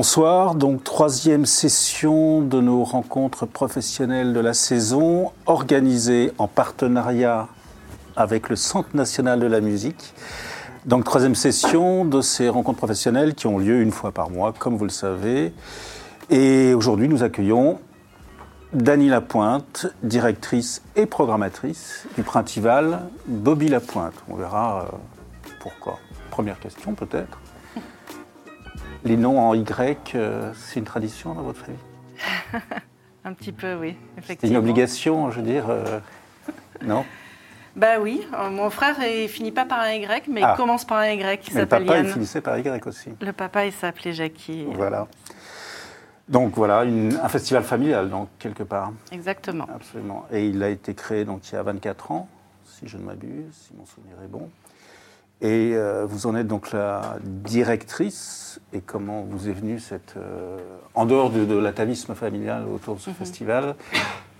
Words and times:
Bonsoir, 0.00 0.54
donc 0.54 0.82
troisième 0.82 1.44
session 1.44 2.40
de 2.40 2.58
nos 2.62 2.84
rencontres 2.84 3.44
professionnelles 3.44 4.32
de 4.32 4.40
la 4.40 4.54
saison, 4.54 5.30
organisée 5.44 6.32
en 6.38 6.48
partenariat 6.48 7.48
avec 8.16 8.48
le 8.48 8.56
Centre 8.56 8.88
national 8.94 9.40
de 9.40 9.46
la 9.46 9.60
musique. 9.60 10.14
Donc 10.86 11.04
troisième 11.04 11.34
session 11.34 12.06
de 12.06 12.22
ces 12.22 12.48
rencontres 12.48 12.78
professionnelles 12.78 13.34
qui 13.34 13.46
ont 13.46 13.58
lieu 13.58 13.82
une 13.82 13.90
fois 13.90 14.10
par 14.10 14.30
mois, 14.30 14.54
comme 14.58 14.78
vous 14.78 14.86
le 14.86 14.90
savez. 14.90 15.52
Et 16.30 16.72
aujourd'hui, 16.72 17.06
nous 17.06 17.22
accueillons 17.22 17.78
Dany 18.72 19.10
Lapointe, 19.10 19.86
directrice 20.02 20.80
et 20.96 21.04
programmatrice 21.04 22.06
du 22.16 22.22
Printival, 22.22 23.00
Bobby 23.26 23.68
Lapointe. 23.68 24.14
On 24.30 24.36
verra 24.36 24.80
euh, 24.80 24.96
pourquoi. 25.60 25.98
Première 26.30 26.58
question 26.58 26.94
peut-être. 26.94 27.38
Les 29.04 29.16
noms 29.16 29.40
en 29.40 29.54
Y, 29.54 30.14
euh, 30.14 30.52
c'est 30.54 30.78
une 30.78 30.84
tradition 30.84 31.34
dans 31.34 31.42
votre 31.42 31.58
famille 31.60 31.80
Un 33.24 33.32
petit 33.34 33.52
peu, 33.52 33.74
oui, 33.74 33.96
C'est 34.14 34.20
effectivement. 34.24 34.52
une 34.52 34.58
obligation, 34.58 35.30
je 35.30 35.40
veux 35.40 35.46
dire 35.46 35.66
euh, 35.68 36.00
Non 36.82 37.04
Bah 37.76 37.98
oui, 38.00 38.26
euh, 38.34 38.50
mon 38.50 38.68
frère 38.70 38.96
il 39.02 39.28
finit 39.28 39.52
pas 39.52 39.64
par 39.64 39.80
un 39.80 39.92
Y, 39.92 40.26
mais 40.28 40.42
Ah. 40.42 40.52
il 40.54 40.56
commence 40.56 40.84
par 40.84 40.98
un 40.98 41.08
Y 41.08 41.40
qui 41.40 41.50
Mais 41.54 41.60
le 41.62 41.66
s'appelle 41.68 41.86
papa, 41.86 41.98
il 41.98 42.04
Yann. 42.04 42.12
finissait 42.12 42.40
par 42.40 42.58
Y 42.58 42.86
aussi. 42.86 43.10
Le 43.20 43.32
papa, 43.32 43.66
il 43.66 43.72
s'appelait 43.72 44.12
Jackie. 44.12 44.66
Voilà. 44.74 45.06
Donc 46.28 46.54
voilà, 46.54 46.84
une- 46.84 47.18
un 47.22 47.28
festival 47.28 47.62
familial, 47.64 48.08
donc, 48.08 48.28
quelque 48.38 48.62
part. 48.62 48.92
Exactement. 49.12 49.66
Absolument. 49.74 50.26
Et 50.32 50.46
il 50.46 50.62
a 50.62 50.68
été 50.68 50.94
créé 50.94 51.24
donc, 51.24 51.48
il 51.50 51.54
y 51.54 51.58
a 51.58 51.62
24 51.62 52.12
ans, 52.12 52.28
si 52.64 52.86
je 52.86 52.96
ne 52.98 53.02
m'abuse, 53.02 53.52
si 53.52 53.74
mon 53.76 53.84
souvenir 53.86 54.14
est 54.24 54.28
bon. 54.28 54.48
Et 55.42 55.72
euh, 55.74 56.04
vous 56.06 56.26
en 56.26 56.34
êtes 56.36 56.46
donc 56.46 56.72
la 56.72 57.16
directrice. 57.24 58.60
Et 58.72 58.80
comment 58.80 59.22
vous 59.28 59.48
est 59.48 59.52
venue 59.52 59.80
cette. 59.80 60.14
euh, 60.16 60.58
en 60.94 61.06
dehors 61.06 61.30
de, 61.30 61.44
de 61.44 61.56
l'atavisme 61.56 62.14
familial 62.14 62.64
autour 62.72 62.96
de 62.96 63.00
ce 63.00 63.10
festival, 63.10 63.74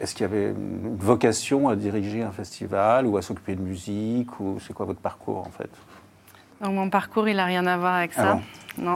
est-ce 0.01 0.15
qu'il 0.15 0.23
y 0.23 0.28
avait 0.31 0.51
une 0.51 0.97
vocation 0.97 1.69
à 1.69 1.75
diriger 1.77 2.23
un 2.23 2.31
festival 2.31 3.06
ou 3.06 3.17
à 3.17 3.23
s'occuper 3.23 3.55
de 3.56 3.61
musique 3.62 4.39
ou 4.41 4.59
C'est 4.65 4.73
quoi 4.73 4.87
votre 4.87 5.01
parcours 5.01 5.39
en 5.39 5.51
fait? 5.51 5.71
Donc 6.61 6.75
mon 6.75 6.91
parcours, 6.91 7.28
il 7.28 7.37
n'a 7.37 7.45
rien 7.47 7.67
à 7.67 7.77
voir 7.77 7.95
avec 7.95 8.12
Ah 8.17 8.23
ça. 8.23 8.33
bon? 8.34 8.43
Non. 8.78 8.95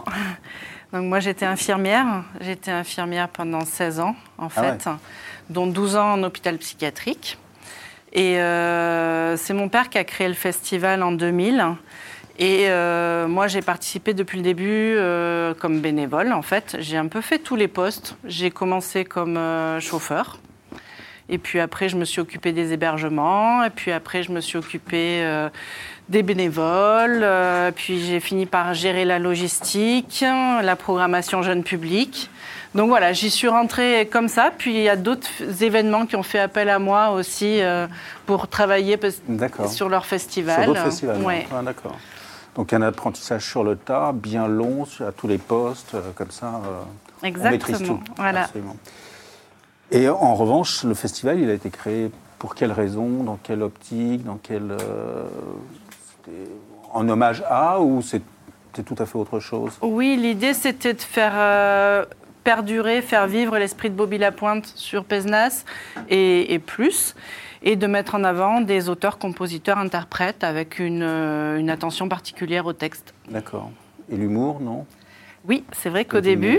Donc 0.92 1.04
moi, 1.06 1.18
j'étais 1.18 1.46
infirmière. 1.46 2.22
J'étais 2.40 2.70
infirmière 2.70 3.28
pendant 3.28 3.64
16 3.64 3.98
ans, 4.00 4.14
en 4.38 4.48
Ah 4.54 4.60
ouais. 4.60 4.78
fait, 4.78 4.88
dont 5.50 5.66
12 5.66 5.96
ans 5.96 6.12
en 6.12 6.22
hôpital 6.22 6.58
psychiatrique. 6.58 7.38
Et 8.12 8.38
euh, 8.40 9.36
c'est 9.36 9.54
mon 9.54 9.68
père 9.68 9.88
qui 9.90 9.98
a 9.98 10.04
créé 10.04 10.28
le 10.28 10.34
festival 10.34 11.02
en 11.02 11.10
2000. 11.10 11.64
Et 12.38 12.66
euh, 12.68 13.28
moi, 13.28 13.46
j'ai 13.46 13.62
participé 13.62 14.12
depuis 14.12 14.38
le 14.38 14.42
début 14.42 14.94
euh, 14.96 15.54
comme 15.54 15.80
bénévole, 15.80 16.32
en 16.32 16.42
fait. 16.42 16.76
J'ai 16.80 16.96
un 16.96 17.06
peu 17.06 17.20
fait 17.20 17.38
tous 17.38 17.54
les 17.54 17.68
postes. 17.68 18.16
J'ai 18.24 18.50
commencé 18.50 19.04
comme 19.04 19.36
euh, 19.36 19.78
chauffeur. 19.78 20.38
Et 21.28 21.38
puis 21.38 21.60
après, 21.60 21.88
je 21.88 21.96
me 21.96 22.04
suis 22.04 22.20
occupée 22.20 22.52
des 22.52 22.72
hébergements. 22.72 23.62
Et 23.62 23.70
puis 23.70 23.92
après, 23.92 24.24
je 24.24 24.32
me 24.32 24.40
suis 24.40 24.58
occupée 24.58 25.24
des 26.10 26.22
bénévoles. 26.22 27.26
Puis 27.76 28.04
j'ai 28.04 28.20
fini 28.20 28.44
par 28.44 28.74
gérer 28.74 29.06
la 29.06 29.18
logistique, 29.18 30.22
la 30.22 30.76
programmation 30.76 31.40
jeune 31.42 31.62
public. 31.62 32.28
Donc 32.74 32.88
voilà, 32.88 33.14
j'y 33.14 33.30
suis 33.30 33.48
rentrée 33.48 34.06
comme 34.12 34.28
ça. 34.28 34.50
Puis 34.58 34.74
il 34.74 34.82
y 34.82 34.88
a 34.90 34.96
d'autres 34.96 35.62
événements 35.62 36.04
qui 36.04 36.14
ont 36.16 36.22
fait 36.22 36.40
appel 36.40 36.68
à 36.68 36.78
moi 36.78 37.12
aussi 37.12 37.62
pour 38.26 38.46
travailler 38.46 38.98
sur 39.68 39.88
leur 39.88 40.04
festival. 40.04 40.56
Sur 40.56 40.74
d'autres 40.74 40.84
festivals 40.84 41.22
Ouais. 41.22 41.46
Ah, 41.50 41.62
D'accord. 41.62 41.96
Donc 42.56 42.72
un 42.72 42.82
apprentissage 42.82 43.44
sur 43.48 43.64
le 43.64 43.76
tas, 43.76 44.12
bien 44.12 44.46
long, 44.46 44.86
à 45.00 45.12
tous 45.12 45.26
les 45.28 45.38
postes, 45.38 45.94
euh, 45.94 46.10
comme 46.14 46.30
ça. 46.30 46.46
euh, 46.46 46.82
On 47.22 47.26
maîtrise 47.50 47.76
Exactement. 47.76 47.98
tout. 47.98 48.12
Voilà. 48.16 48.42
Absolument. 48.44 48.76
Et 49.90 50.08
en 50.08 50.34
revanche, 50.34 50.84
le 50.84 50.94
festival, 50.94 51.40
il 51.40 51.50
a 51.50 51.52
été 51.52 51.70
créé 51.70 52.10
pour 52.38 52.54
quelle 52.54 52.72
raison, 52.72 53.24
dans 53.24 53.38
quelle 53.42 53.62
optique, 53.62 54.24
dans 54.24 54.36
quelle. 54.36 54.70
euh, 54.70 55.24
en 56.92 57.08
hommage 57.08 57.42
à 57.48 57.80
ou 57.80 58.00
c'était 58.02 58.82
tout 58.84 58.94
à 58.98 59.04
fait 59.06 59.18
autre 59.18 59.40
chose? 59.40 59.72
Oui, 59.82 60.16
l'idée 60.16 60.54
c'était 60.54 60.94
de 60.94 61.00
faire 61.00 61.32
euh, 61.34 62.04
perdurer, 62.44 63.02
faire 63.02 63.26
vivre 63.26 63.58
l'esprit 63.58 63.90
de 63.90 63.94
Bobby 63.94 64.18
Lapointe 64.18 64.66
sur 64.76 65.04
et, 66.08 66.54
et 66.54 66.58
plus, 66.58 67.14
et 67.64 67.76
de 67.76 67.86
mettre 67.86 68.14
en 68.14 68.22
avant 68.22 68.60
des 68.60 68.88
auteurs, 68.88 69.18
compositeurs, 69.18 69.78
interprètes 69.78 70.44
avec 70.44 70.78
une, 70.78 71.02
euh, 71.02 71.58
une 71.58 71.70
attention 71.70 72.08
particulière 72.08 72.66
au 72.66 72.74
texte. 72.74 73.14
D'accord. 73.30 73.70
Et 74.12 74.16
l'humour, 74.16 74.60
non? 74.60 74.86
Oui, 75.46 75.62
c'est 75.72 75.90
vrai 75.90 76.06
qu'au 76.06 76.20
début, 76.20 76.58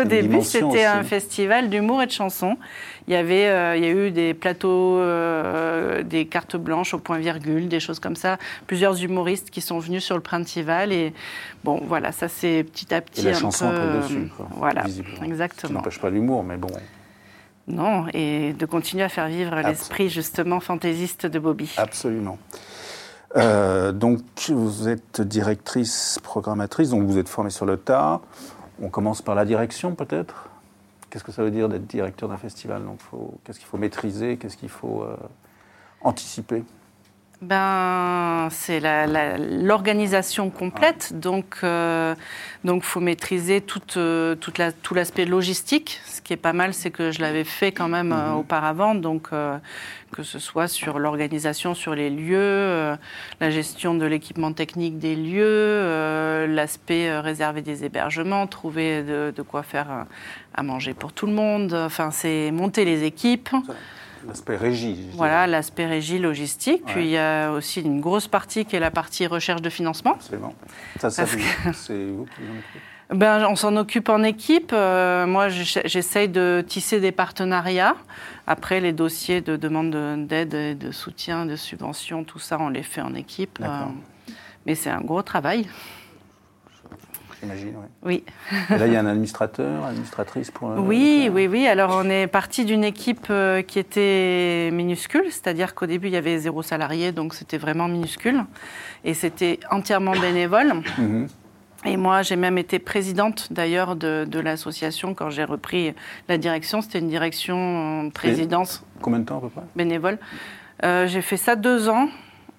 au 0.00 0.04
début, 0.04 0.40
c'était 0.42 0.84
un 0.84 1.02
festival 1.02 1.68
d'humour 1.68 2.02
et 2.02 2.06
de 2.06 2.12
chansons. 2.12 2.56
Il 3.08 3.14
y 3.14 3.16
avait, 3.16 3.48
euh, 3.48 3.76
il 3.76 3.82
y 3.82 3.86
a 3.86 3.90
eu 3.90 4.12
des 4.12 4.34
plateaux, 4.34 4.98
euh, 4.98 6.04
des 6.04 6.26
cartes 6.26 6.56
blanches 6.56 6.94
au 6.94 6.98
point 6.98 7.18
virgule, 7.18 7.66
des 7.68 7.80
choses 7.80 7.98
comme 7.98 8.14
ça. 8.14 8.38
Plusieurs 8.68 9.02
humoristes 9.02 9.50
qui 9.50 9.60
sont 9.60 9.80
venus 9.80 10.04
sur 10.04 10.14
le 10.14 10.20
Printival 10.20 10.92
et 10.92 11.12
bon, 11.64 11.80
voilà, 11.84 12.12
ça 12.12 12.28
c'est 12.28 12.64
petit 12.64 12.94
à 12.94 13.00
petit 13.00 13.22
Et 13.22 13.30
la 13.30 13.36
un 13.36 13.40
chanson 13.40 13.68
peu, 13.68 13.76
après 13.76 13.98
dessus, 13.98 14.30
quoi, 14.36 14.48
voilà, 14.52 14.84
exactement. 15.24 15.74
n'empêche 15.74 15.98
pas 15.98 16.10
l'humour, 16.10 16.44
mais 16.44 16.56
bon. 16.56 16.70
Non, 17.70 18.06
et 18.12 18.52
de 18.52 18.66
continuer 18.66 19.04
à 19.04 19.08
faire 19.08 19.28
vivre 19.28 19.54
l'esprit 19.60 20.08
justement 20.08 20.60
fantaisiste 20.60 21.26
de 21.26 21.38
Bobby. 21.38 21.72
Absolument. 21.76 22.38
Euh, 23.36 23.92
donc, 23.92 24.20
vous 24.48 24.88
êtes 24.88 25.20
directrice, 25.20 26.18
programmatrice, 26.22 26.90
donc 26.90 27.04
vous 27.04 27.18
êtes 27.18 27.28
formée 27.28 27.50
sur 27.50 27.66
le 27.66 27.76
tas. 27.76 28.20
On 28.82 28.88
commence 28.88 29.22
par 29.22 29.34
la 29.34 29.44
direction, 29.44 29.94
peut-être? 29.94 30.48
Qu'est-ce 31.10 31.24
que 31.24 31.32
ça 31.32 31.42
veut 31.42 31.50
dire 31.50 31.68
d'être 31.68 31.86
directeur 31.86 32.28
d'un 32.28 32.36
festival? 32.36 32.82
Qu'est-ce 33.44 33.58
qu'il 33.58 33.68
faut 33.68 33.78
maîtriser? 33.78 34.36
Qu'est-ce 34.36 34.56
qu'il 34.56 34.68
faut 34.68 35.02
euh, 35.02 35.16
anticiper? 36.02 36.64
Ben, 37.42 38.48
c'est 38.50 38.80
la- 38.80 39.06
la- 39.06 39.38
l'organisation 39.38 40.50
complète, 40.50 41.18
donc 41.18 41.60
euh, 41.64 42.14
donc 42.64 42.82
faut 42.82 43.00
maîtriser 43.00 43.62
toute, 43.62 43.96
euh, 43.96 44.34
toute 44.34 44.58
la, 44.58 44.72
tout 44.72 44.92
l'aspect 44.92 45.24
logistique. 45.24 46.02
Ce 46.04 46.20
qui 46.20 46.34
est 46.34 46.36
pas 46.36 46.52
mal, 46.52 46.74
c'est 46.74 46.90
que 46.90 47.10
je 47.12 47.22
l'avais 47.22 47.44
fait 47.44 47.72
quand 47.72 47.88
même 47.88 48.12
euh, 48.12 48.32
auparavant, 48.34 48.94
donc 48.94 49.28
euh, 49.32 49.56
que 50.12 50.22
ce 50.22 50.38
soit 50.38 50.68
sur 50.68 50.98
l'organisation 50.98 51.74
sur 51.74 51.94
les 51.94 52.10
lieux, 52.10 52.36
euh, 52.38 52.94
la 53.40 53.50
gestion 53.50 53.94
de 53.94 54.04
l'équipement 54.04 54.52
technique 54.52 54.98
des 54.98 55.16
lieux, 55.16 55.42
euh, 55.46 56.46
l'aspect 56.46 57.18
réservé 57.20 57.62
des 57.62 57.84
hébergements, 57.86 58.46
trouver 58.48 59.02
de, 59.02 59.32
de 59.34 59.42
quoi 59.42 59.62
faire 59.62 60.04
à 60.54 60.62
manger 60.62 60.92
pour 60.92 61.14
tout 61.14 61.24
le 61.26 61.32
monde. 61.32 61.72
Enfin, 61.72 62.10
c'est 62.10 62.50
monter 62.50 62.84
les 62.84 63.04
équipes. 63.04 63.48
L'aspect 64.26 64.56
régie. 64.56 64.96
Voilà, 65.14 65.46
l'aspect 65.46 65.86
régie 65.86 66.18
logistique. 66.18 66.86
Ouais. 66.86 66.92
Puis 66.92 67.04
il 67.04 67.10
y 67.10 67.18
a 67.18 67.50
aussi 67.52 67.80
une 67.80 68.00
grosse 68.00 68.28
partie 68.28 68.64
qui 68.64 68.76
est 68.76 68.80
la 68.80 68.90
partie 68.90 69.26
recherche 69.26 69.62
de 69.62 69.70
financement. 69.70 70.12
Absolument. 70.12 70.54
Ça, 70.98 71.10
ça 71.10 71.26
c'est 71.72 72.04
vous 72.06 72.26
qui 72.26 72.42
en 73.12 73.16
Ben, 73.16 73.46
on 73.48 73.56
s'en 73.56 73.76
occupe 73.76 74.08
en 74.08 74.22
équipe. 74.22 74.72
Euh, 74.72 75.26
moi, 75.26 75.48
j'essa- 75.48 75.82
j'essaye 75.86 76.28
de 76.28 76.64
tisser 76.66 77.00
des 77.00 77.12
partenariats. 77.12 77.96
Après, 78.46 78.80
les 78.80 78.92
dossiers 78.92 79.40
de 79.40 79.56
demande 79.56 79.90
de- 79.90 80.16
d'aide, 80.24 80.54
et 80.54 80.74
de 80.74 80.92
soutien, 80.92 81.46
de 81.46 81.56
subvention, 81.56 82.22
tout 82.24 82.38
ça, 82.38 82.58
on 82.60 82.68
les 82.68 82.82
fait 82.82 83.00
en 83.00 83.14
équipe. 83.14 83.58
Euh, 83.62 83.66
mais 84.66 84.74
c'est 84.74 84.90
un 84.90 85.00
gros 85.00 85.22
travail. 85.22 85.66
J'imagine, 87.42 87.74
oui. 87.76 87.86
Oui. 88.02 88.24
Et 88.74 88.78
là, 88.78 88.86
il 88.86 88.92
y 88.92 88.96
a 88.96 89.00
un 89.00 89.06
administrateur, 89.06 89.84
administratrice 89.84 90.50
pour. 90.50 90.70
euh, 90.72 90.76
Oui, 90.78 91.30
oui, 91.32 91.46
oui. 91.46 91.66
Alors, 91.66 91.92
on 91.94 92.08
est 92.10 92.26
parti 92.26 92.64
d'une 92.64 92.84
équipe 92.84 93.28
euh, 93.30 93.62
qui 93.62 93.78
était 93.78 94.70
minuscule, 94.72 95.24
c'est-à-dire 95.26 95.74
qu'au 95.74 95.86
début, 95.86 96.08
il 96.08 96.12
y 96.12 96.16
avait 96.16 96.38
zéro 96.38 96.62
salarié, 96.62 97.12
donc 97.12 97.34
c'était 97.34 97.58
vraiment 97.58 97.88
minuscule. 97.88 98.44
Et 99.04 99.14
c'était 99.14 99.58
entièrement 99.70 100.12
bénévole. 100.12 100.74
Mhm. 100.98 101.28
Et 101.86 101.96
moi, 101.96 102.20
j'ai 102.20 102.36
même 102.36 102.58
été 102.58 102.78
présidente 102.78 103.48
d'ailleurs 103.50 103.96
de, 103.96 104.26
de 104.28 104.38
l'association 104.38 105.14
quand 105.14 105.30
j'ai 105.30 105.44
repris 105.44 105.94
la 106.28 106.36
direction. 106.36 106.82
C'était 106.82 106.98
une 106.98 107.08
direction 107.08 108.04
euh, 108.06 108.10
présidence 108.10 108.84
Combien 109.00 109.20
de 109.20 109.24
temps 109.24 109.38
à 109.38 109.40
peu 109.40 109.48
près? 109.48 109.62
Bénévole. 109.76 110.18
Euh, 110.84 111.06
j'ai 111.06 111.22
fait 111.22 111.38
ça 111.38 111.56
deux 111.56 111.88
ans, 111.88 112.08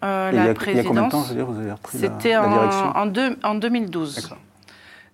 euh, 0.04 0.30
il, 0.32 0.36
y 0.36 0.38
la 0.38 0.42
a, 0.42 0.46
il 0.46 0.48
y 0.48 0.50
a 0.50 0.54
présidence. 0.56 0.88
combien 0.88 1.04
de 1.04 1.10
temps, 1.12 1.20
vous 1.22 1.34
avez 1.34 1.72
repris 1.72 2.00
la, 2.00 2.02
C'était 2.08 2.32
la 2.32 2.48
en, 2.48 2.52
direction? 2.52 2.92
en, 2.96 3.06
deux- 3.06 3.38
en 3.44 3.54
2012. 3.56 4.16
D'accord. 4.16 4.38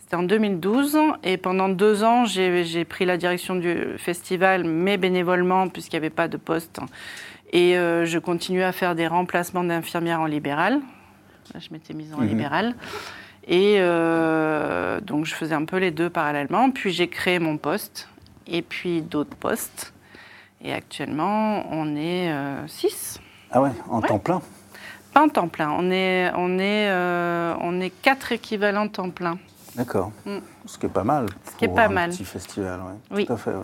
C'était 0.07 0.15
en 0.15 0.23
2012 0.23 0.97
et 1.25 1.35
pendant 1.35 1.67
deux 1.67 2.05
ans, 2.05 2.23
j'ai 2.23 2.85
pris 2.85 3.03
la 3.03 3.17
direction 3.17 3.57
du 3.57 3.75
festival, 3.97 4.63
mais 4.63 4.95
bénévolement 4.95 5.67
puisqu'il 5.67 5.95
n'y 5.95 6.05
avait 6.05 6.09
pas 6.09 6.29
de 6.29 6.37
poste. 6.37 6.79
Et 7.51 7.77
euh, 7.77 8.05
je 8.05 8.17
continuais 8.17 8.63
à 8.63 8.71
faire 8.71 8.95
des 8.95 9.05
remplacements 9.05 9.65
d'infirmières 9.65 10.21
en 10.21 10.25
libéral. 10.25 10.79
Là, 11.53 11.59
je 11.59 11.67
m'étais 11.73 11.93
mise 11.93 12.13
en 12.13 12.19
Mhm. 12.21 12.27
libéral. 12.29 12.75
Et 13.49 13.75
euh, 13.79 15.01
donc, 15.01 15.25
je 15.25 15.35
faisais 15.35 15.53
un 15.55 15.65
peu 15.65 15.75
les 15.75 15.91
deux 15.91 16.09
parallèlement. 16.09 16.71
Puis, 16.71 16.91
j'ai 16.93 17.09
créé 17.09 17.39
mon 17.39 17.57
poste 17.57 18.07
et 18.47 18.61
puis 18.61 19.01
d'autres 19.01 19.35
postes. 19.35 19.91
Et 20.63 20.71
actuellement, 20.71 21.65
on 21.69 21.97
est 21.97 22.31
euh, 22.31 22.65
six. 22.67 23.19
Ah 23.51 23.61
ouais, 23.61 23.71
en 23.89 23.99
Ouais. 23.99 24.07
temps 24.07 24.19
plein 24.19 24.41
Pas 25.13 25.23
en 25.23 25.27
temps 25.27 25.49
plein. 25.49 25.69
On 25.77 25.91
est, 25.91 26.31
on 26.37 26.59
est, 26.59 26.89
on 27.61 27.81
est 27.81 27.89
quatre 28.01 28.31
équivalents 28.31 28.87
temps 28.87 29.09
plein. 29.09 29.37
D'accord. 29.77 30.11
Ce 30.65 30.77
qui 30.77 30.85
est 30.87 30.89
pas 30.89 31.03
mal. 31.03 31.27
Ce 31.51 31.55
qui 31.57 31.65
est 31.65 31.69
pas 31.69 31.85
un 31.85 31.89
mal. 31.89 32.09
petit 32.09 32.25
festival, 32.25 32.79
ouais. 32.81 33.15
Oui. 33.17 33.25
Tout 33.25 33.33
à 33.33 33.37
fait, 33.37 33.51
ouais. 33.51 33.63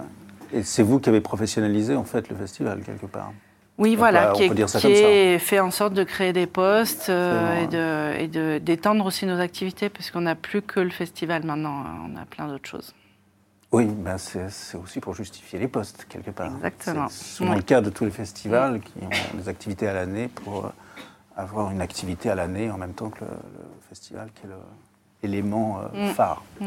Et 0.53 0.63
c'est 0.63 0.83
vous 0.83 0.99
qui 0.99 1.09
avez 1.09 1.21
professionnalisé 1.21 1.95
en 1.95 2.03
fait 2.03 2.29
le 2.29 2.35
festival 2.35 2.81
quelque 2.83 3.07
part. 3.07 3.31
Oui, 3.79 3.93
On 3.95 3.97
voilà, 3.97 4.27
peut- 4.27 4.33
qui, 4.37 4.43
on 4.43 4.47
peut 4.49 4.51
est, 4.53 4.55
dire 4.55 4.69
ça 4.69 4.79
qui 4.79 4.85
comme 4.87 4.95
ça. 4.95 5.01
est 5.09 5.39
fait 5.39 5.59
en 5.59 5.71
sorte 5.71 5.95
de 5.95 6.03
créer 6.03 6.31
des 6.31 6.45
postes 6.45 7.09
euh, 7.09 8.13
et 8.19 8.59
d'étendre 8.59 9.03
aussi 9.07 9.25
nos 9.25 9.39
activités, 9.39 9.89
parce 9.89 10.11
qu'on 10.11 10.21
n'a 10.21 10.35
plus 10.35 10.61
que 10.61 10.79
le 10.79 10.91
festival 10.91 11.43
maintenant, 11.43 11.79
hein, 11.83 11.97
on 12.07 12.15
a 12.21 12.25
plein 12.25 12.47
d'autres 12.47 12.69
choses. 12.69 12.93
Oui, 13.71 13.85
ben 13.85 14.19
c'est 14.19 14.45
aussi 14.77 14.99
pour 14.99 15.15
justifier 15.15 15.57
les 15.57 15.67
postes 15.67 16.05
quelque 16.07 16.29
part. 16.29 16.51
Exactement. 16.55 17.07
C'est 17.09 17.23
souvent 17.37 17.49
Oui. 17.51 17.55
le 17.55 17.63
cas 17.63 17.81
de 17.81 17.89
tous 17.89 18.05
les 18.05 18.11
festivals 18.11 18.79
qui 18.81 18.93
ont 19.03 19.37
des 19.39 19.49
activités 19.49 19.87
à 19.87 19.93
l'année 19.93 20.27
pour 20.27 20.67
euh, 20.67 20.69
avoir 21.35 21.71
une 21.71 21.81
activité 21.81 22.29
à 22.29 22.35
l'année 22.35 22.69
en 22.69 22.77
même 22.77 22.93
temps 22.93 23.09
que 23.09 23.21
le, 23.21 23.31
le 23.31 23.65
festival 23.89 24.29
qui 24.35 24.45
est 24.45 24.49
l'élément 25.27 25.79
euh, 25.93 26.09
Mm. 26.09 26.13
phare 26.13 26.43
Mm. 26.59 26.65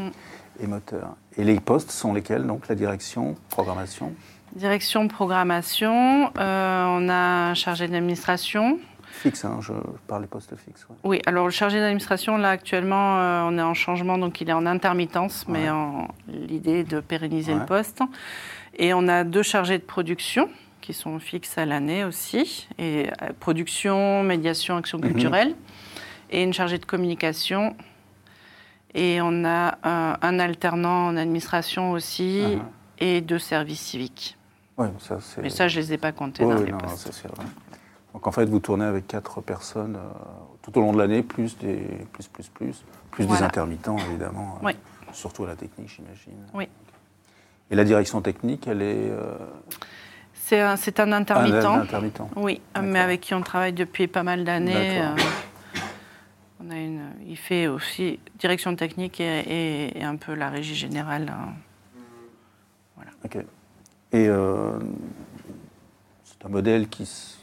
et 0.63 0.67
moteur. 0.67 1.15
Et 1.37 1.43
les 1.43 1.59
postes 1.59 1.91
sont 1.91 2.13
lesquels 2.13 2.45
Donc 2.45 2.67
la 2.67 2.75
direction, 2.75 3.35
programmation, 3.49 4.13
Direction 4.55 5.07
programmation, 5.07 6.31
euh, 6.39 6.85
on 6.87 7.09
a 7.09 7.49
un 7.49 7.53
chargé 7.53 7.87
d'administration. 7.87 8.79
fixe, 9.09 9.45
hein, 9.45 9.59
je 9.61 9.73
parle 10.07 10.21
des 10.21 10.27
postes 10.27 10.55
fixes. 10.57 10.85
ouais. 10.89 10.95
Oui, 11.03 11.21
alors 11.25 11.45
le 11.45 11.51
chargé 11.51 11.79
d'administration, 11.79 12.37
là 12.37 12.51
actuellement, 12.51 13.17
euh, 13.19 13.41
on 13.45 13.57
est 13.57 13.61
en 13.61 13.73
changement, 13.73 14.17
donc 14.17 14.41
il 14.41 14.49
est 14.49 14.53
en 14.53 14.65
intermittence, 14.65 15.45
mais 15.47 15.69
Ouais. 15.69 16.07
l'idée 16.27 16.79
est 16.79 16.83
de 16.89 16.99
pérenniser 16.99 17.53
Ouais. 17.53 17.59
le 17.59 17.65
poste. 17.65 18.01
Et 18.77 18.93
on 18.93 19.07
a 19.07 19.23
deux 19.23 19.43
chargés 19.43 19.77
de 19.79 19.83
production 19.83 20.49
qui 20.81 20.93
sont 20.93 21.19
fixes 21.19 21.57
à 21.57 21.65
l'année 21.65 22.03
aussi, 22.05 22.67
et 22.77 23.07
euh, 23.21 23.29
production, 23.39 24.23
médiation, 24.23 24.77
action 24.77 24.97
Mhm. 24.99 25.03
culturelle, 25.11 25.55
et 26.31 26.43
une 26.43 26.53
chargée 26.53 26.77
de 26.77 26.85
communication. 26.85 27.75
Et 28.93 29.19
on 29.21 29.43
a 29.45 29.77
euh, 29.85 30.15
un 30.21 30.39
alternant 30.39 31.07
en 31.07 31.17
administration 31.17 31.91
aussi, 31.91 32.43
Ah, 32.59 32.63
et 32.99 33.21
deux 33.21 33.39
services 33.39 33.81
civiques. 33.81 34.37
Oui, 34.77 34.87
ça 34.99 35.17
c'est. 35.21 35.41
Mais 35.41 35.49
ça, 35.49 35.67
je 35.67 35.79
ne 35.79 35.83
les 35.85 35.93
ai 35.93 35.97
pas 35.97 36.11
comptés 36.11 36.43
dans 36.43 36.57
oui, 36.57 36.65
les 36.65 36.71
non, 36.71 36.77
postes. 36.79 37.11
Donc 38.13 38.25
en 38.25 38.31
fait, 38.31 38.45
vous 38.45 38.59
tournez 38.59 38.85
avec 38.85 39.07
quatre 39.07 39.41
personnes 39.41 39.95
euh, 39.97 39.99
tout 40.63 40.75
au 40.77 40.81
long 40.81 40.93
de 40.93 40.97
l'année, 40.97 41.21
plus 41.21 41.57
des 41.57 41.77
plus 42.13 42.27
plus 42.27 42.47
plus, 42.49 42.83
plus 43.11 43.25
des 43.27 43.41
intermittents 43.43 43.97
évidemment. 44.09 44.57
euh, 44.61 44.65
Oui. 44.67 44.73
Surtout 45.13 45.43
à 45.43 45.47
la 45.47 45.55
technique, 45.55 45.89
j'imagine. 45.95 46.37
Oui. 46.53 46.67
Et 47.69 47.75
la 47.75 47.83
direction 47.83 48.21
technique, 48.21 48.67
elle 48.67 48.81
est 48.81 49.09
euh, 49.11 49.35
C'est 50.33 50.61
un, 50.61 51.11
intermittent. 51.11 51.65
un 51.65 51.81
intermittent. 51.81 52.21
Oui, 52.35 52.61
mais 52.81 52.99
avec 52.99 53.21
qui 53.21 53.33
on 53.33 53.41
travaille 53.41 53.73
depuis 53.73 54.07
pas 54.07 54.23
mal 54.23 54.43
d'années. 54.43 55.01
D'accord. 56.59 56.65
on 56.65 56.71
a 56.71 56.79
une, 56.79 57.01
il 57.27 57.37
fait 57.37 57.67
aussi 57.67 58.19
direction 58.39 58.75
technique 58.75 59.19
et, 59.19 59.39
et- 59.39 59.97
et 59.99 60.03
un 60.03 60.15
peu 60.15 60.33
la 60.33 60.49
régie 60.49 60.75
générale. 60.75 61.29
hein. 61.29 61.53
Ok. 63.25 63.37
Et 64.13 64.27
euh, 64.29 64.79
c'est 66.23 66.45
un 66.45 66.49
modèle 66.49 66.87
qui, 66.87 67.03
s- 67.03 67.39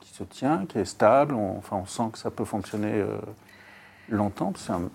qui 0.00 0.12
se 0.14 0.22
tient, 0.24 0.64
qui 0.66 0.78
est 0.78 0.84
stable. 0.84 1.34
On, 1.34 1.58
enfin, 1.58 1.76
on 1.82 1.86
sent 1.86 2.10
que 2.12 2.18
ça 2.18 2.30
peut 2.30 2.44
fonctionner 2.44 2.92
euh, 2.94 3.18
longtemps. 4.08 4.52
C'est 4.56 4.72
un- 4.72 4.88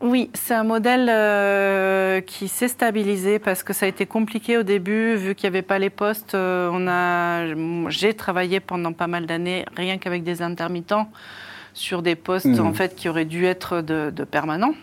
Oui, 0.00 0.30
c'est 0.34 0.54
un 0.54 0.64
modèle 0.64 1.08
euh, 1.08 2.20
qui 2.20 2.48
s'est 2.48 2.68
stabilisé 2.68 3.38
parce 3.38 3.62
que 3.62 3.72
ça 3.72 3.86
a 3.86 3.88
été 3.88 4.04
compliqué 4.04 4.58
au 4.58 4.62
début, 4.62 5.14
vu 5.14 5.34
qu'il 5.34 5.48
n'y 5.50 5.56
avait 5.56 5.62
pas 5.66 5.78
les 5.78 5.90
postes. 5.90 6.34
on 6.34 6.86
a, 6.88 7.46
j'ai 7.90 8.12
travaillé 8.14 8.60
pendant 8.60 8.92
pas 8.92 9.06
mal 9.06 9.26
d'années 9.26 9.64
rien 9.76 9.96
qu'avec 9.98 10.22
des 10.22 10.42
intermittents 10.42 11.08
sur 11.76 12.02
des 12.02 12.16
postes 12.16 12.58
en 12.58 12.72
fait 12.72 12.96
qui 12.96 13.08
auraient 13.08 13.26
dû 13.26 13.44
être 13.44 13.82
de, 13.82 14.10
de 14.10 14.24
permanents. 14.24 14.74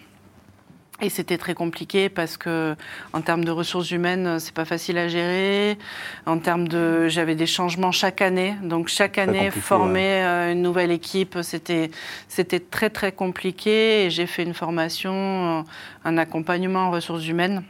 Et 1.01 1.10
c'était 1.10 1.40
très 1.40 1.56
compliqué 1.56 2.07
parce 2.07 2.38
que, 2.38 2.75
en 3.13 3.22
termes 3.22 3.44
de 3.44 3.51
ressources 3.51 3.90
humaines, 3.90 4.40
c'est 4.40 4.54
pas 4.54 4.63
facile 4.63 4.98
à 5.00 5.07
gérer. 5.07 5.78
En 6.28 6.38
termes 6.38 6.68
de, 6.68 7.07
j'avais 7.10 7.36
des 7.36 7.48
changements 7.48 7.92
chaque 7.92 8.22
année, 8.22 8.56
donc 8.62 8.88
chaque 8.88 9.18
année 9.18 9.50
former 9.50 10.24
euh, 10.24 10.51
une 10.54 10.62
nouvelle 10.62 10.92
équipe, 10.92 11.40
c'était 11.42 11.90
c'était 12.28 12.60
très 12.60 12.92
très 12.92 13.12
compliqué. 13.12 14.06
Et 14.06 14.12
j'ai 14.12 14.28
fait 14.28 14.44
une 14.44 14.54
formation, 14.54 15.13
euh, 15.13 15.62
un 16.06 16.18
accompagnement 16.18 16.88
en 16.88 16.92
ressources 16.92 17.28
humaines, 17.28 17.63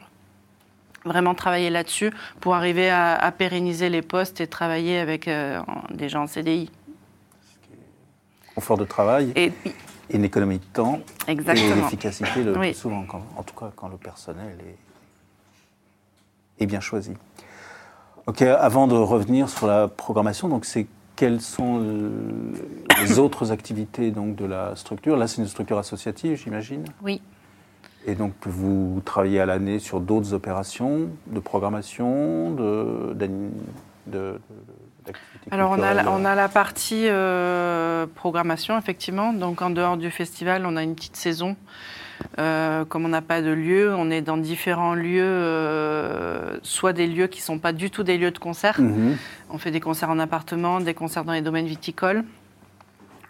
vraiment 1.06 1.34
travailler 1.34 1.70
là-dessus 1.70 2.12
pour 2.42 2.56
arriver 2.56 2.90
à, 2.90 3.16
à 3.16 3.32
pérenniser 3.32 3.90
les 3.90 4.02
postes 4.02 4.42
et 4.42 4.48
travailler 4.48 5.00
avec 5.00 5.30
euh, 5.30 5.62
des 5.92 6.10
gens 6.10 6.24
en 6.24 6.28
CDI. 6.28 6.70
Confort 8.56 8.78
de 8.78 8.86
travail 8.86 9.32
et, 9.36 9.52
Et 10.10 10.16
une 10.18 10.24
économie 10.26 10.60
de 10.60 10.64
temps 10.74 11.00
et 11.28 11.36
l'efficacité 11.36 12.44
le 12.44 12.58
Oui. 12.58 12.74
souvent, 12.74 13.04
quand- 13.06 13.24
en 13.38 13.44
tout 13.44 13.56
cas 13.56 13.72
quand 13.76 13.88
le 13.88 13.98
personnel 13.98 14.58
est, 16.60 16.64
est 16.64 16.68
bien 16.68 16.80
choisi. 16.82 17.12
Ok, 18.28 18.42
avant 18.42 18.88
de 18.88 18.96
revenir 18.96 19.50
sur 19.50 19.68
la 19.68 19.88
programmation, 19.88 20.48
donc 20.50 20.66
c'est 20.66 20.88
quelles 21.16 21.42
sont 21.42 21.80
le- 21.80 22.54
les 23.04 23.20
autres 23.20 23.52
activités 23.52 24.12
donc 24.12 24.36
de 24.36 24.46
la 24.46 24.76
structure? 24.76 25.18
Là, 25.18 25.28
c'est 25.28 25.42
une 25.42 25.48
structure 25.48 25.78
associative, 25.78 26.38
j'imagine. 26.42 26.84
Oui. 27.02 27.22
Et 28.06 28.16
donc, 28.16 28.34
vous 28.46 29.02
travaillez 29.06 29.40
à 29.40 29.46
l'année 29.46 29.80
sur 29.80 30.02
d'autres 30.02 30.34
opérations 30.34 31.08
de 31.28 31.40
programmation, 31.40 32.52
de, 32.52 33.14
de- 33.14 33.30
de- 34.08 34.40
d'activités 35.06 35.50
Alors 35.52 35.72
on 35.72 35.76
a, 35.76 35.94
la, 35.94 36.04
culturelles 36.04 36.22
on 36.22 36.26
a 36.26 36.36
la 36.36 36.50
partie 36.50 37.08
euh, 37.08 38.06
programmation, 38.16 38.78
effectivement. 38.78 39.34
Donc 39.34 39.62
en 39.62 39.70
dehors 39.70 39.98
du 39.98 40.12
festival, 40.12 40.66
on 40.66 40.76
a 40.76 40.84
une 40.84 40.96
petite 40.96 41.16
saison. 41.16 41.56
Euh, 42.40 42.86
comme 42.86 43.06
on 43.06 43.10
n'a 43.10 43.22
pas 43.22 43.42
de 43.42 43.52
lieu, 43.52 43.94
on 43.96 44.10
est 44.10 44.22
dans 44.22 44.38
différents 44.38 44.96
lieux, 44.96 45.22
euh, 45.24 46.58
soit 46.64 46.94
des 46.94 47.08
lieux 47.08 47.28
qui 47.28 47.40
ne 47.40 47.46
sont 47.46 47.60
pas 47.60 47.74
du 47.74 47.90
tout 47.90 48.04
des 48.04 48.18
lieux 48.18 48.32
de 48.32 48.38
concert. 48.38 48.80
Mhm. 48.80 49.18
On 49.50 49.58
fait 49.58 49.72
des 49.72 49.80
concerts 49.80 50.10
en 50.10 50.20
appartement, 50.20 50.80
des 50.80 50.94
concerts 50.94 51.26
dans 51.26 51.34
les 51.34 51.42
domaines 51.42 51.68
viticoles. 51.68 52.24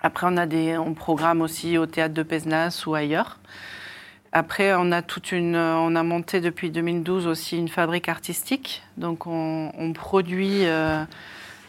Après, 0.02 0.28
on, 0.30 0.38
a 0.38 0.46
des, 0.46 0.78
on 0.78 0.94
programme 0.94 1.42
aussi 1.42 1.78
au 1.78 1.86
théâtre 1.86 2.14
de 2.14 2.24
Pézenas 2.24 2.84
ou 2.86 2.94
ailleurs. 2.94 3.40
Après, 4.34 4.74
on 4.74 4.92
a 4.92 5.02
toute 5.02 5.32
une, 5.32 5.56
on 5.56 5.96
a 5.96 6.04
monté 6.04 6.42
depuis 6.42 6.72
2012 6.72 7.28
aussi 7.28 7.58
une 7.58 7.70
fabrique 7.70 8.10
artistique. 8.10 8.84
Donc, 8.98 9.28
on, 9.28 9.72
on 9.78 9.94
produit 9.94 10.66
euh, 10.66 11.06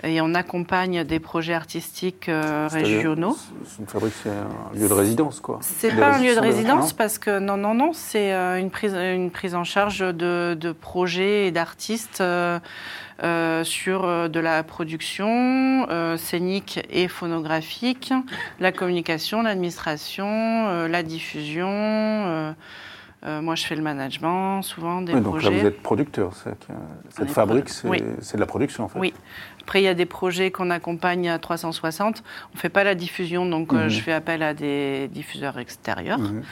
et 0.03 0.21
on 0.21 0.35
accompagne 0.35 1.05
des 1.05 1.19
projets 1.21 1.55
artistiques 1.55 2.29
euh, 2.29 2.69
régionaux. 2.71 3.37
C'est 3.65 3.81
une 3.81 3.87
fabrique, 3.87 4.15
c'est 4.23 4.29
un 4.31 4.79
lieu 4.79 4.89
de 4.89 4.93
résidence, 4.93 5.41
quoi. 5.41 5.59
C'est 5.63 5.95
pas 5.97 6.17
un 6.17 6.23
lieu 6.23 6.35
de 6.35 6.41
résidence 6.41 6.93
parce 6.93 7.19
que 7.19 7.39
non, 7.39 7.57
non, 7.57 7.75
non, 7.75 7.93
c'est 7.93 8.33
euh, 8.33 8.59
une 8.59 8.71
prise, 8.71 8.95
une 8.95 9.31
prise 9.31 9.55
en 9.55 9.65
charge 9.65 10.01
de, 10.01 10.55
de 10.59 10.73
projets 10.73 11.47
et 11.47 11.51
d'artistes 11.53 12.21
euh, 12.21 12.59
euh, 13.23 13.63
sur 13.65 14.29
de 14.29 14.41
la 14.41 14.63
production 14.65 15.87
scénique 16.19 16.85
et 16.91 17.09
phonographique, 17.09 18.13
la 18.61 18.73
communication, 18.73 19.43
l'administration, 19.43 20.87
la 20.89 21.03
diffusion. 21.05 22.55
moi, 23.23 23.55
je 23.55 23.65
fais 23.65 23.77
le 23.77 23.83
management 23.83 24.63
souvent 24.63 25.01
des 25.01 25.15
Oui, 25.15 25.21
donc 25.21 25.43
là, 25.43 25.51
vous 25.51 25.67
êtes 25.67 25.81
producteur. 25.83 26.33
cette 27.09 27.31
fabrique, 27.31 27.67
produ- 27.67 27.73
c'est 27.73 27.89
oui. 27.89 28.03
c'est 28.21 28.37
de 28.37 28.41
la 28.41 28.47
production, 28.47 28.85
en 28.85 28.89
fait. 28.89 28.99
Oui. 28.99 29.15
Après, 29.65 29.81
il 29.81 29.85
y 29.85 29.89
a 29.89 29.95
des 29.95 30.05
projets 30.05 30.51
qu'on 30.51 30.69
accompagne 30.69 31.31
à 31.31 31.39
360. 31.39 32.23
On 32.53 32.55
ne 32.57 32.61
fait 32.61 32.69
pas 32.69 32.85
la 32.85 32.95
diffusion, 32.95 33.47
donc 33.47 33.73
euh, 33.73 33.85
Mhm. 33.85 33.89
je 33.89 34.01
fais 34.01 34.13
appel 34.13 34.43
à 34.43 34.53
des 34.53 35.09
diffuseurs 35.09 35.59
extérieurs. 35.59 36.19
Mhm. 36.19 36.43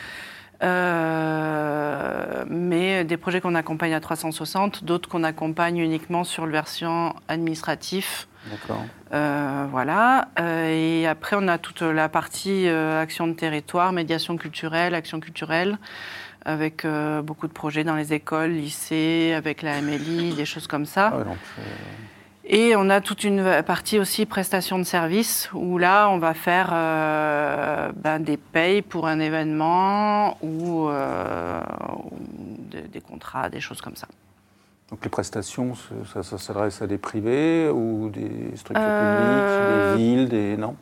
Euh, 0.62 2.44
mais 2.48 3.04
des 3.04 3.16
projets 3.18 3.40
qu'on 3.42 3.54
accompagne 3.54 3.92
à 3.92 4.00
360, 4.00 4.84
d'autres 4.84 5.08
qu'on 5.10 5.24
accompagne 5.24 5.76
uniquement 5.78 6.24
sur 6.24 6.46
le 6.46 6.52
version 6.52 7.14
administratif. 7.28 8.28
D'accord. 8.50 8.82
Euh, 9.12 9.66
voilà. 9.70 10.28
Et 10.70 11.06
après, 11.06 11.36
on 11.38 11.48
a 11.48 11.58
toute 11.58 11.82
la 11.82 12.08
partie 12.08 12.66
action 12.68 13.26
de 13.26 13.34
territoire, 13.34 13.92
médiation 13.92 14.36
culturelle, 14.38 14.94
action 14.94 15.20
culturelle, 15.20 15.78
avec 16.44 16.84
euh, 16.84 17.22
beaucoup 17.22 17.46
de 17.46 17.52
projets 17.52 17.84
dans 17.84 17.94
les 17.94 18.12
écoles, 18.14 18.52
lycées, 18.52 19.34
avec 19.36 19.62
la 19.62 19.80
MLI, 19.82 20.34
des 20.34 20.44
choses 20.46 20.66
comme 20.66 20.86
ça. 20.86 21.12
Ah 21.14 21.24
donc, 21.24 21.36
euh, 21.58 21.62
Et 22.54 22.76
on 22.76 22.90
a 22.90 23.00
toute 23.00 23.24
une 23.24 23.62
partie 23.62 23.98
aussi 23.98 24.26
prestation 24.26 24.78
de 24.78 24.82
services 24.82 25.48
où 25.54 25.78
là, 25.78 26.10
on 26.10 26.18
va 26.18 26.34
faire 26.34 26.68
euh, 26.74 27.90
ben, 27.96 28.18
des 28.18 28.36
payes 28.36 28.82
pour 28.82 29.06
un 29.06 29.20
événement 29.20 30.36
ou, 30.42 30.86
euh, 30.90 31.60
ou 32.04 32.18
des, 32.70 32.82
des 32.82 33.00
contrats, 33.00 33.48
des 33.48 33.60
choses 33.60 33.80
comme 33.80 33.96
ça. 33.96 34.06
donc 34.90 35.02
les 35.02 35.08
prestations, 35.08 35.72
ça, 36.12 36.22
ça 36.22 36.36
s'adresse 36.36 36.82
à 36.82 36.86
des 36.86 36.98
privés 36.98 37.70
ou 37.70 38.10
des 38.10 38.54
structures 38.56 38.84
Euh, 38.86 39.94
publiques, 39.94 40.04
des 40.04 40.04
villes, 40.04 40.28
des... 40.28 40.56
Non? 40.58 40.76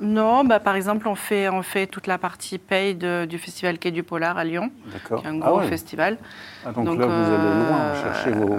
Non, 0.00 0.44
bah, 0.44 0.60
par 0.60 0.76
exemple, 0.76 1.06
on 1.08 1.14
fait, 1.14 1.48
on 1.50 1.62
fait 1.62 1.86
toute 1.86 2.06
la 2.06 2.16
partie 2.16 2.56
paye 2.58 2.94
de- 2.94 3.26
du 3.26 3.38
festival 3.38 3.78
Quai 3.78 3.90
du 3.90 4.02
Polar 4.02 4.38
à 4.38 4.44
Lyon, 4.44 4.70
D'accord. 4.92 5.20
qui 5.20 5.26
est 5.26 5.30
un 5.30 5.36
Ah 5.42 5.46
gros 5.50 5.58
ouais. 5.60 5.68
festival. 5.68 6.16
Ah, 6.64 6.72
donc, 6.72 6.86
Donc, 6.86 6.98
là, 7.00 7.06
vous 7.06 7.12
allez 7.12 7.68
loin 7.68 7.78
euh, 7.80 8.02
chercher 8.02 8.30
vos. 8.32 8.56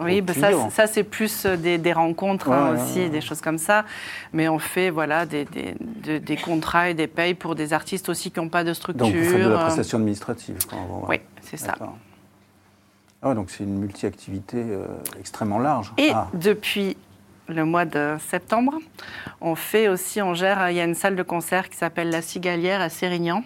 Oui, 0.00 0.20
vos 0.20 0.26
bah, 0.26 0.32
ça, 0.34 0.48
clients. 0.48 0.70
ça 0.70 0.86
c'est 0.86 1.02
plus 1.04 1.44
euh, 1.44 1.56
des, 1.56 1.76
des 1.76 1.92
rencontres 1.92 2.50
hein, 2.50 2.72
Ouais, 2.74 2.80
aussi, 2.82 3.10
des 3.10 3.20
choses 3.20 3.40
comme 3.42 3.58
ça. 3.58 3.84
Mais 4.32 4.48
on 4.48 4.58
fait 4.58 4.88
voilà, 4.90 5.26
des, 5.26 5.44
des, 5.44 5.74
de- 5.80 6.18
des 6.18 6.36
contrats 6.36 6.88
et 6.88 6.94
des 6.94 7.06
payes 7.06 7.34
pour 7.34 7.54
des 7.54 7.72
artistes 7.74 8.08
aussi 8.08 8.30
qui 8.30 8.40
n'ont 8.40 8.48
pas 8.48 8.64
de 8.64 8.72
structure. 8.72 9.06
Donc, 9.06 9.14
vous 9.14 9.24
faites 9.24 9.42
de 9.44 9.48
la 9.48 9.56
euh, 9.56 9.62
prestation 9.64 9.98
administrative. 9.98 10.56
on- 10.72 11.06
Oui, 11.08 11.20
c'est 11.42 11.56
ça. 11.58 11.74
Ah 13.20 13.34
donc 13.34 13.50
c'est 13.50 13.64
une 13.64 13.78
multi-activité 13.80 14.58
euh, 14.58 14.86
extrêmement 15.18 15.58
large. 15.58 15.92
Et 15.98 16.10
Ah, 16.14 16.28
depuis 16.34 16.96
le 17.48 17.64
mois 17.64 17.84
de 17.84 18.16
septembre, 18.18 18.78
on 19.40 19.54
fait 19.54 19.88
aussi, 19.88 20.20
on 20.20 20.34
gère, 20.34 20.70
il 20.70 20.76
y 20.76 20.80
a 20.80 20.84
une 20.84 20.94
salle 20.94 21.16
de 21.16 21.22
concert 21.22 21.68
qui 21.68 21.76
s'appelle 21.76 22.10
La 22.10 22.22
Cigalière 22.22 22.80
à 22.80 22.88
Sérignan. 22.88 23.42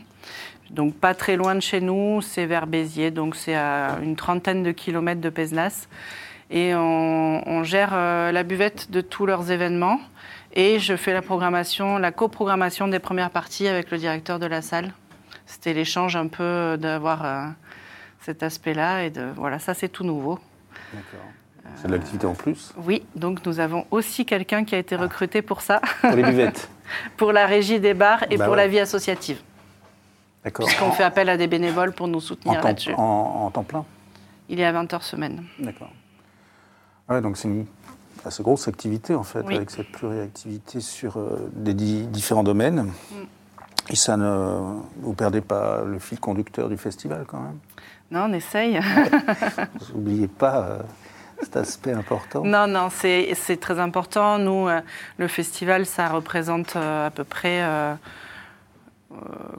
Donc 0.70 0.94
pas 0.94 1.14
très 1.14 1.36
loin 1.36 1.54
de 1.54 1.60
chez 1.60 1.80
nous, 1.80 2.20
c'est 2.22 2.46
vers 2.46 2.66
Béziers, 2.66 3.10
donc 3.10 3.36
c'est 3.36 3.54
à 3.54 3.98
une 4.02 4.16
trentaine 4.16 4.62
de 4.62 4.72
kilomètres 4.72 5.20
de 5.20 5.28
Pézenas. 5.28 5.86
Et 6.50 6.74
on, 6.74 7.62
gère 7.64 7.90
euh, 7.94 8.30
la 8.30 8.42
buvette 8.42 8.90
de 8.90 9.00
tous 9.00 9.24
leurs 9.24 9.50
événements. 9.50 9.98
Et 10.54 10.78
je 10.78 10.96
fais 10.96 11.14
la 11.14 11.22
programmation, 11.22 11.96
la 11.96 12.12
coprogrammation 12.12 12.88
des 12.88 12.98
premières 12.98 13.30
parties 13.30 13.68
avec 13.68 13.90
le 13.90 13.96
directeur 13.96 14.38
de 14.38 14.44
la 14.44 14.60
salle. 14.60 14.92
C'était 15.46 15.72
l'échange 15.72 16.14
un 16.14 16.28
peu 16.28 16.76
d'avoir 16.78 17.24
euh, 17.24 17.46
cet 18.20 18.42
aspect-là. 18.42 19.04
Et 19.04 19.10
de, 19.10 19.28
voilà, 19.34 19.58
ça 19.58 19.72
c'est 19.72 19.88
tout 19.88 20.04
nouveau. 20.04 20.38
d'accord. 20.92 21.20
C'est 21.76 21.88
de 21.88 21.92
l'activité 21.92 22.26
en 22.26 22.34
plus. 22.34 22.72
Oui, 22.84 23.02
donc 23.16 23.44
nous 23.46 23.58
avons 23.60 23.86
aussi 23.90 24.24
quelqu'un 24.26 24.64
qui 24.64 24.74
a 24.74 24.78
été 24.78 24.94
recruté 24.96 25.42
pour 25.42 25.60
ça, 25.62 25.80
Pour 26.00 26.10
les 26.12 26.22
buvettes. 26.22 26.68
pour 27.16 27.32
la 27.32 27.46
régie 27.46 27.80
des 27.80 27.94
bars 27.94 28.24
et 28.30 28.36
Bah 28.36 28.44
pour 28.44 28.52
ouais. 28.52 28.58
la 28.60 28.68
vie 28.68 28.78
associative. 28.80 29.40
D'accord. 30.44 30.66
Puisqu'on 30.66 30.90
fait 30.92 31.04
appel 31.04 31.28
à 31.28 31.36
des 31.36 31.46
bénévoles 31.46 31.92
pour 31.92 32.08
nous 32.08 32.18
en 32.18 32.20
soutenir 32.20 32.60
temps, 32.60 32.68
là-dessus. 32.68 32.92
en- 32.94 33.00
en 33.46 33.50
temps 33.50 33.62
plein. 33.62 33.84
Il 34.48 34.60
est 34.60 34.64
à 34.64 34.72
20 34.72 34.92
heures 34.92 35.04
semaine. 35.04 35.44
D'accord. 35.58 35.90
Ah 37.08 37.14
Ouais, 37.14 37.20
donc 37.20 37.36
c'est 37.36 37.48
une 37.48 37.66
assez 38.24 38.42
grosse 38.42 38.68
activité 38.68 39.14
en 39.14 39.22
fait, 39.22 39.42
Oui. 39.46 39.56
avec 39.56 39.70
cette 39.70 39.90
pluriactivité 39.92 40.80
sur 40.80 41.16
euh, 41.18 41.50
des 41.54 41.74
di- 41.74 42.06
différents 42.06 42.42
domaines. 42.44 42.82
Mm. 43.12 43.14
Et 43.90 43.96
ça 43.96 44.16
ne. 44.16 44.80
Vous 45.00 45.14
perdez 45.14 45.40
pas 45.40 45.82
le 45.84 45.98
fil 45.98 46.20
conducteur 46.20 46.68
du 46.68 46.76
festival 46.76 47.24
quand 47.26 47.40
même 47.40 47.58
Non, 48.10 48.26
on 48.28 48.32
essaye. 48.32 48.78
N'oubliez 49.94 50.28
pas 50.28 50.60
euh, 50.60 50.78
cet 51.42 51.56
aspect 51.56 51.92
important 51.92 52.44
non, 52.44 52.66
non, 52.66 52.88
c'est 52.90 53.34
très 53.60 53.78
important. 53.80 54.38
Nous, 54.38 54.68
euh, 54.68 54.80
le 55.18 55.28
festival, 55.28 55.86
ça 55.86 56.08
représente 56.08 56.76
euh, 56.76 57.06
à 57.06 57.10
peu 57.10 57.24
près 57.24 57.62
euh, 57.62 57.94
euh, 59.12 59.16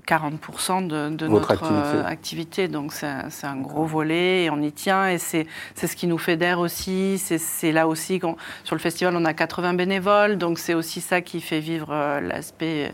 40% 0.08 0.88
de, 0.88 1.28
notre 1.28 1.52
activité. 1.52 2.00
activité. 2.06 2.68
Donc 2.68 2.94
c'est 2.94 3.46
un- 3.46 3.58
gros 3.62 3.86
volet 3.86 4.46
et 4.46 4.50
on 4.50 4.62
y 4.62 4.72
tient. 4.72 5.08
Et 5.10 5.18
c'est 5.18 5.46
ce 5.76 5.96
qui 5.96 6.08
nous 6.08 6.18
fédère 6.18 6.60
aussi. 6.60 7.18
C'est- 7.20 7.72
là 7.72 7.88
aussi 7.88 8.20
sur 8.64 8.76
le 8.76 8.80
festival, 8.82 9.16
on 9.16 9.26
a 9.26 9.34
80 9.34 9.74
bénévoles. 9.76 10.38
Donc 10.38 10.60
c'est 10.60 10.74
aussi 10.74 11.02
ça 11.02 11.22
qui 11.22 11.42
fait 11.42 11.60
vivre 11.60 11.94
l'aspect 12.22 12.92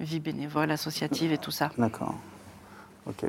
vie 0.00 0.20
bénévole, 0.20 0.70
associative 0.70 1.32
et 1.32 1.38
tout 1.38 1.50
ça. 1.50 1.70
D'accord. 1.76 2.14
Ok. 3.06 3.24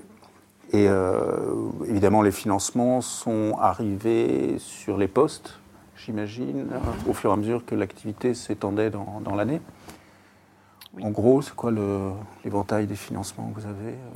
Et 0.71 0.87
euh, 0.87 1.71
évidemment, 1.87 2.21
les 2.21 2.31
financements 2.31 3.01
sont 3.01 3.57
arrivés 3.59 4.55
sur 4.59 4.97
les 4.97 5.07
postes, 5.07 5.59
j'imagine, 5.97 6.67
au 7.07 7.13
fur 7.13 7.31
et 7.31 7.33
à 7.33 7.37
mesure 7.37 7.65
que 7.65 7.73
l'activité 7.75 8.33
s'étendait 8.35 8.89
dans, 8.91 9.19
dans 9.23 9.35
l'année. 9.35 9.61
Oui. 10.93 11.03
En 11.03 11.09
gros, 11.09 11.41
c'est 11.41 11.55
quoi 11.55 11.71
l'éventail 12.43 12.85
des 12.85 12.95
financements 12.95 13.49
que 13.55 13.61
vous 13.61 13.67
avez 13.67 13.93
euh, 13.93 14.09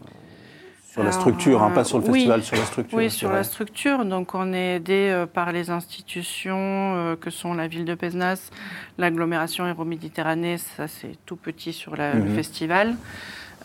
sur 0.91 1.03
la 1.03 1.11
structure, 1.11 1.63
hein, 1.63 1.71
pas 1.71 1.83
sur 1.83 1.97
le 1.97 2.03
oui. 2.05 2.11
festival, 2.13 2.43
sur 2.43 2.55
la 2.57 2.65
structure. 2.65 2.97
Oui, 2.99 3.09
sur 3.09 3.31
la 3.31 3.43
structure. 3.43 4.05
Donc, 4.05 4.35
on 4.35 4.53
est 4.53 4.75
aidé 4.75 5.09
euh, 5.11 5.25
par 5.25 5.51
les 5.51 5.71
institutions 5.71 6.55
euh, 6.95 7.15
que 7.15 7.31
sont 7.31 7.55
la 7.55 7.67
ville 7.67 7.85
de 7.85 7.95
Pézenas, 7.95 8.51
l'agglomération 8.99 9.65
Héro-Méditerranée, 9.67 10.59
ça 10.59 10.87
c'est 10.87 11.17
tout 11.25 11.35
petit 11.35 11.73
sur 11.73 11.95
la- 11.95 12.13
le 12.15 12.25
Mhm. 12.25 12.35
festival. 12.35 12.95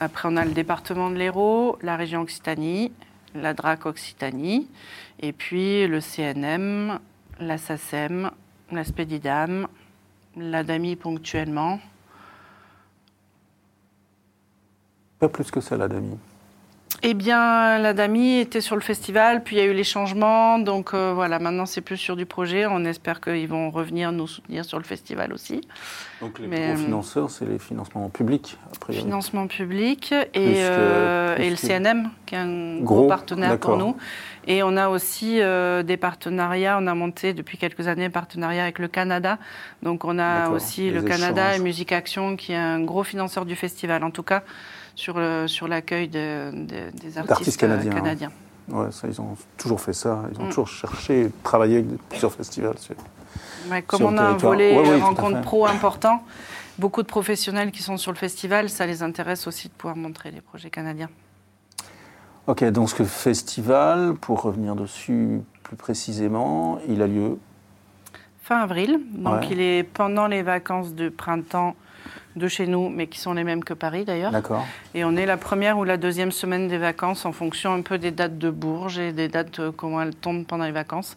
Après, 0.01 0.29
on 0.31 0.37
a 0.37 0.45
le 0.45 0.53
département 0.53 1.11
de 1.11 1.17
l'Hérault, 1.17 1.77
la 1.83 1.97
région 1.97 2.21
Occitanie, 2.21 2.93
la 3.35 3.53
DRAC 3.53 3.85
Occitanie, 3.87 4.69
et 5.21 5.33
puis 5.33 5.89
le 5.89 6.01
CNM, 6.01 7.01
la 7.41 7.59
SACEM, 7.59 8.31
la 8.71 8.85
Spédidam, 8.85 9.67
la 10.37 10.63
DAMI 10.63 10.95
ponctuellement. 10.95 11.81
Pas 15.19 15.29
plus 15.29 15.51
que 15.51 15.61
ça, 15.61 15.77
la 15.77 15.89
Dami. 15.89 16.17
Eh 17.05 17.15
bien, 17.15 17.79
la 17.79 17.93
DAMI 17.93 18.41
était 18.41 18.61
sur 18.61 18.75
le 18.75 18.81
festival, 18.83 19.45
puis 19.45 19.55
il 19.55 19.59
y 19.61 19.63
a 19.63 19.67
eu 19.67 19.73
les 19.73 19.85
changements. 19.85 20.59
Donc 20.59 20.95
euh, 20.95 21.13
voilà, 21.15 21.39
maintenant 21.39 21.65
c'est 21.65 21.81
plus 21.81 21.97
sur 21.97 22.17
du 22.17 22.27
projet. 22.27 22.67
On 22.67 22.85
espère 22.85 23.21
qu'ils 23.21 23.47
vont 23.47 23.71
revenir 23.71 24.11
nous 24.11 24.27
soutenir 24.27 24.65
sur 24.65 24.79
le 24.79 24.85
festival 24.85 25.33
aussi. 25.33 25.61
Donc 26.21 26.41
les 26.41 26.49
Mais, 26.49 26.57
gros 26.73 26.81
euh, 26.81 26.85
financeurs, 26.85 27.31
c'est 27.31 27.45
les 27.47 27.61
financements 27.61 28.09
publics, 28.09 28.59
a 28.75 28.79
priori. 28.81 29.05
Financement 29.05 29.47
public 29.47 30.13
et, 30.13 30.25
que- 30.33 30.55
euh, 30.57 31.37
et 31.37 31.51
le 31.51 31.57
CNM, 31.57 32.11
qui 32.27 32.35
est 32.35 32.39
un 32.39 32.79
Gros, 32.81 33.03
gros, 33.03 33.07
partenaire 33.09 33.59
pour 33.61 33.77
nous. 33.77 33.97
Et 34.49 34.65
on 34.65 34.77
a 34.77 34.89
aussi 34.89 35.41
euh, 35.41 35.85
des 35.85 35.99
partenariats. 35.99 36.79
On 36.81 36.87
a 36.89 36.95
monté 36.95 37.33
depuis 37.33 37.59
quelques 37.59 37.87
années 37.87 38.07
un 38.07 38.11
partenariat 38.11 38.65
avec 38.65 38.81
le 38.81 38.89
Canada. 38.89 39.39
Donc 39.85 40.05
on 40.05 40.19
a 40.19 40.49
aussi 40.51 40.91
le 40.91 41.03
Canada 41.03 41.55
et 41.55 41.61
Musique 41.61 41.93
Action, 41.93 42.35
qui 42.37 42.53
est 42.53 42.57
un 42.57 42.81
gros 42.81 43.05
financeur 43.05 43.45
du 43.45 43.55
festival, 43.55 44.03
en 44.03 44.11
tout 44.11 44.25
cas 44.25 44.43
sur 44.99 45.17
le- 45.17 45.47
sur 45.47 45.69
l'accueil 45.69 46.09
de- 46.09 46.51
de- 46.53 46.91
des 46.99 47.19
artistes, 47.19 47.57
canadiens, 47.61 47.93
euh, 47.93 47.95
hein. 47.95 47.99
canadiens. 48.01 48.33
Ouais, 48.69 48.91
ça, 48.91 49.07
ils 49.07 49.21
ont 49.21 49.37
toujours 49.57 49.81
fait 49.81 49.93
ça. 49.93 50.25
Ils 50.33 50.41
ont 50.41 50.47
Mm. 50.47 50.49
toujours 50.49 50.67
cherché, 50.69 51.31
travaillé 51.45 51.77
avec 51.77 51.87
plusieurs 52.09 52.33
festivals. 52.33 52.75
Ouais, 53.71 53.83
comme 53.83 54.03
on 54.03 54.19
a 54.19 54.23
un 54.25 54.37
volet 54.37 54.77
Ouais, 54.77 54.89
euh, 54.91 54.99
rencontre 54.99 55.41
pro 55.43 55.67
important, 55.67 56.23
beaucoup 56.81 57.03
de 57.03 57.07
professionnels 57.07 57.71
qui 57.71 57.81
sont 57.81 57.97
sur 57.97 58.11
le 58.11 58.17
festival, 58.19 58.69
ça 58.69 58.87
les 58.87 59.05
intéresse 59.05 59.47
aussi 59.47 59.69
de 59.69 59.73
pouvoir 59.73 59.97
montrer 59.97 60.33
les 60.33 60.41
projets 60.41 60.69
canadiens. 60.71 61.09
Ok, 62.49 62.65
donc 62.65 62.91
ce 62.91 63.05
festival, 63.05 64.15
pour 64.15 64.43
revenir 64.43 64.75
dessus 64.75 65.43
plus 65.63 65.77
précisément, 65.77 66.81
il 66.89 67.03
a 67.03 67.07
lieu. 67.07 67.39
Fin 68.43 68.57
avril, 68.63 68.99
donc 69.13 69.43
Ouais. 69.43 69.49
il 69.53 69.61
est 69.61 69.83
pendant 69.85 70.27
les 70.27 70.43
vacances 70.43 70.93
de 70.95 71.09
printemps 71.09 71.77
de 72.39 72.49
chez 72.49 72.67
nous, 72.67 72.89
mais 72.89 73.07
qui 73.07 73.19
sont 73.21 73.35
les 73.35 73.45
mêmes 73.45 73.63
que 73.65 73.75
Paris 73.75 74.05
d'ailleurs. 74.05 74.33
D'accord. 74.33 74.65
Et 74.95 75.05
on 75.05 75.15
est 75.17 75.27
la 75.27 75.37
première 75.37 75.79
ou 75.79 75.85
la 75.85 75.97
deuxième 75.97 76.33
semaine 76.33 76.69
des 76.69 76.79
vacances 76.79 77.27
en 77.27 77.33
fonction 77.33 77.73
un 77.75 77.83
peu 77.83 77.99
des 77.99 78.11
dates 78.11 78.39
de 78.39 78.51
Bourges 78.51 78.99
et 78.99 79.13
des 79.13 79.29
dates 79.29 79.59
euh, 79.61 79.71
comment 79.71 80.01
elles 80.01 80.15
tombent 80.15 80.47
pendant 80.47 80.65
les 80.65 80.73
vacances. 80.73 81.17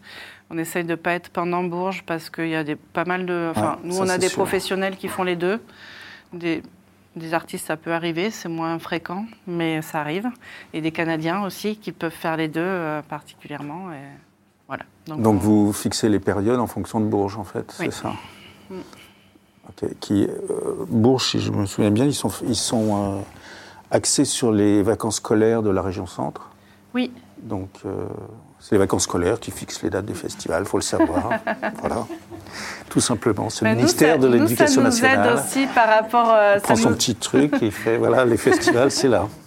On 0.49 0.57
essaye 0.57 0.83
de 0.83 0.95
pas 0.95 1.13
être 1.13 1.29
pendant 1.29 1.63
Bourges 1.63 2.03
parce 2.05 2.29
qu'il 2.29 2.49
y 2.49 2.55
a 2.55 2.63
des, 2.63 2.75
pas 2.75 3.05
mal 3.05 3.25
de. 3.25 3.51
Enfin, 3.51 3.73
Ouais, 3.81 3.87
nous 3.89 3.93
ça, 3.93 4.03
on 4.03 4.09
a 4.09 4.17
des 4.17 4.27
sûr. 4.27 4.37
professionnels 4.37 4.97
qui 4.97 5.07
font 5.07 5.23
les 5.23 5.35
deux. 5.37 5.61
Des, 6.33 6.61
des 7.15 7.33
artistes, 7.33 7.67
ça 7.67 7.77
peut 7.77 7.91
arriver, 7.93 8.31
c'est 8.31 8.49
moins 8.49 8.79
fréquent, 8.79 9.25
mais 9.47 9.81
ça 9.81 9.99
arrive. 10.01 10.29
Et 10.73 10.81
des 10.81 10.91
Canadiens 10.91 11.43
aussi 11.43 11.77
qui 11.77 11.91
peuvent 11.91 12.11
faire 12.11 12.37
les 12.37 12.47
deux 12.47 12.61
euh, 12.61 13.01
particulièrement. 13.01 13.91
Et 13.91 13.97
voilà. 14.67 14.83
Donc 15.07 15.25
on- 15.27 15.33
vous 15.33 15.73
fixez 15.73 16.07
les 16.09 16.19
périodes 16.19 16.59
en 16.59 16.67
fonction 16.67 16.99
de 17.01 17.05
Bourges, 17.05 17.37
en 17.37 17.43
fait, 17.43 17.73
Oui. 17.79 17.87
c'est 17.89 17.91
ça? 18.03 18.13
Mm. 18.69 18.75
Ok. 19.70 19.89
Qui, 20.00 20.24
euh, 20.24 20.30
Bourges, 20.88 21.30
si 21.32 21.39
je 21.39 21.51
me 21.51 21.65
souviens 21.65 21.91
bien, 21.91 22.06
ils 22.06 22.13
sont, 22.13 22.32
ils 22.48 22.56
sont 22.56 23.18
euh, 23.18 23.20
axés 23.91 24.25
sur 24.25 24.51
les 24.51 24.82
vacances 24.84 25.18
scolaires 25.18 25.62
de 25.62 25.70
la 25.70 25.82
région 25.82 26.06
centre. 26.08 26.50
Oui, 26.94 27.12
Donc, 27.41 27.70
euh, 27.86 28.06
c'est 28.60 28.74
les 28.74 28.80
vacances 28.80 29.03
scolaires 29.03 29.39
qui 29.39 29.51
fixent 29.51 29.82
les 29.82 29.89
dates 29.89 30.06
des 30.06 30.13
festivals, 30.13 30.63
il 30.63 30.68
faut 30.68 30.77
le 30.77 30.84
savoir. 30.84 31.30
voilà. 31.82 32.06
Tout 32.89 33.00
simplement. 33.00 33.50
C'est 33.50 33.63
le 33.65 33.72
nous, 33.72 33.77
ministère 33.77 34.15
ça- 34.15 34.18
de 34.22 34.27
l'Éducation 34.27 34.68
Ça 34.68 34.82
nous 34.82 34.84
nationale. 34.88 35.30
aide 35.30 35.39
aussi 35.39 35.65
par 35.74 35.88
rapport. 35.88 36.30
euh, 36.34 36.56
Il 36.58 36.62
prend 36.62 36.75
son 36.75 36.89
nous- 36.89 36.96
petit 36.96 37.15
truc 37.15 37.53
et 37.62 37.68
il 37.68 37.72
fait 37.72 37.98
voilà, 37.98 38.25
les 38.25 38.38
festivals, 38.38 38.91
c'est 38.91 39.08
là. 39.08 39.27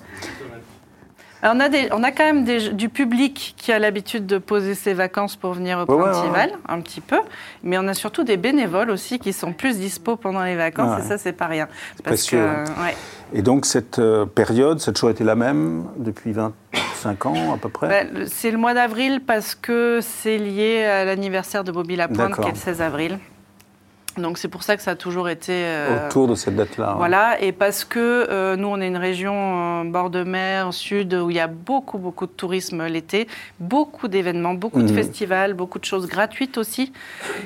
Alors, 1.44 1.56
on, 1.56 1.60
a 1.60 1.68
des- 1.68 1.88
on 1.92 2.02
a 2.02 2.10
quand 2.10 2.24
même 2.24 2.44
des- 2.44 2.70
du 2.70 2.88
public 2.88 3.54
qui 3.58 3.70
a 3.70 3.78
l'habitude 3.78 4.24
de 4.24 4.38
poser 4.38 4.74
ses 4.74 4.94
vacances 4.94 5.36
pour 5.36 5.52
venir 5.52 5.78
au 5.86 5.92
Ouais, 5.92 6.02
ouais, 6.02 6.12
festival, 6.14 6.52
un 6.66 6.80
petit 6.80 7.02
peu. 7.02 7.18
Mais 7.62 7.76
on 7.76 7.86
a 7.86 7.92
surtout 7.92 8.24
des 8.24 8.38
bénévoles 8.38 8.90
aussi 8.90 9.18
qui 9.18 9.34
sont 9.34 9.52
plus 9.52 9.76
dispo 9.78 10.16
pendant 10.16 10.42
les 10.42 10.56
vacances, 10.56 10.98
Ouais. 10.98 11.04
et 11.04 11.08
ça, 11.08 11.18
c'est 11.18 11.34
pas 11.34 11.46
rien. 11.46 11.68
précieux, 12.02 12.38
que, 12.38 12.44
hein. 12.44 12.64
ouais. 12.82 12.96
Et 13.34 13.42
donc, 13.42 13.66
cette 13.66 13.98
euh, 13.98 14.24
période, 14.24 14.80
ça 14.80 14.90
a 14.90 14.94
toujours 14.94 15.10
été 15.10 15.22
la 15.22 15.34
même 15.34 15.84
depuis 15.98 16.32
25 16.32 17.26
ans 17.26 17.52
à 17.54 17.58
peu 17.58 17.68
près? 17.68 17.88
Ben, 17.88 18.26
c'est 18.26 18.50
le 18.50 18.56
mois 18.58 18.72
d'avril 18.72 19.20
parce 19.26 19.54
que 19.54 19.98
c'est 20.02 20.38
lié 20.38 20.84
à 20.84 21.04
l'anniversaire 21.04 21.62
de 21.62 21.72
Bobby 21.72 21.96
Lapointe, 21.96 22.36
qui 22.40 22.48
est 22.48 22.52
le 22.52 22.56
16 22.56 22.80
avril. 22.80 23.18
Donc 24.16 24.38
c'est 24.38 24.49
pour 24.49 24.62
ça 24.62 24.76
que 24.76 24.83
ça 24.83 24.92
a 24.92 24.94
toujours 24.94 25.28
été 25.28 25.52
euh, 25.52 26.06
autour 26.09 26.28
de 26.28 26.35
cette 26.37 26.54
date-là. 26.54 26.92
ouais. 26.92 26.97
Voilà, 26.99 27.40
et 27.42 27.50
parce 27.50 27.85
que 27.85 27.99
euh, 28.30 28.54
nous, 28.54 28.68
on 28.68 28.80
est 28.80 28.87
une 28.87 28.97
région 28.97 29.35
euh, 29.80 29.85
bord 29.85 30.09
de 30.09 30.23
mer, 30.23 30.73
sud, 30.73 31.14
où 31.14 31.30
il 31.30 31.37
y 31.37 31.40
a 31.40 31.49
beaucoup, 31.49 31.99
beaucoup 31.99 32.26
de 32.26 32.30
tourisme 32.30 32.87
l'été, 32.87 33.26
beaucoup 33.59 34.06
d'événements, 34.06 34.54
beaucoup 34.54 34.83
de 34.83 34.88
Mhm. 34.88 34.94
festivals, 34.94 35.54
beaucoup 35.54 35.78
de 35.80 35.85
choses 35.85 36.06
gratuites 36.06 36.59
aussi. 36.59 36.92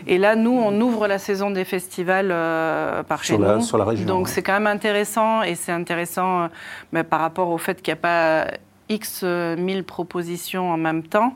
Et 0.06 0.18
là, 0.18 0.36
nous, 0.36 0.50
on 0.52 0.78
ouvre 0.80 1.08
la 1.08 1.18
saison 1.18 1.50
des 1.50 1.64
festivals 1.64 2.28
par 3.08 3.24
Sur 3.24 3.36
chez 3.36 3.42
la- 3.42 3.54
nous. 3.56 3.60
sur 3.62 3.78
la 3.78 3.84
région, 3.84 4.06
Donc 4.06 4.26
ouais. 4.26 4.32
c'est 4.32 4.42
quand 4.42 4.52
même 4.54 4.66
intéressant, 4.66 5.42
et 5.42 5.54
c'est 5.54 5.72
intéressant 5.72 6.48
mais 6.92 7.02
par 7.04 7.20
rapport 7.20 7.48
au 7.48 7.58
fait 7.58 7.80
qu'il 7.80 7.92
n'y 7.94 7.98
a 7.98 8.02
pas 8.02 8.46
X 8.90 9.22
mille 9.56 9.84
propositions 9.84 10.70
en 10.70 10.76
même 10.76 11.02
temps, 11.02 11.34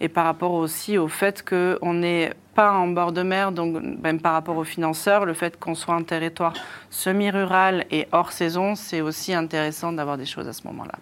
et 0.00 0.08
par 0.08 0.24
rapport 0.26 0.52
aussi 0.52 0.98
au 0.98 1.08
fait 1.08 1.42
qu'on 1.48 1.94
n'est 1.94 2.32
pas 2.54 2.72
en 2.72 2.88
bord 2.88 3.12
de 3.12 3.22
mer, 3.22 3.52
donc 3.52 3.82
même 4.02 4.20
par 4.20 4.32
rapport 4.32 4.56
aux 4.56 4.64
financeurs, 4.64 5.24
le 5.24 5.34
fait 5.34 5.58
qu'on 5.58 5.74
soit 5.74 5.94
un 5.94 6.02
territoire 6.02 6.54
semi-rural 6.90 7.84
et 7.90 8.06
hors 8.12 8.32
saison, 8.32 8.74
c'est 8.74 9.00
aussi 9.00 9.34
intéressant 9.34 9.92
d'avoir 9.92 10.16
des 10.16 10.26
choses 10.26 10.48
à 10.48 10.52
ce 10.52 10.66
moment-là. 10.66 10.94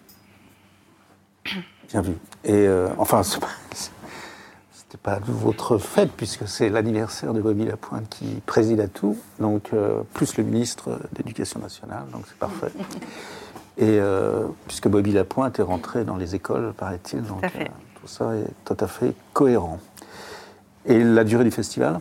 Bien 1.89 2.01
vu. 2.01 2.13
Et 2.43 2.67
euh, 2.67 2.89
enfin, 2.97 3.21
c'était 3.23 4.97
pas 5.01 5.19
votre 5.25 5.77
fête 5.77 6.11
puisque 6.15 6.47
c'est 6.47 6.69
l'anniversaire 6.69 7.33
de 7.33 7.41
Bobby 7.41 7.65
Lapointe 7.65 8.07
qui 8.09 8.41
préside 8.45 8.79
à 8.79 8.87
tout, 8.87 9.17
donc 9.39 9.69
euh, 9.73 10.01
plus 10.13 10.37
le 10.37 10.43
ministre 10.43 10.89
de 10.89 11.17
l'Éducation 11.17 11.59
nationale, 11.59 12.05
donc 12.11 12.23
c'est 12.27 12.37
parfait. 12.37 12.71
Et 13.77 13.99
euh, 13.99 14.45
puisque 14.67 14.87
Bobby 14.87 15.11
Lapointe 15.11 15.57
est 15.59 15.63
rentré 15.63 16.03
dans 16.03 16.15
les 16.15 16.35
écoles, 16.35 16.73
paraît-il, 16.73 17.23
donc 17.23 17.43
euh, 17.43 17.65
tout 17.99 18.07
ça 18.07 18.35
est 18.35 18.45
tout 18.65 18.77
à 18.79 18.87
fait 18.87 19.15
cohérent. 19.33 19.79
Et 20.85 21.03
la 21.03 21.23
durée 21.23 21.43
du 21.43 21.51
festival 21.51 21.99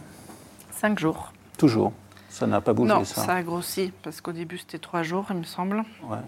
Cinq 0.71 0.99
jours. 0.99 1.33
Toujours. 1.59 1.93
Ça 2.29 2.47
n'a 2.47 2.61
pas 2.61 2.73
bougé, 2.73 2.89
non, 2.89 3.05
ça. 3.05 3.23
ça 3.25 3.35
a 3.35 3.43
grossi, 3.43 3.93
parce 4.03 4.21
qu'au 4.21 4.33
début 4.33 4.59
c'était 4.59 4.79
trois 4.79 5.03
jours, 5.03 5.27
il 5.31 5.37
me 5.37 5.45
semble. 5.45 5.85
Ouais. 6.05 6.19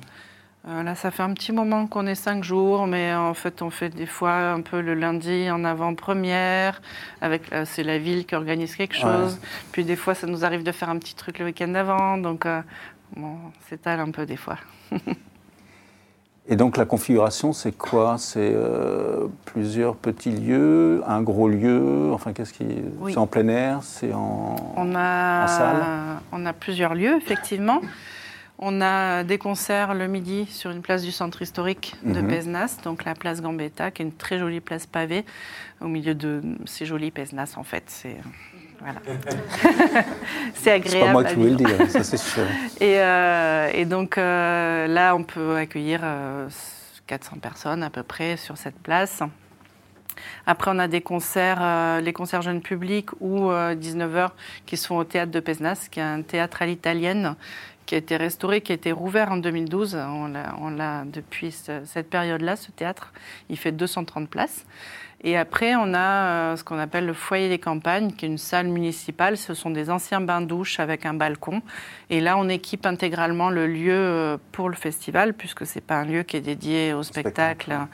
Euh, 0.66 0.82
là, 0.82 0.94
ça 0.94 1.10
fait 1.10 1.22
un 1.22 1.34
petit 1.34 1.52
moment 1.52 1.86
qu'on 1.86 2.06
est 2.06 2.14
cinq 2.14 2.42
jours, 2.42 2.86
mais 2.86 3.14
en 3.14 3.34
fait, 3.34 3.60
on 3.60 3.68
fait 3.68 3.90
des 3.90 4.06
fois 4.06 4.52
un 4.52 4.62
peu 4.62 4.80
le 4.80 4.94
lundi 4.94 5.50
en 5.50 5.62
avant-première. 5.62 6.80
Avec, 7.20 7.52
euh, 7.52 7.64
c'est 7.66 7.82
la 7.82 7.98
ville 7.98 8.24
qui 8.24 8.34
organise 8.34 8.74
quelque 8.74 8.96
chose. 8.96 9.38
Puis 9.72 9.84
des 9.84 9.96
fois, 9.96 10.14
ça 10.14 10.26
nous 10.26 10.44
arrive 10.44 10.62
de 10.62 10.72
faire 10.72 10.88
un 10.88 10.98
petit 10.98 11.14
truc 11.14 11.38
le 11.38 11.46
week-end 11.46 11.68
d'avant. 11.68 12.16
Donc, 12.16 12.46
euh, 12.46 12.62
bon, 13.14 13.36
on 13.46 13.68
s'étale 13.68 14.00
un 14.00 14.10
peu 14.10 14.24
des 14.24 14.36
fois. 14.36 14.56
Et 16.46 16.56
donc 16.56 16.76
la 16.76 16.84
configuration, 16.84 17.54
c'est 17.54 17.72
quoi? 17.72 18.16
C'est 18.18 18.52
euh, 18.54 19.28
plusieurs 19.46 19.96
petits 19.96 20.30
lieux, 20.30 21.02
un 21.06 21.22
gros 21.22 21.48
lieu, 21.48 22.10
enfin 22.12 22.34
qu'est-ce 22.34 22.52
qui... 22.52 22.66
Oui. 23.00 23.12
C'est 23.12 23.18
en 23.18 23.26
plein 23.26 23.48
air, 23.48 23.78
c'est 23.82 24.12
en... 24.12 24.56
On 24.76 24.94
a, 24.94 25.44
En 25.44 25.48
salle? 25.48 25.82
on 26.32 26.44
a 26.44 26.52
plusieurs 26.52 26.94
lieux, 26.94 27.16
effectivement. 27.16 27.80
On 28.58 28.80
a 28.82 29.24
des 29.24 29.38
concerts 29.38 29.94
le 29.94 30.06
midi 30.06 30.46
sur 30.50 30.70
une 30.70 30.82
place 30.82 31.02
du 31.02 31.12
centre 31.12 31.40
historique 31.40 31.96
de 32.04 32.20
Mhm. 32.20 32.28
Pézenas, 32.28 32.76
donc 32.84 33.04
la 33.04 33.14
place 33.14 33.40
Gambetta, 33.40 33.90
qui 33.90 34.02
est 34.02 34.04
une 34.04 34.12
très 34.12 34.38
jolie 34.38 34.60
place 34.60 34.86
pavée, 34.86 35.24
au 35.80 35.88
milieu 35.88 36.14
de 36.14 36.42
ces 36.66 36.84
jolis 36.84 37.10
Pézenas, 37.10 37.54
en 37.56 37.64
fait. 37.64 37.84
C'est 37.86 38.16
voilà. 38.80 39.00
c'est 40.54 40.72
agréable. 40.72 40.88
C'est 40.90 41.00
pas 41.06 41.12
moi 41.12 41.24
qui 41.24 41.34
vais 41.36 41.50
le 41.50 41.56
dire, 41.56 41.90
ça 41.90 42.02
c'est 42.04 42.16
sûr. 42.16 42.42
Et, 42.80 42.98
euh, 43.00 43.70
et 43.72 43.84
donc 43.84 44.18
euh, 44.18 44.86
là, 44.86 45.14
on 45.14 45.22
peut 45.22 45.56
accueillir 45.56 46.00
euh, 46.02 46.48
400 47.06 47.38
personnes 47.40 47.82
à 47.82 47.90
peu 47.90 48.02
près 48.02 48.36
sur 48.36 48.56
cette 48.58 48.78
place. 48.78 49.22
Après, 50.46 50.70
on 50.72 50.78
a 50.78 50.88
des 50.88 51.00
concerts, 51.00 51.58
euh, 51.60 52.00
les 52.00 52.12
concerts 52.12 52.42
jeunes 52.42 52.60
publics 52.60 53.10
ou 53.20 53.50
19h 53.50 54.30
qui 54.66 54.76
sont 54.76 54.94
au 54.96 55.04
théâtre 55.04 55.32
de 55.32 55.40
Pesnas, 55.40 55.88
qui 55.90 56.00
est 56.00 56.04
un 56.04 56.22
théâtre 56.22 56.62
à 56.62 56.66
l'italienne 56.66 57.34
qui 57.86 57.94
a 57.94 57.98
été 57.98 58.16
restauré, 58.16 58.60
qui 58.62 58.72
a 58.72 58.74
été 58.76 58.92
rouvert 58.92 59.30
en 59.32 59.36
2012. 59.36 59.94
On 59.96 60.28
l'a- 60.28 60.54
On 60.60 60.70
l'a 60.70 61.04
depuis 61.04 61.52
ce- 61.52 61.84
cette 61.84 62.08
période-là, 62.08 62.56
ce 62.56 62.70
théâtre. 62.70 63.12
Il 63.50 63.58
fait 63.58 63.72
230 63.72 64.28
places. 64.30 64.64
Et 65.26 65.38
après, 65.38 65.74
on 65.74 65.94
a 65.94 66.52
euh, 66.52 66.56
ce 66.56 66.64
qu'on 66.64 66.78
appelle 66.78 67.06
le 67.06 67.14
foyer 67.14 67.48
des 67.48 67.58
campagnes, 67.58 68.12
qui 68.12 68.26
est 68.26 68.28
une 68.28 68.36
salle 68.36 68.68
municipale. 68.68 69.38
Ce 69.38 69.54
sont 69.54 69.70
des 69.70 69.88
anciens 69.88 70.20
bains-douches 70.20 70.80
avec 70.80 71.06
un 71.06 71.14
balcon. 71.14 71.62
Et 72.10 72.20
là, 72.20 72.36
on 72.36 72.46
équipe 72.50 72.84
intégralement 72.84 73.48
le 73.48 73.66
lieu 73.66 73.94
euh, 73.94 74.36
pour 74.52 74.68
le 74.68 74.76
festival, 74.76 75.32
puisque 75.32 75.64
c'est 75.64 75.80
pas 75.80 75.96
un 75.96 76.04
lieu 76.04 76.24
qui 76.24 76.36
est 76.36 76.42
dédié 76.42 76.92
au 76.92 77.02
spectacle, 77.02 77.72
spectacle. 77.72 77.88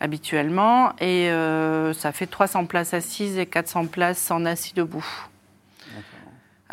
habituellement. 0.00 0.92
Et 0.98 1.30
euh, 1.30 1.92
ça 1.92 2.10
fait 2.10 2.26
300 2.26 2.66
places 2.66 2.94
assises 2.94 3.38
et 3.38 3.46
400 3.46 3.86
places 3.86 4.28
en 4.32 4.44
assis 4.44 4.74
debout. 4.74 5.06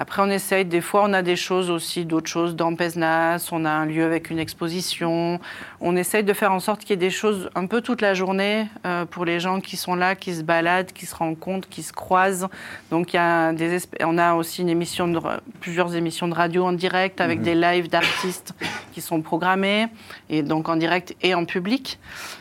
Après, 0.01 0.21
on 0.21 0.29
essaye, 0.29 0.63
des 0.63 0.79
fois, 0.79 1.03
on 1.03 1.12
a 1.12 1.21
des 1.21 1.35
choses 1.35 1.69
aussi, 1.69 2.05
d'autres 2.05 2.29
choses 2.29 2.55
dans 2.55 2.73
Pesnas, 2.73 3.49
on 3.51 3.65
a 3.65 3.69
un 3.69 3.85
lieu 3.85 4.05
avec 4.05 4.29
une 4.29 4.39
exposition. 4.39 5.41
On 5.81 5.97
essaye 5.97 6.23
de 6.23 6.31
faire 6.31 6.53
en 6.53 6.62
sorte 6.62 6.79
qu'il 6.79 6.91
y 6.91 6.93
ait 6.93 6.95
des 6.95 7.09
choses 7.09 7.49
un 7.53 7.65
peu 7.65 7.81
toute 7.81 7.99
la 7.99 8.13
journée 8.13 8.67
euh, 8.85 9.03
pour 9.03 9.25
les 9.25 9.41
gens 9.41 9.59
qui 9.59 9.75
sont 9.75 9.95
là, 9.95 10.15
qui 10.15 10.33
se 10.33 10.41
baladent, 10.41 10.93
qui 10.93 11.05
se 11.05 11.13
rencontrent, 11.13 11.67
qui 11.67 11.83
se 11.83 11.91
croisent. 11.91 12.47
Donc, 12.91 13.12
il 13.12 13.17
y 13.17 13.19
a 13.19 13.51
des 13.51 13.77
on 14.05 14.17
a 14.17 14.35
aussi 14.35 14.62
une 14.62 14.69
émission 14.69 15.09
de, 15.09 15.19
plusieurs 15.59 15.93
émissions 15.93 16.29
de 16.29 16.33
radio 16.33 16.63
en 16.63 16.71
direct 16.71 17.19
avec 17.19 17.41
des 17.41 17.55
lives 17.55 17.89
d'artistes 17.89 18.53
qui 18.93 19.01
sont 19.01 19.21
programmés, 19.21 19.88
et 20.29 20.43
donc 20.43 20.69
en 20.69 20.77
direct 20.77 21.13
et 21.21 21.33
en 21.35 21.43
public. 21.43 21.99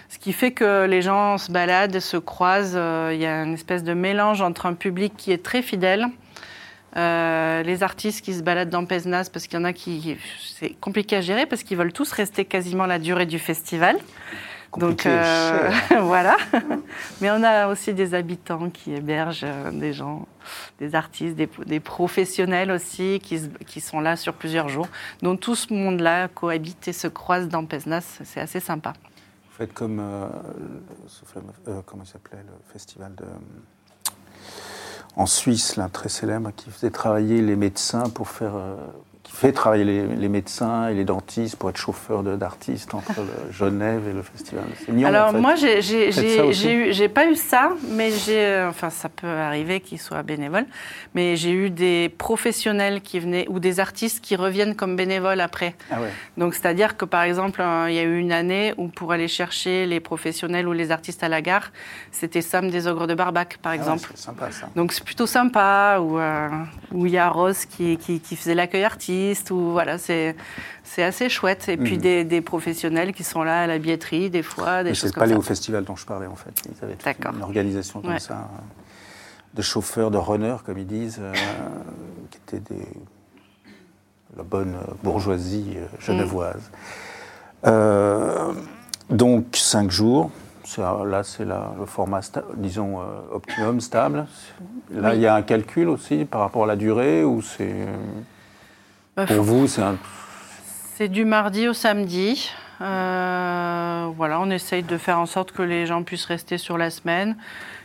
Ce 0.09 0.19
qui 0.19 0.33
fait 0.33 0.53
que 0.53 0.87
les 0.87 1.03
gens 1.03 1.39
se 1.39 1.51
baladent, 1.51 1.99
se 1.99 2.19
croisent. 2.19 2.77
euh, 2.77 3.11
Il 3.13 3.21
y 3.21 3.27
a 3.27 3.43
une 3.43 3.55
espèce 3.55 3.83
de 3.83 3.95
mélange 3.95 4.43
entre 4.43 4.67
un 4.67 4.75
public 4.75 5.15
qui 5.17 5.33
est 5.33 5.43
très 5.43 5.61
fidèle, 5.61 6.07
euh, 6.99 7.63
les 7.63 7.83
artistes 7.83 8.25
qui 8.25 8.35
se 8.35 8.43
baladent 8.43 8.71
dans 8.71 8.85
Pesnas, 8.85 9.31
parce 9.33 9.47
qu'il 9.47 9.59
y 9.59 9.63
en 9.63 9.65
a 9.65 9.73
qui. 9.73 10.17
C'est 10.59 10.71
compliqué 10.81 11.17
à 11.17 11.21
gérer 11.21 11.47
parce 11.47 11.63
qu'ils 11.63 11.77
veulent 11.77 11.93
tous 11.93 12.11
rester 12.13 12.45
quasiment 12.45 12.87
la 12.87 12.99
durée 12.99 13.27
du 13.27 13.39
festival. 13.39 13.97
Donc 14.77 15.03
Compliqué 15.03 15.09
cher. 15.09 15.73
voilà. 16.03 16.37
Mais 17.23 17.31
on 17.31 17.43
a 17.43 17.69
aussi 17.69 17.95
des 17.95 18.13
habitants 18.15 18.69
qui 18.69 18.93
hébergent 18.93 19.45
euh, 19.47 19.71
des 19.71 19.95
gens, 19.95 20.27
des 20.79 20.95
artistes, 20.95 21.37
des, 21.37 21.49
des 21.65 21.81
professionnels 21.81 22.71
aussi 22.71 23.19
qui, 23.21 23.81
sont 23.81 24.01
là 24.01 24.17
sur 24.17 24.35
plusieurs 24.35 24.69
jours. 24.69 24.89
Donc 25.23 25.41
tout 25.41 25.55
ce 25.55 25.73
monde-là 25.73 26.29
cohabite 26.29 26.87
et 26.89 26.93
se 26.93 27.09
croise 27.09 27.49
dans 27.49 27.65
Pesnas. 27.65 28.19
C'est 28.25 28.41
assez 28.41 28.61
sympa. 28.61 28.93
Vous 29.51 29.57
faites 29.57 29.73
comme, 29.73 30.01
euh, 30.01 30.29
fameux- 31.25 31.47
euh, 31.69 31.81
comment 31.87 32.05
s'appelait, 32.05 32.43
le 32.47 32.53
festival 32.73 33.15
de, 33.15 33.25
en 35.17 35.27
Suisse, 35.27 35.77
là, 35.77 35.89
très 35.93 36.09
célèbre, 36.09 36.51
qui 36.57 36.71
faisait 36.71 36.91
travailler 36.91 37.43
les 37.43 37.57
médecins 37.57 38.09
pour 38.11 38.29
faire... 38.29 38.55
qui 39.29 39.37
fait 39.37 39.53
travailler 39.53 39.85
les, 39.85 40.07
les 40.07 40.29
médecins 40.29 40.89
et 40.89 40.95
les 40.95 41.05
dentistes 41.05 41.57
pour 41.57 41.69
être 41.71 41.77
chauffeur 41.77 42.23
d'artistes 42.23 42.95
entre 42.95 43.13
le 43.21 43.53
Genève 43.53 44.09
et 44.09 44.13
le 44.15 44.23
festival. 44.23 44.65
C'est 44.79 44.91
mignon, 44.93 45.09
Alors 45.09 45.29
en 45.29 45.33
fait. 45.33 45.39
moi, 45.41 45.55
j'ai 45.55 47.09
pas 47.09 47.27
eu 47.31 47.35
ça, 47.35 47.73
mais 47.91 48.11
j'ai, 48.11 48.39
euh, 48.45 48.69
enfin 48.71 48.91
ça 48.91 49.09
peut 49.09 49.27
arriver 49.27 49.81
qu'ils 49.81 49.99
soient 49.99 50.23
bénévoles, 50.23 50.65
mais 51.15 51.37
j'ai 51.37 51.53
eu 51.53 51.69
des 51.71 52.09
professionnels 52.09 53.01
qui 53.03 53.21
venaient 53.21 53.47
ou 53.49 53.59
des 53.61 53.81
artistes 53.81 54.21
qui 54.25 54.35
reviennent 54.37 54.75
comme 54.75 54.97
bénévoles 54.97 55.41
après. 55.41 55.75
Ah 55.91 56.01
ouais. 56.01 56.09
Donc 56.37 56.55
c'est-à-dire 56.55 56.97
que 56.97 57.05
par 57.05 57.23
exemple, 57.23 57.63
il 57.89 57.95
y 57.95 57.99
a 57.99 58.05
eu 58.05 58.19
une 58.19 58.33
année 58.33 58.73
où 58.79 58.89
pour 58.89 59.13
aller 59.13 59.29
chercher 59.29 59.85
les 59.87 60.01
professionnels 60.01 60.67
ou 60.69 60.73
les 60.73 60.91
artistes 60.91 61.23
à 61.23 61.29
la 61.29 61.43
gare, 61.43 61.71
c'était 62.13 62.41
Sam 62.43 62.71
des 62.71 62.87
Ogres 62.87 63.07
de 63.07 63.15
Barbac, 63.15 63.59
par 63.61 63.73
Ah 63.73 63.77
ouais, 63.77 63.81
exemple. 63.83 64.11
c'est 64.15 64.23
sympa 64.25 64.51
ça. 64.51 64.69
Donc 64.75 64.93
c'est 64.93 65.05
plutôt 65.05 65.27
sympa, 65.27 65.99
où 66.01 66.19
euh, 66.19 66.49
où 66.93 67.05
il 67.07 67.13
y 67.13 67.19
a 67.19 67.29
Rose 67.29 67.67
qui, 67.67 67.99
qui, 67.99 68.21
qui 68.21 68.35
faisait 68.37 68.55
l'accueil 68.55 68.85
artiste, 68.85 69.18
ou 69.51 69.73
voilà, 69.73 69.99
c'est 69.99 70.35
c'est 70.85 71.03
assez 71.03 71.29
chouette. 71.29 71.69
Et 71.69 71.77
puis 71.77 71.97
Mhm. 71.97 72.01
des, 72.01 72.25
des 72.25 72.41
professionnels 72.41 73.13
qui 73.13 73.25
sont 73.25 73.43
là 73.43 73.63
à 73.63 73.67
la 73.67 73.79
billetterie, 73.79 74.31
des 74.31 74.43
fois, 74.43 74.83
des 74.83 74.91
Mais 74.91 74.95
choses 74.95 75.11
c'est 75.11 75.19
pas 75.19 75.27
les 75.27 75.35
au 75.35 75.43
festival 75.43 75.85
dont 75.85 75.97
je 75.97 76.07
parlais 76.07 76.27
en 76.27 76.35
fait. 76.37 76.55
Ils 76.67 76.85
avaient 76.85 76.97
D'accord. 77.05 77.35
une 77.37 77.43
organisation 77.43 78.01
comme 78.01 78.13
Ouais. 78.13 78.19
ça, 78.21 78.49
de 79.55 79.63
chauffeurs, 79.63 80.11
de 80.11 80.19
runners 80.19 80.57
comme 80.65 80.79
ils 80.79 80.87
disent, 80.87 81.19
euh, 81.21 81.33
qui 82.31 82.39
étaient 82.57 82.75
des 82.75 82.87
la 84.37 84.43
bonne 84.45 84.75
bourgeoisie 85.03 85.75
euh, 85.77 85.87
genevoise. 86.01 86.71
Euh, 87.67 88.53
donc 89.11 89.57
cinq 89.57 89.91
jours. 89.91 90.31
Là, 90.77 91.23
c'est 91.25 91.47
la- 91.47 91.73
le 91.81 91.87
format, 91.87 92.21
sta- 92.21 92.45
disons, 92.57 93.01
optimum, 93.33 93.81
stable. 93.81 94.27
Là, 94.91 95.11
Oui. 95.11 95.17
il 95.17 95.23
y 95.23 95.27
a 95.27 95.35
un 95.35 95.41
calcul 95.43 95.89
aussi 95.89 96.27
par 96.27 96.43
rapport 96.43 96.65
à 96.65 96.67
la 96.67 96.77
durée 96.77 97.25
ou 97.25 97.41
c'est. 97.41 97.75
Euh, 99.19 99.27
Bah, 99.27 99.35
Pour 99.35 99.45
vous, 99.45 99.67
c'est 99.67 99.83
un. 99.83 99.97
C'est 100.97 101.09
du 101.09 101.25
mardi 101.25 101.69
au 101.69 101.73
samedi. 101.75 102.51
Euh, 102.81 104.09
voilà, 104.17 104.41
on 104.41 104.51
essaye 104.51 104.83
de 104.83 104.97
faire 104.99 105.19
en 105.19 105.27
sorte 105.27 105.53
que 105.53 105.63
les 105.63 105.87
gens 105.87 106.03
puissent 106.03 106.25
rester 106.27 106.59
sur 106.59 106.79
la 106.79 106.91
semaine, 106.91 107.37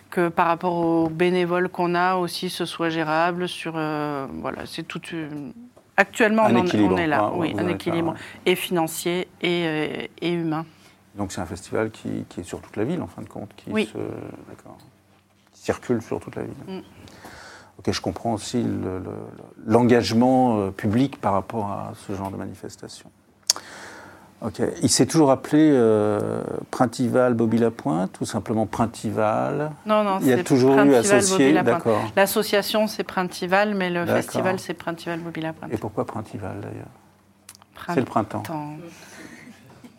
que 0.10 0.30
par 0.30 0.48
rapport 0.48 0.74
aux 0.74 1.10
bénévoles 1.10 1.70
qu'on 1.70 1.96
a 1.96 2.16
aussi, 2.16 2.50
ce 2.50 2.66
soit 2.66 2.90
gérable. 2.90 3.48
Sur, 3.48 3.74
euh, 3.76 4.28
voilà, 4.42 4.66
c'est 4.66 4.84
tout. 4.84 5.02
une- 5.12 5.54
Actuellement, 5.96 6.46
on, 6.50 6.98
est 6.98 7.06
là, 7.06 7.32
oui, 7.36 7.54
un 7.56 7.62
là, 7.64 7.70
équilibre 7.72 8.14
ouais. 8.14 8.18
et 8.52 8.56
financier 8.56 9.28
et, 9.42 9.64
euh, 9.68 10.08
et 10.22 10.32
humain. 10.32 10.66
Donc 11.14 11.32
c'est 11.32 11.40
un 11.42 11.46
festival 11.46 11.92
qui, 11.92 12.26
qui 12.30 12.40
est 12.40 12.44
sur 12.44 12.62
toute 12.62 12.76
la 12.78 12.84
ville 12.84 13.00
en 13.04 13.06
fin 13.08 13.22
de 13.22 13.30
compte, 13.30 13.52
qui 13.56 13.66
Oui. 13.70 13.86
se, 13.86 14.00
d'accord, 14.50 14.76
qui 15.52 15.62
circule 15.62 16.02
sur 16.02 16.20
toute 16.20 16.36
la 16.36 16.42
ville. 16.42 16.54
Mm. 16.68 16.80
Ok, 17.80 17.92
je 17.92 18.02
comprends 18.02 18.34
aussi 18.34 18.62
le- 18.64 19.00
le- 19.00 19.04
l'engagement 19.66 20.60
euh, 20.60 20.72
public 20.72 21.20
par 21.20 21.34
rapport 21.34 21.72
à 21.72 21.94
ce 22.08 22.14
genre 22.16 22.30
de 22.32 22.38
manifestation. 22.38 23.10
Ok, 24.42 24.62
il 24.82 24.90
s'est 24.90 25.06
toujours 25.06 25.32
appelé 25.32 25.72
euh, 25.74 26.44
Printival 26.70 27.34
Bobby 27.34 27.58
Lapointe 27.58 28.20
ou 28.20 28.26
simplement 28.26 28.66
Printival? 28.66 29.72
Non, 29.86 30.04
non, 30.04 30.20
Il 30.20 30.28
y 30.28 30.34
a 30.34 30.44
toujours 30.44 30.78
eu 30.80 30.94
associé, 30.96 31.54
d'accord. 31.64 32.12
L'association, 32.18 32.88
c'est 32.88 33.04
Printival, 33.06 33.74
mais 33.74 33.90
le 33.90 34.06
festival, 34.06 34.60
c'est 34.60 34.74
Printival 34.74 35.20
Bobby 35.22 35.42
Lapointe. 35.42 35.72
Et 35.74 35.78
pourquoi 35.78 36.06
Printival 36.06 36.60
d'ailleurs? 36.60 36.88
C'est 37.88 37.96
le 38.02 38.06
printemps. 38.06 38.42
Printemps. 38.42 38.78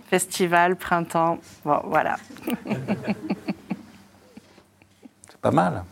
Festival, 0.09 0.77
printemps, 0.77 1.39
bon, 1.65 1.81
voilà. 1.87 2.17
C'est 5.29 5.41
pas 5.41 5.51
mal. 5.51 5.83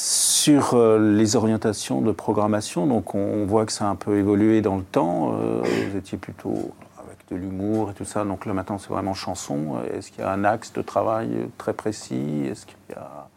Sur 0.00 0.74
euh, 0.74 1.16
les 1.16 1.34
orientations 1.34 2.00
de 2.02 2.12
programmation, 2.12 2.86
donc 2.86 3.16
on 3.16 3.44
voit 3.46 3.66
que 3.66 3.72
ça 3.72 3.86
a 3.86 3.88
un 3.88 3.96
peu 3.96 4.16
évolué 4.16 4.60
dans 4.60 4.76
le 4.76 4.84
temps. 4.84 5.32
Euh, 5.34 5.60
vous 5.90 5.96
étiez 5.96 6.16
plutôt 6.16 6.70
avec 7.04 7.18
de 7.32 7.34
l'humour 7.34 7.90
et 7.90 7.94
tout 7.94 8.04
ça, 8.04 8.24
donc 8.24 8.46
là 8.46 8.52
maintenant 8.52 8.78
c'est 8.78 8.90
vraiment 8.90 9.14
chanson. 9.14 9.74
Est-ce 9.92 10.12
qu'il 10.12 10.20
y 10.20 10.22
a 10.22 10.30
un 10.30 10.44
axe 10.44 10.72
de 10.72 10.82
travail 10.82 11.48
très 11.58 11.72
précis? 11.72 12.44
Est-ce 12.48 12.64
qu'il 12.64 12.76
y 12.90 12.92
a, 12.92 13.28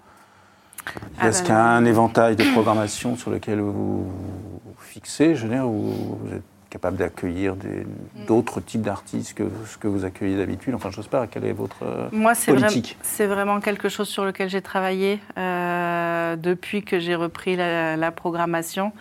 Ah 1.17 1.29
est-ce 1.29 1.39
ben 1.39 1.45
qu'il 1.45 1.55
y 1.55 1.57
a 1.57 1.65
un 1.65 1.83
éventail 1.83 2.35
de 2.35 2.43
programmation 2.51 3.15
sur 3.15 3.31
lequel 3.31 3.59
vous 3.59 4.03
vous 4.03 4.75
fixez 4.81 5.33
Je 5.33 5.47
veux 5.47 5.53
dire, 5.55 5.65
vous 5.65 6.19
êtes 6.31 6.43
capable 6.71 6.97
d'accueillir 6.97 7.55
des- 7.55 7.85
d'autres 8.27 8.61
types 8.61 8.81
d'artistes 8.81 9.33
que 9.35 9.43
ce 9.67 9.77
que 9.77 9.87
vous 9.87 10.05
accueillez 10.05 10.37
d'habitude 10.37 10.73
Enfin, 10.73 10.89
je 10.89 11.01
sais 11.01 11.09
pas, 11.09 11.27
quelle 11.27 11.45
est 11.45 11.51
votre 11.51 11.83
euh, 11.83 12.07
Moi, 12.13 12.33
c'est 12.33 12.51
vraiment, 12.51 12.67
politique 12.67 12.97
c'est 13.03 13.27
vraiment 13.27 13.59
quelque 13.59 13.89
chose 13.89 14.07
sur 14.07 14.23
lequel 14.25 14.49
j'ai 14.49 14.61
travaillé 14.61 15.19
euh, 15.37 16.35
depuis 16.37 16.81
que 16.83 16.97
j'ai 16.99 17.13
repris 17.15 17.55
la, 17.57 17.97
la 17.97 18.11
programmation. 18.11 18.93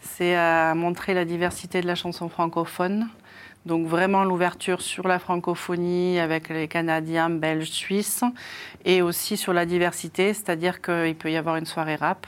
C'est 0.00 0.36
à 0.36 0.74
montrer 0.74 1.14
la 1.14 1.24
diversité 1.24 1.80
de 1.80 1.86
la 1.86 1.94
chanson 1.94 2.28
francophone. 2.28 3.08
Donc 3.64 3.86
vraiment 3.86 4.24
l'ouverture 4.24 4.82
sur 4.82 5.08
la 5.08 5.18
francophonie 5.18 6.20
avec 6.20 6.50
les 6.50 6.68
Canadiens, 6.68 7.30
Belges, 7.30 7.70
Suisses, 7.70 8.22
et 8.84 9.00
aussi 9.00 9.38
sur 9.38 9.54
la 9.54 9.64
diversité, 9.64 10.34
c'est-à-dire 10.34 10.82
qu'il 10.82 11.14
peut 11.14 11.30
y 11.30 11.36
avoir 11.38 11.56
une 11.56 11.64
soirée 11.64 11.94
rap, 11.96 12.26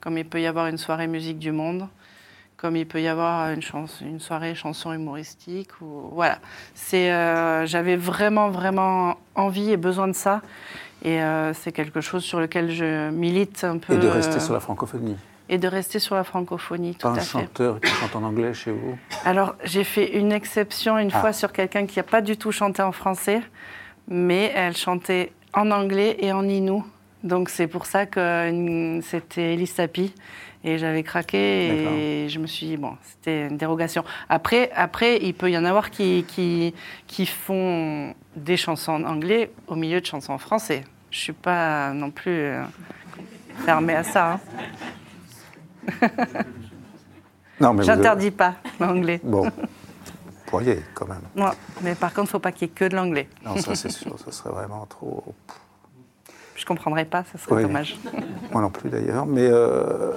comme 0.00 0.16
il 0.16 0.24
peut 0.24 0.40
y 0.40 0.46
avoir 0.46 0.68
une 0.68 0.78
soirée 0.78 1.06
musique 1.06 1.38
du 1.38 1.52
monde, 1.52 1.86
comme 2.58 2.76
il 2.76 2.86
peut 2.86 3.00
y 3.00 3.08
avoir 3.08 3.52
une, 3.52 4.18
soirée 4.18 4.54
chanson 4.54 4.92
humoristique. 4.92 5.70
Ou, 5.80 6.10
voilà. 6.12 6.38
C'est, 6.74 7.12
euh, 7.12 7.64
j'avais 7.66 7.96
vraiment, 7.96 8.50
vraiment 8.50 9.16
envie 9.36 9.70
et 9.70 9.76
besoin 9.76 10.08
de 10.08 10.12
ça. 10.12 10.42
Et 11.04 11.22
euh, 11.22 11.54
c'est 11.54 11.70
quelque 11.70 12.00
chose 12.00 12.24
sur 12.24 12.40
lequel 12.40 12.72
je 12.72 13.10
milite 13.10 13.62
un 13.62 13.78
peu. 13.78 13.94
Et 13.94 13.98
de 13.98 14.08
rester 14.08 14.36
euh, 14.36 14.40
sur 14.40 14.52
la 14.54 14.60
francophonie. 14.60 15.16
et 15.48 15.56
de 15.56 15.68
rester 15.68 16.00
sur 16.00 16.16
la 16.16 16.24
francophonie, 16.24 16.96
tout 16.96 17.06
Pas 17.06 17.10
un 17.10 17.14
à 17.14 17.20
fait. 17.20 17.38
chanteur 17.38 17.80
qui 17.80 17.90
chante 17.92 18.16
en 18.16 18.24
anglais 18.24 18.52
chez 18.52 18.72
vous? 18.72 18.98
Alors, 19.24 19.54
j'ai 19.62 19.84
fait 19.84 20.18
une 20.18 20.32
exception 20.32 20.98
une 20.98 21.10
Ah. 21.14 21.20
fois 21.20 21.32
sur 21.32 21.52
quelqu'un 21.52 21.86
qui 21.86 22.00
n'a 22.00 22.02
pas 22.02 22.20
du 22.20 22.36
tout 22.36 22.50
chanté 22.50 22.82
en 22.82 22.90
français, 22.92 23.40
mais 24.08 24.52
elle 24.56 24.76
chantait 24.76 25.30
en 25.54 25.70
anglais 25.70 26.16
et 26.18 26.32
en 26.32 26.42
inou. 26.48 26.84
Donc, 27.22 27.50
c'est 27.50 27.68
pour 27.68 27.86
ça 27.86 28.06
que 28.06 29.00
c'était 29.04 29.54
Elise 29.54 29.74
Sapi. 29.74 30.12
Et 30.64 30.76
j'avais 30.78 31.02
craqué 31.04 32.24
et 32.24 32.28
je 32.28 32.38
me 32.40 32.46
suis 32.48 32.66
dit, 32.66 32.76
bon, 32.76 32.96
c'était 33.02 33.46
une 33.46 33.56
dérogation. 33.56 34.02
Après, 34.28 34.70
après, 34.74 35.18
il 35.22 35.32
peut 35.34 35.50
y 35.50 35.56
en 35.56 35.64
avoir 35.64 35.90
qui, 35.90 36.24
qui, 36.26 36.74
qui 37.06 37.26
font 37.26 38.12
des 38.34 38.56
chansons 38.56 38.92
en 38.92 39.04
anglais 39.04 39.52
au 39.68 39.76
milieu 39.76 40.00
de 40.00 40.06
chansons 40.06 40.32
en 40.32 40.38
français. 40.38 40.82
Je 41.10 41.16
ne 41.18 41.22
suis 41.22 41.32
pas 41.32 41.92
non 41.92 42.10
plus 42.10 42.32
euh, 42.32 42.64
fermée 43.64 43.94
à 43.94 44.02
ça. 44.02 44.32
hein. 44.32 44.40
J'interdis 47.80 48.30
pas 48.30 48.54
l'anglais. 48.78 49.20
Bon, 49.22 49.42
vous 49.44 49.50
pourriez 50.46 50.80
quand 50.94 51.06
même. 51.08 51.22
Non, 51.34 51.50
mais 51.82 51.94
par 51.94 52.10
contre, 52.10 52.20
il 52.26 52.28
ne 52.28 52.30
faut 52.30 52.38
pas 52.38 52.52
qu'il 52.52 52.68
y 52.68 52.70
ait 52.70 52.74
que 52.74 52.84
de 52.84 52.94
l'anglais. 52.96 53.28
Non, 53.44 53.56
ça 53.56 53.74
c'est 53.74 53.90
sûr, 53.90 54.18
ça 54.18 54.30
serait 54.32 54.50
vraiment 54.50 54.86
trop. 54.86 55.24
Je 56.54 56.64
comprendrais 56.66 57.04
pas, 57.04 57.24
ça 57.24 57.38
serait 57.38 57.56
Oui. 57.56 57.62
dommage. 57.62 57.96
Moi 58.52 58.60
non 58.62 58.70
plus 58.70 58.90
d'ailleurs. 58.90 59.26
Mais 59.26 59.46
euh, 59.46 60.12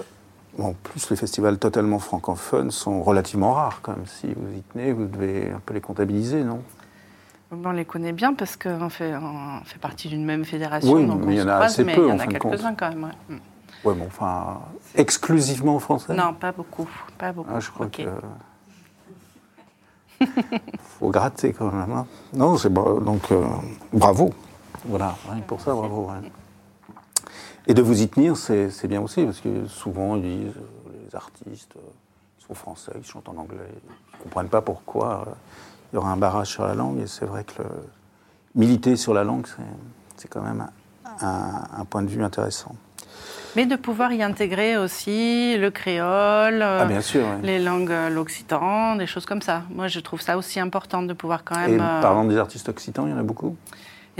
en 0.65 0.73
plus, 0.73 1.09
les 1.09 1.15
festivals 1.15 1.57
totalement 1.57 1.99
francophones 1.99 2.71
sont 2.71 3.01
relativement 3.03 3.53
rares 3.53 3.79
quand 3.81 3.95
même. 3.95 4.05
Si 4.05 4.27
vous 4.27 4.57
y 4.57 4.61
tenez, 4.61 4.91
vous 4.93 5.05
devez 5.05 5.51
un 5.51 5.59
peu 5.65 5.73
les 5.73 5.81
comptabiliser, 5.81 6.43
non? 6.43 6.61
On 7.51 7.71
les 7.71 7.83
connaît 7.85 8.13
bien 8.13 8.33
parce 8.33 8.55
qu'on 8.55 8.89
fait, 8.89 9.13
on 9.15 9.61
fait 9.65 9.79
partie 9.79 10.07
d'une 10.07 10.23
même 10.23 10.45
fédération. 10.45 10.93
Oui, 10.93 11.05
donc 11.05 11.21
mais 11.25 11.35
il 11.35 11.39
y 11.39 11.41
en 11.41 11.49
a 11.49 11.55
croise, 11.55 11.71
assez 11.73 11.83
mais 11.83 11.95
peu, 11.95 12.05
il 12.07 12.09
y 12.09 12.11
en 12.13 12.19
a 12.19 12.27
quelques-uns 12.27 12.75
quand 12.75 12.89
même. 12.89 13.03
ouais. 13.03 13.35
Mm. 13.35 13.39
Bon, 13.83 13.97
enfin, 14.05 14.61
exclusivement 14.95 15.79
français 15.79 16.13
Non, 16.13 16.33
pas 16.33 16.51
beaucoup. 16.51 16.87
Pas 17.17 17.31
beaucoup. 17.33 17.49
Ah, 17.53 17.59
je 17.59 17.69
crois 17.71 17.87
que. 17.87 18.03
faut 20.99 21.09
gratter 21.09 21.51
quand 21.53 21.71
même. 21.71 21.91
hein. 21.91 22.05
Non, 22.33 22.57
c'est 22.57 22.69
bon. 22.69 22.99
Donc, 23.01 23.31
euh, 23.31 23.43
bravo. 23.91 24.33
Voilà, 24.85 25.15
rien 25.29 25.41
que 25.41 25.47
pour 25.47 25.59
ça, 25.61 25.73
bravo. 25.73 26.09
Et 27.67 27.73
de 27.73 27.81
vous 27.81 28.01
y 28.01 28.07
tenir, 28.07 28.35
c'est 28.37 28.87
bien 28.87 29.01
aussi, 29.01 29.23
parce 29.23 29.39
que 29.39 29.67
souvent, 29.67 30.15
ils 30.15 30.21
disent 30.23 30.53
euh, 30.57 30.91
les 31.07 31.15
artistes 31.15 31.73
euh, 31.75 31.79
ils 32.39 32.45
sont 32.47 32.55
français, 32.55 32.91
ils 32.97 33.05
chantent 33.05 33.29
en 33.29 33.37
anglais, 33.37 33.57
ils 33.69 34.17
ne 34.19 34.23
comprennent 34.23 34.49
pas 34.49 34.61
pourquoi 34.61 35.25
euh, 35.27 35.31
il 35.91 35.95
y 35.95 35.97
aura 35.99 36.11
un 36.11 36.17
barrage 36.17 36.47
sur 36.47 36.65
la 36.65 36.73
langue. 36.73 36.99
Et 36.99 37.07
c'est 37.07 37.25
vrai 37.25 37.43
que 37.43 37.61
le- 37.61 37.69
militer 38.55 38.95
sur 38.95 39.13
la 39.13 39.23
langue, 39.23 39.45
c'est- 40.17 40.27
quand 40.27 40.41
même 40.41 40.67
un, 41.21 41.61
un 41.77 41.85
point 41.85 42.01
de 42.03 42.07
vue 42.09 42.23
intéressant. 42.23 42.75
Mais 43.55 43.65
de 43.65 43.75
pouvoir 43.75 44.11
y 44.13 44.23
intégrer 44.23 44.77
aussi 44.77 45.57
le 45.57 45.69
créole, 45.71 46.61
euh, 46.61 46.79
Ah, 46.81 46.85
bien 46.85 47.01
sûr. 47.01 47.25
ouais. 47.27 47.39
les 47.43 47.59
langues, 47.59 47.91
euh, 47.91 48.09
l'occitan, 48.09 48.95
des 48.95 49.07
choses 49.07 49.25
comme 49.25 49.41
ça. 49.41 49.63
Moi, 49.69 49.87
je 49.87 49.99
trouve 49.99 50.21
ça 50.21 50.37
aussi 50.37 50.59
important 50.59 51.01
de 51.03 51.13
pouvoir 51.13 51.43
quand 51.43 51.55
Et 51.65 51.67
même. 51.71 51.81
euh, 51.81 52.01
parlant 52.01 52.23
des 52.25 52.37
artistes 52.37 52.69
occitans, 52.69 53.05
il 53.07 53.11
y 53.11 53.13
en 53.13 53.17
a 53.19 53.23
beaucoup? 53.23 53.55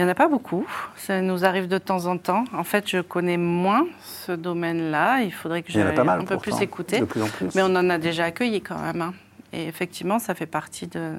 Il 0.02 0.06
n'y 0.06 0.10
en 0.10 0.14
a 0.14 0.16
pas 0.16 0.28
beaucoup. 0.28 0.66
Ça 0.96 1.22
nous 1.22 1.46
arrive 1.46 1.68
de 1.68 1.78
temps 1.78 2.08
en 2.08 2.18
temps. 2.18 2.46
En 2.56 2.64
fait, 2.64 2.90
je 2.90 3.02
connais 3.02 3.38
moins 3.38 3.86
ce 4.04 4.32
domaine-là. 4.32 5.22
Il 5.22 5.32
faudrait 5.32 5.62
que 5.62 5.72
Il 5.72 5.76
y 5.76 5.78
en 5.78 5.82
a 5.84 5.88
j'aille 5.90 5.96
pas 5.96 6.04
mal. 6.04 6.22
un 6.22 6.26
peu 6.26 6.38
plus 6.40 6.60
écouter. 6.60 7.02
De 7.02 7.06
plus 7.06 7.22
en 7.22 7.28
plus. 7.28 7.54
Mais 7.54 7.62
on 7.62 7.76
en 7.76 7.88
a 7.88 8.00
déjà 8.00 8.24
accueilli 8.26 8.62
quand 8.64 8.80
même. 8.80 9.00
hein. 9.04 9.14
Et 9.54 9.68
effectivement, 9.68 10.18
ça 10.18 10.34
fait 10.34 10.48
partie 10.48 10.88
de, 10.88 11.14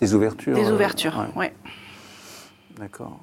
Des 0.00 0.12
ouvertures. 0.12 0.56
des 0.56 0.68
euh, 0.70 0.74
ouvertures. 0.74 1.16
ouais, 1.36 1.40
ouais. 1.40 1.54
D'accord. 2.80 3.20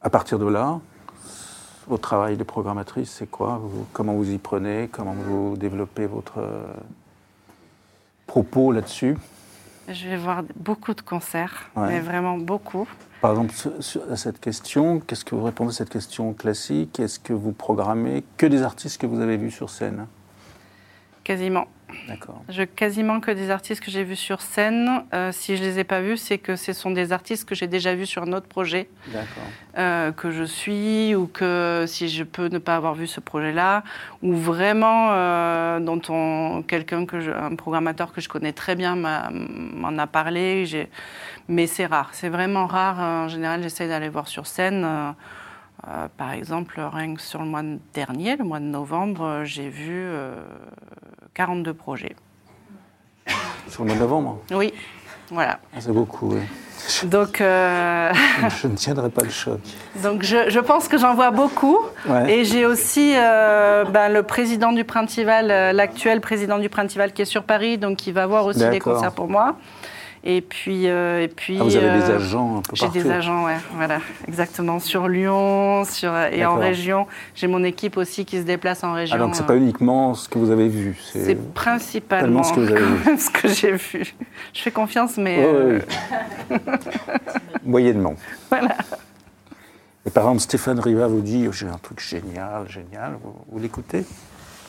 À 0.00 0.10
partir 0.10 0.40
de 0.40 0.46
là, 0.48 0.80
votre 1.86 2.02
travail 2.02 2.36
de 2.36 2.42
programmatrice, 2.42 3.12
c'est 3.12 3.30
quoi 3.30 3.60
Vous- 3.62 3.86
Comment 3.92 4.14
vous 4.14 4.28
y 4.32 4.38
prenez 4.38 4.88
Comment 4.90 5.12
vous 5.14 5.56
développez 5.56 6.06
votre 6.06 6.38
euh, 6.38 6.64
propos 8.26 8.72
là-dessus? 8.72 9.16
Je 9.92 10.08
vais 10.08 10.16
voir 10.16 10.42
beaucoup 10.56 10.94
de 10.94 11.00
concerts, 11.02 11.70
Ouais. 11.76 11.88
mais 11.88 12.00
vraiment 12.00 12.38
beaucoup. 12.38 12.88
Par 13.20 13.32
exemple, 13.32 13.54
sur, 13.80 14.02
cette 14.16 14.40
question, 14.40 15.00
qu'est-ce 15.00 15.24
que 15.24 15.34
vous 15.34 15.44
répondez 15.44 15.70
à 15.70 15.74
cette 15.74 15.90
question 15.90 16.32
classique? 16.32 16.98
Est-ce 16.98 17.20
que 17.20 17.32
vous 17.32 17.52
programmez 17.52 18.24
que 18.36 18.46
des 18.46 18.62
artistes 18.62 19.00
que 19.00 19.06
vous 19.06 19.20
avez 19.20 19.36
vus 19.36 19.50
sur 19.50 19.70
scène? 19.70 20.06
Quasiment. 21.22 21.66
D'accord. 22.08 22.42
Je, 22.48 22.62
quasiment 22.62 23.20
que 23.20 23.30
des 23.30 23.50
artistes 23.50 23.82
que 23.82 23.90
j'ai 23.90 24.04
vus 24.04 24.16
sur 24.16 24.40
scène. 24.40 25.04
Euh, 25.14 25.30
si 25.32 25.56
je 25.56 25.62
les 25.62 25.78
ai 25.78 25.84
pas 25.84 26.00
vus, 26.00 26.16
c'est 26.16 26.38
que 26.38 26.56
ce 26.56 26.72
sont 26.72 26.90
des 26.90 27.12
artistes 27.12 27.48
que 27.48 27.54
j'ai 27.54 27.66
déjà 27.66 27.94
vus 27.94 28.06
sur 28.06 28.22
un 28.22 28.32
autre 28.32 28.46
projet. 28.48 28.88
D'accord. 29.08 29.44
euh, 29.78 30.12
que 30.12 30.30
je 30.30 30.44
suis 30.44 31.14
ou 31.14 31.26
que 31.26 31.84
si 31.86 32.08
je 32.08 32.24
peux 32.24 32.48
ne 32.48 32.58
pas 32.58 32.76
avoir 32.76 32.94
vu 32.94 33.06
ce 33.06 33.20
projet-là 33.20 33.82
ou 34.22 34.34
vraiment 34.34 35.08
euh, 35.12 35.80
dont 35.80 36.00
on 36.10 36.62
quelqu'un 36.62 37.06
que 37.06 37.20
je, 37.20 37.30
un 37.30 37.54
programmateur 37.56 38.12
que 38.12 38.20
je 38.20 38.28
connais 38.28 38.52
très 38.52 38.74
bien 38.74 38.94
m'en 38.96 39.98
a 39.98 40.06
parlé 40.06 40.66
j'ai- 40.66 40.90
mais 41.48 41.66
c'est 41.66 41.86
rare 41.86 42.10
c'est 42.12 42.28
vraiment 42.28 42.66
rare 42.66 42.98
en 42.98 43.28
général 43.28 43.62
j'essaie 43.62 43.88
d'aller 43.88 44.10
voir 44.10 44.28
sur 44.28 44.46
scène 44.46 44.84
euh, 44.84 45.10
euh, 45.88 46.08
par 46.18 46.32
exemple 46.32 46.78
rien 46.80 47.14
que 47.14 47.22
sur 47.22 47.40
le 47.40 47.46
mois 47.48 47.62
dernier 47.94 48.36
le 48.36 48.44
mois 48.44 48.60
de 48.60 48.66
novembre 48.66 49.22
euh, 49.24 49.44
j'ai 49.44 49.70
vu 49.70 49.90
euh, 50.04 50.34
42 51.34 51.74
projets 51.74 52.14
Sur 53.68 53.82
le 53.82 53.88
mois 53.88 53.96
de 53.96 54.00
novembre 54.00 54.38
oui 54.52 54.72
voilà 55.30 55.58
Ah, 55.74 55.78
C'est 55.80 55.92
beaucoup, 55.92 56.34
oui. 56.34 56.40
donc 57.08 57.40
euh, 57.40 58.12
Je 58.60 58.66
ne 58.66 58.74
tiendrai 58.76 59.08
pas 59.08 59.22
le 59.22 59.30
choc. 59.30 59.60
Donc 60.02 60.22
je, 60.24 60.50
je 60.50 60.60
pense 60.60 60.88
que 60.88 60.98
j'en 60.98 61.14
vois 61.14 61.30
beaucoup. 61.30 61.78
Ouais. 62.06 62.30
Et 62.34 62.44
j'ai 62.44 62.66
aussi 62.66 63.14
euh, 63.16 63.84
ben, 63.86 64.10
le 64.10 64.24
président 64.24 64.72
du 64.72 64.84
Printival, 64.84 65.50
euh, 65.50 65.72
l'actuel 65.72 66.20
président 66.20 66.58
du 66.58 66.68
Printival 66.68 67.12
qui 67.14 67.22
est 67.22 67.26
sur 67.26 67.44
Paris, 67.44 67.78
donc 67.78 67.96
qui 67.96 68.12
va 68.12 68.26
voir 68.26 68.44
aussi 68.44 68.68
des 68.68 68.78
concerts 68.80 69.12
pour 69.12 69.28
moi. 69.28 69.56
Et 70.24 70.40
puis, 70.40 70.88
euh, 70.88 71.22
et 71.22 71.28
puis 71.28 71.58
Ah, 71.60 71.64
vous 71.64 71.74
avez 71.76 71.98
des 71.98 72.10
euh, 72.10 72.16
agents 72.16 72.58
un 72.58 72.62
peu 72.62 72.76
J'ai 72.76 72.88
des 72.88 73.10
agents, 73.10 73.44
ouais, 73.44 73.56
voilà, 73.74 73.98
exactement. 74.28 74.78
Sur 74.78 75.08
Lyon, 75.08 75.84
sur, 75.84 76.16
et 76.16 76.44
en 76.46 76.56
région. 76.56 77.08
J'ai 77.34 77.48
mon 77.48 77.64
équipe 77.64 77.96
aussi 77.96 78.24
qui 78.24 78.38
se 78.38 78.44
déplace 78.44 78.84
en 78.84 78.92
région. 78.92 79.16
Ah, 79.16 79.18
donc 79.18 79.34
c'est 79.34 79.42
euh, 79.42 79.46
pas 79.46 79.56
uniquement 79.56 80.14
ce 80.14 80.28
que 80.28 80.38
vous 80.38 80.52
avez 80.52 80.68
vu. 80.68 80.96
c'est 81.12 81.34
principalement 81.52 82.44
ce 82.44 82.52
que 82.52 82.60
vous 82.60 82.70
avez 82.70 82.84
vu. 82.84 83.18
ce 83.18 83.30
que 83.30 83.48
j'ai 83.48 83.72
vu. 83.72 84.14
Je 84.52 84.62
fais 84.62 84.70
confiance, 84.70 85.16
mais 85.16 85.38
euh, 85.40 85.80
ouais. 86.50 86.58
Moyennement. 87.64 88.14
voilà. 88.48 88.76
Et 90.06 90.10
par 90.10 90.24
exemple, 90.24 90.40
Stéphane 90.40 90.78
Riva 90.78 91.08
vous 91.08 91.20
dit 91.20 91.48
J'ai 91.50 91.66
un 91.66 91.78
truc 91.78 92.00
génial, 92.00 92.68
génial. 92.68 93.16
Vous, 93.24 93.34
vous 93.50 93.58
l'écoutez? 93.58 94.04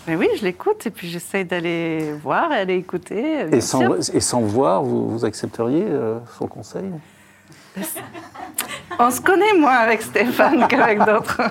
Mais 0.08 0.16
oui, 0.16 0.28
je 0.38 0.44
l'écoute 0.44 0.86
et 0.86 0.92
puis 0.92 1.10
j'essaye 1.10 1.46
d'aller 1.46 2.14
voir 2.22 2.52
et 2.52 2.58
aller 2.58 2.76
écouter. 2.76 3.46
bien 3.46 3.58
et 3.58 3.62
sans, 3.62 3.80
sûr. 4.02 4.16
et 4.16 4.20
sans 4.20 4.42
voir, 4.42 4.84
vous, 4.84 5.10
vous 5.10 5.26
accepteriez 5.26 5.86
euh, 5.88 6.20
son 6.38 6.48
conseil? 6.48 6.92
On 9.00 9.10
se 9.10 9.22
connaît 9.22 9.54
moins 9.58 9.78
avec 9.78 10.02
Stéphane 10.02 10.68
qu'avec 10.70 11.00
d'autres. 11.00 11.42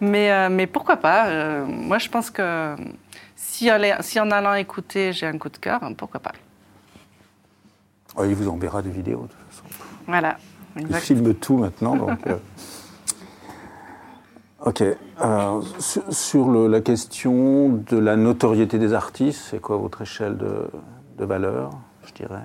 mais, 0.00 0.32
euh, 0.32 0.48
mais 0.50 0.66
pourquoi 0.66 0.96
pas 0.96 1.26
euh, 1.28 1.64
Moi, 1.66 1.98
je 1.98 2.08
pense 2.08 2.30
que 2.30 2.74
si, 3.36 3.70
en 3.70 4.30
allant 4.30 4.54
écouter, 4.54 5.12
j'ai 5.12 5.26
un 5.26 5.38
coup 5.38 5.48
de 5.48 5.58
cœur, 5.58 5.80
pourquoi 5.96 6.20
pas 6.20 6.32
Ouais, 8.16 8.28
Il 8.28 8.34
vous 8.34 8.48
enverra 8.48 8.82
des 8.82 8.90
vidéos, 8.90 9.22
de 9.22 9.28
toute 9.28 9.50
façon. 9.50 9.64
Voilà. 10.06 10.36
Il 10.76 10.82
Exact. 10.82 11.00
filme 11.00 11.34
tout 11.34 11.56
maintenant. 11.58 11.94
Donc, 11.96 12.26
euh. 12.26 12.36
Ok. 14.66 14.82
Sur 15.78 16.02
sur 16.12 16.48
le- 16.48 16.68
la 16.68 16.80
question 16.80 17.68
de 17.68 17.98
la 17.98 18.16
notoriété 18.16 18.78
des 18.78 18.92
artistes, 18.94 19.42
c'est 19.50 19.60
quoi 19.60 19.76
votre 19.76 20.02
échelle 20.02 20.36
de, 20.38 20.66
de 21.18 21.24
valeur, 21.24 21.70
je 22.06 22.12
dirais? 22.14 22.40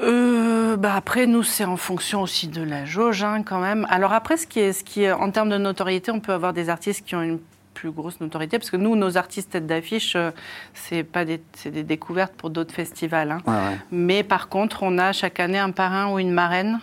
Euh, 0.00 0.76
bah 0.76 0.94
après, 0.96 1.26
nous, 1.26 1.42
c'est 1.44 1.64
en 1.64 1.76
fonction 1.76 2.22
aussi 2.22 2.48
de 2.48 2.62
la 2.62 2.84
jauge, 2.84 3.22
hein, 3.22 3.42
quand 3.44 3.60
même. 3.60 3.86
Alors 3.90 4.12
après, 4.12 4.36
ce 4.36 4.46
qui 4.46 4.58
est, 4.60 4.72
ce 4.72 4.82
qui 4.82 5.04
est, 5.04 5.12
en 5.12 5.30
termes 5.30 5.50
de 5.50 5.58
notoriété, 5.58 6.10
on 6.10 6.18
peut 6.20 6.32
avoir 6.32 6.52
des 6.52 6.68
artistes 6.68 7.04
qui 7.06 7.14
ont 7.14 7.22
une 7.22 7.38
plus 7.74 7.90
grosse 7.92 8.20
notoriété, 8.20 8.58
parce 8.58 8.70
que 8.70 8.76
nous, 8.76 8.96
nos 8.96 9.16
artistes 9.16 9.50
tête 9.50 9.66
d'affiche, 9.66 10.14
euh, 10.16 10.30
c'est 10.74 11.02
pas 11.04 11.24
des, 11.24 11.42
c'est 11.54 11.70
des 11.70 11.82
découvertes 11.84 12.32
pour 12.34 12.50
d'autres 12.50 12.74
festivals. 12.74 13.30
hein. 13.32 13.38
Ouais. 13.46 13.76
Mais 13.92 14.22
par 14.24 14.48
contre, 14.48 14.82
on 14.82 14.96
a 14.98 15.12
chaque 15.12 15.38
année 15.38 15.58
un 15.58 15.70
parrain 15.70 16.12
ou 16.12 16.18
une 16.18 16.32
marraine. 16.32 16.80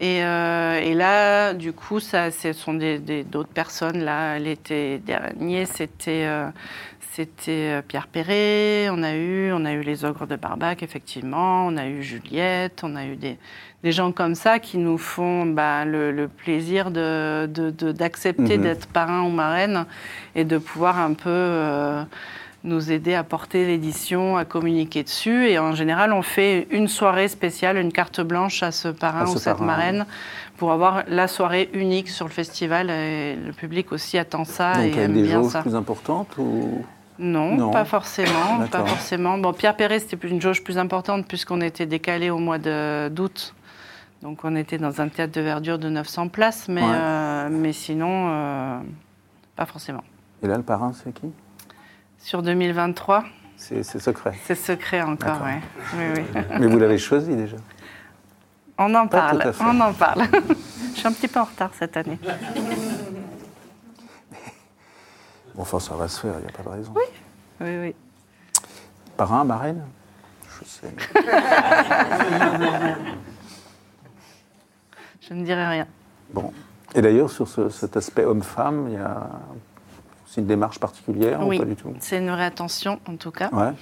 Et, 0.00 0.22
euh, 0.22 0.78
et 0.80 0.94
là, 0.94 1.54
du 1.54 1.72
coup, 1.72 1.98
ça, 1.98 2.30
ce 2.30 2.52
sont 2.52 2.74
des- 2.74 2.98
des- 3.00 3.24
d'autres 3.24 3.48
personnes. 3.52 3.98
Là, 4.04 4.38
l'été 4.38 4.98
dernier, 4.98 5.66
c'était 5.66 6.24
euh, 6.26 6.48
c'était 7.12 7.50
euh, 7.78 7.82
Pierre 7.82 8.06
Perret. 8.06 8.88
On 8.92 9.02
a 9.02 9.14
eu, 9.16 9.50
on 9.52 9.64
a 9.64 9.72
eu 9.72 9.80
les 9.80 10.04
ogres 10.04 10.28
de 10.28 10.36
Barbac, 10.36 10.84
effectivement. 10.84 11.66
On 11.66 11.76
a 11.76 11.86
eu 11.88 12.00
Juliette. 12.04 12.82
On 12.84 12.94
a 12.94 13.06
eu 13.06 13.16
des, 13.16 13.38
des 13.82 13.90
gens 13.90 14.12
comme 14.12 14.36
ça 14.36 14.60
qui 14.60 14.78
nous 14.78 14.98
font 14.98 15.44
bah, 15.46 15.84
le, 15.84 16.12
le 16.12 16.28
plaisir 16.28 16.92
de- 16.92 17.46
de- 17.52 17.70
de- 17.70 17.90
d'accepter 17.90 18.56
Mhm. 18.56 18.62
d'être 18.62 18.86
parrain 18.86 19.22
ou 19.22 19.30
marraine 19.30 19.84
et 20.36 20.44
de 20.44 20.58
pouvoir 20.58 21.00
un 21.00 21.14
peu 21.14 21.28
euh, 21.28 22.04
nous 22.64 22.90
aider 22.90 23.14
à 23.14 23.22
porter 23.24 23.66
l'édition, 23.66 24.36
à 24.36 24.44
communiquer 24.44 25.02
dessus. 25.04 25.48
Et 25.48 25.58
en 25.58 25.74
général, 25.74 26.12
on 26.12 26.22
fait 26.22 26.66
une 26.70 26.88
soirée 26.88 27.28
spéciale, 27.28 27.76
une 27.76 27.92
carte 27.92 28.20
blanche 28.20 28.62
à 28.62 28.72
ce 28.72 28.88
parrain 28.88 29.22
À 29.22 29.26
ce 29.26 29.34
ou 29.36 29.38
cette 29.38 29.54
parrain, 29.58 29.64
marraine 29.66 30.06
pour 30.56 30.72
avoir 30.72 31.04
la 31.06 31.28
soirée 31.28 31.70
unique 31.72 32.08
sur 32.08 32.26
le 32.26 32.32
festival. 32.32 32.90
Et 32.90 33.36
le 33.36 33.52
public 33.52 33.92
aussi 33.92 34.18
attend 34.18 34.44
ça 34.44 34.72
Donc 34.72 34.82
et 34.82 34.86
avec 34.86 34.96
aime 34.98 35.12
des 35.14 35.22
bien 35.22 35.42
ça. 35.44 35.62
plus 35.62 35.74
importantes 35.76 36.36
ou... 36.38 36.84
Non, 37.20 37.56
Non. 37.56 37.70
pas 37.72 37.84
forcément, 37.84 38.64
pas 38.70 38.84
forcément. 38.86 39.38
Bon, 39.38 39.52
Pierre 39.52 39.74
Perret, 39.76 39.98
c'était 39.98 40.28
une 40.28 40.40
jauge 40.40 40.62
plus 40.62 40.78
importante 40.78 41.26
puisqu'on 41.26 41.60
était 41.60 41.86
décalé 41.86 42.30
au 42.30 42.38
mois 42.38 42.58
de- 42.58 43.08
d'août. 43.08 43.54
Donc 44.22 44.40
on 44.44 44.54
était 44.56 44.78
dans 44.78 45.00
un 45.00 45.08
théâtre 45.08 45.32
de 45.32 45.40
verdure 45.40 45.78
de 45.80 45.88
900 45.88 46.28
places, 46.28 46.68
mais, 46.68 46.82
Ouais. 46.82 46.88
euh, 46.92 47.48
mais 47.50 47.72
sinon, 47.72 48.28
euh, 48.30 48.78
pas 49.56 49.66
forcément. 49.66 50.02
Et 50.44 50.46
là, 50.48 50.56
le 50.56 50.62
parrain, 50.62 50.92
c'est 50.92 51.12
qui? 51.12 51.28
Sur 52.18 52.42
2023, 52.42 53.24
C'est 53.56 53.82
c'est 53.82 53.98
secret. 54.00 54.32
c'est 54.44 54.54
secret 54.54 55.02
encore, 55.02 55.40
ouais. 55.42 55.60
Oui, 55.94 56.04
oui. 56.16 56.24
Mais 56.60 56.66
vous 56.66 56.78
l'avez 56.78 56.98
choisi 56.98 57.34
déjà. 57.34 57.56
On 58.76 58.94
en 58.94 59.06
Pas 59.08 59.18
parle, 59.30 59.42
tout 59.42 59.48
à 59.48 59.52
fait. 59.52 59.64
on 59.66 59.80
en 59.80 59.92
parle. 59.92 60.22
Je 60.94 60.98
suis 60.98 61.06
un 61.08 61.12
petit 61.12 61.28
peu 61.28 61.40
en 61.40 61.44
retard 61.44 61.70
cette 61.78 61.96
année. 61.96 62.18
Bon, 65.54 65.62
enfin, 65.62 65.78
ça 65.80 65.94
va 65.94 66.06
se 66.08 66.20
faire, 66.20 66.34
il 66.38 66.42
n'y 66.42 66.48
a 66.48 66.52
pas 66.52 66.62
de 66.62 66.68
raison. 66.68 66.92
Oui, 67.60 67.76
oui. 67.80 67.94
Parrain, 69.16 69.44
marraine? 69.44 69.84
Je 70.60 70.64
sais. 70.64 70.94
Je 75.20 75.34
ne 75.34 75.44
dirai 75.44 75.66
rien. 75.68 75.86
Bon. 76.32 76.52
Et 76.94 77.02
d'ailleurs, 77.02 77.30
sur 77.30 77.46
ce- 77.48 77.68
cet 77.68 77.96
aspect 77.96 78.24
homme-femme, 78.24 78.86
il 78.88 78.94
y 78.94 78.96
a 78.96 79.28
aussi 80.28 80.40
une 80.40 80.46
démarche 80.46 80.78
particulière 80.78 81.40
oui, 81.46 81.56
ou 81.56 81.60
pas 81.60 81.64
du 81.64 81.76
tout? 81.76 81.92
c'est 82.00 82.18
une 82.18 82.30
vraie 82.30 82.44
attention 82.44 83.00
en 83.08 83.16
tout 83.16 83.30
cas. 83.30 83.48
Ouais. 83.52 83.72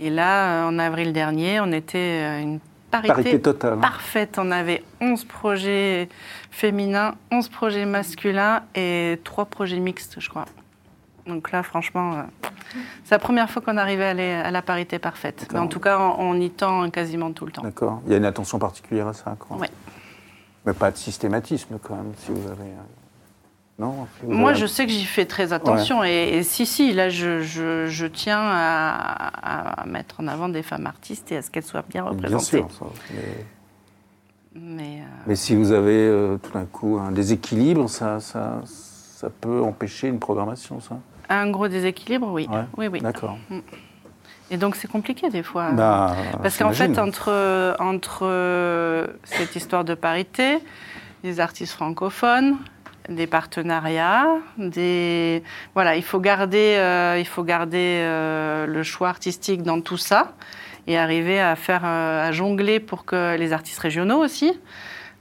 Et 0.00 0.10
là, 0.10 0.64
euh, 0.64 0.68
en 0.68 0.78
avril 0.78 1.12
dernier, 1.12 1.60
on 1.60 1.70
était 1.72 1.98
euh, 1.98 2.42
une 2.42 2.60
parité, 2.90 3.14
Parité 3.14 3.40
totale. 3.40 3.78
parfaite. 3.78 4.38
On 4.38 4.50
avait 4.50 4.82
11 5.00 5.24
projets 5.24 6.08
féminins, 6.50 7.14
11 7.30 7.48
projets 7.48 7.86
masculins 7.86 8.62
et 8.74 9.20
3 9.24 9.44
projets 9.46 9.78
mixtes, 9.78 10.16
je 10.18 10.28
crois. 10.28 10.46
Donc 11.26 11.52
là, 11.52 11.62
franchement, 11.62 12.14
euh, 12.14 12.22
c'est 13.04 13.14
la 13.14 13.20
première 13.20 13.48
fois 13.48 13.62
qu'on 13.62 13.76
arrivait 13.76 14.06
à, 14.06 14.10
aller 14.10 14.32
à 14.32 14.50
la 14.50 14.60
parité 14.62 14.98
parfaite. 14.98 15.46
Mais 15.52 15.60
en 15.60 15.68
tout 15.68 15.78
cas, 15.78 16.00
on, 16.00 16.30
on 16.30 16.40
y 16.40 16.50
tend 16.50 16.90
quasiment 16.90 17.30
tout 17.32 17.46
le 17.46 17.52
temps. 17.52 17.62
D'accord. 17.62 18.02
Il 18.06 18.10
y 18.12 18.14
a 18.14 18.18
une 18.18 18.24
attention 18.24 18.58
particulière 18.58 19.06
à 19.06 19.12
ça, 19.12 19.36
quoi. 19.38 19.56
Ouais. 19.56 19.70
Mais 20.66 20.72
pas 20.72 20.90
de 20.90 20.96
systématisme, 20.96 21.78
quand 21.80 21.94
même, 21.94 22.12
si 22.18 22.32
vous 22.32 22.48
avez. 22.50 22.70
Non 23.78 24.06
Moi, 24.24 24.52
je 24.52 24.66
sais 24.66 24.86
que 24.86 24.92
j'y 24.92 25.04
fais 25.06 25.24
très 25.24 25.52
attention. 25.52 26.04
Et, 26.04 26.28
et 26.34 26.42
si, 26.42 26.66
si, 26.66 26.92
là, 26.92 27.08
je, 27.08 27.40
je- 27.40 27.86
je 27.86 28.06
tiens 28.06 28.38
à, 28.40 29.80
à 29.82 29.86
mettre 29.86 30.20
en 30.20 30.28
avant 30.28 30.48
des 30.48 30.62
femmes 30.62 30.86
artistes 30.86 31.32
et 31.32 31.38
à 31.38 31.42
ce 31.42 31.50
qu'elles 31.50 31.62
soient 31.64 31.84
bien 31.88 32.02
Bien 32.02 32.10
représentées. 32.10 32.44
sûr. 32.58 32.70
ça, 32.78 32.86
mais... 33.14 33.46
Mais 34.54 34.98
euh, 35.00 35.04
mais 35.26 35.34
si 35.34 35.56
vous 35.56 35.72
avez 35.72 35.96
euh, 36.06 36.36
tout 36.36 36.52
d'un 36.52 36.66
coup 36.66 36.98
un 36.98 37.10
déséquilibre, 37.10 37.88
ça, 37.88 38.20
ça, 38.20 38.60
ça 38.66 39.30
peut 39.30 39.62
empêcher 39.62 40.08
une 40.08 40.18
programmation, 40.18 40.78
ça 40.80 40.98
un 41.30 41.48
gros 41.50 41.68
déséquilibre, 41.68 42.30
oui. 42.30 42.46
Ouais. 42.52 42.64
Oui, 42.76 42.86
oui. 42.88 43.00
D'accord. 43.00 43.38
Et 44.50 44.58
donc, 44.58 44.76
c'est 44.76 44.88
compliqué 44.90 45.30
des 45.30 45.42
fois. 45.42 45.70
Bah, 45.72 46.14
Parce 46.42 46.58
qu'en 46.58 46.72
fait, 46.72 46.98
entre, 46.98 47.74
entre 47.78 49.08
cette 49.24 49.56
histoire 49.56 49.84
de 49.86 49.94
parité, 49.94 50.58
des 51.24 51.40
artistes 51.40 51.72
francophones, 51.72 52.56
des 53.08 53.26
partenariats, 53.26 54.28
des 54.58 55.42
voilà, 55.74 55.96
il 55.96 56.02
faut 56.02 56.20
garder, 56.20 56.76
euh, 56.78 57.16
il 57.18 57.26
faut 57.26 57.42
garder 57.42 57.98
euh, 58.00 58.66
le 58.66 58.82
choix 58.82 59.08
artistique 59.08 59.62
dans 59.62 59.80
tout 59.80 59.96
ça 59.96 60.32
et 60.86 60.98
arriver 60.98 61.40
à 61.40 61.56
faire, 61.56 61.82
euh, 61.84 62.28
à 62.28 62.32
jongler 62.32 62.80
pour 62.80 63.04
que 63.04 63.36
les 63.36 63.52
artistes 63.52 63.78
régionaux 63.78 64.18
aussi. 64.18 64.58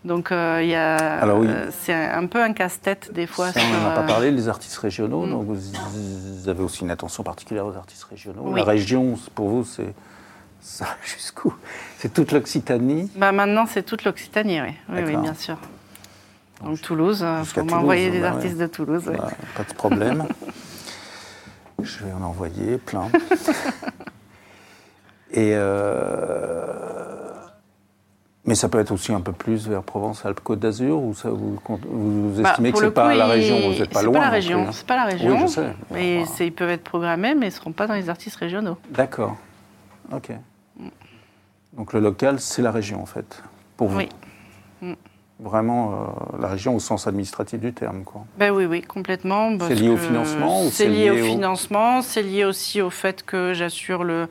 Donc 0.03 0.29
il 0.31 0.67
y 0.67 0.75
a, 0.75 1.23
oui. 1.35 1.47
c'est 1.69 1.93
un 1.93 2.25
peu 2.25 2.41
un 2.41 2.53
casse-tête 2.53 3.11
des 3.13 3.27
fois. 3.27 3.51
Ça, 3.51 3.59
sur, 3.59 3.69
on 3.69 3.81
n'en 3.83 3.89
a 3.91 3.95
pas 3.95 4.03
parlé, 4.03 4.31
les 4.31 4.49
artistes 4.49 4.77
régionaux. 4.77 5.27
Mm. 5.27 5.31
Donc 5.31 5.45
vous, 5.45 5.55
vous 5.55 6.49
avez 6.49 6.63
aussi 6.63 6.81
une 6.81 6.89
attention 6.89 7.21
particulière 7.21 7.67
aux 7.67 7.75
artistes 7.75 8.05
régionaux. 8.05 8.41
Oui. 8.45 8.59
La 8.59 8.65
région, 8.65 9.15
pour 9.35 9.49
vous, 9.49 9.63
c'est 9.63 9.93
ça 10.59 10.87
jusqu'où? 11.05 11.53
C'est 11.99 12.11
toute 12.11 12.31
l'Occitanie? 12.31 13.11
Bah 13.15 13.31
maintenant, 13.31 13.67
c'est 13.67 13.83
toute 13.83 14.03
l'Occitanie, 14.03 14.59
oui. 14.61 14.73
Oui, 14.89 15.15
bien 15.17 15.35
sûr. 15.35 15.57
Donc 16.63 16.81
Toulouse, 16.81 17.25
il 17.27 17.43
Jusqu'à 17.43 17.61
faut 17.61 17.67
m'envoyer 17.67 18.11
des 18.11 18.21
bah 18.21 18.29
artistes 18.29 18.55
ouais. 18.57 18.67
de 18.67 18.71
Toulouse. 18.71 19.03
Bah, 19.05 19.29
pas 19.55 19.63
de 19.63 19.73
problème. 19.73 20.25
Je 21.81 22.03
vais 22.05 22.11
en 22.13 22.21
envoyer 22.23 22.77
plein. 22.77 23.07
Et 25.33 25.53
euh, 25.55 26.65
mais 28.45 28.55
ça 28.55 28.67
peut 28.69 28.79
être 28.79 28.91
aussi 28.91 29.13
un 29.13 29.21
peu 29.21 29.31
plus 29.31 29.67
vers 29.67 29.81
Provence-Alpes-Côte 29.83 30.59
d'Azur 30.59 31.01
ou 31.01 31.13
ça 31.13 31.29
vous, 31.29 31.57
vous 31.67 32.41
Bah, 32.41 32.49
estimez 32.49 32.71
que 32.71 32.79
c'est 32.79 32.91
pas 32.91 33.11
coup, 33.11 33.17
la 33.17 33.27
région, 33.27 33.59
vous 33.71 33.79
n'êtes 33.79 33.93
pas 33.93 34.01
loin. 34.01 34.19
Pas 34.19 34.41
c'est 34.71 34.85
pas 34.85 34.95
la 34.97 35.05
région. 35.05 35.29
Oui, 35.31 35.37
je 35.43 35.47
sais. 35.47 35.73
Bah, 35.89 35.97
c'est- 36.35 36.47
ils 36.47 36.51
peuvent 36.51 36.69
être 36.69 36.83
programmés, 36.83 37.33
mais 37.33 37.45
ils 37.45 37.49
ne 37.49 37.53
seront 37.55 37.71
pas 37.71 37.87
dans 37.87 37.93
les 37.93 38.09
artistes 38.09 38.35
régionaux. 38.35 38.77
D'accord. 38.89 39.37
Ok. 40.11 40.31
Donc 41.73 41.93
le 41.93 41.99
local, 42.01 42.39
c'est 42.39 42.61
la 42.61 42.71
région 42.71 43.01
en 43.01 43.05
fait, 43.05 43.41
pour 43.77 43.87
vous. 43.87 43.99
Oui. 43.99 44.09
Mm. 44.81 44.93
Vraiment 45.43 45.91
euh, 46.35 46.37
la 46.39 46.47
région 46.49 46.75
au 46.75 46.79
sens 46.79 47.07
administratif 47.07 47.59
du 47.59 47.73
terme, 47.73 48.03
quoi. 48.03 48.25
Ben 48.37 48.51
oui, 48.51 48.65
oui, 48.65 48.81
complètement. 48.83 49.57
parce 49.57 49.71
lié 49.71 49.89
au 49.89 49.97
financement 49.97 50.61
C'est 50.65 50.69
c'est 50.69 50.87
lié 50.87 51.09
au 51.09 51.15
lié 51.15 51.21
au- 51.23 51.25
financement, 51.25 52.01
c'est 52.03 52.21
lié 52.21 52.45
aussi 52.45 52.79
au 52.79 52.91
fait 52.91 53.23
que 53.25 53.53
j'assure 53.55 54.03
le, 54.03 54.27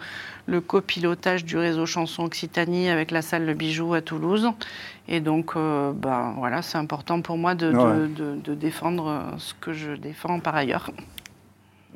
le 0.47 0.61
copilotage 0.61 1.45
du 1.45 1.57
réseau 1.59 1.85
Chanson 1.85 2.23
Occitanie 2.23 2.89
avec 2.91 3.11
la 3.11 3.23
salle 3.23 3.45
Le 3.45 3.55
Bijou 3.55 3.93
à 3.95 4.03
Toulouse. 4.03 4.51
Et 5.09 5.19
donc, 5.19 5.57
euh, 5.57 5.91
ben, 5.93 6.35
voilà, 6.39 6.63
c'est 6.63 6.79
important 6.79 7.21
pour 7.23 7.37
moi 7.39 7.57
de, 7.57 7.73
de- 7.73 7.77
Ouais. 7.77 8.09
de- 8.09 8.37
de 8.45 8.55
défendre 8.55 9.09
euh, 9.09 9.21
ce 9.39 9.53
que 9.55 9.73
je 9.73 9.91
défends 9.93 10.39
par 10.39 10.55
ailleurs. 10.55 10.91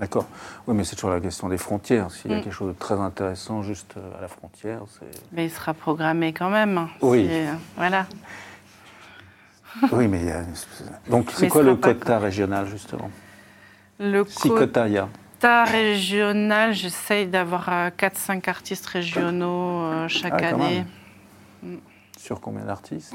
D'accord. 0.00 0.26
Oui, 0.66 0.74
mais 0.74 0.82
c'est 0.82 0.96
toujours 0.96 1.10
la 1.10 1.20
question 1.20 1.48
des 1.48 1.56
frontières. 1.58 2.10
S'il 2.10 2.32
y 2.32 2.34
a 2.34 2.38
Mm. 2.38 2.42
quelque 2.42 2.52
chose 2.52 2.74
de 2.74 2.76
très 2.76 2.98
intéressant 2.98 3.62
juste 3.62 3.94
à 4.18 4.22
la 4.22 4.26
frontière, 4.26 4.80
c'est. 4.88 5.06
Mais 5.30 5.44
il 5.44 5.50
sera 5.50 5.72
programmé 5.72 6.32
quand 6.32 6.50
même. 6.50 6.88
Oui. 7.00 7.28
C'est- 7.30 7.46
Voilà. 7.76 8.06
Oui, 9.92 10.08
mais 10.08 10.20
il 10.20 10.26
y 10.26 10.30
a. 10.30 10.42
Donc 11.10 11.30
c'est 11.32 11.48
quoi 11.48 11.62
le 11.62 11.76
quota 11.76 12.18
régional 12.18 12.66
justement 12.68 13.10
Le 13.98 14.24
Si 14.28 14.48
quota 14.48 14.86
il 14.86 14.94
y 14.94 14.98
a. 14.98 15.08
quota 15.40 15.64
régional, 15.64 16.72
j'essaye 16.72 17.26
d'avoir 17.26 17.68
4-5 17.98 18.48
artistes 18.48 18.86
régionaux 18.86 19.82
euh, 19.82 20.08
chaque 20.08 20.40
Ah, 20.42 20.48
année. 20.48 20.84
même. 21.62 21.80
Sur 22.18 22.40
combien 22.40 22.64
d'artistes 22.64 23.14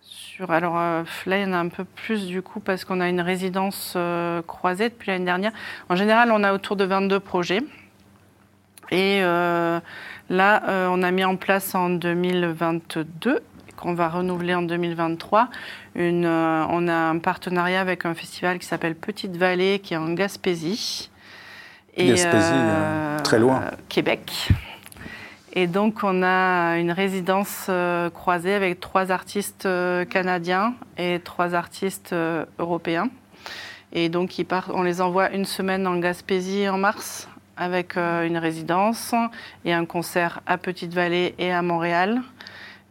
sur, 0.00 0.50
alors 0.50 0.76
euh, 0.76 1.04
là, 1.26 1.38
il 1.38 1.42
y 1.42 1.46
en 1.46 1.52
a 1.52 1.58
un 1.58 1.68
peu 1.68 1.84
plus 1.84 2.26
du 2.26 2.42
coup 2.42 2.58
parce 2.58 2.84
qu'on 2.84 3.00
a 3.00 3.08
une 3.08 3.20
résidence 3.20 3.92
euh, 3.94 4.42
croisée 4.42 4.88
depuis 4.88 5.12
l'année 5.12 5.24
dernière. 5.24 5.52
En 5.88 5.94
général, 5.94 6.32
on 6.32 6.42
a 6.42 6.52
autour 6.52 6.74
de 6.74 6.84
22 6.84 7.20
projets. 7.20 7.60
Et 8.90 9.20
euh, 9.22 9.78
là, 10.30 10.62
euh, 10.68 10.88
on 10.90 11.04
a 11.04 11.10
mis 11.12 11.24
en 11.24 11.36
place 11.36 11.74
en 11.76 11.88
2022, 11.88 13.40
qu'on 13.84 13.92
va 13.92 14.08
renouveler 14.08 14.54
en 14.54 14.62
2023, 14.62 15.50
une, 15.94 16.24
euh, 16.24 16.64
on 16.70 16.88
a 16.88 16.94
un 16.94 17.18
partenariat 17.18 17.82
avec 17.82 18.06
un 18.06 18.14
festival 18.14 18.58
qui 18.58 18.66
s'appelle 18.66 18.94
Petite 18.94 19.36
Vallée, 19.36 19.78
qui 19.78 19.92
est 19.92 19.98
en 19.98 20.14
Gaspésie. 20.14 21.10
Gaspésie, 21.96 22.50
euh, 22.54 23.18
très 23.20 23.38
loin. 23.38 23.64
Québec. 23.90 24.48
Et 25.52 25.66
donc, 25.66 25.98
on 26.02 26.22
a 26.22 26.78
une 26.78 26.92
résidence 26.92 27.66
euh, 27.68 28.08
croisée 28.08 28.54
avec 28.54 28.80
trois 28.80 29.12
artistes 29.12 29.66
euh, 29.66 30.06
canadiens 30.06 30.74
et 30.96 31.20
trois 31.22 31.54
artistes 31.54 32.14
euh, 32.14 32.46
européens. 32.58 33.10
Et 33.92 34.08
donc, 34.08 34.38
ils 34.38 34.46
partent, 34.46 34.70
on 34.72 34.82
les 34.82 35.02
envoie 35.02 35.30
une 35.30 35.44
semaine 35.44 35.86
en 35.86 35.98
Gaspésie 35.98 36.68
en 36.70 36.78
mars 36.78 37.28
avec 37.56 37.96
euh, 37.96 38.26
une 38.26 38.38
résidence 38.38 39.14
et 39.64 39.72
un 39.72 39.84
concert 39.84 40.40
à 40.46 40.58
Petite-Vallée 40.58 41.34
et 41.38 41.52
à 41.52 41.62
Montréal. 41.62 42.22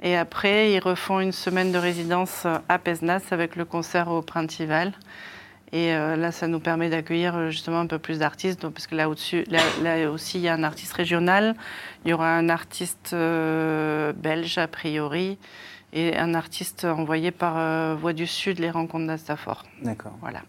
Et 0.03 0.17
après, 0.17 0.73
ils 0.73 0.79
refont 0.79 1.21
une 1.21 1.31
semaine 1.31 1.71
de 1.71 1.77
résidence 1.77 2.45
à 2.67 2.77
Pesnas 2.77 3.21
avec 3.31 3.55
le 3.55 3.63
concert 3.63 4.09
au 4.09 4.21
Printival. 4.21 4.91
Et 5.71 5.95
euh, 5.95 6.15
là, 6.17 6.31
ça 6.31 6.47
nous 6.47 6.59
permet 6.59 6.89
d'accueillir 6.89 7.35
euh, 7.35 7.49
justement 7.49 7.79
un 7.79 7.87
peu 7.87 7.97
plus 7.97 8.19
d'artistes, 8.19 8.61
donc, 8.61 8.73
parce 8.73 8.85
que 8.85 8.93
là, 8.93 9.09
au-dessus, 9.09 9.43
là, 9.47 9.59
là 9.81 10.11
aussi, 10.11 10.37
il 10.37 10.43
y 10.43 10.47
a 10.47 10.53
un 10.53 10.63
artiste 10.63 10.93
régional, 10.93 11.55
il 12.05 12.11
y 12.11 12.13
aura 12.13 12.29
un 12.29 12.47
artiste 12.49 13.11
euh, 13.13 14.13
belge 14.13 14.59
a 14.59 14.67
priori, 14.67 15.39
et 15.91 16.15
un 16.15 16.35
artiste 16.35 16.85
envoyé 16.85 17.31
par 17.31 17.55
euh, 17.57 17.95
Voix 17.99 18.13
du 18.13 18.27
Sud, 18.27 18.59
les 18.59 18.69
rencontres 18.69 19.07
d'Astafor. 19.07 19.63
D'accord. 19.81 20.13
Voilà. 20.21 20.41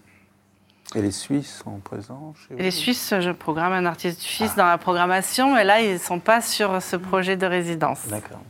Et 0.94 1.00
les 1.00 1.10
Suisses 1.10 1.62
sont 1.64 1.78
présents 1.78 2.34
chez 2.36 2.54
Et 2.56 2.64
les 2.64 2.70
vous 2.70 2.76
Suisses, 2.76 3.14
je 3.18 3.30
programme 3.30 3.72
un 3.72 3.86
artiste 3.86 4.20
suisse 4.20 4.56
dans 4.56 4.66
la 4.66 4.76
programmation, 4.76 5.54
mais 5.54 5.64
là, 5.64 5.80
ils 5.80 5.94
ne 5.94 5.98
sont 5.98 6.20
pas 6.20 6.42
sur 6.42 6.82
ce 6.82 6.96
projet 6.96 7.38
de 7.38 7.46
résidence. 7.46 8.08
D'accord. 8.08 8.42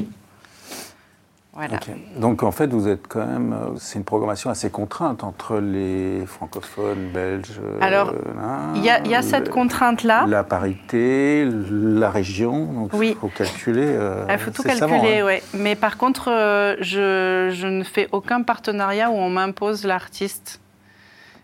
Voilà. 1.56 1.78
Donc 2.16 2.42
en 2.42 2.50
fait, 2.50 2.66
vous 2.72 2.88
êtes 2.88 3.06
quand 3.06 3.24
même. 3.24 3.52
euh, 3.52 3.76
C'est 3.76 3.98
une 3.98 4.04
programmation 4.04 4.50
assez 4.50 4.70
contrainte 4.70 5.22
entre 5.22 5.58
les 5.58 6.26
francophones 6.26 7.10
belges. 7.12 7.60
euh, 7.62 7.78
Alors, 7.80 8.12
hein, 8.42 8.72
Il 8.74 8.82
y 8.82 8.90
a, 8.90 9.00
il 9.04 9.10
y 9.10 9.14
a 9.14 9.22
cette 9.22 9.50
contrainte-là. 9.50 10.26
La 10.26 10.42
parité, 10.42 11.48
la 11.70 12.10
région. 12.10 12.72
Donc 12.72 12.90
il 12.94 12.98
Oui. 12.98 13.16
faut 13.20 13.28
calculer. 13.28 13.86
euh, 13.86 14.26
Il 14.28 14.38
faut 14.38 14.50
tout 14.50 14.64
calculer, 14.64 15.20
hein. 15.20 15.26
ouais. 15.26 15.42
Mais 15.54 15.76
par 15.76 15.96
contre, 15.96 16.28
euh, 16.28 16.74
je, 16.80 17.50
je 17.54 17.66
ne 17.68 17.84
fais 17.84 18.08
aucun 18.10 18.42
partenariat 18.42 19.08
où 19.10 19.14
on 19.14 19.30
m'impose 19.30 19.84
l'artiste. 19.84 20.60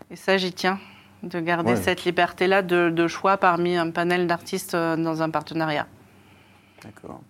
Et 0.09 0.17
ça, 0.17 0.35
j'y 0.35 0.51
tiens, 0.51 0.77
de 1.23 1.39
garder 1.39 1.71
Ouais. 1.71 1.77
cette 1.77 2.03
liberté-là 2.03 2.63
de, 2.63 2.89
de 2.89 3.07
choix 3.07 3.37
parmi 3.37 3.77
un 3.77 3.89
panel 3.91 4.27
d'artistes 4.27 4.75
euh, 4.75 4.97
dans 4.97 5.21
un 5.23 5.29
partenariat. 5.29 5.87
D'accord. 6.83 7.21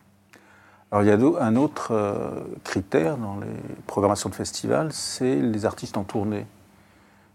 Alors 0.92 1.04
il 1.04 1.08
y 1.08 1.12
a 1.12 1.44
un 1.44 1.56
autre 1.56 1.92
euh, 1.94 2.32
critère 2.66 3.16
dans 3.18 3.38
les 3.40 3.48
programmations 3.88 4.28
de 4.30 4.36
festivals, 4.36 4.92
c'est 4.92 5.36
les 5.38 5.66
artistes 5.66 5.96
en 5.98 6.04
tournée. 6.04 6.46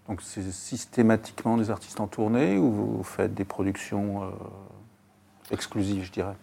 Donc 0.08 0.20
c'est 0.22 0.42
systématiquement 0.52 1.56
des 1.56 1.70
artistes 1.70 1.98
en 2.00 2.06
tournée 2.06 2.58
ou 2.58 2.70
vous 2.70 3.02
faites 3.02 3.34
des 3.34 3.44
productions 3.44 4.24
euh, 4.24 4.26
exclusives, 5.50 6.04
je 6.04 6.12
dirais? 6.12 6.34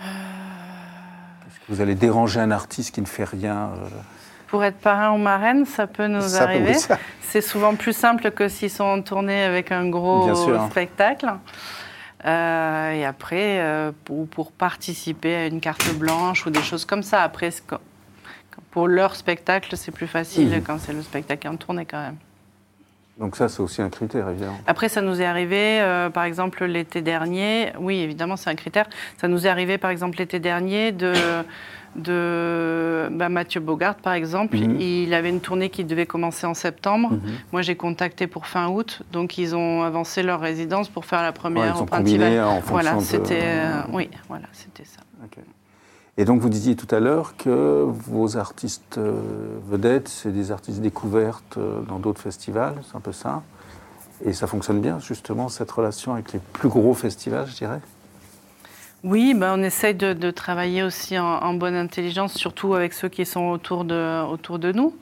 Est-ce 0.00 1.58
que 1.60 1.64
vous 1.68 1.80
allez 1.82 1.94
déranger 1.94 2.40
un 2.40 2.50
artiste 2.50 2.94
qui 2.94 3.02
ne 3.02 3.06
fait 3.06 3.24
rien 3.24 3.70
euh, 3.76 3.88
Pour 4.46 4.64
être 4.64 4.78
parrain 4.78 5.12
ou 5.12 5.18
marraine, 5.18 5.66
ça 5.66 5.86
peut 5.86 6.06
nous 6.06 6.22
ça 6.22 6.46
peut- 6.46 6.52
arriver. 6.54 6.76
oui, 6.90 6.96
C'est 7.20 7.42
souvent 7.42 7.74
plus 7.74 7.92
simple 7.92 8.30
que 8.30 8.48
s'ils 8.48 8.70
sont 8.70 8.84
en 8.84 9.02
tournée 9.02 9.42
avec 9.44 9.70
un 9.70 9.86
gros 9.90 10.24
Bien 10.24 10.34
sûr. 10.34 10.68
Euh, 12.24 12.92
et 12.92 13.04
après, 13.04 13.60
euh, 13.60 13.92
pour, 14.04 14.26
pour 14.28 14.52
participer 14.52 15.34
à 15.36 15.46
une 15.46 15.60
carte 15.60 15.94
blanche 15.94 16.46
ou 16.46 16.50
des 16.50 16.62
choses 16.62 16.84
comme 16.84 17.02
ça. 17.02 17.22
Après, 17.22 17.50
pour 18.70 18.88
leur 18.88 19.14
spectacle, 19.14 19.76
c'est 19.76 19.92
plus 19.92 20.06
facile 20.08 20.48
Mhm. 20.50 20.62
quand 20.62 20.78
c'est 20.78 20.92
le 20.92 21.02
spectacle 21.02 21.46
en 21.48 21.56
tournée 21.56 21.86
quand 21.86 22.00
même. 22.00 22.16
Donc 23.18 23.34
ça, 23.34 23.48
c'est 23.48 23.60
aussi 23.60 23.82
un 23.82 23.88
critère, 23.90 24.28
évidemment. 24.28 24.58
Après, 24.66 24.88
ça 24.88 25.00
nous 25.00 25.20
est 25.20 25.24
arrivé, 25.24 25.80
euh, 25.80 26.08
par 26.08 26.22
exemple, 26.22 26.64
l'été 26.64 27.02
dernier. 27.02 27.72
Oui, 27.78 27.98
évidemment, 27.98 28.36
c'est 28.36 28.48
un 28.50 28.54
critère. 28.54 28.86
Ça 29.20 29.26
nous 29.26 29.44
est 29.44 29.50
arrivé, 29.50 29.76
par 29.76 29.90
exemple, 29.90 30.18
l'été 30.18 30.38
dernier 30.38 30.92
de, 30.92 31.12
de 31.96 33.08
bah, 33.10 33.28
Mathieu 33.28 33.60
Bogart, 33.60 33.96
par 33.96 34.12
exemple. 34.12 34.56
Mhm. 34.56 34.80
Il 34.80 35.14
avait 35.14 35.30
une 35.30 35.40
tournée 35.40 35.70
qui 35.70 35.84
devait 35.84 36.06
commencer 36.06 36.46
en 36.46 36.54
septembre. 36.54 37.10
Mhm. 37.10 37.20
Moi, 37.52 37.62
j'ai 37.62 37.76
contacté 37.76 38.26
pour 38.26 38.46
fin 38.46 38.68
août, 38.68 39.02
donc 39.12 39.38
ils 39.38 39.54
ont 39.56 39.82
avancé 39.82 40.22
leur 40.22 40.40
résidence 40.40 40.88
pour 40.88 41.04
faire 41.04 41.22
la 41.22 41.28
Ouais, 41.28 41.32
première 41.34 41.74
ils 41.76 41.82
au 41.82 41.86
combiné 41.86 42.40
en 42.40 42.60
fonction 42.60 42.70
Voilà, 42.72 42.94
de- 42.96 43.00
c'était 43.00 43.40
euh, 43.42 43.82
oui, 43.92 44.10
voilà, 44.28 44.46
c'était 44.52 44.84
ça. 44.84 45.00
Et 46.20 46.24
donc 46.24 46.40
vous 46.40 46.48
disiez 46.48 46.74
tout 46.74 46.92
à 46.92 46.98
l'heure 46.98 47.36
que 47.36 47.84
vos 47.86 48.36
artistes 48.36 48.98
euh, 48.98 49.20
vedettes, 49.70 50.08
c'est 50.08 50.32
des 50.32 50.50
artistes 50.50 50.80
découvertes 50.80 51.56
euh, 51.58 51.80
dans 51.82 52.00
d'autres 52.00 52.20
festivals, 52.20 52.74
c'est 52.88 52.96
un 52.96 53.00
peu 53.00 53.12
ça. 53.12 53.42
Et 54.24 54.32
ça 54.32 54.48
fonctionne 54.48 54.80
bien, 54.80 54.98
justement, 54.98 55.48
cette 55.48 55.70
relation 55.70 56.14
avec 56.14 56.32
les 56.32 56.40
plus 56.40 56.68
gros 56.68 56.92
festivals, 56.92 57.46
je 57.46 57.54
dirais? 57.54 57.78
Oui, 59.04 59.32
ben, 59.34 59.54
on 59.58 59.62
essaye 59.62 59.94
de, 59.94 60.12
de 60.12 60.30
travailler 60.30 60.82
aussi 60.82 61.18
en, 61.18 61.24
en 61.24 61.54
bonne 61.54 61.76
intelligence, 61.76 62.34
surtout 62.34 62.74
avec 62.74 62.92
ceux 62.92 63.08
qui 63.08 63.24
sont 63.24 63.46
autour 63.50 63.84
de, 63.84 64.24
autour 64.26 64.58
de 64.58 64.72
nous. 64.72 64.94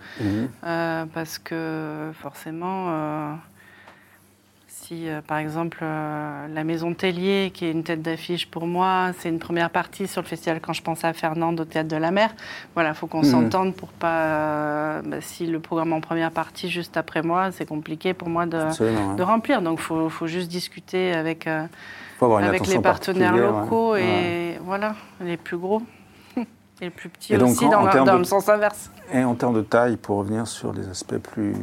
Euh, 0.65 1.05
parce 1.15 1.39
que 1.39 2.11
forcément, 2.21 2.87
euh, 2.89 3.33
si 4.69 5.09
euh, 5.09 5.21
par 5.27 5.39
exemple 5.39 5.79
la 5.83 6.63
Maison 6.65 6.93
Tellier, 6.93 7.51
qui 7.55 7.65
est 7.65 7.71
une 7.73 7.85
tête 7.85 8.03
d'affiche 8.03 8.47
pour 8.51 8.67
moi, 8.67 9.13
c'est 9.19 9.31
une 9.31 9.39
première 9.39 9.71
partie 9.71 10.07
sur 10.07 10.21
le 10.21 10.27
festival 10.27 10.61
quand 10.61 10.75
je 10.75 10.83
pense 10.83 11.03
à 11.03 11.15
Fernande 11.15 11.59
au 11.61 11.65
Théâtre 11.65 11.89
de 11.89 11.97
la 11.97 12.11
Mer, 12.11 12.35
voilà, 12.75 12.93
faut 12.93 13.07
qu'on 13.07 13.23
Mhm. 13.23 13.25
s'entende 13.25 13.75
pour 13.75 13.89
pas. 13.89 15.01
bah, 15.07 15.23
si 15.23 15.47
le 15.47 15.59
programme 15.59 15.95
en 15.95 16.03
première 16.03 16.31
partie 16.33 16.69
juste 16.69 16.99
après 16.99 17.23
moi, 17.23 17.51
c'est 17.51 17.67
compliqué 17.67 18.13
pour 18.13 18.29
moi 18.29 18.45
de, 18.45 18.59
de 19.17 19.23
remplir. 19.23 19.63
Donc 19.63 19.79
il 19.81 20.11
faut, 20.11 20.27
juste 20.27 20.49
discuter 20.51 21.15
avec, 21.15 21.49
faut 22.19 22.25
avoir 22.27 22.41
une 22.41 22.47
avec 22.47 22.67
les 22.67 22.79
partenaires 22.81 23.37
locaux 23.37 23.97
et 23.97 24.01
Ouais. 24.03 24.61
voilà, 24.65 24.95
les 25.21 25.37
plus 25.37 25.57
gros. 25.59 25.83
Et 26.81 26.85
les 26.85 26.91
plus 26.91 27.09
petits 27.09 27.33
Et 27.35 27.39
donc, 27.39 27.51
aussi 27.53 27.65
en- 27.65 27.71
dans, 27.71 27.79
en 27.81 27.85
le- 27.87 27.91
termes 27.93 28.07
dans 28.07 28.13
de- 28.15 28.19
le 28.19 28.25
sens 28.25 28.49
inverse. 28.51 28.91
Et 29.13 29.25
en 29.25 29.35
termes 29.35 29.55
de 29.55 29.63
taille, 29.63 29.97
pour 29.97 30.19
revenir 30.19 30.47
sur 30.47 30.73
les 30.75 30.87
aspects 30.89 31.17
plus. 31.17 31.55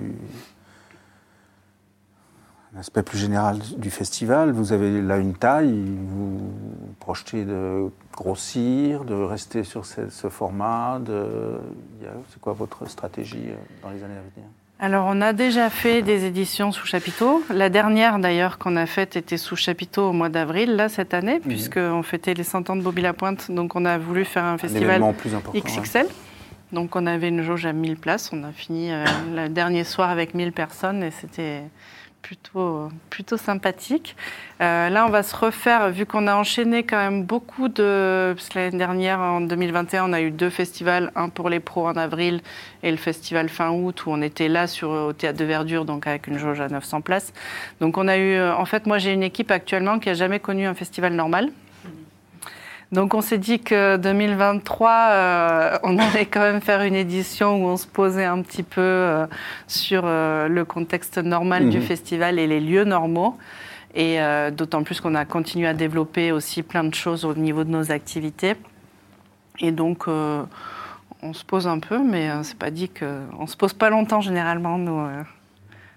un 2.75 2.79
aspect 2.79 3.03
plus 3.03 3.19
général 3.19 3.59
du 3.77 3.91
festival, 3.91 4.51
vous 4.51 4.73
avez 4.73 5.01
là 5.03 5.17
une 5.17 5.35
taille, 5.35 5.95
vous 6.07 6.39
projetez 6.99 7.45
de 7.45 7.91
grossir, 8.11 9.03
de 9.03 9.13
rester 9.13 9.63
sur 9.63 9.85
ce, 9.85 10.09
ce 10.09 10.27
format, 10.29 10.97
de... 10.99 11.59
c'est 12.29 12.39
quoi 12.41 12.53
votre 12.53 12.89
stratégie 12.89 13.49
euh, 13.49 13.55
dans 13.83 13.91
les 13.91 14.03
années 14.03 14.15
à 14.17 14.21
venir? 14.35 14.49
Alors, 14.83 15.05
on 15.07 15.21
a 15.21 15.31
déjà 15.31 15.69
fait 15.69 16.01
des 16.01 16.25
éditions 16.25 16.73
sous 16.73 16.85
chapiteau. 16.85 17.41
La 17.49 17.69
dernière, 17.69 18.19
d'ailleurs, 18.19 18.57
qu'on 18.57 18.75
a 18.75 18.85
faite 18.85 19.15
était 19.15 19.37
sous 19.37 19.55
chapiteau 19.55 20.09
au 20.09 20.11
mois 20.11 20.27
d'avril, 20.27 20.75
là, 20.75 20.89
cette 20.89 21.13
année, 21.13 21.35
Mhm. 21.35 21.47
puisqu'on 21.47 22.03
fêtait 22.03 22.33
les 22.33 22.43
100 22.43 22.69
ans 22.69 22.75
de 22.75 22.81
Bobby 22.81 23.01
Lapointe. 23.01 23.49
Donc, 23.49 23.77
on 23.77 23.85
a 23.85 23.97
voulu 23.97 24.25
faire 24.25 24.43
un 24.43 24.55
Un 24.55 24.57
festival 24.57 25.01
plus 25.17 25.33
ouais. 25.33 25.61
XXL. 25.61 26.05
Donc, 26.73 26.97
on 26.97 27.05
avait 27.07 27.29
une 27.29 27.43
jauge 27.43 27.65
à 27.65 27.71
1000 27.71 27.95
places. 27.95 28.31
On 28.33 28.43
a 28.43 28.51
fini 28.51 28.91
euh, 28.91 29.05
le 29.33 29.47
dernier 29.47 29.85
soir 29.85 30.09
avec 30.09 30.33
1000 30.33 30.51
personnes 30.51 31.01
et 31.01 31.11
c'était 31.11 31.61
plutôt, 32.23 32.89
plutôt 33.11 33.37
sympathique. 33.37 34.15
Euh, 34.61 34.89
là, 34.89 35.05
on 35.05 35.09
va 35.09 35.21
se 35.21 35.35
refaire, 35.35 35.91
vu 35.91 36.07
qu'on 36.07 36.25
a 36.25 36.35
enchaîné 36.35 36.83
quand 36.83 36.97
même 36.97 37.23
beaucoup 37.23 37.67
de... 37.67 38.33
Parce 38.35 38.49
que 38.49 38.57
l'année 38.57 38.77
dernière, 38.77 39.19
en 39.19 39.41
2021, 39.41 40.09
on 40.09 40.13
a 40.13 40.21
eu 40.21 40.31
deux 40.31 40.49
festivals, 40.49 41.11
un 41.15 41.29
pour 41.29 41.49
les 41.49 41.59
pros 41.59 41.85
en 41.85 41.95
avril 41.95 42.41
et 42.81 42.89
le 42.89 42.97
festival 42.97 43.49
fin 43.49 43.69
août, 43.69 44.07
où 44.07 44.09
on 44.09 44.21
était 44.23 44.47
là 44.47 44.65
sur, 44.65 44.89
au 44.89 45.13
Théâtre 45.13 45.37
de 45.37 45.45
Verdure, 45.45 45.85
donc 45.85 46.07
avec 46.07 46.25
une 46.25 46.39
jauge 46.39 46.61
à 46.61 46.69
900 46.69 47.01
places. 47.01 47.33
Donc 47.79 47.99
on 47.99 48.07
a 48.07 48.17
eu... 48.17 48.41
En 48.41 48.65
fait, 48.65 48.87
moi, 48.87 48.97
j'ai 48.97 49.13
une 49.13 49.23
équipe 49.23 49.51
actuellement 49.51 49.99
qui 49.99 50.07
n'a 50.07 50.15
jamais 50.15 50.39
connu 50.39 50.65
un 50.65 50.73
festival 50.73 51.13
normal. 51.13 51.51
Donc 52.93 53.15
on 53.15 53.21
s'est 53.21 53.39
dit 53.39 53.59
que 53.59 53.97
2023, 53.97 54.91
euh, 54.91 55.77
on 55.83 55.97
allait 55.97 56.27
quand 56.27 56.41
même 56.41 56.61
faire 56.61 56.81
une 56.83 56.93
édition 56.93 57.63
où 57.63 57.67
on 57.67 57.75
se 57.77 57.87
posait 57.87 58.23
un 58.25 58.41
petit 58.43 58.61
peu 58.61 58.81
euh, 58.81 59.25
sur 59.67 60.03
euh, 60.05 60.47
le 60.47 60.63
contexte 60.63 61.17
normal 61.17 61.69
du 61.69 61.77
Mhm. 61.79 61.83
festival 61.83 62.37
et 62.37 62.45
les 62.45 62.59
lieux 62.59 62.83
normaux. 62.83 63.35
Et 63.95 64.17
d'autant 64.57 64.81
plus 64.81 64.99
qu'on 65.01 65.13
a 65.13 65.23
continué 65.23 65.67
à 65.67 65.75
développer 65.75 66.31
aussi 66.31 66.63
plein 66.63 66.83
de 66.83 66.95
choses 66.95 67.25
au 67.25 67.35
niveau 67.35 67.63
de 67.63 67.69
nos 67.69 67.91
activités. 67.91 68.55
Et 69.59 69.71
donc 69.71 70.07
on 70.07 71.33
se 71.33 71.45
pose 71.45 71.67
un 71.67 71.77
peu, 71.77 71.99
mais 72.03 72.27
c'est 72.41 72.57
pas 72.57 72.71
dit 72.71 72.89
que 72.89 73.19
on 73.37 73.45
se 73.45 73.55
pose 73.55 73.73
pas 73.73 73.91
longtemps 73.91 74.19
généralement 74.19 74.79
nous. 74.79 74.99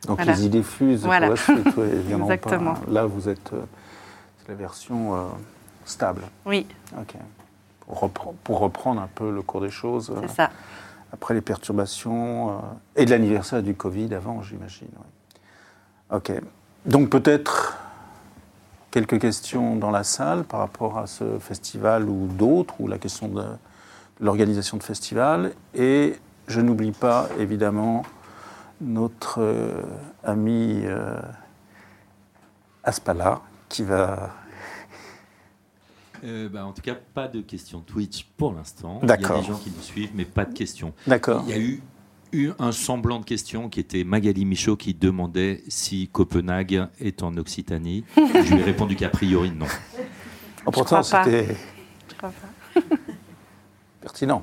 Donc 0.06 0.16
Voilà. 0.18 0.32
les 0.32 0.44
idées 0.44 0.62
fusent 0.62 1.06
Voilà. 1.06 1.28
pour 1.28 1.36
la 1.36 1.42
suite, 1.62 1.76
ouais, 1.78 1.86
évidemment 1.88 2.24
Exactement. 2.30 2.74
pas. 2.74 2.90
Là, 2.92 3.06
vous 3.06 3.30
êtes. 3.30 3.52
la 4.46 4.54
version 4.54 5.14
stable. 5.86 6.22
Oui, 6.44 6.66
Ok. 6.98 7.14
Pour, 7.80 8.02
repre- 8.02 8.34
pour 8.44 8.58
reprendre 8.58 9.00
un 9.00 9.08
peu 9.14 9.30
le 9.32 9.40
cours 9.42 9.60
des 9.60 9.70
choses. 9.70 10.10
euh, 10.10 10.20
c'est 10.22 10.34
ça. 10.34 10.50
après 11.12 11.34
les 11.34 11.40
perturbations 11.40 12.50
euh, 12.50 12.52
et 12.96 13.04
de 13.06 13.10
l'anniversaire 13.10 13.62
du 13.62 13.74
Covid 13.74 14.12
avant, 14.14 14.42
j'imagine. 14.42 14.88
Ok. 16.12 16.32
Donc 16.84 17.08
peut-être 17.10 17.76
quelques 18.90 19.20
questions 19.20 19.76
dans 19.76 19.90
la 19.92 20.02
salle 20.04 20.42
par 20.44 20.60
rapport 20.60 20.98
à 20.98 21.06
ce 21.06 21.38
festival 21.38 22.08
ou 22.08 22.26
d'autres, 22.26 22.74
ou 22.80 22.88
la 22.88 22.98
question 22.98 23.28
de 23.28 23.44
l'organisation 24.20 24.76
de 24.78 24.82
festival. 24.82 25.52
Et 25.74 26.16
je 26.48 26.60
n'oublie 26.60 26.92
pas, 26.92 27.28
évidemment, 27.38 28.02
notre 28.80 29.40
euh, 29.40 29.82
ami 30.24 30.82
euh, 30.84 31.20
Aspala, 32.84 33.40
qui 33.68 33.82
va... 33.84 34.30
Euh, 36.24 36.48
bah, 36.48 36.66
en 36.66 36.72
tout 36.72 36.82
cas, 36.82 36.94
pas 36.94 37.28
de 37.28 37.40
questions 37.40 37.80
Twitch 37.80 38.26
pour 38.36 38.52
l'instant. 38.52 39.00
D'accord. 39.02 39.36
Il 39.36 39.38
y 39.38 39.38
a 39.38 39.40
des 39.42 39.46
gens 39.52 39.58
qui 39.58 39.70
nous 39.70 39.82
suivent, 39.82 40.10
mais 40.14 40.24
pas 40.24 40.44
de 40.44 40.54
questions. 40.54 40.92
D'accord. 41.06 41.44
Il 41.46 41.50
y 41.50 41.54
a 41.54 41.60
eu, 41.60 41.82
eu 42.32 42.50
un 42.58 42.72
semblant 42.72 43.20
de 43.20 43.24
question 43.24 43.68
qui 43.68 43.80
était 43.80 44.04
Magali 44.04 44.44
Michaud 44.44 44.76
qui 44.76 44.94
demandait 44.94 45.62
si 45.68 46.08
Copenhague 46.08 46.88
est 47.00 47.22
en 47.22 47.36
Occitanie. 47.36 48.04
Je 48.16 48.54
lui 48.54 48.60
ai 48.60 48.64
répondu 48.64 48.96
qu'a 48.96 49.08
priori 49.08 49.50
non. 49.50 49.66
Oh, 50.64 50.70
pourtant, 50.70 51.02
c'était 51.02 51.56
Je 52.08 52.14
crois 52.14 52.32
pas. 52.32 52.80
pertinent. 54.00 54.42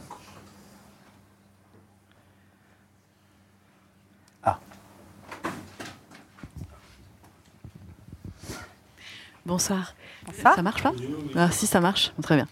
Bonsoir. 9.45 9.93
Ça 10.41 10.61
marche 10.61 10.83
pas 10.83 10.93
Ah 11.35 11.51
si, 11.51 11.67
ça 11.67 11.79
marche. 11.79 12.11
Très 12.21 12.35
bien. 12.35 12.47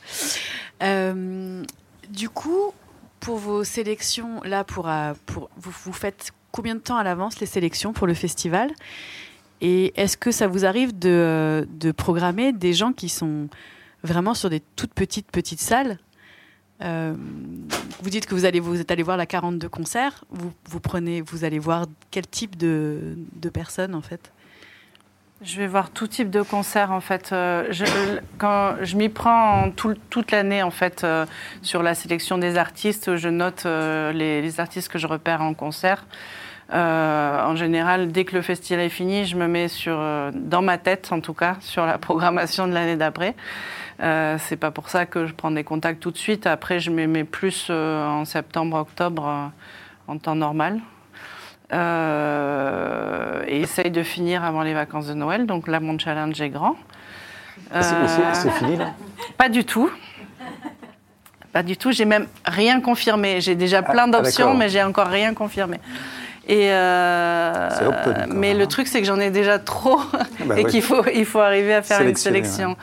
Euh, 0.84 1.64
du 2.10 2.30
coup, 2.30 2.74
pour 3.20 3.38
vos 3.38 3.64
sélections, 3.64 4.42
là, 4.44 4.64
pour, 4.64 4.90
euh, 4.90 5.14
pour 5.26 5.50
vous, 5.58 5.72
vous 5.86 5.94
faites 5.94 6.32
combien 6.52 6.76
de 6.76 6.80
temps 6.80 6.98
à 6.98 7.04
l'avance 7.04 7.40
les 7.40 7.46
sélections 7.46 7.94
pour 7.94 8.08
le 8.08 8.14
festival? 8.14 8.72
Et 9.62 9.94
est-ce 10.00 10.18
que 10.18 10.32
ça 10.32 10.48
vous 10.48 10.66
arrive 10.66 10.98
de, 10.98 11.68
de 11.70 11.92
programmer 11.92 12.52
des 12.52 12.74
gens 12.74 12.94
qui 12.94 13.10
sont 13.10 13.48
vraiment 14.04 14.34
sur 14.34 14.50
des 14.50 14.62
toutes 14.76 14.94
petites 14.94 15.30
petites 15.30 15.60
salles? 15.62 16.00
Euh, 16.82 17.14
Vous 18.02 18.10
dites 18.10 18.26
que 18.26 18.34
vous 18.34 18.46
allez 18.46 18.60
vous 18.60 18.80
êtes 18.82 18.90
allé 18.90 19.04
voir 19.04 19.18
la 19.18 19.28
42 19.28 19.70
concerts. 19.70 20.26
Vous, 20.32 20.52
vous 20.66 20.80
prenez, 20.80 21.22
vous 21.22 21.44
allez 21.44 21.60
voir 21.60 21.86
quel 22.10 22.26
type 22.26 22.58
de, 22.58 23.16
de 23.36 23.50
personnes 23.50 23.94
en 23.94 24.02
fait? 24.02 24.32
Je 25.44 25.58
vais 25.58 25.66
voir 25.66 25.90
tout 25.90 26.06
type 26.06 26.30
de 26.30 26.44
concert 26.44 26.92
en 26.92 27.02
fait. 27.02 27.32
Euh, 27.34 27.66
je, 27.72 27.84
quand 28.38 28.76
je 28.84 28.96
m'y 28.96 29.10
prends 29.10 29.64
en 29.64 29.72
tout- 29.72 29.98
toute 30.12 30.30
l'année 30.30 30.62
en 30.62 30.70
fait 30.70 31.04
euh, 31.04 31.26
sur 31.64 31.82
la 31.82 31.96
sélection 31.96 32.38
des 32.38 32.58
artistes, 32.58 33.16
je 33.16 33.28
note 33.28 33.64
euh, 33.66 34.12
les, 34.12 34.60
artistes 34.60 34.90
que 34.90 35.00
je 35.00 35.08
repère 35.08 35.42
en 35.42 35.56
concert. 35.56 36.06
En 36.74 37.56
général, 37.58 38.12
dès 38.14 38.24
que 38.24 38.34
le 38.36 38.42
festival 38.42 38.86
est 38.86 38.90
fini, 38.90 39.26
je 39.26 39.36
me 39.36 39.48
mets 39.48 39.68
sur, 39.68 39.98
dans 40.34 40.62
ma 40.62 40.78
tête 40.78 41.10
en 41.12 41.20
tout 41.20 41.34
cas, 41.34 41.58
sur 41.60 41.86
la 41.86 41.98
programmation 42.08 42.66
de 42.68 42.74
l'année 42.74 42.96
d'après. 42.96 43.36
C'est 44.00 44.56
pas 44.58 44.72
pour 44.72 44.88
ça 44.90 45.06
que 45.06 45.26
je 45.26 45.34
prends 45.34 45.52
des 45.52 45.66
contacts 45.66 46.00
tout 46.00 46.12
de 46.12 46.18
suite. 46.18 46.48
Après, 46.48 46.80
je 46.80 46.90
me 46.92 47.08
mets 47.08 47.26
plus 47.26 47.70
en 47.70 48.24
septembre, 48.24 48.78
octobre, 48.78 49.52
en 50.08 50.18
temps 50.18 50.36
normal. 50.36 50.80
Euh, 51.74 53.44
et 53.48 53.62
essaye 53.62 53.92
de 53.92 54.04
finir 54.04 54.44
avant 54.44 54.62
les 54.62 54.74
vacances 54.74 55.08
de 55.08 55.14
Noël. 55.14 55.46
Donc 55.46 55.68
là, 55.68 55.80
mon 55.80 55.98
challenge 55.98 56.40
est 56.42 56.50
grand. 56.50 56.76
C'est- 57.74 57.82
c'est- 57.82 58.22
Euh, 58.22 58.34
C'est 58.34 58.52
fini 58.52 58.76
là 58.78 58.92
pas 59.38 59.48
du 59.50 59.64
tout. 59.64 59.90
Pas 61.54 61.64
du 61.64 61.78
tout. 61.78 61.92
J'ai 61.92 62.06
même 62.06 62.28
rien 62.46 62.80
confirmé. 62.82 63.42
J'ai 63.42 63.56
déjà 63.56 63.82
plein 63.82 64.06
Ah, 64.08 64.12
d'options, 64.22 64.54
mais 64.54 64.70
j'ai 64.70 64.84
encore 64.84 65.08
rien 65.08 65.34
confirmé. 65.34 65.80
Et 66.48 66.72
euh, 66.72 67.70
open, 67.88 68.26
mais 68.30 68.50
même, 68.50 68.58
le 68.58 68.64
hein. 68.64 68.68
truc, 68.68 68.88
c'est 68.88 69.00
que 69.00 69.06
j'en 69.08 69.20
ai 69.20 69.30
déjà 69.30 69.60
trop 69.60 70.00
Bah 70.46 70.56
et 70.60 70.66
qu'il 70.66 70.82
faut, 70.82 71.04
il 71.14 71.26
faut 71.26 71.40
arriver 71.40 71.76
à 71.76 71.82
faire 71.82 72.02
une 72.02 72.16
sélection. 72.16 72.76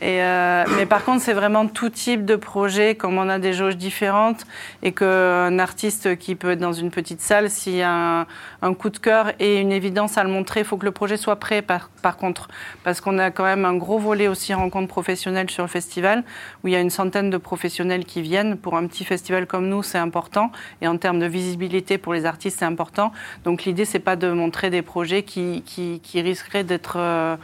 Et 0.00 0.22
euh, 0.22 0.64
mais 0.76 0.86
par 0.86 1.04
contre, 1.04 1.22
c'est 1.22 1.32
vraiment 1.32 1.66
tout 1.66 1.90
type 1.90 2.24
de 2.24 2.36
projet, 2.36 2.94
comme 2.94 3.18
on 3.18 3.28
a 3.28 3.40
des 3.40 3.52
jauges 3.52 3.76
différentes, 3.76 4.46
et 4.82 4.92
qu'un 4.92 5.58
artiste 5.58 6.16
qui 6.18 6.36
peut 6.36 6.52
être 6.52 6.60
dans 6.60 6.72
une 6.72 6.90
petite 6.90 7.20
salle, 7.20 7.50
s'il 7.50 7.74
y 7.74 7.82
a 7.82 8.26
un, 8.62 8.74
coup 8.74 8.90
de 8.90 8.98
cœur 8.98 9.32
et 9.40 9.58
une 9.58 9.72
évidence 9.72 10.16
à 10.16 10.22
le 10.22 10.30
montrer, 10.30 10.60
il 10.60 10.66
faut 10.66 10.76
que 10.76 10.84
le 10.84 10.92
projet 10.92 11.16
soit 11.16 11.36
prêt 11.36 11.62
par, 11.62 11.90
contre. 12.16 12.48
Parce 12.84 13.00
qu'on 13.00 13.18
a 13.18 13.32
quand 13.32 13.42
même 13.42 13.64
un 13.64 13.74
gros 13.74 13.98
volet 13.98 14.28
aussi 14.28 14.54
rencontres 14.54 14.88
professionnelles 14.88 15.50
sur 15.50 15.64
le 15.64 15.68
festival, 15.68 16.22
où 16.62 16.68
il 16.68 16.74
y 16.74 16.76
a 16.76 16.80
une 16.80 16.90
centaine 16.90 17.30
de 17.30 17.36
professionnels 17.36 18.04
qui 18.04 18.22
viennent. 18.22 18.56
Pour 18.56 18.76
un 18.76 18.86
petit 18.86 19.04
festival 19.04 19.46
comme 19.46 19.68
nous, 19.68 19.82
c'est 19.82 19.98
important. 19.98 20.52
Et 20.80 20.86
en 20.86 20.96
termes 20.96 21.18
de 21.18 21.26
visibilité 21.26 21.98
pour 21.98 22.14
les 22.14 22.24
artistes, 22.24 22.60
c'est 22.60 22.64
important. 22.64 23.12
Donc 23.44 23.64
l'idée, 23.64 23.84
c'est 23.84 23.98
pas 23.98 24.14
de 24.14 24.30
montrer 24.30 24.70
des 24.70 24.82
projets 24.82 25.24
qui, 25.24 25.62
qui, 25.66 26.00
qui 26.04 26.20
risqueraient 26.20 26.64
d'être... 26.64 26.98
euh, 26.98 27.36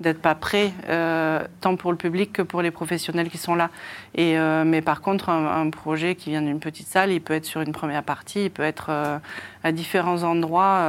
d'être 0.00 0.20
pas 0.20 0.34
prêts, 0.34 0.72
euh, 0.88 1.44
tant 1.60 1.76
pour 1.76 1.92
le 1.92 1.98
public 1.98 2.32
que 2.32 2.42
pour 2.42 2.62
les 2.62 2.70
professionnels 2.70 3.28
qui 3.28 3.38
sont 3.38 3.54
là. 3.54 3.70
Et, 4.14 4.38
euh, 4.38 4.64
mais 4.64 4.80
par 4.80 5.02
contre, 5.02 5.28
un, 5.28 5.70
projet 5.70 6.14
qui 6.14 6.30
vient 6.30 6.42
d'une 6.42 6.58
petite 6.58 6.88
salle, 6.88 7.12
il 7.12 7.20
peut 7.20 7.34
être 7.34 7.44
sur 7.44 7.60
une 7.60 7.72
première 7.72 8.02
partie, 8.02 8.46
il 8.46 8.50
peut 8.50 8.62
être 8.62 8.86
euh, 8.88 9.18
à 9.62 9.72
différents 9.72 10.22
endroits 10.22 10.80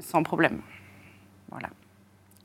sans 0.00 0.22
problème. 0.22 0.58
Voilà. 1.50 1.68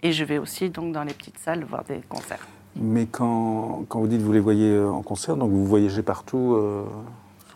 Et 0.02 0.12
je 0.12 0.24
vais 0.24 0.38
aussi 0.38 0.70
donc 0.70 0.94
dans 0.94 1.04
les 1.04 1.14
petites 1.14 1.40
salles 1.40 1.64
voir 1.64 1.84
des 1.84 2.02
concerts. 2.08 2.48
Mais 2.76 3.06
quand, 3.06 3.86
quand 3.88 4.00
vous 4.00 4.08
dites 4.08 4.20
que 4.20 4.26
vous 4.26 4.34
les 4.34 4.40
voyez 4.40 4.80
en 4.80 5.02
concert, 5.02 5.36
donc 5.36 5.52
vous 5.52 5.66
voyagez 5.66 6.02
partout 6.02 6.58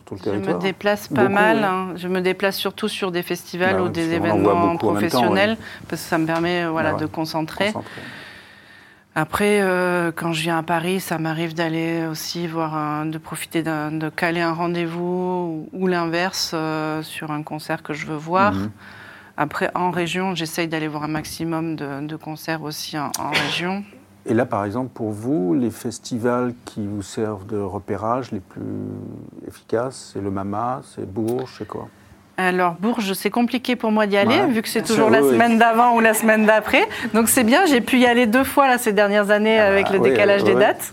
tout 0.08 0.14
le 0.24 0.32
Je 0.34 0.38
me 0.38 0.58
déplace 0.58 1.08
pas 1.08 1.22
Beaucoup, 1.22 1.34
mal. 1.34 1.64
hein. 1.64 1.88
Je 1.96 2.08
me 2.08 2.20
déplace 2.20 2.56
surtout 2.56 2.88
sur 2.88 3.12
des 3.12 3.22
festivals 3.22 3.76
Bah 3.76 3.82
ou 3.82 3.88
des 3.88 4.12
événements 4.14 4.72
temps, 4.72 4.78
professionnels, 4.78 5.50
ouais. 5.50 5.56
parce 5.88 6.02
que 6.02 6.08
ça 6.08 6.18
me 6.18 6.26
permet 6.26 6.64
euh, 6.64 6.70
voilà, 6.70 6.90
Ah 6.90 6.94
ouais. 6.94 7.00
de 7.00 7.06
concentrer. 7.06 7.72
Après, 9.14 9.60
euh, 9.62 10.12
quand 10.14 10.32
je 10.32 10.42
viens 10.42 10.58
à 10.58 10.62
Paris, 10.62 11.00
ça 11.00 11.18
m'arrive 11.18 11.52
d'aller 11.54 12.06
aussi 12.06 12.46
voir, 12.46 12.76
un- 12.76 13.06
de 13.06 13.18
profiter 13.18 13.62
de 13.64 14.08
caler 14.10 14.40
un 14.40 14.52
rendez-vous 14.52 15.68
ou, 15.72 15.84
ou 15.84 15.86
l'inverse 15.88 16.52
euh, 16.54 17.02
sur 17.02 17.30
un 17.32 17.42
concert 17.42 17.82
que 17.82 17.92
je 17.94 18.06
veux 18.06 18.16
voir. 18.16 18.52
Mhm. 18.54 18.70
Après, 19.36 19.70
en 19.74 19.90
région, 19.90 20.34
j'essaye 20.34 20.68
d'aller 20.68 20.88
voir 20.88 21.02
un 21.04 21.08
maximum 21.08 21.74
de, 21.76 22.06
de 22.06 22.16
concerts 22.16 22.62
aussi 22.62 22.96
en, 22.98 23.10
en 23.18 23.30
région. 23.30 23.82
Et 24.30 24.34
là, 24.34 24.44
par 24.44 24.66
exemple, 24.66 24.90
pour 24.92 25.10
vous, 25.10 25.54
les 25.54 25.70
festivals 25.70 26.52
qui 26.66 26.86
vous 26.86 27.00
servent 27.02 27.46
de 27.46 27.58
repérage 27.58 28.30
les 28.30 28.40
plus 28.40 28.60
efficaces, 29.46 30.10
c'est 30.12 30.20
le 30.20 30.30
Mama, 30.30 30.82
c'est 30.94 31.10
Bourges, 31.10 31.54
c'est 31.58 31.66
quoi? 31.66 31.88
Alors, 32.36 32.74
Bourges, 32.74 33.14
c'est 33.14 33.30
compliqué 33.30 33.74
pour 33.74 33.90
moi 33.90 34.06
d'y 34.06 34.18
aller, 34.18 34.36
Ouais. 34.36 34.46
vu 34.48 34.60
que 34.60 34.68
c'est 34.68 34.82
toujours 34.82 35.08
la 35.08 35.22
oui, 35.22 35.30
semaine 35.30 35.58
d'avant 35.58 35.96
ou 35.96 36.00
la 36.00 36.12
semaine 36.12 36.44
d'après. 36.44 36.86
Donc, 37.14 37.28
c'est 37.30 37.42
bien, 37.42 37.64
j'ai 37.64 37.80
pu 37.80 37.98
y 38.00 38.06
aller 38.06 38.26
deux 38.26 38.44
fois 38.44 38.68
là, 38.68 38.76
ces 38.76 38.92
dernières 38.92 39.30
années 39.30 39.58
Ah 39.58 39.68
avec 39.68 39.88
le 39.90 39.98
oui, 39.98 40.10
décalage 40.10 40.44
des 40.44 40.54
dates. 40.54 40.92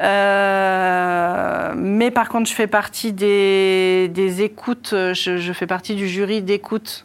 Euh, 0.00 1.72
mais 1.76 2.10
par 2.10 2.28
contre, 2.28 2.48
je 2.48 2.54
fais 2.54 2.66
partie 2.66 3.12
des, 3.12 4.08
des 4.12 4.42
écoutes, 4.42 4.90
je, 4.92 5.36
je 5.38 5.52
fais 5.52 5.66
partie 5.66 5.94
du 5.94 6.06
jury 6.06 6.42
d'écoute 6.42 7.04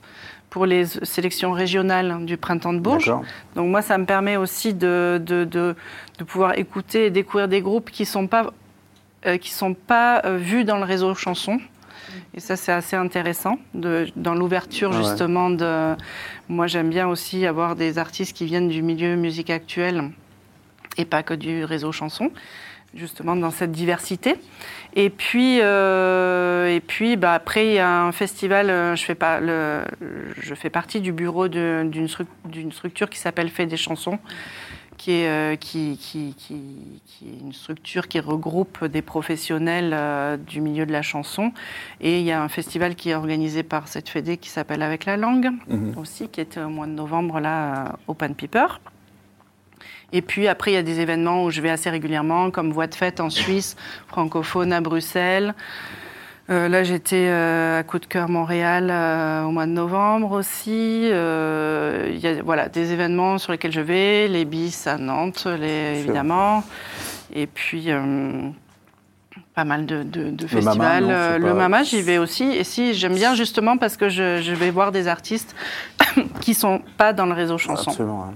pour 0.49 0.65
les 0.65 0.85
sélections 0.85 1.51
régionales 1.51 2.25
du 2.25 2.37
printemps 2.37 2.73
de 2.73 2.79
Bourges. 2.79 3.13
Donc 3.55 3.69
moi, 3.69 3.81
ça 3.81 3.97
me 3.97 4.05
permet 4.05 4.37
aussi 4.37 4.73
de, 4.73 5.21
de, 5.23 5.43
de, 5.43 5.75
de 6.17 6.23
pouvoir 6.23 6.57
écouter 6.57 7.07
et 7.07 7.09
découvrir 7.09 7.47
des 7.47 7.61
groupes 7.61 7.91
qui 7.91 8.03
ne 8.03 8.07
sont 8.07 8.27
pas, 8.27 8.53
euh, 9.25 9.37
qui 9.37 9.51
sont 9.51 9.73
pas 9.73 10.21
euh, 10.25 10.37
vus 10.37 10.63
dans 10.63 10.77
le 10.77 10.85
réseau 10.85 11.13
chanson. 11.15 11.59
Et 12.33 12.39
ça, 12.39 12.55
c'est 12.55 12.71
assez 12.71 12.95
intéressant. 12.95 13.59
De, 13.73 14.07
dans 14.15 14.33
l'ouverture, 14.33 14.91
Ah 14.93 14.97
ouais. 14.97 15.03
justement, 15.03 15.49
de... 15.49 15.95
moi, 16.47 16.65
j'aime 16.65 16.89
bien 16.89 17.07
aussi 17.07 17.45
avoir 17.45 17.75
des 17.75 17.97
artistes 17.97 18.35
qui 18.35 18.45
viennent 18.45 18.69
du 18.69 18.81
milieu 18.81 19.15
musique 19.15 19.49
actuelle 19.49 20.11
et 20.97 21.05
pas 21.05 21.21
que 21.23 21.33
du 21.33 21.65
réseau 21.65 21.91
chanson, 21.91 22.31
justement 22.95 23.35
dans 23.35 23.51
cette 23.51 23.71
diversité. 23.71 24.35
Et 24.99 25.11
puis, 25.11 25.59
euh, 25.61 26.75
et 26.75 26.79
puis 26.79 27.17
bah, 27.17 27.33
après, 27.35 27.67
il 27.67 27.73
y 27.73 27.79
a 27.79 28.01
un 28.01 28.11
festival, 28.11 28.71
euh, 28.71 28.95
je 28.95 29.05
fais, 29.05 29.13
pas 29.13 29.39
le, 29.39 29.81
je 30.41 30.55
fais 30.55 30.71
partie 30.71 31.01
du 31.01 31.11
bureau 31.11 31.47
d'une 31.47 32.07
stru- 32.07 32.25
d'une 32.45 32.71
structure 32.71 33.07
qui 33.07 33.19
s'appelle 33.19 33.49
Fait 33.49 33.67
des 33.67 33.77
chansons, 33.77 34.17
qui 34.97 35.11
est, 35.11 35.27
euh, 35.29 35.55
qui, 35.55 35.99
qui, 36.01 36.33
qui, 36.35 36.55
qui 37.05 37.25
est 37.29 37.39
une 37.45 37.53
structure 37.53 38.07
qui 38.07 38.19
regroupe 38.19 38.85
des 38.85 39.03
professionnels 39.03 39.91
euh, 39.93 40.35
du 40.35 40.61
milieu 40.61 40.87
de 40.87 40.91
la 40.91 41.03
chanson. 41.03 41.51
Et 42.01 42.19
il 42.19 42.25
y 42.25 42.31
a 42.31 42.41
un 42.41 42.49
festival 42.49 42.95
qui 42.95 43.11
est 43.11 43.15
organisé 43.15 43.61
par 43.61 43.87
cette 43.87 44.09
fédé 44.09 44.37
qui 44.37 44.49
s'appelle 44.49 44.81
Avec 44.81 45.05
la 45.05 45.15
langue, 45.15 45.49
Mhm. 45.67 45.93
aussi, 45.97 46.27
qui 46.27 46.41
était 46.41 46.61
au 46.63 46.69
mois 46.69 46.87
de 46.87 46.93
novembre, 46.93 47.39
là, 47.39 47.99
au 48.07 48.15
Pan 48.15 48.33
Piper. 48.33 48.65
Et 50.13 50.21
puis 50.21 50.47
après, 50.47 50.71
il 50.71 50.75
y 50.75 50.77
a 50.77 50.83
des 50.83 50.99
événements 51.01 51.43
où 51.43 51.51
je 51.51 51.59
vais 51.61 51.69
assez 51.69 51.89
régulièrement, 51.89 52.49
comme 52.49 52.71
Voix 52.71 52.87
de 52.87 52.95
fête 52.95 53.19
en 53.19 53.29
Suisse, 53.29 53.75
francophone 54.07 54.71
à 54.71 54.79
Bruxelles. 54.81 55.53
Euh, 56.49 56.69
là, 56.69 56.83
j'étais 56.85 57.27
euh, 57.27 57.79
à 57.81 57.83
Coup 57.83 57.99
de 57.99 58.05
cœur 58.05 58.29
Montréal 58.29 58.87
euh, 58.89 59.43
au 59.43 59.51
mois 59.51 59.65
de 59.65 59.71
novembre 59.71 60.31
aussi. 60.31 61.01
Il 61.07 61.09
y 61.09 62.27
a 62.27 62.41
voilà, 62.41 62.69
des 62.69 62.93
événements 62.93 63.37
sur 63.37 63.51
lesquels 63.51 63.73
je 63.73 63.81
vais, 63.81 64.29
les 64.29 64.45
bis 64.45 64.87
à 64.87 64.97
Nantes, 64.97 65.45
les, 65.59 65.99
évidemment. 65.99 66.63
Et 67.35 67.45
puis, 67.47 67.89
pas 69.55 69.65
mal 69.65 69.85
de, 69.85 70.03
de- 70.03 70.29
de 70.29 70.43
Le 70.43 70.47
festivals. 70.47 70.77
Mama, 70.77 71.01
non, 71.01 71.31
c'est 71.33 71.39
le 71.39 71.53
Mama, 71.53 71.83
j'y 71.83 72.01
vais 72.01 72.17
aussi. 72.17 72.45
Et 72.45 72.63
si, 72.63 72.93
j'aime 72.93 73.15
bien 73.15 73.35
justement 73.35 73.77
parce 73.77 73.97
que 73.97 74.07
je, 74.07 74.41
je 74.41 74.53
vais 74.53 74.69
voir 74.71 74.93
des 74.93 75.09
artistes 75.09 75.53
qui 76.39 76.53
sont 76.53 76.81
pas 76.97 77.11
dans 77.11 77.25
le 77.25 77.33
réseau 77.33 77.57
chanson. 77.57 77.89
Absolument. 77.91 78.21
ouais. 78.21 78.33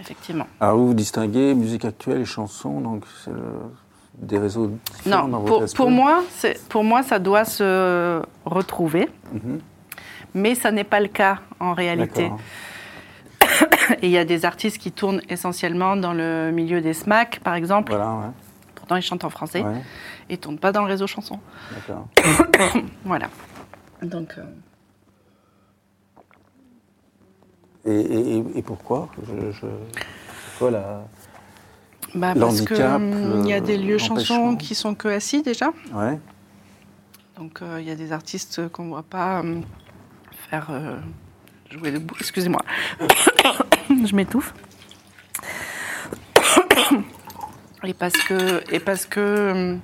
Effectivement. 0.00 0.46
Alors 0.60 0.76
vous, 0.78 0.88
vous 0.88 0.94
distinguez 0.94 1.54
musique 1.54 1.84
actuelle 1.84 2.20
et 2.22 2.24
chanson, 2.24 2.80
donc 2.80 3.04
c'est 3.24 3.30
le- 3.30 3.60
des 4.18 4.38
réseaux 4.38 4.70
différents 4.96 5.22
dans 5.22 5.28
Non, 5.28 5.38
votre 5.38 5.52
pour, 5.54 5.62
esprit 5.64 5.76
pour 5.76 5.90
moi, 5.90 6.22
c'est- 6.30 6.66
pour 6.68 6.84
moi, 6.84 7.02
ça 7.02 7.18
doit 7.18 7.44
se 7.44 8.20
retrouver. 8.44 9.08
Mhm. 9.32 9.60
Mais 10.34 10.54
ça 10.54 10.70
n'est 10.72 10.84
pas 10.84 11.00
le 11.00 11.08
cas 11.08 11.38
en 11.58 11.72
réalité. 11.74 12.24
D'accord. 12.28 12.40
Et 14.02 14.06
il 14.06 14.10
y 14.12 14.18
a 14.18 14.24
des 14.24 14.44
artistes 14.44 14.78
qui 14.78 14.92
tournent 14.92 15.20
essentiellement 15.28 15.96
dans 15.96 16.12
le 16.12 16.50
milieu 16.52 16.80
des 16.80 16.92
SMAC, 16.94 17.40
par 17.40 17.54
exemple. 17.54 17.92
Voilà, 17.92 18.10
ouais. 18.12 18.26
Pourtant, 18.74 18.96
ils 18.96 19.02
chantent 19.02 19.24
en 19.24 19.30
français 19.30 19.62
ouais. 19.62 19.82
et 20.28 20.36
tournent 20.36 20.58
pas 20.58 20.72
dans 20.72 20.82
le 20.82 20.86
réseau 20.88 21.06
chanson. 21.06 21.38
D'accord. 21.74 22.06
Voilà. 23.04 23.28
Donc, 24.02 24.34
euh, 24.38 24.42
Et, 27.86 27.92
et- 27.92 28.36
et- 28.36 28.44
et 28.58 28.62
pourquoi 28.62 29.08
je, 29.26 29.66
la... 30.68 31.02
bah, 32.14 32.34
parce 32.34 32.36
L'handicap, 32.36 32.96
hum, 33.00 33.46
y 33.46 33.52
a 33.54 33.60
des 33.60 33.78
lieux 33.78 33.96
chansons 33.98 34.56
qui 34.56 34.74
sont 34.74 34.94
que 34.94 35.08
assis 35.08 35.42
déjà. 35.42 35.70
Ouais. 35.94 36.18
Donc 37.38 37.62
euh, 37.62 37.78
il 37.80 37.86
y 37.88 37.90
a 37.90 37.94
des 37.94 38.12
artistes 38.12 38.68
qu'on 38.68 38.84
ne 38.84 38.88
voit 38.90 39.02
pas 39.02 39.40
hum, 39.40 39.62
faire 40.50 40.66
euh, 40.70 40.98
jouer 41.70 41.90
debout. 41.92 42.14
Excusez-moi, 42.20 42.60
je 44.04 44.14
m'étouffe. 44.14 44.52
Et 47.84 47.94
parce 47.94 48.12
que 48.24 48.62
et 48.74 48.78
parce 48.78 49.06
que 49.06 49.52
hum, 49.52 49.80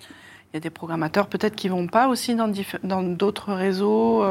il 0.00 0.54
y 0.54 0.56
a 0.56 0.60
des 0.60 0.70
programmateurs 0.70 1.26
peut-être 1.26 1.56
qui 1.56 1.68
vont 1.68 1.88
pas 1.88 2.06
aussi 2.08 2.36
dans 2.36 3.02
d'autres 3.02 3.52
réseaux. 3.52 4.22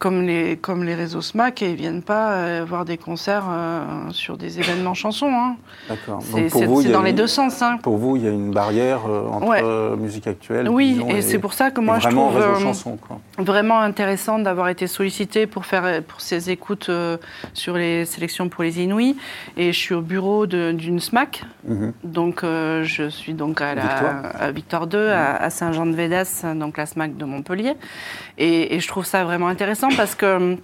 Comme 0.00 0.22
les, 0.22 0.56
comme 0.56 0.82
les 0.82 0.94
réseaux 0.94 1.20
SMAC 1.20 1.60
et 1.60 1.70
ils 1.72 1.76
viennent 1.76 2.00
pas 2.02 2.32
euh, 2.32 2.64
voir 2.66 2.86
des 2.86 2.96
concerts 2.96 3.44
euh, 3.50 3.84
sur 4.12 4.38
des 4.38 4.58
événements 4.58 4.94
chansons. 4.94 5.30
hein. 5.30 5.56
D'accord. 5.90 6.20
C'est 6.22 6.48
dans 6.90 7.02
les 7.02 7.10
une- 7.10 7.16
deux 7.16 7.26
sens. 7.26 7.60
hein. 7.60 7.76
Pour 7.82 7.98
vous, 7.98 8.16
il 8.16 8.22
y 8.24 8.26
a 8.26 8.30
une 8.30 8.50
barrière 8.50 9.00
euh, 9.06 9.28
entre 9.28 9.46
Ouais. 9.46 9.60
euh, 9.62 9.96
musique 9.96 10.26
actuelle 10.26 10.70
Oui, 10.70 10.94
disons, 10.94 11.08
et 11.10 11.20
c'est 11.20 11.38
pour 11.38 11.52
ça 11.52 11.70
que 11.70 11.82
moi 11.82 11.98
je 11.98 12.08
trouve 12.08 12.32
vraiment 13.38 13.78
intéressant 13.80 14.38
d'avoir 14.38 14.70
été 14.70 14.86
sollicité 14.86 15.46
pour 15.46 15.66
faire 15.66 16.02
pour 16.02 16.22
ces 16.22 16.48
écoutes 16.50 16.90
sur 17.52 17.76
les 17.76 18.06
sélections 18.06 18.48
pour 18.48 18.64
les 18.64 18.80
Inuits. 18.80 19.16
Et 19.58 19.70
je 19.74 19.78
suis 19.78 19.94
au 19.94 20.00
bureau 20.00 20.46
d'une 20.46 20.98
SMAC, 20.98 21.42
Mhm. 21.68 21.92
donc 22.04 22.40
je 22.42 23.08
suis 23.10 23.34
donc 23.34 23.60
à 23.60 23.74
la 23.74 23.82
Victoire. 23.82 24.14
à 24.40 24.50
Victoire 24.50 24.86
2 24.86 25.08
à, 25.10 25.36
à 25.36 25.50
Saint-Jean-de-Védas, 25.50 26.46
donc 26.56 26.78
la 26.78 26.86
SMAC 26.86 27.18
de 27.18 27.24
Montpellier. 27.26 27.74
Et, 28.38 28.74
et 28.74 28.80
je 28.80 28.88
trouve 28.88 29.04
ça 29.04 29.24
vraiment 29.24 29.48
intéressant 29.48 29.89
parce 29.96 30.14
que 30.14 30.56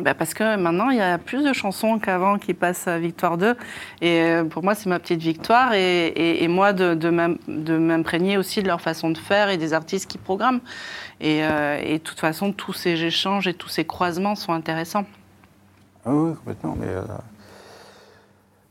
bah, 0.00 0.14
parce 0.14 0.32
que 0.34 0.56
maintenant, 0.56 0.88
il 0.90 0.96
y 0.96 1.00
a 1.02 1.18
plus 1.18 1.44
de 1.44 1.52
chansons 1.52 1.98
qu'avant 1.98 2.38
qui 2.38 2.54
passent 2.54 2.88
à 2.88 2.98
Victoire 2.98 3.36
2. 3.36 3.54
Et 4.00 4.20
euh, 4.22 4.44
pour 4.44 4.62
moi, 4.62 4.74
c'est 4.74 4.88
ma 4.88 4.98
petite 4.98 5.20
victoire. 5.20 5.74
Et, 5.74 6.42
et- 6.42 6.48
moi, 6.48 6.72
de, 6.72 6.94
de 6.94 7.10
m'im- 7.10 7.36
de 7.48 7.76
m'imprégner 7.76 8.38
aussi 8.38 8.62
de 8.62 8.68
leur 8.68 8.80
façon 8.80 9.10
de 9.10 9.18
faire 9.18 9.50
et 9.50 9.58
des 9.58 9.74
artistes 9.74 10.08
qui 10.10 10.16
programment. 10.16 10.60
Et, 11.20 11.40
euh, 11.44 11.82
de 11.82 11.98
toute 11.98 12.18
façon, 12.20 12.52
tous 12.52 12.72
ces 12.72 13.02
échanges 13.02 13.46
et 13.46 13.52
tous 13.52 13.68
ces 13.68 13.84
croisements 13.84 14.36
sont 14.36 14.52
intéressants. 14.52 15.04
Ah 16.06 16.12
oui, 16.14 16.34
complètement. 16.36 16.76
Mais, 16.78 16.86
euh, 16.88 17.02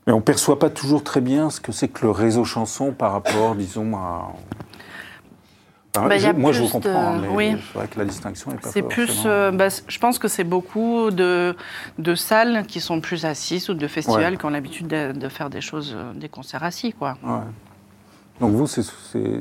mais 0.06 0.12
on 0.12 0.16
ne 0.16 0.22
perçoit 0.22 0.58
pas 0.58 0.70
toujours 0.70 1.04
très 1.04 1.20
bien 1.20 1.50
ce 1.50 1.60
que 1.60 1.70
c'est 1.70 1.88
que 1.88 2.06
le 2.06 2.10
réseau 2.10 2.44
chanson 2.44 2.92
par 2.92 3.12
rapport, 3.12 3.54
disons, 3.54 3.94
à. 3.96 4.32
Enfin, 5.96 6.06
Bah, 6.08 6.18
je- 6.18 6.28
moi, 6.30 6.52
je 6.52 6.60
vous 6.60 6.66
de- 6.68 6.72
comprends, 6.72 7.16
mais 7.18 7.28
oui. 7.28 7.56
c'est 7.72 7.78
vrai 7.78 7.88
que 7.88 7.98
la 7.98 8.04
distinction 8.04 8.52
n'est 8.52 8.58
pas 8.58 8.70
C'est 8.70 8.82
plus, 8.82 9.22
euh, 9.26 9.50
bah, 9.50 9.66
je 9.88 9.98
pense 9.98 10.20
que 10.20 10.28
c'est 10.28 10.44
beaucoup 10.44 11.10
de, 11.10 11.56
de 11.98 12.14
salles 12.14 12.64
qui 12.66 12.80
sont 12.80 13.00
plus 13.00 13.24
assises 13.24 13.68
ou 13.70 13.74
de 13.74 13.88
festivals 13.88 14.32
Ouais. 14.32 14.38
qui 14.38 14.44
ont 14.44 14.50
l'habitude 14.50 14.86
de, 14.86 15.10
de 15.10 15.28
faire 15.28 15.50
des 15.50 15.60
choses, 15.60 15.92
euh, 15.96 16.12
des 16.14 16.28
concerts 16.28 16.62
assis, 16.62 16.92
quoi. 16.92 17.16
Ouais. 17.24 17.40
Donc 18.38 18.52
vous, 18.54 18.68
c'est 18.68 18.84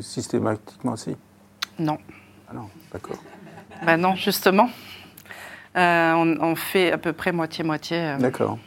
systématiquement 0.01 0.93
ainsi 0.93 1.15
Non. 1.77 1.99
Ah 2.49 2.53
non, 2.55 2.67
d'accord. 2.91 3.17
Bah 3.85 3.95
non, 3.97 4.15
justement. 4.15 4.69
Euh, 5.77 6.13
on, 6.13 6.35
on 6.41 6.55
fait 6.55 6.91
à 6.91 6.97
peu 6.97 7.13
près 7.13 7.31
moitié-moitié. 7.31 7.97
euh, 7.97 8.17
D'accord. 8.17 8.57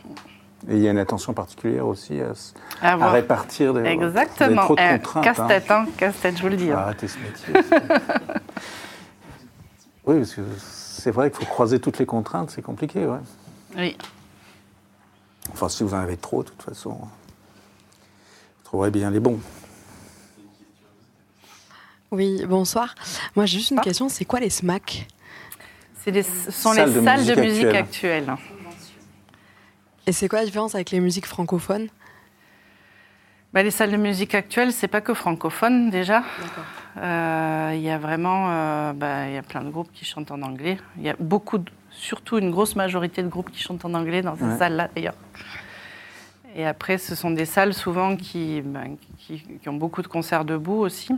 Et 0.69 0.77
il 0.77 0.83
y 0.83 0.87
a 0.89 0.93
une 0.93 0.99
attention 0.99 1.33
particulière 1.35 1.87
aussi 1.87 2.21
à, 2.81 3.11
répartir 3.11 3.75
des. 3.75 3.83
Exactement. 3.85 4.63
trop 4.63 4.77
de 4.77 4.81
Euh, 4.81 4.99
contraintes. 4.99 5.27
hein. 5.27 5.33
Casse-tête, 5.35 5.71
hein. 5.71 5.87
Casse-tête, 5.97 6.37
je 6.37 6.43
vous 6.43 6.49
le 6.49 6.57
dis. 6.57 6.71
hein. 6.71 6.79
Arrêtez 6.79 7.09
ce 7.09 7.19
métier. 7.19 7.53
oui, 10.07 10.19
parce 10.19 10.35
que 10.35 10.43
c'est 10.59 11.11
vrai 11.11 11.31
qu'il 11.31 11.41
faut 11.45 11.51
croiser 11.51 11.81
toutes 11.81 11.99
les 11.99 12.07
contraintes, 12.07 12.51
c'est 12.51 12.63
compliqué, 12.63 13.05
ouais. 13.07 13.19
Oui. 13.77 13.97
Enfin, 15.53 15.69
si 15.69 15.83
vous 15.83 15.95
en 15.95 15.99
avez 15.99 16.17
trop, 16.17 16.43
de 16.45 16.49
toute 16.51 16.63
façon, 16.63 16.91
vous 16.93 17.09
trouverez 18.65 18.91
bien 18.93 19.11
les 19.11 19.19
bons. 19.21 19.41
Oui, 22.11 22.45
bonsoir. 22.47 22.95
Moi, 23.35 23.47
j'ai 23.47 23.59
juste 23.59 23.71
une 23.71 23.79
Ah. 23.79 23.83
question, 23.83 24.09
c'est 24.09 24.25
quoi 24.25 24.39
les 24.41 24.51
SMAC 24.51 25.09
C'est 26.05 26.11
les- 26.11 26.23
ce 26.23 26.51
sont 26.51 26.73
Salles 26.75 26.89
les 26.91 27.01
de 27.01 27.05
salles 27.05 27.19
musique 27.21 27.37
de 27.37 27.41
musique 27.43 27.65
actuelle. 27.75 28.29
actuelles. 28.29 28.52
Et 30.07 30.13
c'est 30.13 30.29
quoi 30.29 30.41
la 30.41 30.45
différence 30.45 30.75
avec 30.75 30.91
les 30.91 31.01
musiques 31.01 31.27
francophones? 31.27 31.89
Bah, 33.53 33.63
les 33.63 33.71
salles 33.71 33.93
de 33.93 33.97
musique 33.97 34.35
actuelles, 34.35 34.73
c'est 34.73 34.89
pas 34.89 35.01
que 35.01 35.13
francophone 35.15 35.91
déjà. 35.91 36.23
Euh, 36.97 37.73
Il 37.75 37.81
y 37.83 37.91
a 37.91 37.99
vraiment, 37.99 38.49
euh, 38.51 38.93
bah, 38.93 39.29
il 39.29 39.35
y 39.35 39.39
a 39.39 39.43
plein 39.43 39.63
de 39.63 39.71
groupes 39.71 39.91
qui 39.93 40.05
chantent 40.05 40.31
en 40.31 40.43
anglais. 40.43 40.79
Il 40.97 41.03
y 41.03 41.09
a 41.11 41.17
beaucoup, 41.19 41.59
de- 41.59 41.71
surtout 41.91 42.39
une 42.39 42.51
grosse 42.51 42.77
majorité 42.77 43.23
de 43.23 43.29
groupes 43.29 43.51
qui 43.51 43.61
chantent 43.63 43.85
en 43.85 43.95
anglais 43.95 44.23
dans 44.23 44.37
ces 44.37 44.45
Ouais. 44.45 44.59
salles-là 44.59 44.89
d'ailleurs. 44.95 45.15
Et 46.55 46.67
après, 46.67 46.99
ce 46.99 47.15
sont 47.15 47.31
des 47.31 47.47
salles 47.47 47.73
souvent 47.73 48.17
qui, 48.17 48.61
ben, 48.63 48.97
qui, 49.19 49.43
qui 49.63 49.69
ont 49.69 49.75
beaucoup 49.75 50.03
de 50.03 50.07
concerts 50.09 50.45
debout 50.45 50.81
aussi. 50.81 51.13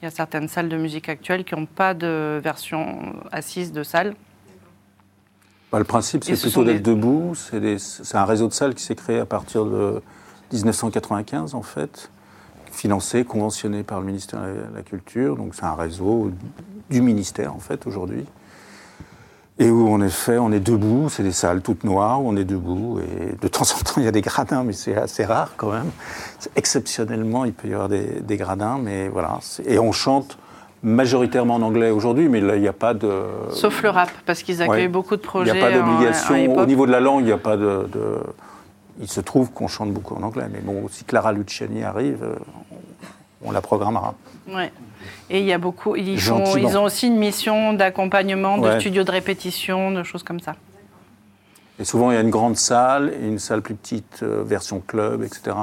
Il 0.00 0.04
y 0.04 0.08
a 0.08 0.10
certaines 0.10 0.48
salles 0.48 0.68
de 0.68 0.76
musique 0.76 1.08
actuelle 1.08 1.44
qui 1.44 1.54
n'ont 1.54 1.66
pas 1.66 1.94
de 1.94 2.40
version 2.42 3.14
assise 3.30 3.72
de 3.72 3.82
salle. 3.82 4.14
Bah, 5.74 5.80
le 5.80 5.84
principe, 5.84 6.22
c'est 6.22 6.36
ce 6.36 6.42
plutôt 6.42 6.62
d'être 6.62 6.82
des- 6.84 6.94
debout. 6.94 7.32
C'est 7.34 8.14
un 8.16 8.24
réseau 8.24 8.46
de 8.46 8.52
salles 8.52 8.76
qui 8.76 8.84
s'est 8.84 8.94
créé 8.94 9.18
à 9.18 9.26
partir 9.26 9.64
de 9.64 10.00
1995, 10.52 11.56
en 11.56 11.62
fait, 11.62 12.10
financé, 12.70 13.24
conventionné 13.24 13.82
par 13.82 13.98
le 13.98 14.06
ministère 14.06 14.38
de 14.42 14.72
la 14.72 14.82
Culture. 14.82 15.34
Donc, 15.34 15.56
c'est 15.56 15.64
un 15.64 15.74
réseau 15.74 16.30
du 16.90 17.02
ministère, 17.02 17.52
en 17.52 17.58
fait, 17.58 17.88
aujourd'hui. 17.88 18.24
Et 19.58 19.68
où, 19.68 19.92
en 19.92 20.00
effet, 20.00 20.38
on 20.38 20.52
est 20.52 20.60
debout. 20.60 21.08
C'est 21.08 21.24
des 21.24 21.32
salles 21.32 21.60
toutes 21.60 21.82
noires 21.82 22.22
où 22.22 22.28
on 22.28 22.36
est 22.36 22.44
debout. 22.44 23.00
Et 23.00 23.34
de 23.42 23.48
temps 23.48 23.64
en 23.64 23.82
temps, 23.82 23.94
il 23.96 24.04
y 24.04 24.08
a 24.08 24.12
des 24.12 24.20
gradins, 24.20 24.62
mais 24.62 24.74
c'est 24.74 24.94
assez 24.94 25.24
rare 25.24 25.54
quand 25.56 25.72
même. 25.72 25.90
Exceptionnellement, 26.54 27.44
il 27.46 27.52
peut 27.52 27.66
y 27.66 27.74
avoir 27.74 27.88
des, 27.88 28.20
des 28.20 28.36
gradins, 28.36 28.78
mais 28.80 29.08
voilà. 29.08 29.40
Et 29.66 29.80
on 29.80 29.90
chante 29.90 30.38
majoritairement 30.84 31.54
en 31.56 31.62
anglais 31.62 31.90
aujourd'hui, 31.90 32.28
mais 32.28 32.40
là, 32.40 32.54
il 32.56 32.62
n'y 32.62 32.68
a 32.68 32.72
pas 32.72 32.94
de. 32.94 33.10
Sauf 33.50 33.82
le 33.82 33.88
rap, 33.90 34.10
parce 34.26 34.42
qu'ils 34.42 34.62
accueillent 34.62 34.82
Ouais. 34.82 34.88
beaucoup 34.88 35.16
de 35.16 35.22
Il 35.22 35.26
projets. 35.26 35.52
n'y 35.52 35.58
a 35.58 35.64
pas 35.64 35.72
d'obligation. 35.72 36.56
Au 36.56 36.66
niveau 36.66 36.86
de 36.86 36.92
la 36.92 37.00
langue, 37.00 37.22
il 37.22 37.26
n'y 37.26 37.32
a 37.32 37.38
pas 37.38 37.56
de, 37.56 37.88
de- 37.92 38.20
Il 39.00 39.08
se 39.08 39.20
trouve 39.20 39.50
qu'on 39.50 39.66
chante 39.66 39.92
beaucoup 39.92 40.14
en 40.14 40.22
anglais, 40.22 40.46
mais 40.52 40.60
bon, 40.60 40.86
si 40.88 41.02
Clara 41.02 41.32
Luciani 41.32 41.82
arrive, 41.82 42.22
euh, 42.22 42.36
on, 43.44 43.50
la 43.50 43.60
programmera. 43.60 44.14
Ouais. 44.48 44.70
Et 45.30 45.40
il 45.40 45.46
y 45.46 45.52
a 45.52 45.58
beaucoup. 45.58 45.96
Ils, 45.96 46.20
font- 46.20 46.56
ils 46.56 46.76
ont 46.78 46.84
aussi 46.84 47.08
une 47.08 47.16
mission 47.16 47.72
d'accompagnement, 47.72 48.56
de 48.58 48.68
Ouais. 48.68 48.78
studio 48.80 49.02
de 49.02 49.10
répétition, 49.10 49.90
de 49.90 50.04
choses 50.04 50.22
comme 50.22 50.38
ça. 50.38 50.54
Et 51.80 51.84
souvent, 51.84 52.12
il 52.12 52.14
y 52.14 52.18
a 52.18 52.20
une 52.20 52.30
grande 52.30 52.56
salle 52.56 53.12
et 53.20 53.26
une 53.26 53.40
salle 53.40 53.62
plus 53.62 53.74
petite, 53.74 54.20
euh, 54.22 54.44
version 54.46 54.80
club, 54.86 55.24
etc. 55.24 55.56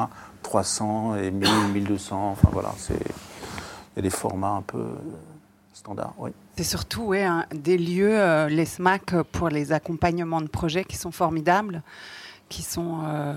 300 0.44 1.16
et 1.16 1.32
1000, 1.32 1.48
1200. 1.74 2.32
Enfin 2.34 2.50
voilà, 2.52 2.74
c'est. 2.78 3.00
Il 3.94 3.98
y 3.98 4.00
a 4.00 4.02
des 4.04 4.10
formats 4.10 4.56
un 4.56 4.62
peu 4.62 4.78
euh, 4.78 4.96
standards. 5.74 6.14
Oui. 6.18 6.32
C'est 6.58 6.64
surtout 6.64 7.02
ouais, 7.04 7.26
des 7.54 7.78
lieux, 7.78 8.20
euh, 8.20 8.48
les 8.48 8.66
SMAC, 8.66 9.16
pour 9.32 9.50
les 9.50 9.72
accompagnements 9.72 10.42
de 10.42 10.48
projets 10.48 10.84
qui 10.86 10.96
sont 10.98 11.12
formidables, 11.12 11.82
qui 12.50 12.62
sont 12.62 13.00
euh, 13.06 13.34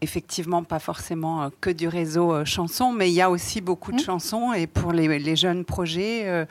effectivement 0.00 0.62
pas 0.64 0.78
forcément 0.78 1.42
euh, 1.44 1.48
que 1.60 1.70
du 1.70 1.88
réseau 1.88 2.32
euh, 2.32 2.44
chansons, 2.44 2.92
mais 2.92 3.10
il 3.10 3.14
y 3.14 3.22
a 3.22 3.30
aussi 3.30 3.60
beaucoup 3.60 3.90
de 3.92 3.96
Mmh. 3.96 4.04
chansons. 4.04 4.52
Et 4.52 4.66
pour 4.66 4.92
les, 4.92 5.18
les 5.18 5.36
jeunes 5.36 5.64
projets, 5.64 6.22
euh, 6.26 6.44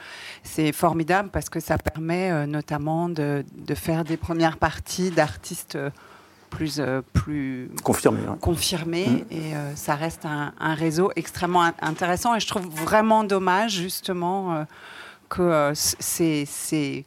c'est 0.44 0.72
formidable 0.72 1.30
parce 1.32 1.50
que 1.50 1.60
ça 1.60 1.78
permet 1.78 2.32
euh, 2.32 2.46
notamment 2.46 3.10
de, 3.10 3.46
de 3.56 3.76
faire 3.76 4.04
des 4.04 4.18
premières 4.18 4.58
parties 4.58 5.12
d'artistes 5.12 5.76
euh, 5.76 5.90
plus, 6.56 6.80
euh, 6.80 7.02
plus 7.14 7.70
Confirmé. 7.84 8.20
confirmé 8.40 9.08
Mm. 9.08 9.18
et 9.32 9.56
euh, 9.56 9.76
ça 9.76 9.96
reste 9.96 10.26
un, 10.26 10.54
un 10.60 10.74
réseau 10.76 11.12
extrêmement 11.16 11.64
in- 11.64 11.74
intéressant 11.82 12.36
et 12.36 12.40
je 12.40 12.48
trouve 12.48 12.68
vraiment 12.68 13.24
dommage 13.24 13.72
justement 13.74 14.54
euh, 14.56 14.64
que 15.30 15.72
ces, 15.74 16.46
ces, 16.46 17.06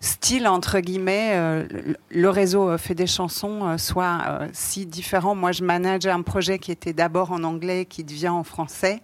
style, 0.00 0.48
entre 0.48 0.80
guillemets, 0.80 1.30
euh, 1.34 1.64
le, 2.10 2.28
réseau 2.28 2.76
fait 2.76 2.96
des 2.96 3.06
chansons 3.06 3.78
soit 3.78 4.18
si 4.52 4.84
différent. 4.84 5.36
Moi, 5.36 5.52
je 5.52 5.62
manage 5.62 6.06
un 6.06 6.22
projet 6.22 6.58
qui 6.58 6.72
était 6.72 6.92
d'abord 6.92 7.30
en 7.30 7.44
anglais, 7.44 7.84
qui 7.84 8.02
devient 8.02 8.30
en 8.30 8.42
français. 8.42 9.00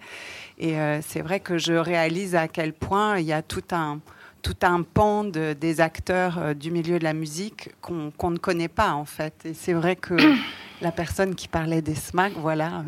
Et 0.58 0.74
c'est 1.06 1.20
vrai 1.20 1.38
que 1.38 1.56
je 1.56 1.74
réalise 1.74 2.34
à 2.34 2.48
quel 2.48 2.72
point 2.72 3.18
il 3.20 3.26
y 3.26 3.32
a 3.32 3.42
tout 3.42 3.62
un, 3.70 4.00
tout 4.42 4.56
un 4.62 4.82
pan 4.82 5.24
de- 5.24 5.52
des 5.58 5.80
acteurs 5.80 6.38
euh, 6.38 6.54
du 6.54 6.70
milieu 6.70 6.98
de 6.98 7.04
la 7.04 7.12
musique 7.14 7.70
qu'on 7.80 8.30
ne 8.30 8.38
connaît 8.38 8.68
pas, 8.68 8.92
en 8.92 9.04
fait. 9.04 9.34
Et 9.44 9.54
c'est 9.54 9.72
vrai 9.72 9.96
que 9.96 10.14
la 10.80 10.92
personne 10.92 11.34
qui 11.34 11.48
parlait 11.48 11.82
des 11.82 11.94
SMAC, 11.94 12.32
voilà. 12.36 12.84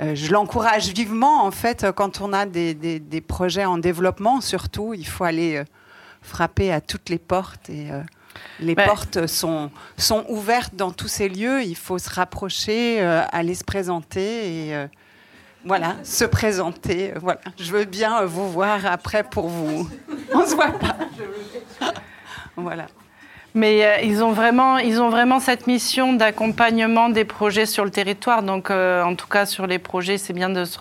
euh, 0.00 0.14
je 0.14 0.32
l'encourage 0.32 0.88
vivement, 0.92 1.44
en 1.44 1.50
fait, 1.50 1.84
euh, 1.84 1.92
quand 1.92 2.20
on 2.20 2.32
a 2.32 2.46
des, 2.46 2.74
des- 2.74 3.00
des 3.00 3.20
projets 3.20 3.64
en 3.64 3.78
développement, 3.78 4.40
surtout, 4.40 4.94
il 4.94 5.06
faut 5.06 5.24
aller 5.24 5.56
euh, 5.56 5.64
frapper 6.22 6.72
à 6.72 6.80
toutes 6.80 7.08
les 7.08 7.18
portes. 7.18 7.68
Et 7.70 7.90
euh, 7.90 8.00
les 8.60 8.74
Ouais. 8.74 8.84
portes 8.86 9.26
sont, 9.26 9.70
sont 9.96 10.24
ouvertes 10.28 10.74
dans 10.74 10.90
tous 10.90 11.08
ces 11.08 11.28
lieux. 11.28 11.62
Il 11.62 11.76
faut 11.76 11.98
se 11.98 12.08
rapprocher, 12.10 13.00
euh, 13.02 13.22
aller 13.32 13.54
se 13.54 13.64
présenter 13.64 14.68
et 14.68 14.74
euh, 14.74 14.86
voilà, 15.64 15.96
se 16.02 16.24
présenter. 16.24 17.12
Voilà. 17.20 17.40
Je 17.58 17.70
veux 17.72 17.84
bien 17.84 18.22
euh, 18.22 18.26
vous 18.26 18.50
voir 18.50 18.84
après 18.86 19.22
pour 19.22 19.48
vous. 19.48 19.88
On 20.34 20.44
se 20.46 20.54
voit 20.54 20.72
pas. 20.72 20.96
Voilà. 22.56 22.86
Mais 23.54 23.84
euh, 23.84 23.96
ils, 24.02 24.22
ont 24.24 24.32
vraiment, 24.32 24.78
ils 24.78 25.00
ont 25.00 25.10
vraiment 25.10 25.38
cette 25.40 25.66
mission 25.66 26.14
d'accompagnement 26.14 27.08
des 27.08 27.24
projets 27.24 27.66
sur 27.66 27.84
le 27.84 27.90
territoire. 27.90 28.42
Donc, 28.42 28.70
euh, 28.70 29.02
en 29.02 29.14
tout 29.14 29.26
cas, 29.26 29.46
sur 29.46 29.66
les 29.66 29.78
projets, 29.78 30.18
c'est 30.18 30.32
bien 30.32 30.48
de 30.48 30.64
se, 30.64 30.78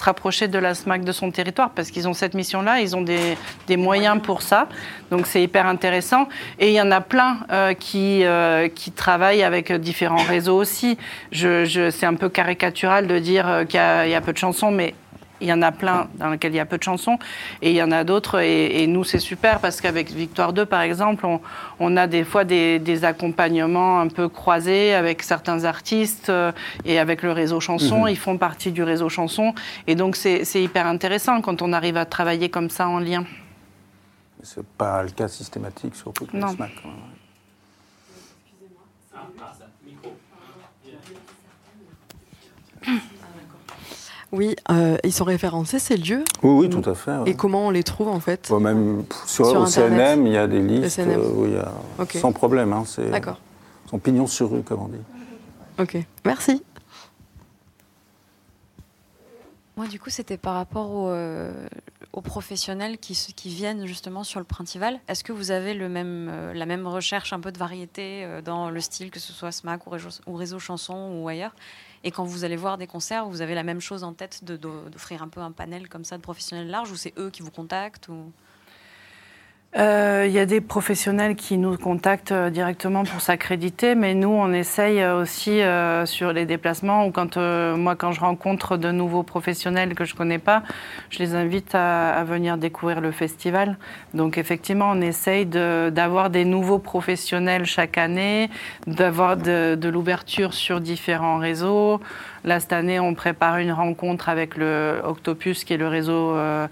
rapprocher 0.00 0.48
de 0.48 0.58
la 0.58 0.74
SMAC 0.74 1.04
de 1.04 1.12
son 1.12 1.30
territoire 1.30 1.70
parce 1.70 1.90
qu'ils 1.90 2.08
ont 2.08 2.14
cette 2.14 2.34
mission-là, 2.34 2.80
ils 2.80 2.96
ont 2.96 3.02
des, 3.02 3.36
des 3.66 3.76
moyens 3.76 4.20
pour 4.22 4.42
ça. 4.42 4.68
Donc, 5.10 5.26
c'est 5.26 5.42
hyper 5.42 5.66
intéressant. 5.66 6.28
Et 6.58 6.68
il 6.68 6.74
y 6.74 6.80
en 6.80 6.90
a 6.90 7.00
plein 7.00 7.38
euh, 7.50 7.74
qui, 7.74 8.24
euh, 8.24 8.68
qui 8.68 8.90
travaillent 8.90 9.42
avec 9.42 9.72
différents 9.72 10.24
réseaux 10.24 10.56
aussi. 10.56 10.98
Je, 11.30 11.64
je, 11.64 11.90
c'est 11.90 12.06
un 12.06 12.14
peu 12.14 12.28
caricatural 12.28 13.06
de 13.06 13.18
dire 13.18 13.48
euh, 13.48 13.64
qu'il 13.64 13.80
y 13.80 14.10
y 14.10 14.14
a 14.14 14.20
peu 14.20 14.32
de 14.32 14.38
chansons, 14.38 14.70
mais 14.70 14.94
il 15.40 15.48
y 15.48 15.52
en 15.52 15.62
a 15.62 15.72
plein 15.72 16.08
dans 16.14 16.30
lesquels 16.30 16.52
il 16.52 16.56
y 16.56 16.60
a 16.60 16.66
peu 16.66 16.78
de 16.78 16.82
chansons 16.82 17.18
et 17.60 17.70
il 17.70 17.76
y 17.76 17.82
en 17.82 17.90
a 17.90 18.04
d'autres 18.04 18.40
et, 18.40 18.82
et 18.82 18.86
nous 18.86 19.04
c'est 19.04 19.18
super 19.18 19.58
parce 19.60 19.80
qu'avec 19.80 20.10
Victoire 20.10 20.52
2 20.52 20.64
par 20.64 20.80
exemple 20.82 21.26
on, 21.26 21.40
on 21.80 21.96
a 21.96 22.06
des 22.06 22.24
fois 22.24 22.44
des, 22.44 22.78
des 22.78 23.04
accompagnements 23.04 24.00
un 24.00 24.08
peu 24.08 24.28
croisés 24.28 24.94
avec 24.94 25.22
certains 25.22 25.64
artistes 25.64 26.28
euh, 26.30 26.52
et 26.84 26.98
avec 26.98 27.22
le 27.22 27.32
réseau 27.32 27.60
chanson 27.60 28.06
ils 28.06 28.16
font 28.18 28.38
partie 28.38 28.70
du 28.72 28.82
réseau 28.82 29.08
chanson 29.08 29.54
et 29.86 29.94
donc 29.96 30.16
c'est 30.16 30.44
hyper 30.54 30.86
intéressant 30.86 31.40
quand 31.40 31.62
on 31.62 31.72
arrive 31.72 31.96
à 31.96 32.04
travailler 32.06 32.48
comme 32.48 32.70
ça 32.70 32.88
en 32.88 33.00
lien 33.00 33.24
C'est 34.42 34.64
pas 34.66 35.02
le 35.02 35.10
cas 35.10 35.28
systématique 35.28 35.96
sur 35.96 36.12
toutes 36.12 36.32
les 36.32 36.38
Non. 36.40 36.48
SMAC. 36.48 36.70
ouais. 36.84 36.90
Oui, 44.34 44.56
euh, 44.68 44.96
ils 45.04 45.12
sont 45.12 45.22
référencés, 45.24 45.78
ces 45.78 45.96
lieux. 45.96 46.24
Oui, 46.42 46.66
oui, 46.66 46.68
tout 46.68 46.82
à 46.90 46.94
fait. 46.96 47.12
ouais. 47.18 47.30
Et 47.30 47.34
comment 47.36 47.68
on 47.68 47.70
les 47.70 47.84
trouve, 47.84 48.08
en 48.08 48.18
fait 48.18 48.48
Bon, 48.50 48.58
même 48.58 49.04
pff, 49.04 49.26
sur, 49.28 49.46
Sur 49.46 49.60
au 49.60 49.62
Internet. 49.62 50.16
CNM, 50.16 50.26
il 50.26 50.32
y 50.32 50.36
a 50.36 50.48
des 50.48 50.60
listes 50.60 50.96
CNM. 50.96 51.20
euh, 51.20 51.30
où 51.36 51.44
il 51.46 51.52
y 51.52 51.56
a 51.56 51.72
Ok. 52.00 52.14
sans 52.14 52.32
problème. 52.32 52.72
Hein, 52.72 52.82
c'est 52.84 53.10
D'accord. 53.10 53.38
son 53.88 54.00
pignon 54.00 54.26
sur 54.26 54.50
rue, 54.50 54.62
comme 54.62 54.82
on 54.82 54.88
dit. 54.88 54.98
Ok. 55.78 55.98
Merci. 56.24 56.64
Moi, 59.76 59.86
du 59.86 60.00
coup, 60.00 60.10
c'était 60.10 60.36
par 60.36 60.54
rapport 60.54 60.90
aux, 60.90 61.08
euh, 61.10 61.68
aux 62.12 62.20
professionnels 62.20 62.98
qui, 62.98 63.16
viennent 63.48 63.86
justement 63.86 64.24
sur 64.24 64.40
le 64.40 64.44
Printival. 64.44 64.98
Est-ce 65.06 65.22
que 65.22 65.32
vous 65.32 65.52
avez 65.52 65.74
le 65.74 65.88
même, 65.88 66.28
euh, 66.32 66.52
la 66.54 66.66
même 66.66 66.86
recherche, 66.88 67.32
un 67.32 67.40
peu 67.40 67.52
de 67.52 67.58
variété 67.58 68.24
euh, 68.24 68.42
dans 68.42 68.70
le 68.70 68.80
style, 68.80 69.10
que 69.12 69.20
ce 69.20 69.32
soit 69.32 69.52
SMAC 69.52 69.86
ou 69.86 69.90
réseau, 69.90 70.08
ou 70.26 70.34
réseau 70.34 70.58
chanson 70.58 71.20
ou 71.20 71.28
ailleurs? 71.28 71.54
Et 72.04 72.10
quand 72.10 72.24
vous 72.24 72.44
allez 72.44 72.56
voir 72.56 72.76
des 72.76 72.86
concerts, 72.86 73.26
vous 73.26 73.40
avez 73.40 73.54
la 73.54 73.62
même 73.62 73.80
chose 73.80 74.04
en 74.04 74.12
tête 74.12 74.44
d'offrir 74.44 75.22
un 75.22 75.28
peu 75.28 75.40
un 75.40 75.52
panel 75.52 75.88
comme 75.88 76.04
ça 76.04 76.18
de 76.18 76.22
professionnels 76.22 76.68
larges 76.68 76.92
ou 76.92 76.96
c'est 76.96 77.14
eux 77.18 77.30
qui 77.30 77.42
vous 77.42 77.50
contactent 77.50 78.08
ou... 78.08 78.30
Euh, 79.76 80.24
Il 80.28 80.32
y 80.32 80.38
a 80.38 80.46
des 80.46 80.60
professionnels 80.60 81.34
qui 81.34 81.58
nous 81.58 81.76
contactent 81.76 82.30
euh, 82.32 82.48
directement 82.48 83.04
pour 83.04 83.20
s'accréditer, 83.20 83.94
mais 83.96 84.14
nous, 84.14 84.28
on 84.28 84.52
essaye 84.52 85.00
euh, 85.00 85.20
aussi 85.20 85.60
euh, 85.60 86.06
sur 86.06 86.32
les 86.32 86.46
déplacements 86.46 87.06
ou 87.06 87.10
quand 87.10 87.36
euh, 87.36 87.76
moi, 87.76 87.96
quand 87.96 88.12
je 88.12 88.20
rencontre 88.20 88.76
de 88.76 88.92
nouveaux 88.92 89.24
professionnels 89.24 89.94
que 89.94 90.04
je 90.04 90.14
connais 90.14 90.38
pas, 90.38 90.62
je 91.10 91.18
les 91.18 91.34
invite 91.34 91.74
à, 91.74 92.14
à 92.14 92.22
venir 92.24 92.56
découvrir 92.56 93.00
le 93.00 93.10
festival. 93.10 93.76
Donc 94.14 94.38
effectivement, 94.38 94.90
on 94.92 95.00
essaye 95.00 95.44
d'avoir 95.44 96.30
des 96.30 96.44
nouveaux 96.44 96.78
professionnels 96.78 97.64
chaque 97.66 97.98
année, 97.98 98.50
d'avoir 98.86 99.36
de, 99.36 99.74
de 99.74 99.88
l'ouverture 99.88 100.54
sur 100.54 100.80
différents 100.80 101.38
réseaux. 101.38 102.00
Là, 102.44 102.60
cette 102.60 102.74
année, 102.74 103.00
on 103.00 103.14
prépare 103.14 103.56
une 103.56 103.72
rencontre 103.72 104.28
avec 104.28 104.56
le 104.56 105.00
Octopus, 105.02 105.64
qui 105.64 105.72
est 105.72 105.78
le 105.78 105.88
réseau 105.88 106.36
euh, 106.36 106.68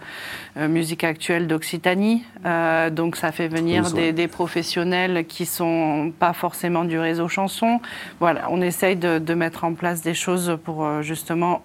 euh, 0.58 0.68
musique 0.68 1.02
actuelle 1.02 1.46
d'Occitanie. 1.46 2.24
Euh, 2.44 2.90
donc, 2.90 3.16
ça 3.16 3.32
fait 3.32 3.48
venir 3.48 3.90
Oui, 3.94 4.12
des, 4.12 4.28
professionnels 4.28 5.26
qui 5.26 5.46
sont 5.46 6.12
pas 6.18 6.34
forcément 6.34 6.84
du 6.84 6.98
réseau 6.98 7.26
chanson. 7.26 7.80
Voilà, 8.20 8.50
on 8.50 8.60
essaye 8.60 8.96
de, 8.96 9.18
de 9.18 9.34
mettre 9.34 9.64
en 9.64 9.72
place 9.72 10.02
des 10.02 10.12
choses 10.12 10.58
pour 10.62 10.84
euh, 10.84 11.00
justement 11.00 11.62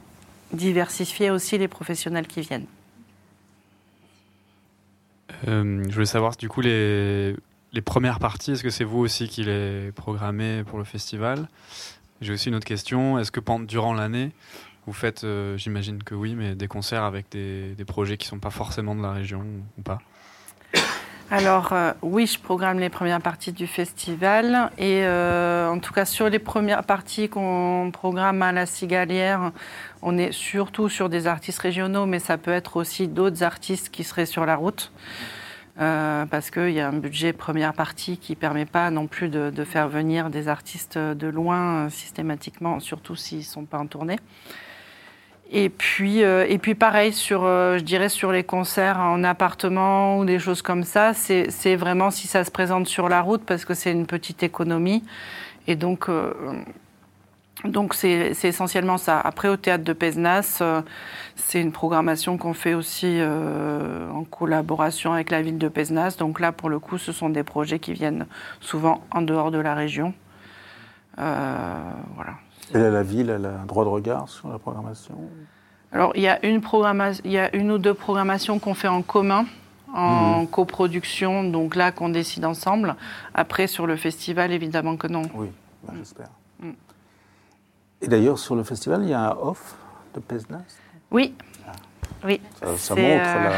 diversifier 0.54 1.30
aussi 1.30 1.58
les 1.58 1.68
professionnels 1.68 2.28
qui 2.28 2.40
viennent. 2.40 2.66
Euh, 5.50 5.84
je 5.88 5.94
voulais 5.94 6.06
savoir, 6.06 6.38
du 6.38 6.48
coup, 6.48 6.62
les, 6.62 7.36
les 7.74 7.82
premières 7.82 8.20
parties, 8.20 8.54
est-ce 8.54 8.64
que 8.64 8.70
c'est 8.70 8.86
vous 8.86 9.00
aussi 9.00 9.28
qui 9.28 9.44
les 9.44 9.92
programmez 9.92 10.64
pour 10.66 10.78
le 10.78 10.86
festival? 10.86 11.50
J'ai 12.22 12.34
aussi 12.34 12.50
une 12.50 12.56
autre 12.56 12.66
question. 12.66 13.20
Est-ce 13.20 13.32
que 13.32 13.40
pendant, 13.40 13.66
durant 13.66 13.94
l'année, 13.94 14.32
vous 14.86 14.94
faites, 14.94 15.24
euh, 15.24 15.58
j'imagine 15.58 16.02
que 16.04 16.16
oui, 16.16 16.36
mais 16.36 16.56
des 16.56 16.68
concerts 16.68 17.04
avec 17.04 17.30
des, 17.32 17.76
des 17.76 17.86
projets 17.86 18.18
qui 18.18 18.28
ne 18.28 18.30
sont 18.30 18.40
pas 18.40 18.50
forcément 18.50 18.96
de 18.96 19.02
la 19.02 19.12
région 19.12 19.44
ou 19.78 19.82
pas? 19.82 20.00
Alors 21.30 21.74
euh, 21.74 21.92
oui, 22.02 22.26
je 22.26 22.40
programme 22.40 22.80
les 22.80 22.90
premières 22.90 23.20
parties 23.22 23.52
du 23.52 23.68
festival 23.68 24.72
et 24.78 25.02
euh, 25.04 25.70
en 25.70 25.78
tout 25.80 25.92
cas 25.92 26.06
sur 26.06 26.30
les 26.30 26.40
premières 26.40 26.86
parties 26.86 27.28
qu'on 27.28 27.90
programme 27.92 28.42
à 28.42 28.54
la 28.54 28.66
Cigalière, 28.66 29.52
on 30.02 30.18
est 30.18 30.32
surtout 30.32 30.88
sur 30.88 31.10
des 31.10 31.28
artistes 31.28 31.60
régionaux, 31.60 32.06
mais 32.06 32.20
ça 32.20 32.38
peut 32.38 32.52
être 32.52 32.78
aussi 32.78 33.10
d'autres 33.10 33.44
artistes 33.44 33.90
qui 33.90 34.06
seraient 34.06 34.26
sur 34.26 34.46
la 34.46 34.56
route. 34.56 34.94
Euh, 35.80 36.26
parce 36.26 36.50
qu'il 36.50 36.72
y 36.72 36.80
a 36.80 36.88
un 36.88 36.94
budget 36.94 37.34
première 37.34 37.74
partie 37.74 38.18
qui 38.18 38.32
ne 38.32 38.38
permet 38.38 38.66
pas 38.66 38.90
non 38.90 39.06
plus 39.06 39.30
de, 39.30 39.64
faire 39.64 39.88
venir 39.88 40.32
des 40.32 40.48
artistes 40.48 40.98
de 40.98 41.28
loin 41.28 41.86
euh, 41.86 41.90
systématiquement, 41.90 42.80
surtout 42.80 43.16
s'ils 43.16 43.40
ne 43.40 43.44
sont 43.44 43.66
pas 43.66 43.78
en 43.78 43.86
tournée. 43.86 44.18
Et 45.52 45.70
puis, 45.70 46.24
euh, 46.24 46.46
et 46.50 46.58
puis 46.58 46.74
pareil, 46.74 47.14
sur, 47.14 47.44
je 47.44 47.84
dirais 47.84 48.10
sur 48.10 48.32
les 48.32 48.44
concerts 48.44 49.00
en 49.00 49.24
appartement 49.24 50.18
ou 50.18 50.26
des 50.26 50.40
choses 50.40 50.64
comme 50.64 50.84
ça, 50.84 51.14
c'est 51.14 51.76
vraiment 51.76 52.10
si 52.10 52.28
ça 52.28 52.44
se 52.44 52.52
présente 52.52 52.88
sur 52.88 53.08
la 53.08 53.22
route 53.22 53.44
parce 53.46 53.64
que 53.64 53.74
c'est 53.74 53.92
une 53.92 54.08
petite 54.08 54.42
économie. 54.42 55.04
Et 55.68 55.76
donc, 55.76 56.10
donc 57.66 57.94
c'est 57.96 58.36
essentiellement 58.44 58.98
ça. 58.98 59.20
Après, 59.20 59.50
au 59.50 59.58
théâtre 59.58 59.84
de 59.84 59.94
Pézenas, 59.94 60.60
euh, 60.62 60.82
c'est 61.36 61.60
une 61.60 61.72
programmation 61.72 62.38
qu'on 62.38 62.54
fait 62.54 62.76
aussi 62.76 63.18
euh, 63.20 64.10
en 64.12 64.24
collaboration 64.24 65.14
avec 65.14 65.32
la 65.32 65.42
ville 65.42 65.58
de 65.58 65.68
Pézenas. 65.68 66.18
Donc 66.20 66.40
là, 66.40 66.52
pour 66.52 66.70
le 66.70 66.80
coup, 66.80 66.98
ce 66.98 67.12
sont 67.12 67.30
des 67.30 67.44
projets 67.44 67.80
qui 67.80 67.94
viennent 67.94 68.28
souvent 68.60 69.02
en 69.12 69.22
dehors 69.22 69.50
de 69.50 69.58
la 69.58 69.74
région. 69.74 70.14
Euh, 71.18 71.92
voilà. 72.16 72.34
Et 72.76 72.78
là, 72.78 72.92
la 72.92 73.04
ville, 73.04 73.30
elle 73.30 73.46
a 73.46 73.62
un 73.62 73.66
droit 73.66 73.86
de 73.86 73.90
regard 73.90 74.30
sur 74.30 74.50
la 74.50 74.60
programmation? 74.60 75.16
Alors, 75.92 76.12
il 76.16 76.22
y 76.22 76.28
a 76.28 76.46
une, 76.46 76.62
il 77.24 77.32
y 77.32 77.40
a 77.40 77.56
une 77.56 77.72
ou 77.72 77.78
deux 77.80 77.94
programmations 77.94 78.60
qu'on 78.60 78.74
fait 78.76 78.90
en 78.90 79.02
commun, 79.02 79.46
en 79.96 80.46
coproduction, 80.46 81.44
donc 81.46 81.76
là, 81.76 81.92
qu'on 81.92 82.10
décide 82.10 82.46
ensemble. 82.46 82.96
Après, 83.34 83.66
sur 83.68 83.88
le 83.88 83.96
festival, 83.96 84.52
évidemment 84.52 84.96
que 84.98 85.08
non. 85.08 85.24
Oui, 85.34 85.48
bah, 85.84 85.94
j'espère. 85.98 86.28
Et 88.02 88.08
d'ailleurs, 88.08 88.38
sur 88.38 88.56
le 88.56 88.64
festival, 88.64 89.02
il 89.04 89.10
y 89.10 89.14
a 89.14 89.32
un 89.32 89.36
off 89.42 89.76
de 90.14 90.20
Pesnas? 90.20 90.62
Oui. 91.12 91.34
Oui. 92.26 92.42
Ça, 92.78 92.96
montre 92.96 93.00
euh, 93.02 93.50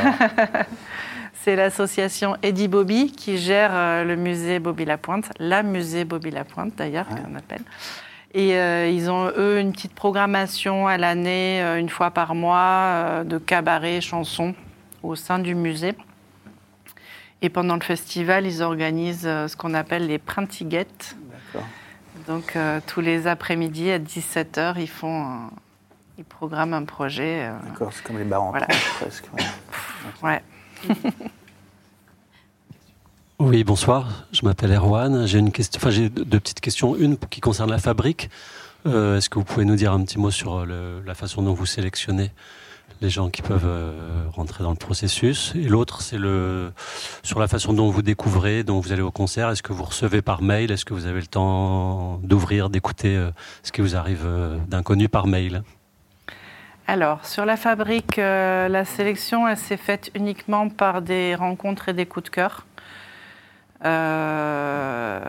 la... 0.54 0.66
C'est 1.42 1.56
l'association 1.56 2.36
Eddie 2.44 2.68
Bobby 2.68 3.12
qui 3.12 3.38
gère 3.38 3.72
euh, 3.74 4.04
le 4.04 4.16
musée 4.18 4.60
Bobby 4.60 4.84
Lapointe, 4.86 5.32
la 5.40 5.64
musée 5.64 6.04
Bobby 6.04 6.32
Lapointe 6.32 6.74
d'ailleurs, 6.76 7.08
Ouais. 7.10 7.22
qu'on 7.22 7.36
appelle. 7.36 7.62
Et 8.34 8.56
euh, 8.60 8.88
ils 8.90 9.10
ont, 9.10 9.32
eux, 9.38 9.60
une 9.60 9.72
petite 9.72 9.96
programmation 9.96 10.88
à 10.88 10.98
l'année, 10.98 11.62
euh, 11.64 11.80
une 11.80 11.90
fois 11.90 12.12
par 12.12 12.36
mois, 12.36 12.60
euh, 12.60 13.24
de 13.24 13.38
cabaret, 13.38 14.02
chansons 14.02 14.54
au 15.02 15.16
sein 15.16 15.40
du 15.40 15.56
musée. 15.56 15.96
Et 17.42 17.50
pendant 17.50 17.76
le 17.76 17.82
festival, 17.82 18.46
ils 18.46 18.62
organisent 18.62 19.22
ce 19.24 19.56
qu'on 19.56 19.74
appelle 19.74 20.08
les 20.08 20.18
printiguettes. 20.20 21.16
D'accord. 21.54 21.68
Donc, 22.28 22.56
euh, 22.56 22.80
tous 22.86 23.02
les 23.02 23.28
après-midi 23.28 23.90
à 23.92 24.00
17h, 24.00 24.76
ils 24.78 24.88
font 24.90 25.24
un- 25.24 25.50
ils 26.18 26.24
programment 26.26 26.74
un 26.76 26.84
projet. 26.86 27.48
euh, 27.48 27.54
D'accord, 27.70 27.92
c'est 27.94 28.04
comme 28.04 28.18
les 28.18 28.24
bars 28.26 28.44
en 28.44 28.52
Voilà. 28.52 28.68
presque. 29.00 29.26
ouais. 29.34 29.44
ouais. 30.24 30.42
Oui, 33.42 33.64
bonsoir. 33.64 34.26
Je 34.34 34.42
m'appelle 34.44 34.74
Erwan. 34.74 35.26
J'ai 35.26 35.40
une 35.40 35.54
question, 35.54 35.80
enfin 35.82 35.92
j'ai 35.92 36.10
deux 36.10 36.42
petites 36.42 36.60
questions. 36.60 36.98
Une 36.98 37.18
qui 37.18 37.40
concerne 37.40 37.70
la 37.70 37.78
fabrique. 37.78 38.30
Euh, 38.86 39.16
Est-ce 39.18 39.30
que 39.30 39.40
vous 39.40 39.46
pouvez 39.46 39.64
nous 39.64 39.78
dire 39.78 39.94
un 39.94 40.04
petit 40.04 40.20
mot 40.20 40.30
sur 40.30 40.66
le, 40.66 41.02
la 41.06 41.16
façon 41.16 41.42
dont 41.42 41.54
vous 41.54 41.66
sélectionnez 41.66 42.32
les 43.02 43.10
gens 43.10 43.30
qui 43.30 43.42
peuvent 43.42 43.66
euh, 43.66 43.92
rentrer 44.34 44.64
dans 44.64 44.72
le 44.72 44.76
processus 44.76 45.54
Et 45.56 45.68
l'autre, 45.68 46.02
c'est 46.02 46.18
le 46.18 46.72
sur 47.24 47.40
la 47.40 47.48
façon 47.48 47.74
dont 47.74 47.90
vous 47.90 48.02
découvrez, 48.02 48.64
dont 48.64 48.80
vous 48.80 48.92
allez 48.92 49.02
au 49.02 49.12
concert. 49.12 49.50
Est-ce 49.50 49.64
que 49.64 49.74
vous 49.74 49.84
recevez 49.84 50.22
par 50.22 50.42
mail 50.42 50.72
Est-ce 50.72 50.86
que 50.86 50.94
vous 50.94 51.06
avez 51.06 51.22
le 51.22 51.28
temps 51.28 52.20
d'ouvrir, 52.24 52.70
d'écouter 52.70 53.16
euh, 53.16 53.32
ce 53.64 53.72
qui 53.72 53.82
vous 53.82 53.96
arrive 53.96 54.24
euh, 54.26 54.58
d'inconnu 54.68 55.08
par 55.10 55.28
mail? 55.28 55.64
Alors, 56.88 57.24
sur 57.24 57.46
la 57.46 57.56
fabrique, 57.56 58.18
la 58.18 58.84
sélection, 58.84 59.48
elle 59.48 59.58
s'est 59.58 59.78
faite 59.78 60.10
uniquement 60.16 60.70
par 60.70 61.04
des 61.04 61.36
rencontres 61.36 61.90
et 61.90 61.94
des 61.94 62.08
coups 62.08 62.26
de 62.26 62.30
cœur. 62.32 62.66
Euh, 63.86 65.22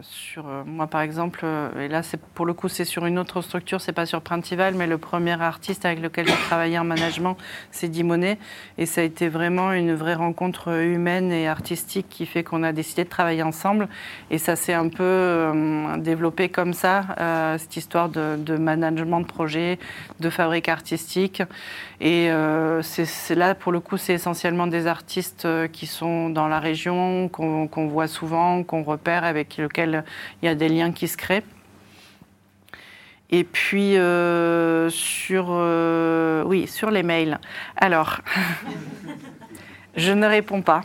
sur 0.00 0.48
euh, 0.48 0.64
moi 0.66 0.88
par 0.88 1.00
exemple, 1.00 1.42
euh, 1.44 1.70
et 1.80 1.86
là 1.86 2.02
c'est 2.02 2.20
pour 2.20 2.44
le 2.44 2.52
coup 2.52 2.68
c'est 2.68 2.84
sur 2.84 3.06
une 3.06 3.20
autre 3.20 3.40
structure, 3.40 3.80
c'est 3.80 3.92
pas 3.92 4.04
sur 4.04 4.20
Printival, 4.20 4.74
mais 4.74 4.88
le 4.88 4.98
premier 4.98 5.40
artiste 5.40 5.84
avec 5.84 6.00
lequel 6.00 6.26
j'ai 6.26 6.34
travaillé 6.34 6.76
en 6.76 6.82
management, 6.82 7.36
c'est 7.70 7.86
Dimonet, 7.86 8.38
et 8.78 8.86
ça 8.86 9.02
a 9.02 9.04
été 9.04 9.28
vraiment 9.28 9.72
une 9.72 9.94
vraie 9.94 10.16
rencontre 10.16 10.76
humaine 10.76 11.30
et 11.30 11.46
artistique 11.46 12.06
qui 12.08 12.26
fait 12.26 12.42
qu'on 12.42 12.64
a 12.64 12.72
décidé 12.72 13.04
de 13.04 13.08
travailler 13.08 13.44
ensemble, 13.44 13.88
et 14.32 14.38
ça 14.38 14.56
s'est 14.56 14.74
un 14.74 14.88
peu 14.88 15.52
développé 15.98 16.48
comme 16.48 16.72
ça, 16.72 17.56
cette 17.58 17.76
histoire 17.76 18.08
de, 18.08 18.56
management 18.56 19.20
de 19.20 19.26
projet, 19.26 19.78
de 20.18 20.30
fabrique 20.30 20.68
artistique, 20.68 21.42
et 22.00 22.30
c'est 22.82 23.34
là 23.34 23.54
pour 23.54 23.72
le 23.72 23.80
coup 23.80 23.96
c'est 23.96 24.14
essentiellement 24.14 24.66
des 24.66 24.86
artistes 24.86 25.46
qui 25.72 25.86
sont 25.86 26.30
dans 26.30 26.48
la 26.48 26.58
région, 26.58 27.28
qu'on 27.28 27.67
qu'on 27.68 27.86
voit 27.86 28.08
souvent, 28.08 28.62
qu'on 28.64 28.82
repère, 28.82 29.24
avec 29.24 29.56
lesquels 29.56 30.04
il 30.42 30.46
y 30.46 30.48
a 30.48 30.54
des 30.54 30.68
liens 30.68 30.92
qui 30.92 31.06
se 31.06 31.16
créent. 31.16 31.44
Et 33.30 33.44
puis 33.44 33.96
euh, 33.96 34.88
sur, 34.88 35.48
euh, 35.50 36.42
oui, 36.44 36.66
sur 36.66 36.90
les 36.90 37.02
mails. 37.02 37.38
Alors, 37.76 38.20
je 39.96 40.12
ne 40.12 40.26
réponds 40.26 40.62
pas, 40.62 40.82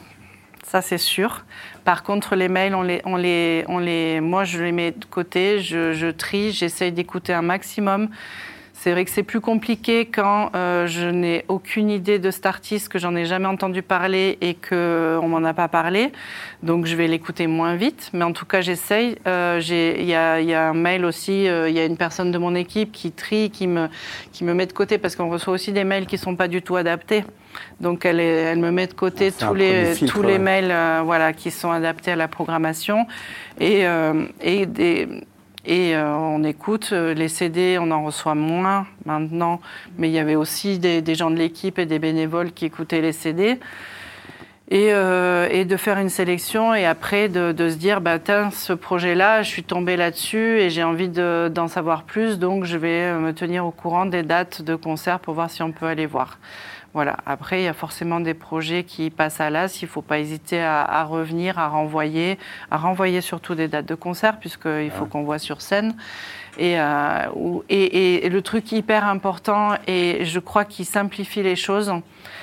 ça 0.63 0.81
c'est 0.81 0.97
sûr. 0.97 1.45
Par 1.85 2.03
contre, 2.03 2.35
les 2.35 2.49
mails, 2.49 2.75
on 2.75 2.81
les, 2.81 3.01
on 3.05 3.15
les, 3.15 3.63
on 3.69 3.79
les, 3.79 4.19
moi 4.19 4.43
je 4.43 4.61
les 4.61 4.73
mets 4.73 4.91
de 4.91 5.05
côté, 5.05 5.59
je, 5.59 5.93
je 5.93 6.07
trie, 6.07 6.51
j'essaye 6.51 6.91
d'écouter 6.91 7.33
un 7.33 7.41
maximum. 7.41 8.09
C'est 8.83 8.91
vrai 8.91 9.05
que 9.05 9.11
c'est 9.11 9.23
plus 9.23 9.39
compliqué 9.39 10.07
quand 10.07 10.51
euh, 10.55 10.87
je 10.87 11.07
n'ai 11.07 11.45
aucune 11.47 11.89
idée 11.89 12.19
de 12.19 12.29
cet 12.31 12.45
artiste, 12.45 12.89
que 12.89 12.99
j'en 12.99 13.15
ai 13.15 13.23
jamais 13.23 13.45
entendu 13.45 13.81
parler 13.81 14.37
et 14.41 14.55
qu'on 14.55 15.25
m'en 15.29 15.41
a 15.45 15.53
pas 15.53 15.69
parlé. 15.69 16.11
Donc 16.63 16.85
je 16.85 16.93
vais 16.97 17.07
l'écouter 17.07 17.47
moins 17.47 17.75
vite. 17.77 18.09
Mais 18.11 18.25
en 18.25 18.33
tout 18.33 18.45
cas, 18.45 18.59
j'essaye. 18.59 19.15
Euh, 19.25 19.61
Il 19.65 20.03
y, 20.03 20.13
a, 20.13 20.41
il 20.41 20.49
y 20.49 20.53
a 20.53 20.67
un 20.67 20.73
mail 20.73 21.05
aussi, 21.05 21.47
euh, 21.47 21.69
il 21.69 21.75
y 21.75 21.79
a 21.79 21.85
une 21.85 21.95
personne 21.95 22.31
de 22.33 22.37
mon 22.37 22.55
équipe 22.55 22.91
qui 22.91 23.13
trie, 23.13 23.51
qui 23.51 23.67
me, 23.67 23.87
qui 24.33 24.43
me 24.43 24.53
met 24.53 24.65
de 24.65 24.73
côté, 24.73 24.97
parce 24.97 25.15
qu'on 25.15 25.29
reçoit 25.29 25.53
aussi 25.53 25.71
des 25.71 25.85
mails 25.85 26.05
qui 26.05 26.17
sont 26.17 26.35
pas 26.35 26.49
du 26.49 26.61
tout 26.61 26.75
adaptés. 26.75 27.23
Donc 27.79 28.03
elle, 28.03 28.19
est- 28.19 28.41
elle 28.51 28.59
me 28.59 28.71
met 28.71 28.87
de 28.87 28.93
côté 28.93 29.27
un 29.27 29.47
tous 29.47 29.53
les, 29.53 29.71
premier 29.71 29.95
filtre, 29.95 30.13
tous 30.13 30.23
les 30.23 30.33
ouais. 30.33 30.39
mails 30.39 30.71
euh, 30.71 31.01
voilà, 31.05 31.31
qui 31.31 31.51
sont 31.51 31.71
adaptés 31.71 32.11
à 32.11 32.17
la 32.17 32.27
programmation. 32.27 33.07
Et, 33.61 33.87
euh, 33.87 34.25
et 34.41 34.65
des... 34.65 35.07
Et 35.65 35.95
euh, 35.95 36.13
on 36.13 36.43
écoute 36.43 36.89
euh, 36.91 37.13
les 37.13 37.29
CD, 37.29 37.77
on 37.79 37.89
en 37.91 38.03
reçoit 38.03 38.35
moins 38.35 38.85
maintenant, 39.05 39.61
mais 39.97 40.09
il 40.09 40.13
y 40.13 40.19
avait 40.19 40.35
aussi 40.35 40.77
des, 40.77 41.15
gens 41.15 41.31
de 41.31 41.37
l'équipe 41.37 41.79
et 41.79 41.85
des 41.85 41.99
bénévoles 41.99 42.51
qui 42.51 42.65
écoutaient 42.65 43.01
les 43.01 43.13
CD. 43.13 43.59
Et, 44.69 44.93
euh, 44.93 45.47
et 45.51 45.65
de 45.65 45.77
faire 45.77 45.99
une 45.99 46.09
sélection 46.09 46.73
et 46.73 46.85
après 46.85 47.29
de, 47.29 47.51
de 47.51 47.69
se 47.69 47.75
dire, 47.75 48.01
bah, 48.01 48.17
tiens, 48.17 48.49
ce 48.49 48.73
projet-là, 48.73 49.41
je 49.43 49.49
suis 49.49 49.63
tombée 49.63 49.97
là-dessus 49.97 50.59
et 50.59 50.69
j'ai 50.69 50.83
envie 50.83 51.09
de- 51.09 51.51
d'en 51.53 51.67
savoir 51.67 52.03
plus, 52.03 52.39
donc 52.39 52.63
je 52.63 52.77
vais 52.77 53.13
me 53.13 53.33
tenir 53.33 53.65
au 53.65 53.71
courant 53.71 54.05
des 54.05 54.23
dates 54.23 54.61
de 54.63 54.75
concert 54.75 55.19
pour 55.19 55.33
voir 55.35 55.49
si 55.49 55.61
on 55.61 55.71
peut 55.71 55.85
aller 55.85 56.05
voir. 56.07 56.39
Voilà. 56.93 57.17
Après, 57.25 57.61
il 57.61 57.63
y 57.63 57.67
a 57.67 57.73
forcément 57.73 58.19
des 58.19 58.35
projets 58.35 58.83
qui 58.83 59.09
passent 59.09 59.41
à 59.41 59.49
l'as. 59.49 59.81
Il 59.81 59.85
ne 59.85 59.89
faut 59.89 60.03
pas 60.03 60.19
hésiter 60.19 60.61
à, 60.61 60.83
à 60.83 61.03
revenir, 61.03 61.57
à 61.57 61.67
renvoyer, 61.67 62.37
à 62.69 62.77
renvoyer 62.77 63.19
surtout 63.21 63.55
des 63.55 63.67
dates 63.67 63.87
de 63.87 63.95
concert, 63.95 64.37
puisqu'il 64.39 64.91
faut 64.91 65.05
qu'on 65.07 65.23
voit 65.23 65.39
sur 65.39 65.61
scène. 65.61 65.95
Et, 66.59 66.79
euh, 66.79 67.25
et- 67.69 68.25
et 68.25 68.29
le 68.29 68.41
truc 68.43 68.71
hyper 68.71 69.05
important, 69.05 69.71
et 69.87 70.23
je 70.23 70.39
crois 70.39 70.65
qu'il 70.65 70.85
simplifie 70.85 71.41
les 71.41 71.55
choses, 71.55 71.91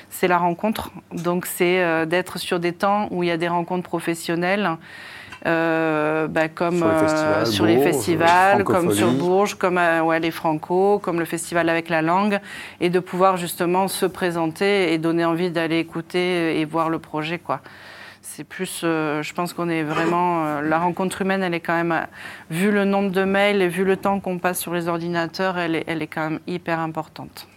c'est 0.09 0.26
la 0.26 0.38
rencontre. 0.38 0.90
Donc, 1.12 1.46
c'est 1.46 1.80
euh, 1.80 2.05
d'être 2.07 2.38
sur 2.38 2.59
des 2.59 2.72
temps 2.72 3.07
où 3.12 3.22
il 3.22 3.28
y 3.28 3.30
a 3.32 3.36
des 3.36 3.46
rencontres 3.46 3.88
professionnelles. 3.88 4.68
Euh, 5.47 6.28
bah, 6.28 6.49
comme 6.49 6.78
Sur 6.78 6.86
les 6.86 6.93
euh, 6.97 7.07
festivals, 7.07 7.47
sur 7.47 7.66
les 7.66 7.76
Bourges, 7.76 7.86
festivals, 7.86 8.64
comme 8.64 8.93
sur. 8.93 9.12
Bourges, 9.12 9.55
comme 9.55 9.78
euh, 9.78 10.03
ouais, 10.03 10.20
les 10.20 10.30
Franco, 10.30 10.99
comme 10.99 11.18
le 11.18 11.24
festival 11.24 11.68
avec 11.68 11.88
la 11.88 12.03
langue, 12.03 12.41
et 12.80 12.91
de 12.91 13.01
pouvoir 13.01 13.36
justement 13.36 13.88
se 13.88 14.07
présenter 14.07 14.93
et 14.93 14.99
donner 14.99 15.24
envie 15.24 15.51
d'aller 15.51 15.78
écouter 15.78 16.61
et 16.61 16.64
voir 16.64 16.91
le 16.91 16.99
projet, 16.99 17.38
quoi. 17.38 17.61
C'est 18.22 18.45
plus, 18.45 18.82
euh, 18.84 19.22
je 19.22 19.32
pense 19.32 19.55
qu'on 19.55 19.68
est 19.68 19.82
vraiment, 19.82 20.45
euh, 20.45 20.61
la 20.62 20.78
rencontre 20.78 21.22
humaine, 21.22 21.43
elle 21.43 21.55
est 21.55 21.61
quand 21.61 21.74
même, 21.74 22.07
vu 22.51 22.70
le 22.70 22.84
nombre 22.84 23.11
de 23.11 23.24
mails 23.24 23.62
et 23.62 23.68
vu 23.68 23.84
le 23.84 23.97
temps 23.97 24.20
qu'on 24.20 24.38
passe 24.38 24.61
sur 24.61 24.74
les 24.74 24.88
ordinateurs, 24.88 25.59
elle 25.59 25.74
est, 25.74 25.84
elle 25.86 26.03
est 26.03 26.07
quand 26.07 26.30
même 26.30 26.41
hyper 26.47 26.78
importante. 26.80 27.49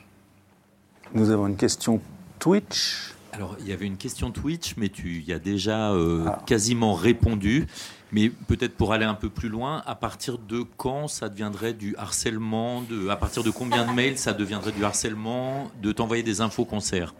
Nous 1.13 1.29
avons 1.29 1.47
une 1.47 1.57
question 1.57 2.01
Twitch. 2.39 3.12
Alors, 3.33 3.55
il 3.59 3.67
y 3.67 3.73
avait 3.73 3.85
une 3.87 3.97
question 3.97 4.29
Twitch, 4.31 4.75
mais 4.77 4.89
tu 4.89 5.23
y 5.25 5.33
as 5.33 5.39
déjà 5.39 5.91
euh, 5.91 6.25
Ah. 6.27 6.39
quasiment 6.45 6.93
répondu. 6.93 7.65
Mais 8.11 8.29
peut-être 8.29 8.75
pour 8.77 8.93
aller 8.93 9.05
un 9.05 9.15
peu 9.15 9.29
plus 9.29 9.49
loin, 9.49 9.81
à 9.87 9.95
partir 9.95 10.37
de 10.37 10.63
quand 10.77 11.07
ça 11.07 11.29
deviendrait 11.29 11.73
du 11.73 11.95
harcèlement 11.97 12.81
de, 12.81 13.09
À 13.09 13.15
partir 13.15 13.43
de 13.43 13.49
combien 13.49 13.85
de 13.87 13.91
mails 13.95 14.19
ça 14.19 14.33
deviendrait 14.33 14.71
du 14.71 14.85
harcèlement 14.85 15.71
de 15.81 15.91
t'envoyer 15.91 16.21
des 16.21 16.39
infos 16.41 16.63
concerts 16.65 17.15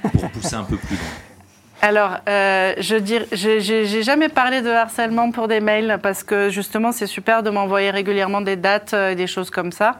Pour 0.00 0.30
pousser 0.30 0.54
un 0.54 0.64
peu 0.64 0.78
plus 0.78 0.96
loin. 0.96 1.04
Alors, 1.82 2.16
euh, 2.28 2.74
je 2.78 2.94
dire, 2.96 3.26
j'ai 3.32 3.60
j'ai- 3.60 3.84
j'ai 3.86 4.02
jamais 4.04 4.28
parlé 4.30 4.62
de 4.62 4.68
harcèlement 4.70 5.30
pour 5.32 5.48
des 5.48 5.60
mails 5.60 5.98
parce 6.02 6.22
que 6.22 6.48
justement, 6.48 6.92
c'est 6.92 7.08
super 7.08 7.42
de 7.42 7.50
m'envoyer 7.50 7.90
régulièrement 7.90 8.40
des 8.40 8.56
dates 8.56 8.94
euh, 8.94 9.10
et 9.10 9.16
des 9.16 9.26
choses 9.26 9.50
comme 9.50 9.72
ça. 9.72 9.98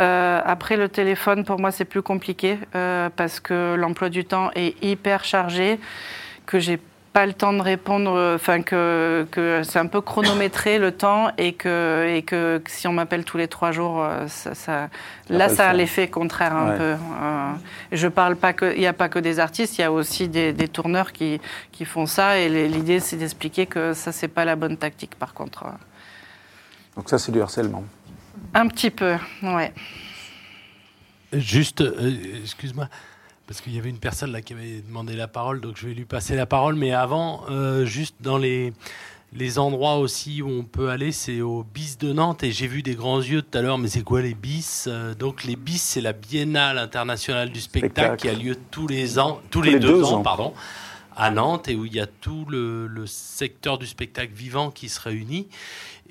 Euh, 0.00 0.40
après, 0.44 0.76
le 0.76 0.88
téléphone, 0.88 1.44
pour 1.44 1.58
moi, 1.58 1.70
c'est 1.72 1.84
plus 1.84 2.02
compliqué 2.02 2.58
euh, 2.74 3.08
parce 3.16 3.40
que 3.40 3.74
l'emploi 3.74 4.08
du 4.10 4.24
temps 4.24 4.50
est 4.54 4.80
hyper 4.82 5.24
chargé, 5.24 5.80
que 6.46 6.58
j'ai 6.60 6.78
pas 7.12 7.26
le 7.26 7.32
temps 7.32 7.52
de 7.54 7.62
répondre, 7.62 8.34
enfin 8.36 8.62
que, 8.62 9.26
que 9.32 9.62
c'est 9.64 9.78
un 9.80 9.86
peu 9.86 10.00
chronométré 10.00 10.78
le 10.78 10.92
temps 10.92 11.32
et 11.36 11.54
que, 11.54 12.06
et 12.14 12.22
que 12.22 12.62
si 12.68 12.86
on 12.86 12.92
m'appelle 12.92 13.24
tous 13.24 13.38
les 13.38 13.48
trois 13.48 13.72
jours, 13.72 14.04
euh, 14.04 14.28
ça, 14.28 14.54
ça- 14.54 14.88
va 15.30 15.36
là, 15.38 15.48
ça 15.48 15.70
a 15.70 15.72
l'effet 15.72 16.06
contraire 16.08 16.54
un 16.54 16.70
Ouais. 16.70 16.76
peu. 16.76 16.82
Euh, 16.84 17.50
je 17.90 18.06
parle 18.08 18.36
pas 18.36 18.52
que, 18.52 18.72
il 18.74 18.78
n'y 18.80 18.86
a 18.86 18.92
pas 18.92 19.08
que 19.08 19.18
des 19.18 19.40
artistes, 19.40 19.78
il 19.78 19.80
y 19.80 19.84
a 19.84 19.90
aussi 19.90 20.28
des, 20.28 20.52
des 20.52 20.68
tourneurs 20.68 21.12
qui, 21.12 21.40
qui 21.72 21.84
font 21.86 22.06
ça 22.06 22.38
et 22.38 22.48
l'idée 22.68 23.00
c'est 23.00 23.16
d'expliquer 23.16 23.66
que 23.66 23.94
ça 23.94 24.12
c'est 24.12 24.28
pas 24.28 24.44
la 24.44 24.54
bonne 24.54 24.76
tactique 24.76 25.16
par 25.18 25.32
contre. 25.34 25.64
Donc 26.94 27.08
ça, 27.08 27.18
c'est 27.18 27.32
du 27.32 27.40
harcèlement. 27.40 27.84
Un 28.54 28.68
petit 28.68 28.90
peu, 28.90 29.16
ouais. 29.42 29.72
Juste, 31.32 31.82
euh, 31.82 32.14
excuse-moi, 32.42 32.88
parce 33.46 33.60
qu'il 33.60 33.74
y 33.74 33.78
avait 33.78 33.90
une 33.90 33.98
personne 33.98 34.32
là 34.32 34.40
qui 34.40 34.54
avait 34.54 34.80
demandé 34.80 35.14
la 35.14 35.28
parole, 35.28 35.60
donc 35.60 35.76
je 35.76 35.86
vais 35.86 35.94
lui 35.94 36.06
passer 36.06 36.34
la 36.34 36.46
parole. 36.46 36.74
Mais 36.74 36.92
avant, 36.92 37.44
euh, 37.50 37.84
juste 37.84 38.16
dans 38.20 38.38
les, 38.38 38.72
les 39.34 39.58
endroits 39.58 39.98
aussi 39.98 40.40
où 40.40 40.48
on 40.48 40.64
peut 40.64 40.88
aller, 40.88 41.12
c'est 41.12 41.42
au 41.42 41.64
BIS 41.64 41.96
de 42.00 42.12
Nantes. 42.14 42.42
Et 42.44 42.50
j'ai 42.52 42.66
vu 42.66 42.82
des 42.82 42.94
grands 42.94 43.20
yeux 43.20 43.42
tout 43.42 43.58
à 43.58 43.60
l'heure, 43.62 43.76
mais 43.78 43.88
c'est 43.88 44.02
quoi 44.02 44.22
les 44.22 44.34
BIS 44.34 44.84
Euh, 44.86 45.14
Donc 45.14 45.44
les 45.44 45.56
BIS, 45.56 45.78
c'est 45.78 46.00
la 46.00 46.14
Biennale 46.14 46.78
internationale 46.78 47.50
du 47.50 47.60
spectacle, 47.60 48.18
Spectacle. 48.18 48.22
qui 48.22 48.28
a 48.28 48.32
lieu 48.48 48.56
tous 48.70 48.86
les 48.88 49.18
ans, 49.18 49.40
tous, 49.50 49.60
les, 49.62 49.78
deux, 49.78 50.02
ans, 50.04 50.22
pardon, 50.22 50.54
à 51.14 51.30
Nantes, 51.30 51.68
et 51.68 51.74
où 51.76 51.84
il 51.84 51.92
y 51.94 52.00
a 52.00 52.06
tout 52.06 52.46
le, 52.48 52.86
le 52.86 53.06
secteur 53.06 53.76
du 53.76 53.86
spectacle 53.86 54.32
vivant 54.32 54.70
qui 54.70 54.88
se 54.88 54.98
réunit. 55.00 55.46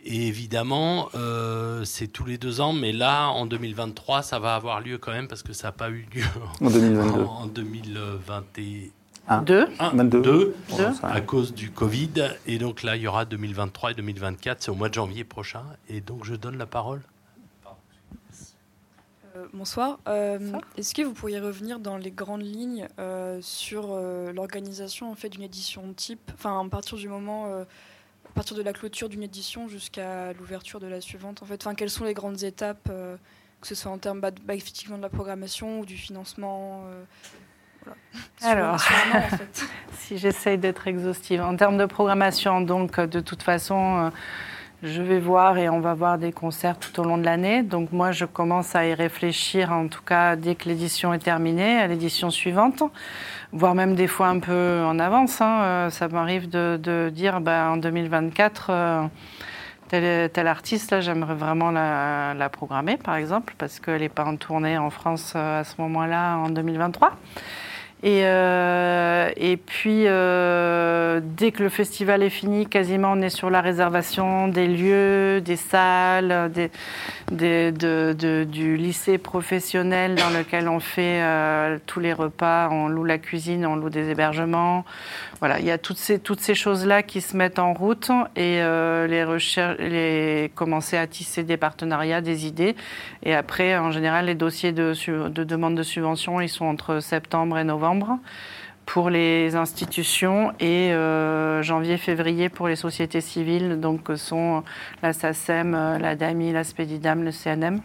Et 0.05 0.27
évidemment, 0.27 1.09
euh, 1.15 1.83
c'est 1.83 2.07
tous 2.07 2.25
les 2.25 2.37
deux 2.37 2.61
ans, 2.61 2.71
mais 2.73 2.91
là, 2.93 3.27
en 3.29 3.45
2023, 3.45 4.21
ça 4.21 4.39
va 4.39 4.55
avoir 4.55 4.79
lieu 4.79 4.97
quand 4.97 5.11
même 5.11 5.27
parce 5.27 5.43
que 5.43 5.53
ça 5.53 5.67
n'a 5.69 5.71
pas 5.73 5.89
eu 5.89 6.07
lieu 6.13 6.23
En 6.61 6.69
2022. 6.69 7.23
en 7.23 7.45
2021. 7.47 8.91
Un. 9.29 9.41
Deux 9.41 9.67
22. 9.93 10.21
Deux. 10.21 10.55
à 11.03 11.19
cause 11.19 11.53
du 11.53 11.69
Covid. 11.71 12.11
Et 12.45 12.57
donc 12.59 12.83
là, 12.83 12.95
il 12.95 13.01
y 13.01 13.07
aura 13.07 13.25
2023 13.25 13.91
et 13.91 13.93
2024, 13.95 14.63
c'est 14.63 14.71
au 14.71 14.75
mois 14.75 14.87
de 14.87 14.93
janvier 14.93 15.25
prochain. 15.25 15.63
Et 15.89 15.99
donc, 15.99 16.23
je 16.23 16.33
donne 16.35 16.57
la 16.57 16.65
parole. 16.65 17.01
Euh, 19.35 19.45
bonsoir. 19.53 19.99
Euh, 20.07 20.39
Est-ce 20.77 20.95
que 20.95 21.01
vous 21.01 21.13
pourriez 21.13 21.39
revenir 21.39 21.79
dans 21.79 21.97
les 21.97 22.11
grandes 22.11 22.41
lignes 22.45 22.87
euh, 22.99 23.39
sur 23.41 23.87
euh, 23.91 24.31
l'organisation 24.31 25.11
en 25.11 25.15
fait 25.15 25.29
d'une 25.29 25.43
édition 25.43 25.93
type, 25.93 26.31
enfin 26.33 26.65
à 26.65 26.69
partir 26.69 26.97
du 26.97 27.09
moment, 27.09 27.47
euh, 27.47 27.65
partir 28.37 28.55
de 28.55 28.61
la 28.61 28.71
clôture 28.73 29.09
d'une 29.09 29.23
édition 29.23 29.67
jusqu'à 29.67 30.31
l'ouverture 30.33 30.79
de 30.79 30.87
la 30.87 31.01
suivante 31.01 31.41
en 31.43 31.45
fait. 31.45 31.61
Enfin, 31.65 31.75
quelles 31.75 31.89
sont 31.89 32.05
les 32.05 32.13
grandes 32.13 32.43
étapes, 32.43 32.87
euh, 32.89 33.17
que 33.61 33.67
ce 33.67 33.75
soit 33.75 33.91
en 33.91 33.97
termes 33.97 34.21
bah, 34.21 34.31
de- 34.31 34.39
bah, 34.41 34.53
effectivement 34.55 34.97
de 34.97 35.01
la 35.01 35.09
programmation 35.09 35.79
ou 35.81 35.85
du 35.85 35.97
financement. 35.97 36.83
euh, 36.87 37.91
Alors, 38.43 38.79
si 39.93 40.17
j'essaye 40.17 40.57
d'être 40.57 40.87
exhaustive. 40.87 41.41
En 41.41 41.55
termes 41.55 41.77
de 41.77 41.85
programmation, 41.85 42.61
donc, 42.61 42.99
de 42.99 43.19
toute 43.19 43.43
façon, 43.43 43.97
euh, 44.05 44.09
je 44.83 45.01
vais 45.01 45.19
voir 45.19 45.57
et 45.57 45.69
on 45.69 45.79
va 45.79 45.95
voir 45.95 46.17
des 46.19 46.31
concerts 46.31 46.77
tout 46.77 46.99
au 46.99 47.03
long 47.03 47.17
de 47.17 47.25
l'année. 47.25 47.63
Donc, 47.63 47.91
moi, 47.91 48.11
je 48.11 48.25
commence 48.25 48.75
à 48.75 48.85
y 48.85 48.93
réfléchir, 48.93 49.71
en 49.71 49.87
tout 49.87 50.03
cas, 50.03 50.35
dès 50.35 50.53
que 50.55 50.69
l'édition 50.69 51.13
est 51.13 51.19
terminée, 51.19 51.77
à 51.79 51.87
l'édition 51.87 52.29
suivante, 52.29 52.83
voire 53.51 53.73
même 53.73 53.95
des 53.95 54.07
fois 54.07 54.27
un 54.27 54.39
peu 54.39 54.83
en 54.85 54.99
avance. 54.99 55.41
hein. 55.41 55.61
Euh, 55.63 55.89
Ça 55.89 56.07
m'arrive 56.07 56.47
de, 56.49 57.09
dire, 57.11 57.41
ben, 57.41 57.71
en 57.71 57.77
2024, 57.77 58.67
euh, 58.69 59.03
tel, 59.87 60.29
tel 60.29 60.47
artiste, 60.47 60.91
là, 60.91 61.01
j'aimerais 61.01 61.35
vraiment 61.35 61.71
la, 61.71 62.35
la 62.35 62.49
programmer, 62.49 62.97
par 62.97 63.15
exemple, 63.15 63.55
parce 63.57 63.79
qu'elle 63.79 64.01
n'est 64.01 64.09
pas 64.09 64.25
en 64.25 64.35
tournée 64.35 64.77
en 64.77 64.91
France 64.91 65.33
euh, 65.35 65.61
à 65.61 65.63
ce 65.63 65.73
moment-là, 65.81 66.35
en 66.37 66.49
2023. 66.49 67.13
Et, 68.03 68.21
euh, 68.25 69.31
et 69.37 69.57
puis, 69.57 70.03
euh, 70.05 71.19
dès 71.23 71.51
que 71.51 71.63
le 71.63 71.69
festival 71.69 72.21
est 72.21 72.29
fini, 72.29 72.67
quasiment 72.67 73.13
on 73.13 73.21
est 73.21 73.31
sur 73.31 73.49
la 73.49 73.59
réservation 73.59 74.47
des 74.47 74.67
lieux, 74.67 75.41
des 75.41 75.55
salles, 75.55 76.51
du 77.31 78.77
lycée 78.77 79.17
professionnel 79.17 80.13
dans 80.13 80.29
lequel 80.29 80.69
on 80.69 80.79
fait 80.79 81.21
euh, 81.23 81.79
tous 81.87 81.99
les 81.99 82.13
repas, 82.13 82.69
on 82.71 82.87
loue 82.87 83.03
la 83.03 83.17
cuisine, 83.17 83.65
on 83.65 83.75
loue 83.75 83.89
des 83.89 84.09
hébergements. 84.11 84.85
Voilà, 85.39 85.59
il 85.59 85.65
y 85.65 85.71
a 85.71 85.77
toutes 85.77 85.97
ces, 85.97 86.17
toutes 86.17 86.39
ces 86.39 86.55
choses-là 86.55 87.03
qui 87.03 87.21
se 87.21 87.37
mettent 87.37 87.59
en 87.59 87.73
route 87.73 88.09
et 88.35 88.59
euh, 88.61 89.05
les 89.05 89.23
recherches, 89.23 89.77
les, 89.77 90.51
commencer 90.55 90.97
à 90.97 91.05
tisser 91.05 91.43
des 91.43 91.57
partenariats, 91.57 92.21
des 92.21 92.47
idées. 92.47 92.75
Et 93.21 93.35
après, 93.35 93.77
en 93.77 93.91
général, 93.91 94.25
les 94.25 94.35
dossiers 94.35 94.71
de, 94.71 94.93
de 95.29 95.43
demande 95.43 95.75
de 95.75 95.83
subvention, 95.83 96.41
ils 96.41 96.49
sont 96.49 96.65
entre 96.65 97.01
septembre 97.01 97.59
et 97.59 97.63
novembre 97.63 98.17
pour 98.87 99.11
les 99.11 99.55
institutions 99.55 100.53
et 100.59 100.93
euh, 100.93 101.61
janvier-février 101.61 102.49
pour 102.49 102.67
les 102.67 102.77
sociétés 102.77 103.21
civiles, 103.21 103.79
donc 103.79 104.03
que 104.03 104.15
sont 104.15 104.63
la 105.03 105.13
SACEM, 105.13 105.99
la 105.99 106.15
DAMI, 106.15 106.51
la 106.51 106.63
SPEDIDAM, 106.63 107.23
le 107.23 107.31
CNM. 107.31 107.81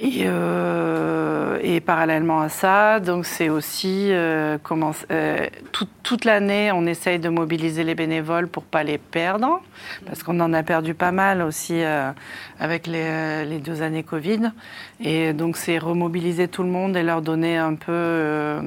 Et, 0.00 0.22
euh, 0.26 1.58
et 1.60 1.80
parallèlement 1.80 2.40
à 2.40 2.48
ça, 2.48 3.00
donc 3.00 3.26
c'est 3.26 3.48
aussi 3.48 4.12
euh, 4.12 4.56
comment, 4.62 4.92
euh, 5.10 5.48
tout- 5.72 5.88
toute 6.04 6.24
l'année, 6.24 6.70
on 6.72 6.86
essaye 6.86 7.18
de 7.18 7.28
mobiliser 7.28 7.82
les 7.82 7.96
bénévoles 7.96 8.46
pour 8.46 8.62
pas 8.62 8.84
les 8.84 8.98
perdre, 8.98 9.60
parce 10.06 10.22
qu'on 10.22 10.38
en 10.38 10.52
a 10.52 10.62
perdu 10.62 10.94
pas 10.94 11.10
mal 11.10 11.42
aussi 11.42 11.82
euh, 11.82 12.12
avec 12.60 12.86
les, 12.86 13.02
euh, 13.04 13.44
les 13.44 13.58
deux 13.58 13.82
années 13.82 14.04
Covid. 14.04 14.52
Et 15.00 15.32
donc 15.32 15.56
c'est 15.56 15.78
remobiliser 15.78 16.46
tout 16.46 16.62
le 16.62 16.70
monde 16.70 16.96
et 16.96 17.02
leur 17.02 17.20
donner 17.20 17.56
un 17.58 17.74
peu, 17.74 17.90
euh, 17.90 18.60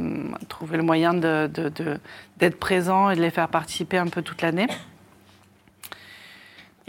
trouver 0.49 0.75
le 0.75 0.83
moyen 0.83 1.13
de- 1.13 1.47
de- 1.53 1.69
de- 1.69 1.97
d'être 2.39 2.59
présent 2.59 3.09
et 3.09 3.15
de 3.15 3.21
les 3.21 3.31
faire 3.31 3.47
participer 3.47 3.97
un 3.97 4.07
peu 4.07 4.21
toute 4.21 4.41
l'année. 4.41 4.67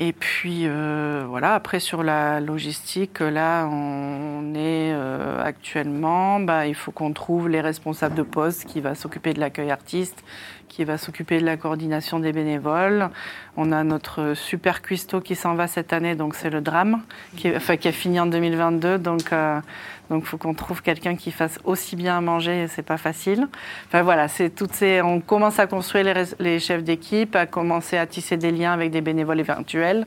Et 0.04 0.12
puis 0.12 0.62
euh, 0.64 1.24
voilà, 1.28 1.54
après 1.54 1.78
sur 1.78 2.02
la 2.02 2.40
logistique, 2.40 3.20
là 3.20 3.68
on 3.70 4.52
est 4.52 4.90
euh, 4.92 5.40
actuellement, 5.40 6.40
bah, 6.40 6.66
il 6.66 6.74
faut 6.74 6.90
qu'on 6.90 7.12
trouve 7.12 7.48
les 7.48 7.60
responsables 7.60 8.16
de 8.16 8.24
poste 8.24 8.64
qui 8.64 8.80
va 8.80 8.96
s'occuper 8.96 9.32
de 9.32 9.38
l'accueil 9.38 9.70
artiste, 9.70 10.24
qui 10.72 10.84
va 10.84 10.96
s'occuper 10.96 11.38
de 11.38 11.44
la 11.44 11.58
coordination 11.58 12.18
des 12.18 12.32
bénévoles. 12.32 13.10
On 13.58 13.72
a 13.72 13.84
notre 13.84 14.32
super 14.32 14.80
cuistot 14.80 15.20
qui 15.20 15.34
s'en 15.34 15.54
va 15.54 15.66
cette 15.66 15.92
année, 15.92 16.14
donc 16.14 16.34
c'est 16.34 16.48
le 16.48 16.62
drame, 16.62 17.02
qui, 17.36 17.54
enfin, 17.54 17.76
qui 17.76 17.88
a 17.88 17.92
fini 17.92 18.18
en 18.18 18.24
2022. 18.24 18.96
Donc 18.96 19.32
euh, 19.34 19.60
donc 20.08 20.24
faut 20.24 20.38
qu'on 20.38 20.54
trouve 20.54 20.82
quelqu'un 20.82 21.14
qui 21.14 21.30
fasse 21.30 21.58
aussi 21.64 21.94
bien 21.94 22.16
à 22.16 22.20
manger, 22.22 22.62
et 22.62 22.68
c'est 22.68 22.82
pas 22.82 22.96
facile. 22.96 23.48
Enfin 23.86 24.02
voilà, 24.02 24.28
c'est 24.28 24.48
toutes 24.48 24.72
ces, 24.72 25.02
on 25.02 25.20
commence 25.20 25.58
à 25.58 25.66
construire 25.66 26.04
les, 26.04 26.24
les 26.38 26.58
chefs 26.58 26.82
d'équipe, 26.82 27.36
à 27.36 27.44
commencer 27.44 27.98
à 27.98 28.06
tisser 28.06 28.38
des 28.38 28.50
liens 28.50 28.72
avec 28.72 28.90
des 28.90 29.02
bénévoles 29.02 29.40
éventuels. 29.40 30.06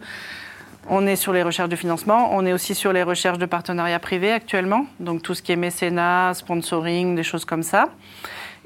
On 0.90 1.06
est 1.06 1.16
sur 1.16 1.34
les 1.34 1.44
recherches 1.44 1.70
de 1.70 1.76
financement, 1.76 2.30
on 2.34 2.46
est 2.46 2.54
aussi 2.54 2.74
sur 2.76 2.92
les 2.92 3.04
recherches 3.04 3.40
de 3.40 3.48
partenariats 3.48 4.00
privés 4.00 4.32
actuellement, 4.32 4.86
donc 5.00 5.22
tout 5.22 5.34
ce 5.36 5.42
qui 5.42 5.52
est 5.52 5.56
mécénat, 5.56 6.34
sponsoring, 6.34 7.16
des 7.16 7.24
choses 7.24 7.46
comme 7.46 7.64
ça. 7.64 7.90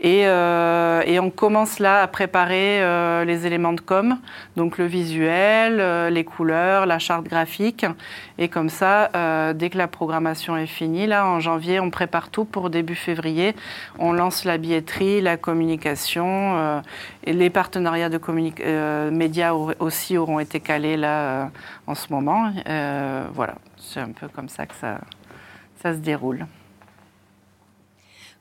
Et, 0.02 0.28
euh, 0.28 1.02
et 1.06 1.20
on 1.20 1.30
commence 1.30 1.80
là 1.80 2.02
à 2.02 2.08
préparer 2.08 2.82
euh, 2.82 3.26
les 3.26 3.46
éléments 3.46 3.74
de 3.74 3.82
com, 3.82 4.18
donc 4.56 4.78
le 4.78 4.86
visuel, 4.86 5.82
euh, 5.82 6.10
les 6.10 6.24
couleurs, 6.24 6.86
la 6.86 7.00
charte 7.00 7.26
graphique. 7.26 7.86
Et 8.38 8.48
comme 8.48 8.70
ça, 8.70 9.10
euh, 9.16 9.52
dès 9.52 9.70
que 9.70 9.78
la 9.78 9.90
programmation 9.90 10.56
est 10.56 10.68
finie, 10.68 11.06
là 11.06 11.26
en 11.26 11.42
janvier, 11.42 11.82
on 11.82 11.90
prépare 11.90 12.30
tout 12.30 12.46
pour 12.46 12.70
début 12.70 12.96
février. 12.96 13.56
On 13.98 14.14
lance 14.14 14.46
la 14.46 14.58
billetterie, 14.58 15.20
la 15.20 15.36
communication, 15.36 16.56
euh, 16.58 16.82
et 17.26 17.34
les 17.34 17.50
partenariats 17.50 18.10
de 18.10 18.20
euh, 18.62 19.12
médias 19.12 19.54
aussi 19.54 20.18
auront 20.18 20.40
été 20.40 20.62
calés 20.62 20.96
là 20.96 21.50
en 21.88 21.96
ce 21.96 22.14
moment. 22.14 22.54
Voilà, 23.34 23.56
c'est 23.78 24.00
un 24.00 24.12
peu 24.12 24.30
comme 24.30 24.48
ça 24.48 24.66
que 24.66 24.76
ça, 24.76 25.00
ça 25.82 25.94
se 25.94 26.00
déroule. 26.00 26.46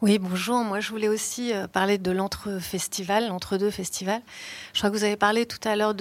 Oui, 0.01 0.21
bonjour. 0.21 0.63
Moi, 0.63 0.79
je 0.79 0.91
voulais 0.91 1.09
aussi 1.09 1.53
euh, 1.53 1.67
parler 1.67 1.99
de 1.99 2.13
l'entre-festival, 2.13 3.27
l'entre-deux 3.27 3.73
festival. 3.73 4.23
Je 4.73 4.79
crois 4.79 4.91
que 4.91 4.97
vous 4.97 5.03
avez 5.03 5.17
parlé 5.17 5.45
tout 5.45 5.59
à 5.69 5.75
l'heure 5.75 5.93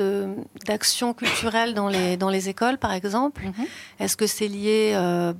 d'actions 0.68 1.16
culturelles 1.16 1.74
dans 1.74 1.90
les, 1.90 2.16
dans 2.16 2.30
les 2.30 2.48
écoles, 2.48 2.78
par 2.78 2.94
exemple. 2.94 3.42
Est-ce 4.00 4.16
que 4.16 4.28
c'est 4.28 4.48
lié 4.48 4.92
euh, 4.94 5.34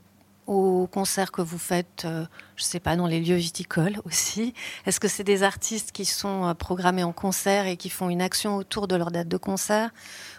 aux 0.48 0.88
concerts 0.88 1.32
que 1.32 1.44
vous 1.44 1.60
faites, 1.60 2.06
euh, 2.06 2.26
je 2.56 2.64
ne 2.64 2.66
sais 2.66 2.80
pas, 2.80 2.96
dans 2.96 3.06
les 3.06 3.20
lieux 3.20 3.36
viticoles 3.36 4.00
aussi? 4.06 4.56
Est-ce 4.88 5.00
que 5.00 5.08
c'est 5.08 5.24
des 5.24 5.44
artistes 5.44 5.92
qui 5.92 6.06
sont 6.06 6.56
programmés 6.58 7.04
en 7.04 7.14
concert 7.14 7.68
et 7.68 7.78
qui 7.78 7.92
font 7.92 8.10
une 8.10 8.24
action 8.24 8.56
autour 8.56 8.88
de 8.88 8.96
leur 8.96 9.12
date 9.12 9.28
de 9.28 9.38
concert? 9.38 9.92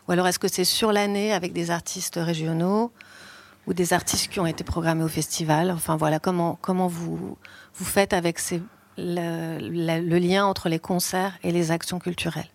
Ou 0.09 0.13
alors 0.13 0.27
est-ce 0.27 0.41
que 0.41 0.49
c'est 0.49 0.65
sur 0.65 0.91
l'année 0.91 1.33
avec 1.33 1.53
des 1.53 1.71
artistes 1.71 2.19
régionaux 2.21 2.91
ou 3.69 3.75
des 3.75 3.93
artistes 3.93 4.27
qui 4.27 4.41
ont 4.41 4.47
été 4.47 4.65
programmés 4.65 5.05
au 5.05 5.09
festival? 5.09 5.71
Enfin 5.71 5.95
voilà, 5.95 6.19
comment, 6.19 6.59
comment 6.61 6.89
vous, 6.89 7.39
vous 7.79 7.85
faites 7.85 8.13
avec 8.13 8.39
le 8.97 10.19
lien 10.19 10.45
entre 10.45 10.69
les 10.69 10.79
concerts 10.79 11.39
et 11.43 11.53
les 11.53 11.71
actions 11.71 11.99
culturelles 11.99 12.49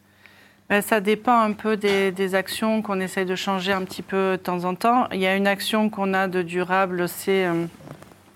Ben, 0.69 0.82
Ça 0.82 0.99
dépend 0.99 1.39
un 1.39 1.53
peu 1.53 1.78
des, 1.78 2.11
des 2.11 2.36
actions 2.36 2.82
qu'on 2.82 2.99
essaye 2.99 3.26
de 3.26 3.36
changer 3.36 3.71
un 3.71 3.84
petit 3.84 4.01
peu 4.01 4.34
de 4.34 4.43
temps 4.43 4.65
en 4.65 4.76
temps. 4.76 5.07
Il 5.11 5.19
y 5.19 5.28
a 5.28 5.36
une 5.36 5.47
action 5.47 5.89
qu'on 5.89 6.13
a 6.13 6.28
de 6.28 6.41
durable, 6.41 7.07
c'est 7.07 7.45
euh, 7.45 7.65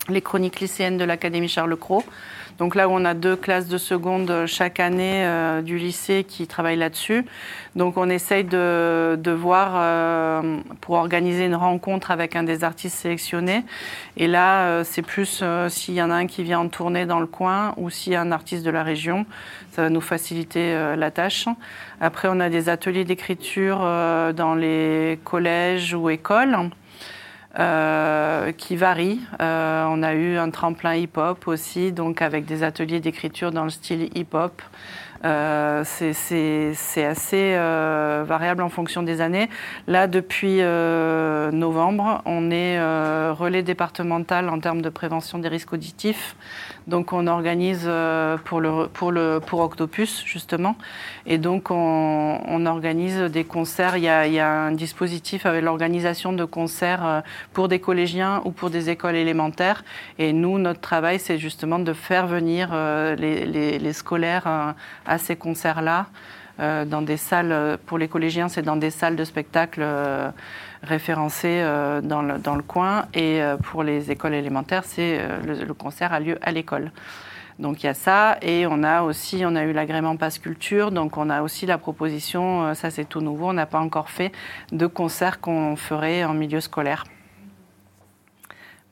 les 0.09 0.21
chroniques 0.21 0.59
lycéennes 0.59 0.97
de 0.97 1.03
l'Académie 1.03 1.49
Charles 1.49 1.75
Cros. 1.75 2.03
Donc 2.59 2.73
là 2.75 2.89
où 2.89 2.91
on 2.91 3.05
a 3.05 3.13
deux 3.13 3.35
classes 3.35 3.67
de 3.67 3.77
seconde 3.77 4.45
chaque 4.47 4.79
année 4.79 5.25
euh, 5.25 5.61
du 5.61 5.77
lycée 5.77 6.25
qui 6.27 6.47
travaillent 6.47 6.77
là-dessus. 6.77 7.25
Donc 7.75 7.97
on 7.97 8.09
essaye 8.09 8.43
de, 8.43 9.15
de 9.21 9.31
voir 9.31 9.73
euh, 9.75 10.57
pour 10.81 10.95
organiser 10.95 11.45
une 11.45 11.55
rencontre 11.55 12.09
avec 12.09 12.35
un 12.35 12.41
des 12.41 12.63
artistes 12.63 12.97
sélectionnés. 12.97 13.63
Et 14.17 14.25
là, 14.27 14.65
euh, 14.65 14.83
c'est 14.83 15.03
plus 15.03 15.41
euh, 15.43 15.69
s'il 15.69 15.93
y 15.93 16.01
en 16.01 16.09
a 16.09 16.15
un 16.15 16.25
qui 16.25 16.43
vient 16.43 16.59
en 16.59 16.69
tournée 16.69 17.05
dans 17.05 17.19
le 17.19 17.27
coin 17.27 17.75
ou 17.77 17.91
s'il 17.91 18.13
y 18.13 18.15
a 18.15 18.21
un 18.21 18.31
artiste 18.31 18.65
de 18.65 18.71
la 18.71 18.81
région. 18.81 19.27
Ça 19.73 19.83
va 19.83 19.89
nous 19.89 20.01
faciliter 20.01 20.73
la 20.97 21.11
tâche. 21.11 21.45
Après, 22.01 22.27
on 22.31 22.39
a 22.39 22.49
des 22.49 22.67
ateliers 22.67 23.05
d'écriture 23.05 23.77
dans 23.77 24.55
les 24.55 25.19
collèges 25.23 25.93
ou 25.93 26.09
écoles. 26.09 26.57
Euh, 27.59 28.51
qui 28.51 28.75
varient. 28.75 29.21
Euh, 29.41 29.85
on 29.89 30.03
a 30.03 30.13
eu 30.13 30.37
un 30.37 30.51
tremplin 30.51 30.95
hip-hop 30.95 31.47
aussi, 31.47 31.91
donc 31.91 32.21
avec 32.21 32.45
des 32.45 32.63
ateliers 32.63 32.99
d'écriture 32.99 33.51
dans 33.51 33.63
le 33.63 33.71
style 33.71 34.09
hip-hop. 34.15 34.61
Euh, 35.25 35.83
c'est- 35.85 37.05
assez 37.05 37.53
euh, 37.55 38.23
variable 38.27 38.61
en 38.63 38.69
fonction 38.69 39.03
des 39.03 39.21
années. 39.21 39.49
Là, 39.87 40.07
depuis 40.07 40.57
euh, 40.61 41.51
novembre, 41.51 42.21
on 42.25 42.51
est 42.51 42.77
euh, 42.77 43.33
relais 43.37 43.63
départemental 43.63 44.49
en 44.49 44.59
termes 44.59 44.81
de 44.81 44.89
prévention 44.89 45.39
des 45.39 45.47
risques 45.47 45.73
auditifs. 45.73 46.35
Donc, 46.87 47.13
on 47.13 47.27
organise 47.27 47.83
euh, 47.85 48.37
pour, 48.37 48.61
le, 48.61 48.87
pour, 48.87 49.11
le, 49.11 49.39
pour 49.45 49.59
Octopus, 49.59 50.23
justement. 50.25 50.75
Et 51.25 51.37
donc, 51.37 51.69
on, 51.71 52.39
on 52.47 52.65
organise 52.65 53.19
des 53.23 53.43
concerts. 53.43 53.97
Il 53.97 54.03
y, 54.03 54.09
a, 54.09 54.25
il 54.27 54.33
y 54.33 54.39
a 54.39 54.49
un 54.49 54.71
dispositif 54.71 55.45
avec 55.45 55.63
l'organisation 55.63 56.31
de 56.33 56.45
concerts 56.45 57.05
euh, 57.05 57.21
pour 57.53 57.67
des 57.67 57.79
collégiens 57.79 58.41
ou 58.45 58.51
pour 58.51 58.69
des 58.69 58.89
écoles 58.89 59.15
élémentaires. 59.15 59.83
Et 60.19 60.31
nous, 60.33 60.57
notre 60.59 60.79
travail, 60.79 61.19
c'est 61.19 61.37
justement 61.37 61.79
de 61.79 61.93
faire 61.93 62.27
venir 62.27 62.69
les, 63.17 63.45
les- 63.45 63.79
les 63.79 63.93
scolaires 63.93 64.43
euh, 64.47 64.71
ces 65.17 65.35
concerts-là. 65.35 66.07
euh, 66.59 66.85
dans 66.85 67.03
des 67.03 67.17
salles, 67.17 67.51
euh, 67.51 67.77
pour 67.85 67.97
les 67.99 68.07
collégiens, 68.07 68.47
c'est 68.49 68.63
dans 68.63 68.77
des 68.77 68.89
salles 68.89 69.15
de 69.15 69.23
spectacle 69.23 69.81
euh, 69.83 70.31
référencées 70.81 71.63
dans, 72.03 72.21
le, 72.21 72.39
dans 72.39 72.55
le 72.55 72.63
coin. 72.63 73.05
Et 73.13 73.41
pour 73.63 73.83
les 73.83 74.11
écoles 74.11 74.33
élémentaires, 74.33 74.83
c'est 74.85 75.19
le, 75.43 75.73
concert 75.73 76.13
a 76.13 76.19
lieu 76.19 76.37
à 76.41 76.51
l'école. 76.51 76.91
Donc 77.59 77.83
il 77.83 77.87
y 77.87 77.89
a 77.89 77.95
ça 77.95 78.37
et 78.43 78.67
on 78.67 78.83
a 78.83 79.01
aussi 79.01 79.43
on 79.43 79.55
a 79.55 79.63
eu 79.63 79.73
l'agrément 79.73 80.15
Passe 80.15 80.37
Culture 80.37 80.91
donc 80.91 81.17
on 81.17 81.27
a 81.31 81.41
aussi 81.41 81.65
la 81.65 81.79
proposition 81.79 82.75
ça 82.75 82.91
c'est 82.91 83.05
tout 83.05 83.19
nouveau 83.19 83.49
on 83.49 83.53
n'a 83.53 83.65
pas 83.65 83.79
encore 83.79 84.11
fait 84.11 84.31
de 84.71 84.85
concerts 84.85 85.39
qu'on 85.41 85.75
ferait 85.75 86.23
en 86.23 86.35
milieu 86.35 86.61
scolaire. 86.61 87.05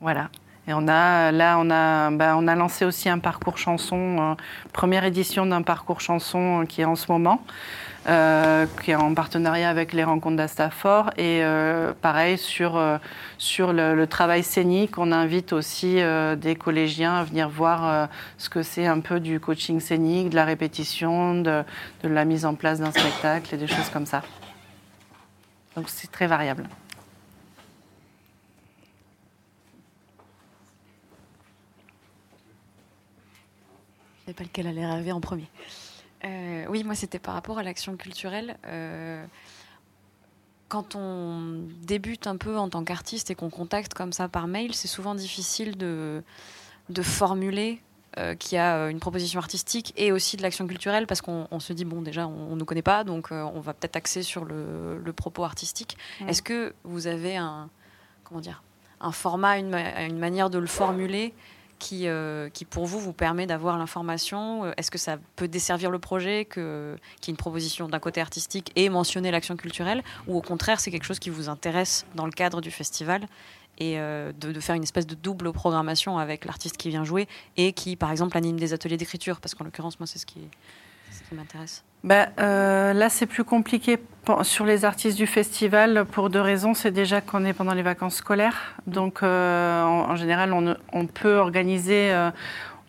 Voilà. 0.00 0.30
Et 0.68 0.72
on 0.72 0.88
a, 0.88 1.30
là, 1.32 1.58
on 1.58 1.70
a, 1.70 2.10
bah, 2.10 2.34
on 2.36 2.48
a 2.48 2.54
lancé 2.54 2.84
aussi 2.84 3.08
un 3.08 3.18
parcours 3.18 3.58
chanson, 3.58 4.16
euh, 4.18 4.34
première 4.72 5.04
édition 5.04 5.46
d'un 5.46 5.62
parcours 5.62 6.00
chanson 6.00 6.64
qui 6.68 6.80
est 6.80 6.84
en 6.84 6.96
ce 6.96 7.10
moment. 7.10 7.40
Euh, 8.08 8.66
qui 8.84 8.92
est 8.92 8.94
en 8.94 9.14
partenariat 9.14 9.68
avec 9.68 9.92
les 9.92 10.04
rencontres 10.04 10.36
d'Astafor. 10.36 11.10
Et 11.16 11.42
euh, 11.42 11.92
pareil, 12.00 12.38
sur, 12.38 12.76
euh, 12.76 12.98
sur 13.36 13.72
le, 13.72 14.06
travail 14.06 14.44
scénique, 14.44 14.96
on 14.96 15.10
invite 15.10 15.52
aussi 15.52 15.96
des 16.36 16.54
collégiens 16.54 17.16
à 17.16 17.24
venir 17.24 17.48
voir 17.48 18.08
ce 18.38 18.48
que 18.48 18.62
c'est 18.62 18.86
un 18.86 19.00
peu 19.00 19.18
du 19.18 19.40
coaching 19.40 19.80
scénique, 19.80 20.30
de 20.30 20.36
la 20.36 20.44
répétition, 20.44 21.34
de, 21.34 21.64
de 22.04 22.08
la 22.08 22.24
mise 22.24 22.44
en 22.44 22.54
place 22.54 22.78
d'un 22.78 22.92
spectacle 22.92 23.52
et 23.54 23.58
des 23.58 23.66
choses 23.66 23.90
comme 23.92 24.06
ça. 24.06 24.22
Donc 25.74 25.86
c'est 25.88 26.10
très 26.10 26.28
variable. 26.28 26.68
Pas 34.34 34.42
lequel 34.42 34.66
allait 34.66 34.86
rêver 34.86 35.12
en 35.12 35.20
premier. 35.20 35.48
Euh, 36.24 36.64
oui, 36.68 36.84
moi 36.84 36.94
c'était 36.94 37.18
par 37.18 37.34
rapport 37.34 37.58
à 37.58 37.62
l'action 37.62 37.96
culturelle. 37.96 38.56
Euh, 38.66 39.24
quand 40.68 40.96
on 40.96 41.64
débute 41.82 42.26
un 42.26 42.36
peu 42.36 42.56
en 42.58 42.68
tant 42.68 42.82
qu'artiste 42.84 43.30
et 43.30 43.34
qu'on 43.34 43.50
contacte 43.50 43.94
comme 43.94 44.12
ça 44.12 44.28
par 44.28 44.46
mail, 44.48 44.74
c'est 44.74 44.88
souvent 44.88 45.14
difficile 45.14 45.76
de, 45.76 46.24
de 46.88 47.02
formuler 47.02 47.80
euh, 48.18 48.34
qu'il 48.34 48.56
y 48.56 48.58
a 48.58 48.88
une 48.88 48.98
proposition 48.98 49.38
artistique 49.38 49.92
et 49.96 50.10
aussi 50.10 50.36
de 50.36 50.42
l'action 50.42 50.66
culturelle 50.66 51.06
parce 51.06 51.20
qu'on 51.20 51.60
se 51.60 51.72
dit, 51.72 51.84
bon, 51.84 52.02
déjà, 52.02 52.26
on 52.26 52.54
ne 52.54 52.56
nous 52.56 52.64
connaît 52.64 52.82
pas, 52.82 53.04
donc 53.04 53.30
on 53.30 53.60
va 53.60 53.74
peut-être 53.74 53.96
axer 53.96 54.22
sur 54.22 54.44
le, 54.44 55.12
propos 55.14 55.44
artistique. 55.44 55.96
Est-ce 56.26 56.42
que 56.42 56.74
vous 56.82 57.06
avez 57.06 57.36
un, 57.36 57.70
comment 58.24 58.40
dire, 58.40 58.64
un 59.00 59.12
format, 59.12 59.58
une, 59.58 59.74
une 59.74 60.18
manière 60.18 60.50
de 60.50 60.58
le 60.58 60.66
formuler 60.66 61.32
qui, 61.78 62.08
euh, 62.08 62.48
qui 62.50 62.64
pour 62.64 62.86
vous 62.86 62.98
vous 62.98 63.12
permet 63.12 63.46
d'avoir 63.46 63.78
l'information. 63.78 64.64
Euh, 64.64 64.72
Est-ce 64.76 64.90
que 64.90 64.98
ça 64.98 65.18
peut 65.36 65.48
desservir 65.48 65.90
le 65.90 65.98
projet, 65.98 66.44
que, 66.44 66.96
qui 67.20 67.30
est 67.30 67.32
une 67.32 67.36
proposition 67.36 67.88
d'un 67.88 67.98
côté 67.98 68.20
artistique 68.20 68.72
et 68.76 68.88
mentionner 68.88 69.30
l'action 69.30 69.56
culturelle 69.56 70.02
Ou 70.26 70.36
au 70.36 70.42
contraire, 70.42 70.80
c'est 70.80 70.90
quelque 70.90 71.04
chose 71.04 71.18
qui 71.18 71.30
vous 71.30 71.48
intéresse 71.48 72.06
dans 72.14 72.26
le 72.26 72.32
cadre 72.32 72.60
du 72.60 72.70
festival 72.70 73.26
et 73.78 73.98
euh, 73.98 74.32
de, 74.32 74.58
faire 74.60 74.74
une 74.74 74.82
espèce 74.82 75.06
de 75.06 75.14
double 75.14 75.52
programmation 75.52 76.18
avec 76.18 76.44
l'artiste 76.44 76.76
qui 76.76 76.88
vient 76.88 77.04
jouer 77.04 77.28
et 77.56 77.72
qui, 77.72 77.96
par 77.96 78.10
exemple, 78.10 78.36
anime 78.36 78.58
des 78.58 78.72
ateliers 78.72 78.96
d'écriture? 78.96 79.40
Parce 79.40 79.54
qu'en 79.54 79.64
l'occurrence, 79.64 80.00
moi, 80.00 80.06
c'est 80.06 80.18
ce 80.18 80.26
qui, 80.26 80.40
m'intéresse. 81.32 81.84
Ben, 82.04 82.28
là, 82.36 83.08
c'est 83.08 83.26
plus 83.26 83.44
compliqué 83.44 83.98
sur 84.42 84.64
les 84.64 84.84
artistes 84.84 85.16
du 85.16 85.26
festival 85.26 86.04
pour 86.10 86.30
deux 86.30 86.40
raisons. 86.40 86.74
C'est 86.74 86.90
déjà 86.90 87.20
qu'on 87.20 87.44
est 87.44 87.52
pendant 87.52 87.74
les 87.74 87.82
vacances 87.82 88.16
scolaires. 88.16 88.74
Donc, 88.86 89.22
euh, 89.22 89.82
en, 89.82 90.16
général, 90.16 90.52
on, 90.52 91.06
peut 91.06 91.36
organiser, 91.36 92.12
euh, 92.12 92.30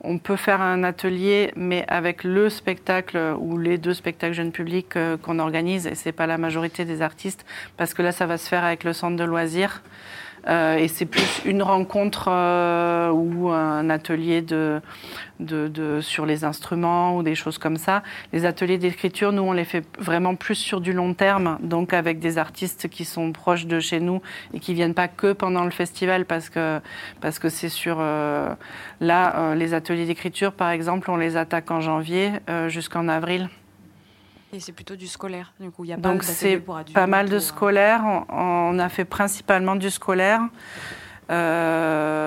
on 0.01 0.17
peut 0.17 0.35
faire 0.35 0.61
un 0.61 0.83
atelier, 0.83 1.51
mais 1.55 1.85
avec 1.87 2.23
le 2.23 2.49
spectacle 2.49 3.35
ou 3.39 3.57
les 3.57 3.77
deux 3.77 3.93
spectacles 3.93 4.33
jeunes 4.33 4.51
publics 4.51 4.97
qu'on 5.21 5.39
organise. 5.39 5.87
Et 5.87 5.95
ce 5.95 6.09
n'est 6.09 6.13
pas 6.13 6.27
la 6.27 6.37
majorité 6.37 6.85
des 6.85 7.01
artistes, 7.01 7.45
parce 7.77 7.93
que 7.93 8.01
là, 8.01 8.11
ça 8.11 8.25
va 8.25 8.37
se 8.37 8.47
faire 8.47 8.63
avec 8.63 8.83
le 8.83 8.93
centre 8.93 9.15
de 9.15 9.23
loisirs. 9.23 9.81
Euh, 10.47 10.77
et 10.77 10.87
c'est 10.87 11.05
plus 11.05 11.41
une 11.45 11.61
rencontre 11.61 12.29
euh, 12.29 13.09
ou 13.11 13.49
un 13.49 13.89
atelier 13.89 14.45
sur 16.01 16.25
les 16.25 16.43
instruments 16.43 17.17
ou 17.17 17.23
des 17.23 17.35
choses 17.35 17.57
comme 17.57 17.77
ça. 17.77 18.03
Les 18.31 18.45
ateliers 18.45 18.77
d'écriture, 18.77 19.31
nous, 19.31 19.43
on 19.43 19.51
les 19.51 19.65
fait 19.65 19.85
vraiment 19.99 20.35
plus 20.35 20.55
sur 20.55 20.79
du 20.79 20.93
long 20.93 21.13
terme, 21.13 21.57
donc 21.61 21.93
avec 21.93 22.19
des 22.19 22.37
artistes 22.37 22.87
qui 22.87 23.03
sont 23.03 23.31
proches 23.31 23.65
de 23.65 23.79
chez 23.79 23.99
nous 23.99 24.21
et 24.53 24.59
qui 24.59 24.73
viennent 24.73 24.93
pas 24.93 25.07
que 25.07 25.33
pendant 25.33 25.65
le 25.65 25.71
festival 25.71 26.25
parce 26.25 26.49
que 26.49 26.79
parce 27.19 27.39
que 27.39 27.49
c'est 27.49 27.69
sur 27.69 27.97
euh, 27.99 28.53
là 29.01 29.53
les 29.55 29.73
ateliers 29.73 30.05
d'écriture, 30.05 30.53
par 30.53 30.69
exemple, 30.69 31.11
on 31.11 31.17
les 31.17 31.35
attaque 31.37 31.69
en 31.71 31.81
janvier 31.81 32.31
jusqu'en 32.69 33.07
avril. 33.07 33.49
Et 34.53 34.61
c'est 34.61 34.71
plutôt 34.71 34.95
du 34.95 35.07
scolaire, 35.07 35.53
du 35.59 35.71
coup, 35.71 35.83
il 35.83 35.89
y 35.89 35.93
a 35.93 35.97
pas 35.97 36.09
Donc 36.09 36.23
c'est 36.23 36.63
pas 36.93 37.07
mal 37.07 37.27
de 37.27 37.35
euh, 37.35 37.39
scolaire. 37.39 38.25
On, 38.29 38.79
a 38.79 38.87
fait 38.87 39.03
principalement 39.03 39.75
du 39.75 39.89
scolaire. 39.89 40.41
Euh, 41.29 42.25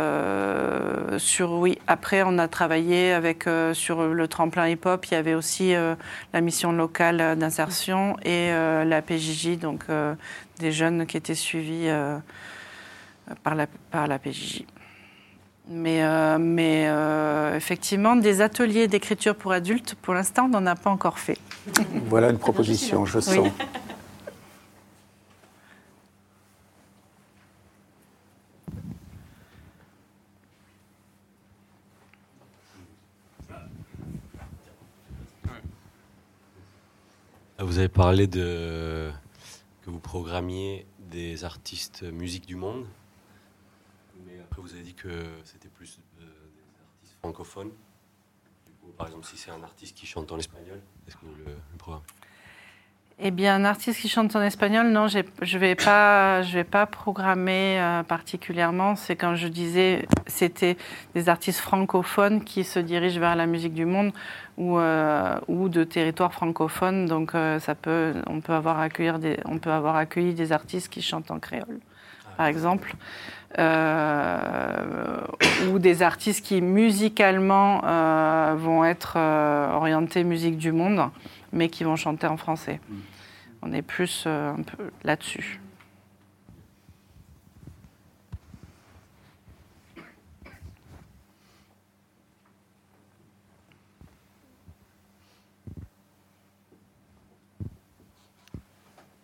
sur 1.18 1.52
oui. 1.52 1.78
Après, 1.86 2.22
on 2.22 2.36
a 2.36 2.46
travaillé 2.46 3.12
avec 3.12 3.46
euh, 3.46 3.72
sur 3.72 4.06
le 4.08 4.28
tremplin 4.28 4.68
hip-hop. 4.68 5.06
Il 5.06 5.12
y 5.12 5.16
avait 5.16 5.32
aussi 5.32 5.72
la 5.72 6.40
mission 6.42 6.72
locale 6.72 7.38
d'insertion 7.38 8.18
et 8.22 8.50
la 8.50 9.00
PJJ, 9.00 9.58
donc 9.58 9.84
des 10.58 10.72
jeunes 10.72 11.06
qui 11.06 11.16
étaient 11.16 11.34
suivis 11.34 11.88
par 13.42 13.54
la 13.54 13.66
par 13.90 14.06
la 14.06 14.18
PJJ. 14.18 14.64
Mais, 15.72 16.02
euh, 16.02 16.36
mais 16.40 16.88
euh, 16.88 17.54
effectivement, 17.54 18.16
des 18.16 18.40
ateliers 18.40 18.88
d'écriture 18.88 19.36
pour 19.36 19.52
adultes, 19.52 19.94
pour 20.02 20.14
l'instant, 20.14 20.46
on 20.46 20.48
n'en 20.48 20.66
a 20.66 20.74
pas 20.74 20.90
encore 20.90 21.20
fait. 21.20 21.38
Voilà 22.06 22.30
une 22.30 22.38
proposition, 22.38 23.06
je 23.06 23.20
sens. 23.20 23.48
Vous 37.60 37.78
avez 37.78 37.88
parlé 37.88 38.26
de 38.26 39.08
que 39.82 39.90
vous 39.90 40.00
programmiez 40.00 40.84
des 41.12 41.44
artistes 41.44 42.02
musique 42.02 42.44
du 42.46 42.56
monde 42.56 42.84
vous 44.60 44.74
avez 44.74 44.82
dit 44.82 44.94
que 44.94 45.08
c'était 45.44 45.59
francophones. 47.20 47.70
par 48.96 49.06
exemple, 49.06 49.26
si 49.26 49.36
c'est 49.36 49.50
un 49.50 49.62
artiste 49.62 49.96
qui 49.96 50.06
chante 50.06 50.30
en 50.32 50.38
espagnol, 50.38 50.80
est-ce 51.06 51.16
que 51.16 51.24
vous 51.24 51.34
le, 51.44 51.56
programmez 51.78 52.04
eh 53.22 53.30
bien, 53.30 53.54
un 53.54 53.66
artiste 53.66 54.00
qui 54.00 54.08
chante 54.08 54.34
en 54.34 54.40
espagnol, 54.40 54.86
non, 54.88 55.06
je 55.06 55.18
ne 55.18 55.58
vais, 55.58 55.74
pas, 55.74 56.40
je 56.40 56.54
vais 56.54 56.64
pas 56.64 56.86
programmer 56.86 57.78
euh, 57.78 58.02
particulièrement. 58.02 58.96
C'est 58.96 59.14
quand 59.14 59.34
je 59.34 59.46
disais, 59.46 60.06
c'était 60.26 60.78
des 61.14 61.28
artistes 61.28 61.60
francophones 61.60 62.42
qui 62.42 62.64
se 62.64 62.78
dirigent 62.78 63.20
vers 63.20 63.36
la 63.36 63.44
musique 63.44 63.74
du 63.74 63.84
monde 63.84 64.12
ou, 64.56 64.78
euh, 64.78 65.38
ou 65.48 65.68
de 65.68 65.84
territoires 65.84 66.32
francophones. 66.32 67.04
Donc, 67.04 67.32
ça 67.32 67.74
peut, 67.74 68.14
on, 68.26 68.40
peut 68.40 68.54
avoir 68.54 68.80
accueillir 68.80 69.18
des, 69.18 69.38
on 69.44 69.58
peut 69.58 69.72
avoir 69.72 69.96
accueilli 69.96 70.32
des 70.32 70.50
artistes 70.52 70.88
qui 70.88 71.02
chantent 71.02 71.30
en 71.30 71.40
créole, 71.40 71.80
ah. 72.24 72.30
par 72.38 72.46
exemple. 72.46 72.96
Euh, 73.58 75.20
ou 75.72 75.80
des 75.80 76.02
artistes 76.02 76.44
qui 76.44 76.62
musicalement 76.62 77.82
euh, 77.84 78.54
vont 78.56 78.84
être 78.84 79.14
euh, 79.16 79.72
orientés 79.72 80.22
musique 80.22 80.56
du 80.56 80.70
monde, 80.70 81.10
mais 81.52 81.68
qui 81.68 81.82
vont 81.82 81.96
chanter 81.96 82.28
en 82.28 82.36
français. 82.36 82.80
Mm. 82.88 82.94
On 83.62 83.72
est 83.72 83.82
plus 83.82 84.26
un 84.26 84.62
peu 84.62 84.90
là-dessus. 85.04 85.59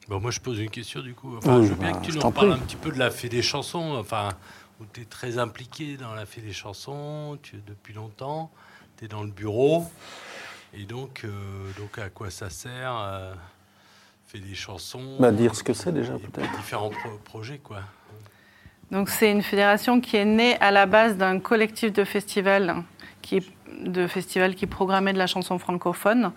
Bon, 0.09 0.21
moi, 0.21 0.31
je 0.31 0.41
pose 0.41 0.61
une 0.61 0.71
question 0.71 1.01
du 1.01 1.15
coup. 1.15 1.37
Enfin, 1.37 1.63
je 1.63 1.69
veux 1.69 1.75
bien 1.75 1.93
bah, 1.93 1.99
que 1.99 2.07
tu 2.07 2.17
nous 2.17 2.31
parles 2.31 2.53
un 2.53 2.59
petit 2.59 2.77
peu 2.77 2.93
de 2.93 2.99
la 2.99 3.11
fée 3.11 3.29
des 3.29 3.43
chansons. 3.43 3.97
Enfin, 3.99 4.29
où 4.81 4.85
tu 4.93 5.01
es 5.01 5.05
très 5.05 5.39
impliqué 5.39 5.97
dans 5.97 6.15
la 6.15 6.27
fée 6.27 6.41
des 6.41 6.53
chansons 6.53 7.39
tu, 7.43 7.57
depuis 7.67 7.93
longtemps. 7.93 8.51
Tu 8.99 9.07
es 9.07 9.09
dans 9.09 9.23
le 9.23 9.31
bureau. 9.31 9.85
Et 10.75 10.85
donc, 10.85 11.23
euh, 11.25 11.31
donc 11.79 11.99
à 11.99 12.09
quoi 12.09 12.31
ça 12.31 12.51
sert 12.51 12.95
euh, 12.97 13.35
Fait 14.27 14.39
des 14.39 14.55
chansons. 14.55 15.17
Bah, 15.19 15.33
dire 15.33 15.55
ce 15.55 15.65
que 15.65 15.73
c'est 15.73 15.93
déjà, 15.93 16.15
peut-être. 16.15 16.57
Différents 16.57 16.93
projets, 17.25 17.59
quoi. 17.59 17.81
Donc, 18.93 19.09
c'est 19.09 19.33
une 19.33 19.43
fédération 19.43 20.01
qui 20.01 20.17
est 20.17 20.25
née 20.25 20.57
à 20.61 20.71
la 20.71 20.87
base 20.87 21.17
d'un 21.17 21.41
collectif 21.41 21.93
de 21.93 22.05
festivals 22.05 22.85
qui, 23.21 23.45
de 23.81 24.07
festivals 24.07 24.55
qui 24.55 24.67
programmait 24.67 25.13
de 25.13 25.19
la 25.19 25.27
chanson 25.27 25.59
francophone. 25.59 26.31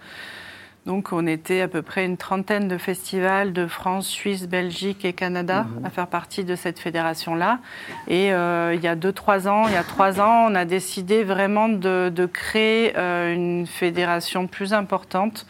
Donc 0.85 1.09
on 1.11 1.27
était 1.27 1.61
à 1.61 1.67
peu 1.67 1.81
près 1.81 2.05
une 2.05 2.17
trentaine 2.17 2.67
de 2.67 2.77
festivals 2.77 3.53
de 3.53 3.67
France, 3.67 4.07
Suisse, 4.07 4.47
Belgique 4.47 5.05
et 5.05 5.13
Canada 5.13 5.63
mhm. 5.63 5.85
à 5.85 5.89
faire 5.89 6.07
partie 6.07 6.43
de 6.43 6.55
cette 6.55 6.79
fédération-là. 6.79 7.59
Et 8.07 8.33
euh, 8.33 8.73
il 8.73 8.81
y 8.81 8.87
a 8.87 8.95
deux, 8.95 9.11
trois 9.11 9.47
ans, 9.47 9.67
il 9.67 9.73
y 9.73 9.77
a 9.77 9.83
trois 9.83 10.21
ans, 10.21 10.47
on 10.49 10.55
a 10.55 10.65
décidé 10.65 11.23
vraiment 11.23 11.69
de, 11.69 12.29
créer 12.31 12.93
euh, 12.97 13.33
une 13.33 13.67
fédération 13.67 14.47
plus 14.47 14.73
importante 14.73 15.45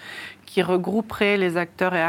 qui 0.45 0.63
regrouperait 0.63 1.37
les 1.37 1.57
acteurs 1.57 1.93
et 1.93 2.03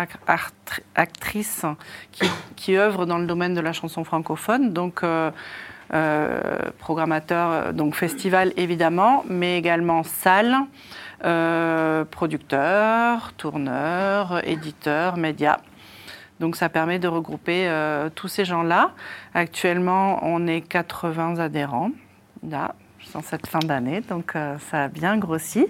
actrices 0.94 1.66
qui, 2.12 2.24
qui, 2.56 2.76
œuvrent 2.76 3.04
dans 3.04 3.18
le 3.18 3.26
domaine 3.26 3.52
de 3.52 3.60
la 3.60 3.74
chanson 3.74 4.02
francophone. 4.02 4.72
Donc 4.72 5.02
euh, 5.04 6.70
programmateurs, 6.78 7.74
donc 7.74 7.94
festival 7.94 8.52
évidemment, 8.56 9.24
mais 9.28 9.58
également 9.58 10.04
salles. 10.04 10.56
Euh, 11.22 12.04
producteurs, 12.06 13.34
tourneurs, 13.34 14.40
éditeurs, 14.48 15.18
médias. 15.18 15.58
Donc 16.40 16.56
ça 16.56 16.70
permet 16.70 16.98
de 16.98 17.08
regrouper 17.08 17.68
euh, 17.68 18.08
tous 18.14 18.28
ces 18.28 18.46
gens-là. 18.46 18.92
Actuellement, 19.34 20.18
on 20.22 20.46
est 20.46 20.62
80 20.62 21.38
adhérents. 21.38 21.90
là, 22.48 22.74
en 23.14 23.22
cette 23.22 23.46
fin 23.46 23.58
d'année, 23.60 24.00
donc 24.00 24.36
euh, 24.36 24.56
ça 24.70 24.84
a 24.84 24.88
bien 24.88 25.16
grossi. 25.18 25.66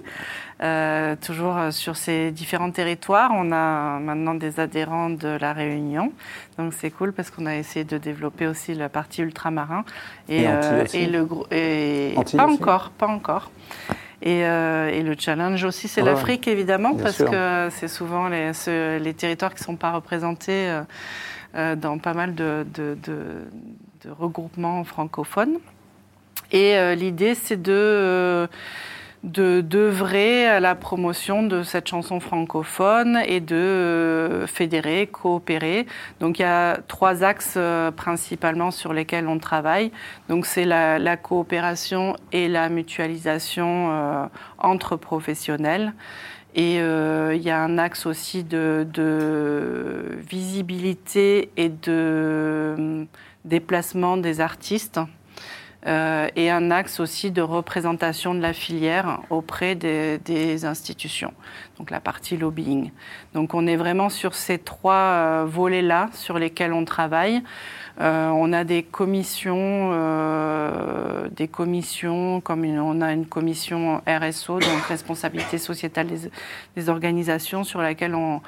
Euh, 0.63 1.17
toujours 1.17 1.57
euh, 1.57 1.71
sur 1.71 1.97
ces 1.97 2.31
différents 2.33 2.71
territoires, 2.71 3.31
on 3.35 3.51
a 3.53 3.99
maintenant 3.99 4.35
des 4.35 4.61
adhérents 4.61 5.09
de 5.11 5.29
la 5.41 5.53
Réunion, 5.53 6.13
donc 6.59 6.75
c'est 6.75 6.91
cool 6.91 7.13
parce 7.13 7.31
qu'on 7.31 7.47
a 7.47 7.57
essayé 7.57 7.85
de 7.85 7.97
développer 7.99 8.47
aussi 8.47 8.75
la 8.75 8.89
partie 8.89 9.23
ultramarin 9.23 9.85
Et 10.29 10.47
Antilles 10.47 10.83
aussi 10.83 10.99
et 10.99 11.07
le 11.07 11.27
et 11.51 12.15
pas 12.37 12.47
encore, 12.47 12.91
pas 12.91 13.07
encore. 13.09 13.51
Et, 14.23 14.45
euh, 14.45 14.91
et 14.91 15.03
le 15.03 15.15
challenge 15.19 15.65
aussi, 15.65 15.89
c'est 15.89 16.03
Ouais, 16.03 16.11
l'Afrique 16.11 16.47
évidemment, 16.47 16.95
parce 16.95 17.17
sûr. 17.17 17.31
que 17.31 17.69
c'est 17.71 17.89
souvent 17.89 18.29
les, 18.29 18.53
ce- 18.53 18.99
les 18.99 19.15
territoires 19.15 19.55
qui 19.55 19.63
ne 19.63 19.65
sont 19.65 19.77
pas 19.77 19.93
représentés 19.93 20.69
euh, 20.69 20.83
euh, 21.55 21.75
dans 21.75 21.97
pas 21.97 22.13
mal 22.13 22.35
de, 22.35 22.67
de- 22.75 22.99
de- 23.03 23.47
de 24.05 24.11
regroupements 24.11 24.85
francophones. 24.85 25.57
Et 26.53 26.77
euh, 26.77 26.95
l'idée, 26.95 27.35
c'est 27.35 27.61
de 27.61 27.73
euh, 27.73 28.47
de 29.23 29.61
d'œuvrer 29.61 30.47
à 30.47 30.61
la 30.61 30.75
promotion 30.75 31.43
de 31.43 31.63
cette 31.63 31.89
chanson 31.89 32.21
francophone 32.21 33.21
et 33.27 33.41
de 33.41 33.55
euh, 33.55 34.47
fédérer, 34.47 35.07
coopérer. 35.07 35.87
Donc 36.21 36.39
il 36.39 36.43
y 36.43 36.47
a 36.47 36.79
trois 36.89 37.23
axes 37.23 37.55
euh, 37.57 37.91
principalement 37.91 38.71
sur 38.71 38.95
lesquels 38.95 39.29
on 39.29 39.39
travaille. 39.39 39.93
Donc 40.29 40.47
c'est 40.47 40.65
la, 40.65 40.99
la 40.99 41.17
coopération 41.19 42.17
et 42.33 42.49
la 42.49 42.69
mutualisation 42.71 43.89
euh, 43.91 44.27
entre 44.59 44.97
professionnels. 44.97 45.93
Et 46.57 46.79
il 46.79 47.43
y 47.43 47.51
a 47.51 47.61
un 47.63 47.79
axe 47.79 48.07
aussi 48.07 48.43
de, 48.43 48.85
de 48.93 50.19
visibilité 50.29 51.49
et 51.57 51.69
de 51.69 53.07
déplacement 53.45 54.17
des 54.17 54.41
artistes. 54.41 54.99
Euh, 55.87 56.29
et 56.37 56.51
un 56.51 56.71
axe 56.71 57.01
aussi 57.01 57.31
de 57.31 57.41
représentation 57.41 58.35
de 58.35 58.41
la 58.41 58.53
filière 58.53 59.21
auprès 59.31 59.75
des, 59.75 60.19
des 60.19 60.67
institutions, 60.67 61.33
donc 61.79 61.91
la 61.91 62.01
partie 62.01 62.37
lobbying. 62.37 62.91
Donc 63.33 63.55
on 63.55 63.67
est 63.67 63.77
vraiment 63.77 64.11
sur 64.11 64.35
ces 64.35 64.59
trois 64.59 64.93
euh, 64.93 65.45
volets-là 65.49 66.11
sur 66.13 66.39
lesquels 66.39 66.75
on 66.75 66.85
travaille. 66.85 67.43
Euh, 67.99 68.29
on 68.29 68.53
a 68.53 68.65
des 68.65 68.83
commissions, 68.83 69.91
euh, 69.95 71.29
des 71.31 71.49
commissions 71.49 72.43
comme 72.43 72.65
une- 72.65 72.79
on 72.81 73.01
a 73.01 73.13
une 73.15 73.25
commission 73.27 74.03
RSO, 74.07 74.59
donc 74.61 74.83
responsabilité 74.87 75.57
sociétale 75.57 76.09
des, 76.09 76.31
des 76.77 76.89
organisations, 76.91 77.65
sur 77.65 77.81
laquelle 77.81 78.15
on, 78.15 78.43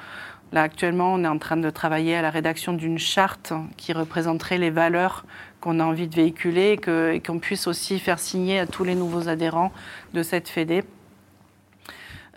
Là, 0.51 0.61
actuellement, 0.61 1.15
on 1.15 1.23
est 1.23 1.27
en 1.27 1.39
train 1.39 1.57
de 1.57 1.71
travailler 1.71 2.15
à 2.15 2.21
la 2.21 2.29
rédaction 2.29 2.73
d'une 2.73 2.99
charte 2.99 3.53
qui 3.75 3.91
représenterait 3.91 4.59
les 4.59 4.69
valeurs 4.69 5.25
qu'on 5.63 5.79
a 5.79 5.85
envie 5.85 6.09
de 6.09 6.15
véhiculer 6.15 6.77
et 7.13 7.21
qu'on 7.21 7.39
puisse 7.39 7.67
aussi 7.67 7.97
faire 7.97 8.19
signer 8.19 8.59
à 8.59 8.67
tous 8.67 8.83
les 8.83 8.95
nouveaux 8.95 9.29
adhérents 9.29 9.71
de 10.13 10.21
cette 10.21 10.49
fédé. 10.49 10.83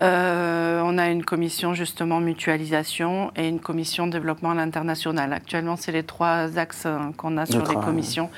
Euh, 0.00 0.80
on 0.84 0.96
a 0.96 1.08
une 1.08 1.24
commission 1.24 1.74
justement 1.74 2.20
mutualisation 2.20 3.32
et 3.34 3.48
une 3.48 3.58
commission 3.58 4.06
développement 4.06 4.50
à 4.50 4.54
l'international. 4.54 5.32
Actuellement, 5.32 5.74
c'est 5.74 5.90
les 5.90 6.04
trois 6.04 6.56
axes 6.56 6.84
euh, 6.86 6.98
qu'on 7.16 7.36
a 7.36 7.46
sur 7.46 7.66
les 7.66 7.74
commissions 7.74 8.30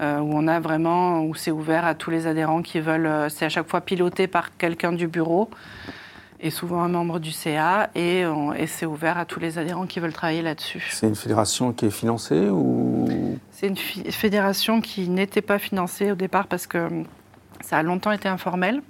euh, 0.00 0.18
où 0.18 0.30
on 0.34 0.48
a 0.48 0.58
vraiment 0.58 1.22
où 1.22 1.36
c'est 1.36 1.52
ouvert 1.52 1.84
à 1.84 1.94
tous 1.94 2.10
les 2.10 2.26
adhérents 2.26 2.62
qui 2.62 2.80
veulent. 2.80 3.06
euh, 3.06 3.28
C'est 3.28 3.44
à 3.44 3.50
chaque 3.50 3.68
fois 3.68 3.82
piloté 3.82 4.26
par 4.26 4.56
quelqu'un 4.56 4.92
du 4.92 5.06
bureau 5.06 5.48
et 6.44 6.50
souvent 6.50 6.82
un 6.82 6.88
membre 6.88 7.18
du 7.18 7.32
CA 7.32 7.88
et, 7.94 8.26
on- 8.26 8.52
et 8.52 8.66
c'est 8.66 8.84
ouvert 8.86 9.16
à 9.18 9.24
tous 9.24 9.40
les 9.40 9.58
adhérents 9.58 9.86
qui 9.86 9.98
veulent 9.98 10.12
travailler 10.12 10.42
là-dessus. 10.42 10.86
C'est 10.92 11.08
une 11.08 11.16
fédération 11.16 11.72
qui 11.72 11.86
est 11.86 11.90
financée 11.90 12.48
ou? 12.50 13.08
C'est 13.50 13.66
une 13.68 13.76
fédération 13.76 14.80
qui 14.82 15.08
n'était 15.08 15.40
pas 15.42 15.58
financée 15.58 16.12
au 16.12 16.14
départ 16.14 16.46
parce 16.46 16.66
que 16.66 16.78
hum, 16.78 17.04
ça 17.62 17.78
a 17.78 17.82
longtemps 17.82 18.12
été 18.12 18.28
informel. 18.28 18.82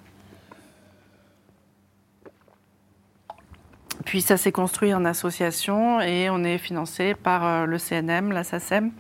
Puis 4.05 4.21
ça 4.21 4.37
s'est 4.37 4.53
construit 4.53 4.93
en 4.93 5.05
association 5.05 6.01
et 6.01 6.29
on 6.29 6.43
est 6.45 6.59
financé 6.59 7.15
par 7.15 7.47
euh, 7.47 7.67
le 7.67 7.79
CNM, 7.79 8.33
la 8.33 8.43
SACEM, 8.45 8.91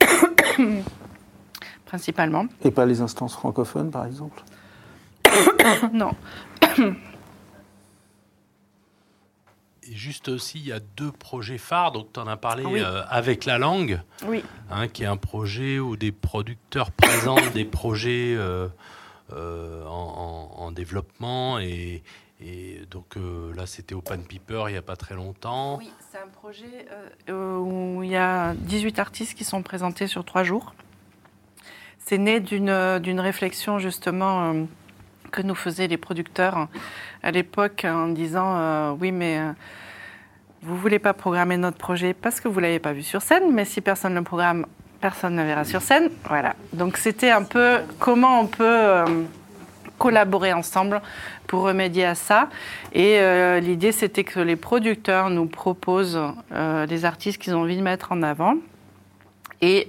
principalement. 1.86 2.46
et 2.64 2.70
pas 2.70 2.86
les 2.86 3.02
instances 3.02 3.34
francophones, 3.34 3.90
par 3.90 4.06
exemple? 4.06 4.42
Non. 5.92 6.12
Et 9.92 9.94
juste 9.94 10.28
aussi, 10.30 10.58
il 10.58 10.66
y 10.66 10.72
a 10.72 10.80
deux 10.96 11.12
projets 11.12 11.58
phares. 11.58 11.92
Donc, 11.92 12.14
tu 12.14 12.18
en 12.20 12.26
as 12.26 12.38
parlé 12.38 12.64
Oui. 12.64 12.80
euh, 12.82 13.02
avec 13.10 13.44
la 13.44 13.58
langue, 13.58 14.00
Oui. 14.26 14.42
hein, 14.70 14.88
qui 14.88 15.02
est 15.02 15.06
un 15.06 15.18
projet 15.18 15.78
où 15.78 15.96
des 15.98 16.12
producteurs 16.12 16.90
présentent 16.96 17.52
des 17.52 17.66
projets 17.66 18.34
euh, 18.34 18.68
euh, 19.34 19.84
en, 19.84 20.48
en- 20.58 20.62
en 20.62 20.72
développement. 20.72 21.58
Et, 21.58 22.02
et 22.40 22.80
donc 22.90 23.18
euh, 23.18 23.52
là, 23.54 23.66
c'était 23.66 23.94
Open 23.94 24.24
Piper 24.24 24.64
il 24.68 24.72
n'y 24.72 24.78
a 24.78 24.82
pas 24.82 24.96
très 24.96 25.14
longtemps. 25.14 25.76
Oui, 25.76 25.90
c'est 26.10 26.16
un 26.18 26.28
projet 26.28 26.86
euh, 27.28 27.58
où 27.58 28.02
il 28.02 28.08
y 28.10 28.16
a 28.16 28.54
18 28.54 28.98
artistes 28.98 29.34
qui 29.36 29.44
sont 29.44 29.62
présentés 29.62 30.06
sur 30.06 30.24
trois 30.24 30.42
jours. 30.42 30.74
C'est 31.98 32.16
né 32.18 32.40
d'une 32.40 32.98
d'une 32.98 33.20
réflexion 33.20 33.78
justement 33.78 34.52
euh, 34.54 34.64
que 35.30 35.42
nous 35.42 35.54
faisaient 35.54 35.86
les 35.86 35.98
producteurs 35.98 36.68
à 37.22 37.30
l'époque 37.30 37.84
en 37.88 38.08
disant 38.08 38.56
euh, 38.56 38.90
oui 38.98 39.12
mais 39.12 39.38
euh, 39.38 39.52
vous 40.62 40.76
voulez 40.76 41.00
pas 41.00 41.12
programmer 41.12 41.56
notre 41.56 41.76
projet 41.76 42.14
parce 42.14 42.40
que 42.40 42.48
vous 42.48 42.60
l'avez 42.60 42.78
pas 42.78 42.92
vu 42.92 43.02
sur 43.02 43.20
scène, 43.20 43.52
mais 43.52 43.64
si 43.64 43.80
personne 43.80 44.14
ne 44.14 44.18
le 44.18 44.24
programme, 44.24 44.66
personne 45.00 45.34
ne 45.34 45.42
verra 45.42 45.64
sur 45.64 45.82
scène. 45.82 46.08
Voilà. 46.28 46.54
Donc 46.72 46.96
c'était 46.96 47.30
un 47.30 47.42
peu 47.42 47.78
comment 47.98 48.40
on 48.40 48.46
peut 48.46 48.64
euh, 48.64 49.04
collaborer 49.98 50.52
ensemble 50.52 51.02
pour 51.48 51.62
remédier 51.62 52.04
à 52.04 52.14
ça. 52.14 52.48
Et 52.92 53.18
euh, 53.18 53.58
l'idée, 53.58 53.90
c'était 53.90 54.22
que 54.22 54.38
les 54.38 54.54
producteurs 54.54 55.30
nous 55.30 55.46
proposent 55.46 56.20
euh, 56.52 56.86
les 56.86 57.04
artistes 57.04 57.42
qu'ils 57.42 57.54
ont 57.56 57.62
envie 57.62 57.76
de 57.76 57.82
mettre 57.82 58.12
en 58.12 58.22
avant. 58.22 58.54
Et 59.64 59.86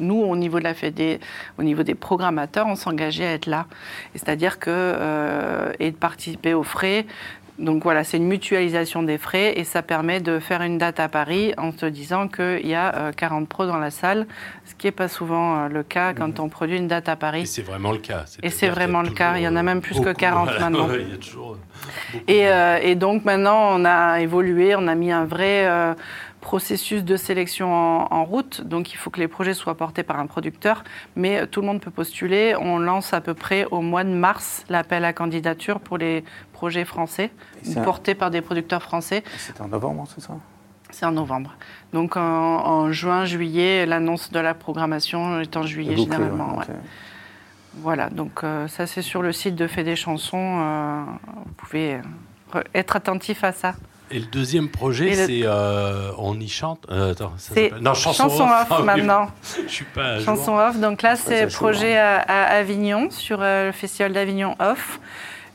nous, 0.00 0.16
au 0.16 0.34
niveau 0.34 0.58
de 0.60 0.64
la 0.64 0.72
Fédé, 0.72 1.20
au 1.58 1.62
niveau 1.62 1.82
des 1.82 1.94
programmateurs, 1.94 2.66
on 2.66 2.74
s'engageait 2.74 3.26
à 3.26 3.32
être 3.34 3.44
là. 3.44 3.66
C'est-à-dire 4.14 4.58
que 4.58 5.74
et 5.78 5.90
de 5.90 5.96
participer 5.96 6.54
aux 6.54 6.62
frais. 6.62 7.04
Donc 7.58 7.82
voilà, 7.82 8.04
c'est 8.04 8.18
une 8.18 8.26
mutualisation 8.26 9.02
des 9.02 9.18
frais 9.18 9.54
et 9.56 9.64
ça 9.64 9.82
permet 9.82 10.20
de 10.20 10.38
faire 10.38 10.62
une 10.62 10.78
date 10.78 11.00
à 11.00 11.08
Paris 11.08 11.54
en 11.58 11.72
se 11.72 11.86
disant 11.86 12.28
qu'il 12.28 12.66
y 12.66 12.74
a 12.74 12.94
euh, 12.94 13.12
40 13.12 13.48
pros 13.48 13.66
dans 13.66 13.78
la 13.78 13.90
salle, 13.90 14.26
ce 14.64 14.74
qui 14.74 14.86
n'est 14.86 14.92
pas 14.92 15.08
souvent 15.08 15.64
euh, 15.64 15.68
le 15.68 15.82
cas 15.82 16.14
quand 16.14 16.38
on 16.38 16.48
produit 16.48 16.76
une 16.76 16.86
date 16.86 17.08
à 17.08 17.16
Paris. 17.16 17.42
Et 17.42 17.46
c'est 17.46 17.62
vraiment 17.62 17.90
le 17.90 17.98
cas. 17.98 18.24
Et 18.42 18.50
c'est 18.50 18.68
vraiment 18.68 19.02
le 19.02 19.10
cas. 19.10 19.36
Il 19.38 19.42
y 19.42 19.48
en 19.48 19.56
a 19.56 19.62
même 19.62 19.80
plus 19.80 19.96
que 19.96 20.04
Beaucoup, 20.04 20.14
40 20.14 20.44
voilà. 20.44 20.60
maintenant. 20.60 20.88
Ouais, 20.88 21.02
il 21.06 21.10
y 21.10 21.14
a 21.14 21.16
toujours, 21.16 21.52
euh. 21.52 22.18
Et, 22.26 22.48
euh, 22.48 22.78
et 22.82 22.94
donc 22.94 23.24
maintenant, 23.24 23.70
on 23.72 23.84
a 23.84 24.20
évolué, 24.20 24.74
on 24.76 24.86
a 24.86 24.94
mis 24.94 25.12
un 25.12 25.24
vrai 25.24 25.66
euh, 25.66 25.94
processus 26.40 27.04
de 27.04 27.16
sélection 27.16 27.72
en, 27.72 28.06
en 28.10 28.24
route. 28.24 28.60
Donc 28.62 28.92
il 28.92 28.96
faut 28.96 29.10
que 29.10 29.20
les 29.20 29.28
projets 29.28 29.54
soient 29.54 29.76
portés 29.76 30.02
par 30.02 30.18
un 30.18 30.26
producteur, 30.26 30.84
mais 31.16 31.40
euh, 31.40 31.46
tout 31.46 31.60
le 31.60 31.66
monde 31.66 31.80
peut 31.80 31.90
postuler. 31.90 32.54
On 32.60 32.78
lance 32.78 33.12
à 33.12 33.20
peu 33.20 33.34
près 33.34 33.64
au 33.70 33.80
mois 33.80 34.04
de 34.04 34.10
mars 34.10 34.64
l'appel 34.68 35.04
à 35.04 35.12
candidature 35.12 35.80
pour 35.80 35.98
les 35.98 36.24
projets 36.52 36.84
français, 36.84 37.30
un- 37.76 37.82
portés 37.82 38.14
par 38.14 38.30
des 38.30 38.40
producteurs 38.40 38.82
français. 38.82 39.22
C'était 39.36 39.60
en 39.62 39.68
novembre, 39.68 40.06
c'est 40.14 40.20
ça? 40.20 40.34
C'est 40.90 41.04
en 41.04 41.12
novembre. 41.12 41.54
Donc 41.92 42.16
en, 42.16 42.20
en 42.20 42.92
juin, 42.92 43.24
juillet, 43.26 43.84
l'annonce 43.84 44.30
de 44.32 44.40
la 44.40 44.54
programmation 44.54 45.40
est 45.40 45.54
en 45.56 45.62
juillet 45.64 45.94
Bouclé, 45.94 46.16
généralement. 46.16 46.52
ouais, 46.52 46.58
ouais. 46.60 46.64
ok. 46.70 46.74
Voilà, 47.80 48.08
donc 48.10 48.42
euh, 48.42 48.66
ça 48.68 48.86
c'est 48.86 49.02
sur 49.02 49.22
le 49.22 49.32
site 49.32 49.54
de 49.54 49.66
Fait 49.66 49.84
des 49.84 49.96
chansons. 49.96 50.36
euh, 50.60 51.02
vous 51.44 51.52
pouvez 51.58 52.00
re- 52.52 52.64
être 52.74 52.96
attentif 52.96 53.44
à 53.44 53.52
ça. 53.52 53.74
Et 54.10 54.18
le 54.20 54.26
deuxième 54.26 54.68
projet, 54.68 55.10
le- 55.10 55.26
c'est 55.26 55.40
euh, 55.44 56.10
On 56.18 56.38
y 56.40 56.48
chante. 56.48 56.86
Euh, 56.90 57.12
attends, 57.12 57.32
ça 57.36 57.54
non, 57.80 57.94
chanson, 57.94 58.24
chanson 58.28 58.44
off, 58.44 58.66
Ah 58.70 58.80
maintenant. 58.82 59.28
Je 59.66 59.72
suis 59.72 59.84
pas. 59.84 60.20
Chanson 60.20 60.52
jour. 60.56 60.60
off, 60.68 60.78
donc 60.78 61.02
là 61.02 61.16
c'est 61.16 61.48
chaud, 61.50 61.56
projet 61.58 61.96
à, 61.96 62.18
à 62.20 62.56
Avignon, 62.58 63.10
sur 63.10 63.38
euh, 63.42 63.66
le 63.66 63.72
festival 63.72 64.12
d'Avignon 64.12 64.54
off. 64.60 65.00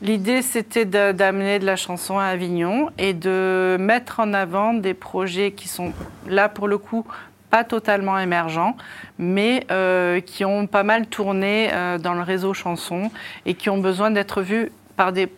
L'idée 0.02 0.42
c'était 0.42 0.84
d'amener 0.84 1.58
de 1.58 1.64
la 1.66 1.76
chanson 1.76 2.18
à 2.18 2.24
Avignon 2.26 2.90
et 2.98 3.14
de 3.14 3.76
mettre 3.80 4.20
en 4.20 4.34
avant 4.34 4.74
des 4.74 4.92
projets 4.94 5.52
qui 5.52 5.66
sont 5.68 5.92
là 6.28 6.48
pour 6.48 6.68
le 6.68 6.78
coup 6.78 7.06
pas 7.50 7.62
totalement 7.64 8.18
émergents, 8.18 8.76
mais 9.16 9.64
euh, 9.70 10.20
qui 10.20 10.44
ont 10.44 10.66
pas 10.66 10.82
mal 10.82 11.06
tourné 11.06 11.70
euh, 11.72 11.98
dans 11.98 12.14
le 12.14 12.22
réseau 12.22 12.52
chanson 12.52 13.12
et 13.46 13.54
qui 13.54 13.70
ont 13.70 13.78
besoin 13.78 14.10
d'être 14.10 14.42
vus 14.42 14.72
par 14.96 15.12
des 15.12 15.28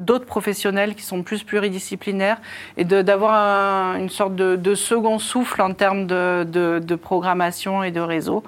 d'autres 0.00 0.26
professionnels 0.26 0.94
qui 0.94 1.02
sont 1.02 1.22
plus 1.22 1.44
pluridisciplinaires 1.44 2.38
et 2.76 2.84
d'avoir 2.84 3.34
un- 3.34 3.98
une 3.98 4.08
sorte 4.08 4.34
de, 4.34 4.74
second 4.74 5.18
souffle 5.18 5.62
en 5.62 5.72
termes 5.72 6.06
de, 6.06 6.96
programmation 6.96 7.84
et 7.84 7.90
de 7.90 8.00
réseau. 8.00 8.42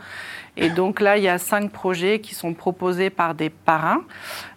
Et 0.57 0.69
donc 0.69 1.01
là, 1.01 1.17
il 1.17 1.23
y 1.23 1.29
a 1.29 1.39
cinq 1.39 1.71
projets 1.71 2.21
qui 2.21 2.35
sont 2.35 2.53
proposés 2.53 3.09
par 3.09 3.35
des 3.35 3.49
parrains, 3.49 4.03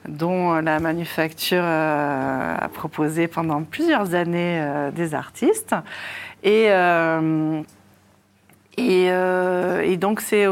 dont 0.07 0.55
la 0.55 0.79
manufacture 0.79 1.63
euh, 1.63 2.55
a 2.59 2.67
proposé 2.67 3.27
pendant 3.29 3.63
plusieurs 3.63 4.13
années 4.13 4.59
euh, 4.59 4.91
des 4.91 5.15
artistes. 5.15 5.73
Et, 6.43 6.65
euh, 6.67 7.61
Et, 8.77 9.07
euh, 9.09 9.81
et, 9.81 9.95
donc 9.97 10.19
c'est, 10.21 10.45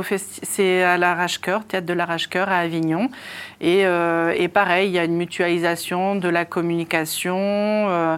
c'est 0.44 0.84
à 0.84 0.98
l'Arrache-Cœur, 0.98 1.66
théâtre 1.66 1.86
de 1.86 1.94
l'Arrache-Cœur 1.94 2.50
à 2.50 2.60
Avignon. 2.60 3.10
Et, 3.60 3.86
euh, 3.86 4.34
et, 4.38 4.48
pareil, 4.48 4.90
il 4.90 4.94
y 4.94 5.00
a 5.00 5.04
une 5.04 5.18
mutualisation 5.18 6.16
de 6.16 6.30
la 6.30 6.46
communication, 6.46 7.38
euh, 7.38 8.18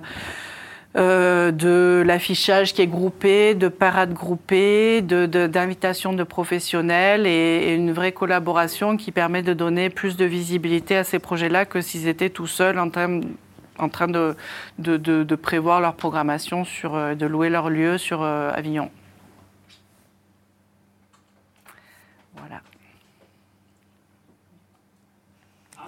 euh 0.97 1.51
de 1.51 2.03
l'affichage 2.05 2.73
qui 2.73 2.83
est 2.83 2.87
groupé, 2.87 3.55
de 3.55 3.67
parades 3.67 4.13
groupées, 4.13 5.01
de, 5.01 5.25
de, 5.25 5.47
d'invitations 5.47 6.13
de 6.13 6.23
professionnels 6.23 7.25
et, 7.25 7.69
et, 7.69 7.75
une 7.75 7.91
vraie 7.91 8.11
collaboration 8.11 8.97
qui 8.97 9.11
permet 9.11 9.41
de 9.41 9.53
donner 9.53 9.89
plus 9.89 10.17
de 10.17 10.25
visibilité 10.25 10.95
à 10.97 11.03
ces 11.03 11.19
projets-là 11.19 11.65
que 11.65 11.81
s'ils 11.81 12.07
étaient 12.07 12.29
tout 12.29 12.47
seuls 12.47 12.77
en 12.77 12.89
train, 12.91 13.21
en 13.79 13.89
train 13.89 14.07
de, 14.07 14.35
de, 14.77 14.97
de 14.97 15.35
prévoir 15.35 15.81
leur 15.81 15.95
programmation, 15.95 16.63
sur, 16.63 16.93
de 17.15 17.25
louer 17.25 17.49
leur 17.49 17.69
lieu 17.69 17.97
sur 17.97 18.23
Avignon. 18.23 18.91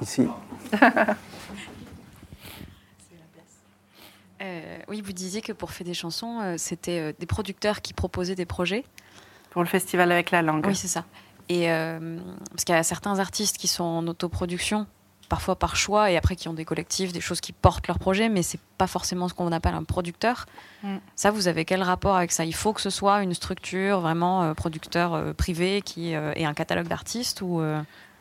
Ici. 0.02 0.28
euh, 4.42 4.78
oui, 4.88 5.02
vous 5.02 5.14
disiez 5.14 5.42
que 5.42 5.52
pour 5.52 5.72
faire 5.72 5.86
des 5.86 5.94
chansons, 5.94 6.40
euh, 6.42 6.56
c'était 6.58 7.00
euh, 7.00 7.14
des 7.18 7.26
producteurs 7.26 7.82
qui 7.82 7.94
proposaient 7.94 8.36
des 8.36 8.46
projets. 8.46 8.84
Pour 9.52 9.62
le 9.62 9.68
festival 9.68 10.12
avec 10.12 10.32
la 10.32 10.42
langue. 10.42 10.66
Oui, 10.68 10.76
c'est 10.76 10.88
ça. 10.88 11.06
Et 11.50 11.72
euh, 11.72 12.20
parce 12.52 12.64
qu'il 12.66 12.76
y 12.76 12.78
a 12.78 12.84
certains 12.84 13.20
artistes 13.20 13.58
qui 13.58 13.68
sont 13.68 13.84
en 13.84 14.06
autoproduction, 14.08 14.86
parfois 15.30 15.56
par 15.56 15.76
choix, 15.76 16.12
et 16.12 16.18
après 16.18 16.36
qui 16.36 16.48
ont 16.50 16.54
des 16.54 16.66
collectifs, 16.66 17.14
des 17.14 17.22
choses 17.22 17.42
qui 17.42 17.54
portent 17.54 17.88
leur 17.88 18.00
projet, 18.00 18.28
mais 18.30 18.44
c'est 18.44 18.60
pas 18.78 18.88
forcément 18.88 19.28
ce 19.30 19.34
qu'on 19.34 19.52
appelle 19.52 19.74
un 19.74 19.84
producteur. 19.84 20.46
Mm. 20.84 20.98
Ça, 21.16 21.32
vous 21.32 21.48
avez 21.48 21.64
quel 21.64 21.82
rapport 21.84 22.18
avec 22.18 22.32
ça? 22.32 22.44
Il 22.44 22.54
faut 22.54 22.74
que 22.74 22.82
ce 22.82 22.90
soit 22.90 23.24
une 23.24 23.34
structure 23.34 24.02
vraiment 24.02 24.54
producteur 24.56 25.34
privé 25.36 25.82
qui 25.82 26.16
euh, 26.16 26.34
ait 26.36 26.46
un 26.46 26.54
catalogue 26.54 26.88
d'artistes 26.88 27.42
ou 27.42 27.62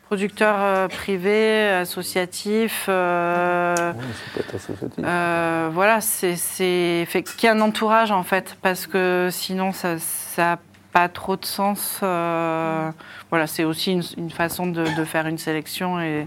Producteur 0.07 0.55
euh, 0.57 0.87
privé, 0.87 1.67
associatif. 1.67 2.85
Euh, 2.87 3.91
oui, 3.93 4.41
associatif. 4.55 5.03
Euh, 5.03 5.69
voilà, 5.73 5.99
c'est 5.99 7.05
fait 7.05 7.23
qu'il 7.23 7.43
y 7.43 7.45
ait 7.47 7.49
un 7.49 7.59
entourage 7.59 8.11
en 8.11 8.23
fait, 8.23 8.55
parce 8.61 8.87
que 8.87 9.27
sinon 9.29 9.73
ça 9.73 9.97
n'a 10.37 10.59
pas 10.93 11.09
trop 11.09 11.35
de 11.35 11.43
sens. 11.43 11.99
Euh, 12.03 12.89
voilà, 13.29 13.47
c'est 13.47 13.65
aussi 13.65 13.91
une, 13.91 14.03
une 14.15 14.31
façon 14.31 14.67
de, 14.67 14.85
de, 14.95 15.03
faire 15.03 15.27
une 15.27 15.37
sélection 15.37 15.99
et, 15.99 16.25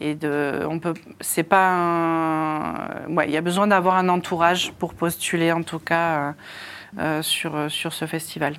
et 0.00 0.16
de, 0.16 0.66
on 0.68 0.80
peut, 0.80 0.94
c'est 1.20 1.44
pas, 1.44 1.70
un, 1.70 3.06
ouais, 3.10 3.26
il 3.28 3.32
y 3.32 3.36
a 3.36 3.42
besoin 3.42 3.68
d'avoir 3.68 3.94
un 3.94 4.08
entourage 4.08 4.72
pour 4.72 4.92
postuler 4.92 5.52
en 5.52 5.62
tout 5.62 5.78
cas 5.78 6.34
euh, 6.98 7.22
sur 7.22 7.70
sur 7.70 7.92
ce 7.92 8.06
festival. 8.06 8.56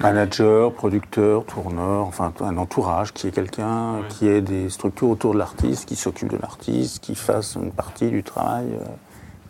Manager, 0.00 0.72
producteur, 0.72 1.44
tourneur, 1.44 2.06
enfin 2.06 2.32
un 2.40 2.56
entourage 2.56 3.12
qui 3.12 3.26
est 3.26 3.30
quelqu'un 3.30 3.98
ouais. 3.98 4.08
qui 4.08 4.28
ait 4.28 4.40
des 4.40 4.70
structures 4.70 5.10
autour 5.10 5.34
de 5.34 5.38
l'artiste, 5.38 5.88
qui 5.88 5.96
s'occupe 5.96 6.28
de 6.28 6.36
l'artiste, 6.36 7.02
qui 7.02 7.14
fasse 7.14 7.56
une 7.56 7.72
partie 7.72 8.10
du 8.10 8.22
travail 8.22 8.66
euh, 8.72 8.84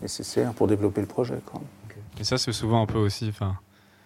nécessaire 0.01 0.53
pour 0.53 0.67
développer 0.67 1.01
le 1.01 1.07
projet. 1.07 1.39
Quoi. 1.45 1.61
Okay. 1.85 1.99
Et 2.21 2.23
ça, 2.23 2.37
c'est 2.37 2.51
souvent 2.51 2.81
un 2.81 2.85
peu 2.85 2.97
aussi. 2.97 3.27
Enfin, 3.29 3.55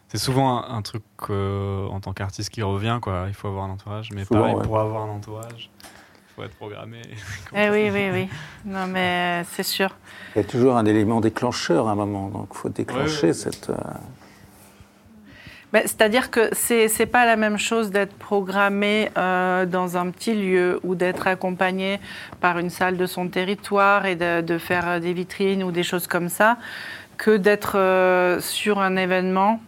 c'est 0.10 0.18
souvent 0.18 0.64
un, 0.64 0.78
un 0.78 0.82
truc 0.82 1.04
euh, 1.30 1.88
en 1.88 2.00
tant 2.00 2.14
qu'artiste 2.14 2.50
qui 2.50 2.62
revient. 2.62 3.00
Quoi. 3.02 3.26
Il 3.28 3.34
faut 3.34 3.48
avoir 3.48 3.66
un 3.66 3.72
entourage, 3.72 4.10
mais 4.14 4.26
souvent, 4.26 4.42
pareil, 4.42 4.56
ouais. 4.56 4.64
pour 4.64 4.80
avoir 4.80 5.04
un 5.04 5.10
entourage, 5.10 5.70
il 5.80 6.34
faut 6.36 6.44
être 6.44 6.56
programmé. 6.56 7.02
eh 7.56 7.70
oui, 7.70 7.90
oui, 7.92 8.10
oui. 8.12 8.30
Non, 8.66 8.88
mais 8.88 9.44
c'est 9.52 9.64
sûr. 9.64 9.96
Il 10.36 10.40
y 10.40 10.42
a 10.42 10.48
toujours 10.48 10.78
un 10.78 10.86
élément 10.86 11.22
déclencheur 11.22 11.88
à 11.88 11.92
un 11.92 11.96
moment, 11.96 12.30
donc 12.30 12.50
il 12.52 12.58
faut 12.58 12.70
déclencher 12.70 13.28
ouais, 13.28 13.34
cette. 13.34 13.70
Euh, 13.70 13.76
c'est-à-dire 15.82 16.30
que 16.30 16.50
c'est 16.52 16.88
n'est 17.00 17.06
pas 17.06 17.26
la 17.26 17.36
même 17.36 17.58
chose 17.58 17.90
d'être 17.90 18.14
programmé 18.14 19.10
euh, 19.18 19.66
dans 19.66 19.98
un 19.98 20.12
petit 20.12 20.36
lieu 20.36 20.80
ou 20.84 20.96
d'être 20.96 21.28
accompagné 21.28 22.00
par 22.42 22.60
une 22.60 22.70
salle 22.70 22.98
de 22.98 23.06
son 23.06 23.28
territoire 23.28 24.06
et 24.06 24.16
de, 24.16 24.58
faire 24.58 25.00
des 25.00 25.14
vitrines 25.14 25.64
ou 25.64 25.72
des 25.72 25.84
choses 25.84 26.08
comme 26.08 26.30
ça 26.30 26.58
que 27.18 27.38
d'être 27.38 27.78
euh, 27.78 28.40
sur 28.40 28.80
un 28.80 28.96
événement 28.96 29.60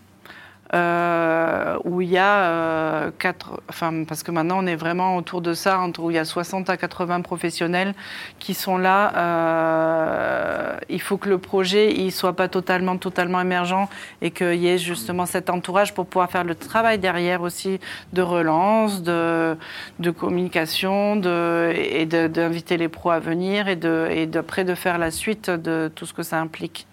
euh, 0.76 1.77
où 1.85 2.02
il 2.02 2.10
y 2.10 2.18
a 2.18 2.43
euh, 2.43 3.11
quatre, 3.18 3.61
enfin 3.69 4.03
parce 4.06 4.23
que 4.23 4.31
maintenant 4.31 4.57
on 4.61 4.68
est 4.68 4.76
vraiment 4.76 5.15
autour 5.15 5.39
de 5.41 5.53
ça, 5.53 5.80
entre 5.80 6.02
où 6.02 6.11
il 6.11 6.15
y 6.15 6.19
a 6.19 6.26
60 6.26 6.69
à 6.69 6.76
80 6.76 7.22
professionnels 7.22 7.93
qui 8.39 8.53
sont 8.53 8.77
là. 8.77 9.14
Euh, 9.15 10.77
il 10.89 10.99
faut 10.99 11.18
que 11.18 11.30
le 11.30 11.38
projet 11.38 11.93
il 11.93 12.11
soit 12.11 12.34
pas 12.35 12.49
totalement 12.49 12.97
totalement 12.97 13.39
émergent 13.39 13.88
et 14.22 14.31
qu'il 14.31 14.56
y 14.56 14.68
ait 14.68 14.77
justement 14.77 15.26
cet 15.26 15.49
entourage 15.49 15.93
pour 15.93 16.07
pouvoir 16.07 16.30
faire 16.30 16.43
le 16.43 16.56
travail 16.56 16.99
derrière 16.99 17.41
aussi 17.41 17.80
de 18.11 18.22
relance, 18.22 19.02
de, 19.02 19.56
communication, 20.18 21.15
de, 21.15 21.73
et 21.73 22.06
d'inviter 22.06 22.76
les 22.77 22.89
pros 22.89 23.11
à 23.11 23.19
venir 23.19 23.69
et 23.69 23.77
de 23.77 24.07
et 24.11 24.26
d'après 24.26 24.65
de 24.65 24.76
faire 24.76 24.97
la 24.97 25.11
suite 25.11 25.49
de 25.49 25.89
tout 25.95 26.06
ce 26.06 26.14
que 26.14 26.23
ça 26.23 26.39
implique. 26.41 26.85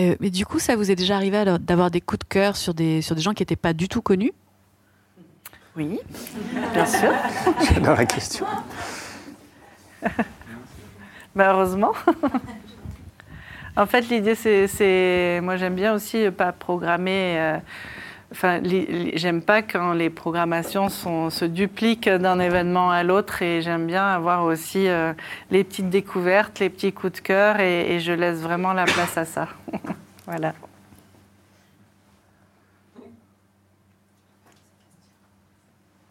Euh, 0.00 0.16
mais 0.20 0.30
du 0.30 0.46
coup, 0.46 0.58
ça 0.58 0.76
vous 0.76 0.90
est 0.90 0.94
déjà 0.94 1.16
arrivé 1.16 1.44
d'avoir 1.60 1.90
des 1.90 2.00
coups 2.00 2.20
de 2.20 2.24
cœur 2.24 2.56
sur 2.56 2.74
des, 2.74 3.02
sur 3.02 3.14
des 3.14 3.20
gens 3.20 3.34
qui 3.34 3.42
n'étaient 3.42 3.56
pas 3.56 3.72
du 3.72 3.88
tout 3.88 4.02
connus? 4.02 4.32
Oui, 5.76 6.00
bien 6.72 6.86
sûr. 6.86 7.12
J'adore 7.72 7.96
la 7.96 8.06
question. 8.06 8.46
Malheureusement. 11.34 11.92
en 13.76 13.86
fait, 13.86 14.08
l'idée, 14.08 14.34
c'est. 14.34 15.40
Moi, 15.42 15.56
j'aime 15.56 15.74
bien 15.74 15.94
aussi 15.94 16.30
pas 16.30 16.52
programmer. 16.52 17.38
Euh, 17.38 17.58
Enfin, 18.30 18.60
j'aime 19.14 19.40
pas 19.40 19.62
quand 19.62 19.94
les 19.94 20.10
programmations 20.10 20.90
sont, 20.90 21.30
se 21.30 21.46
dupliquent 21.46 22.10
d'un 22.10 22.38
événement 22.40 22.90
à 22.90 23.02
l'autre 23.02 23.40
et 23.40 23.62
j'aime 23.62 23.86
bien 23.86 24.06
avoir 24.06 24.44
aussi 24.44 24.86
euh, 24.86 25.14
les 25.50 25.64
petites 25.64 25.88
découvertes, 25.88 26.58
les 26.58 26.68
petits 26.68 26.92
coups 26.92 27.14
de 27.14 27.20
cœur 27.20 27.58
et, 27.58 27.94
et 27.94 28.00
je 28.00 28.12
laisse 28.12 28.40
vraiment 28.40 28.74
la 28.74 28.84
place 28.84 29.16
à 29.16 29.24
ça. 29.24 29.48
voilà. 30.26 30.52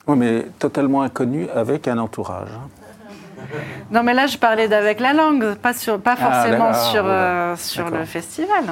Oui, 0.07 0.17
mais 0.17 0.45
totalement 0.57 1.03
inconnu 1.03 1.47
avec 1.53 1.87
un 1.87 1.97
entourage. 1.99 2.49
Non, 3.91 4.03
mais 4.03 4.13
là, 4.13 4.25
je 4.25 4.37
parlais 4.37 4.67
d'avec 4.67 4.99
la 4.99 5.13
langue, 5.13 5.55
pas, 5.55 5.73
sur, 5.73 5.99
pas 5.99 6.15
forcément 6.15 6.69
ah, 6.69 6.73
sur, 6.73 7.03
euh, 7.05 7.55
sur 7.55 7.89
le 7.89 8.05
festival. 8.05 8.63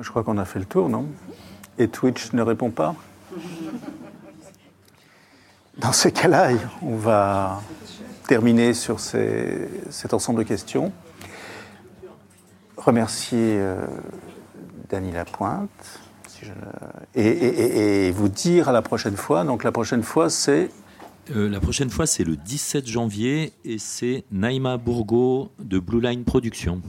Je 0.00 0.10
crois 0.10 0.22
qu'on 0.22 0.38
a 0.38 0.44
fait 0.44 0.58
le 0.58 0.64
tour, 0.64 0.88
non? 0.88 1.06
Et 1.78 1.88
Twitch 1.88 2.32
ne 2.32 2.42
répond 2.42 2.70
pas? 2.70 2.94
Dans 5.78 5.92
ces 5.92 6.12
cas-là, 6.12 6.50
on 6.82 6.96
va 6.96 7.60
terminer 8.26 8.74
sur 8.74 9.00
cet 9.00 10.12
ensemble 10.12 10.40
de 10.40 10.48
questions. 10.48 10.92
Remercier 12.76 13.58
euh, 13.58 13.86
Dany 14.88 15.12
Lapointe 15.12 16.00
et, 17.14 18.10
vous 18.12 18.28
dire 18.28 18.68
à 18.68 18.72
la 18.72 18.82
prochaine 18.82 19.16
fois. 19.16 19.44
Donc 19.44 19.64
la 19.64 19.72
prochaine 19.72 20.02
fois, 20.02 20.30
c'est 20.30 20.70
euh, 21.30 21.48
la 21.48 21.60
prochaine 21.60 21.90
fois, 21.90 22.06
c'est 22.06 22.24
le 22.24 22.36
17 22.36 22.86
janvier 22.86 23.52
et 23.64 23.78
c'est 23.78 24.24
Naïma 24.30 24.78
Bourgo 24.78 25.50
de 25.58 25.78
Blue 25.78 26.00
Line 26.00 26.24
Productions. 26.24 26.80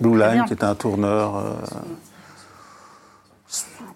Blue 0.00 0.18
Line, 0.18 0.44
qui 0.46 0.52
est 0.52 0.64
un 0.64 0.74
tourneur 0.74 1.36
euh, 1.36 1.52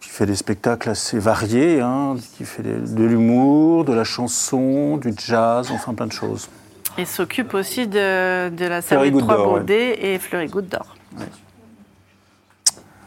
qui 0.00 0.08
fait 0.08 0.26
des 0.26 0.36
spectacles 0.36 0.90
assez 0.90 1.18
variés, 1.18 1.80
hein, 1.80 2.16
qui 2.36 2.44
fait 2.44 2.62
de 2.62 3.04
l'humour, 3.04 3.84
de 3.84 3.92
la 3.92 4.04
chanson, 4.04 4.96
du 4.96 5.14
jazz, 5.16 5.70
enfin 5.70 5.94
plein 5.94 6.06
de 6.06 6.12
choses. 6.12 6.48
Et 6.98 7.04
s'occupe 7.04 7.54
aussi 7.54 7.86
de, 7.86 8.50
de 8.50 8.66
la 8.66 8.82
salle 8.82 9.10
des 9.10 9.18
Trois 9.18 9.44
Baudets 9.44 9.98
ouais. 10.00 10.14
et 10.14 10.18
Fleury 10.18 10.48
Goutte 10.48 10.68
d'Or. 10.68 10.94
Ouais. 11.18 11.24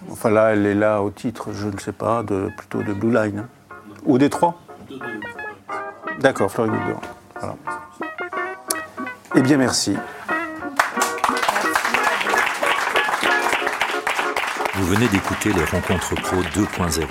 Enfin 0.09 0.29
là, 0.29 0.53
elle 0.53 0.65
est 0.65 0.75
là 0.75 1.01
au 1.01 1.09
titre, 1.09 1.49
je 1.53 1.67
ne 1.67 1.77
sais 1.77 1.91
pas, 1.91 2.23
de, 2.23 2.49
plutôt 2.57 2.81
de 2.81 2.93
Blue 2.93 3.13
Line. 3.13 3.39
Hein. 3.39 3.75
Ou 4.05 4.17
des 4.17 4.29
trois 4.29 4.59
D'accord, 6.19 6.51
Fleury 6.51 6.69
Goutte 6.69 6.87
d'Or. 6.87 7.01
Voilà. 7.39 7.55
Eh 9.35 9.41
bien, 9.41 9.57
merci. 9.57 9.95
Vous 14.77 14.87
venez 14.87 15.07
d'écouter 15.07 15.53
les 15.53 15.63
Rencontres 15.63 16.15
Pro 16.15 16.41
2.0, 16.41 17.05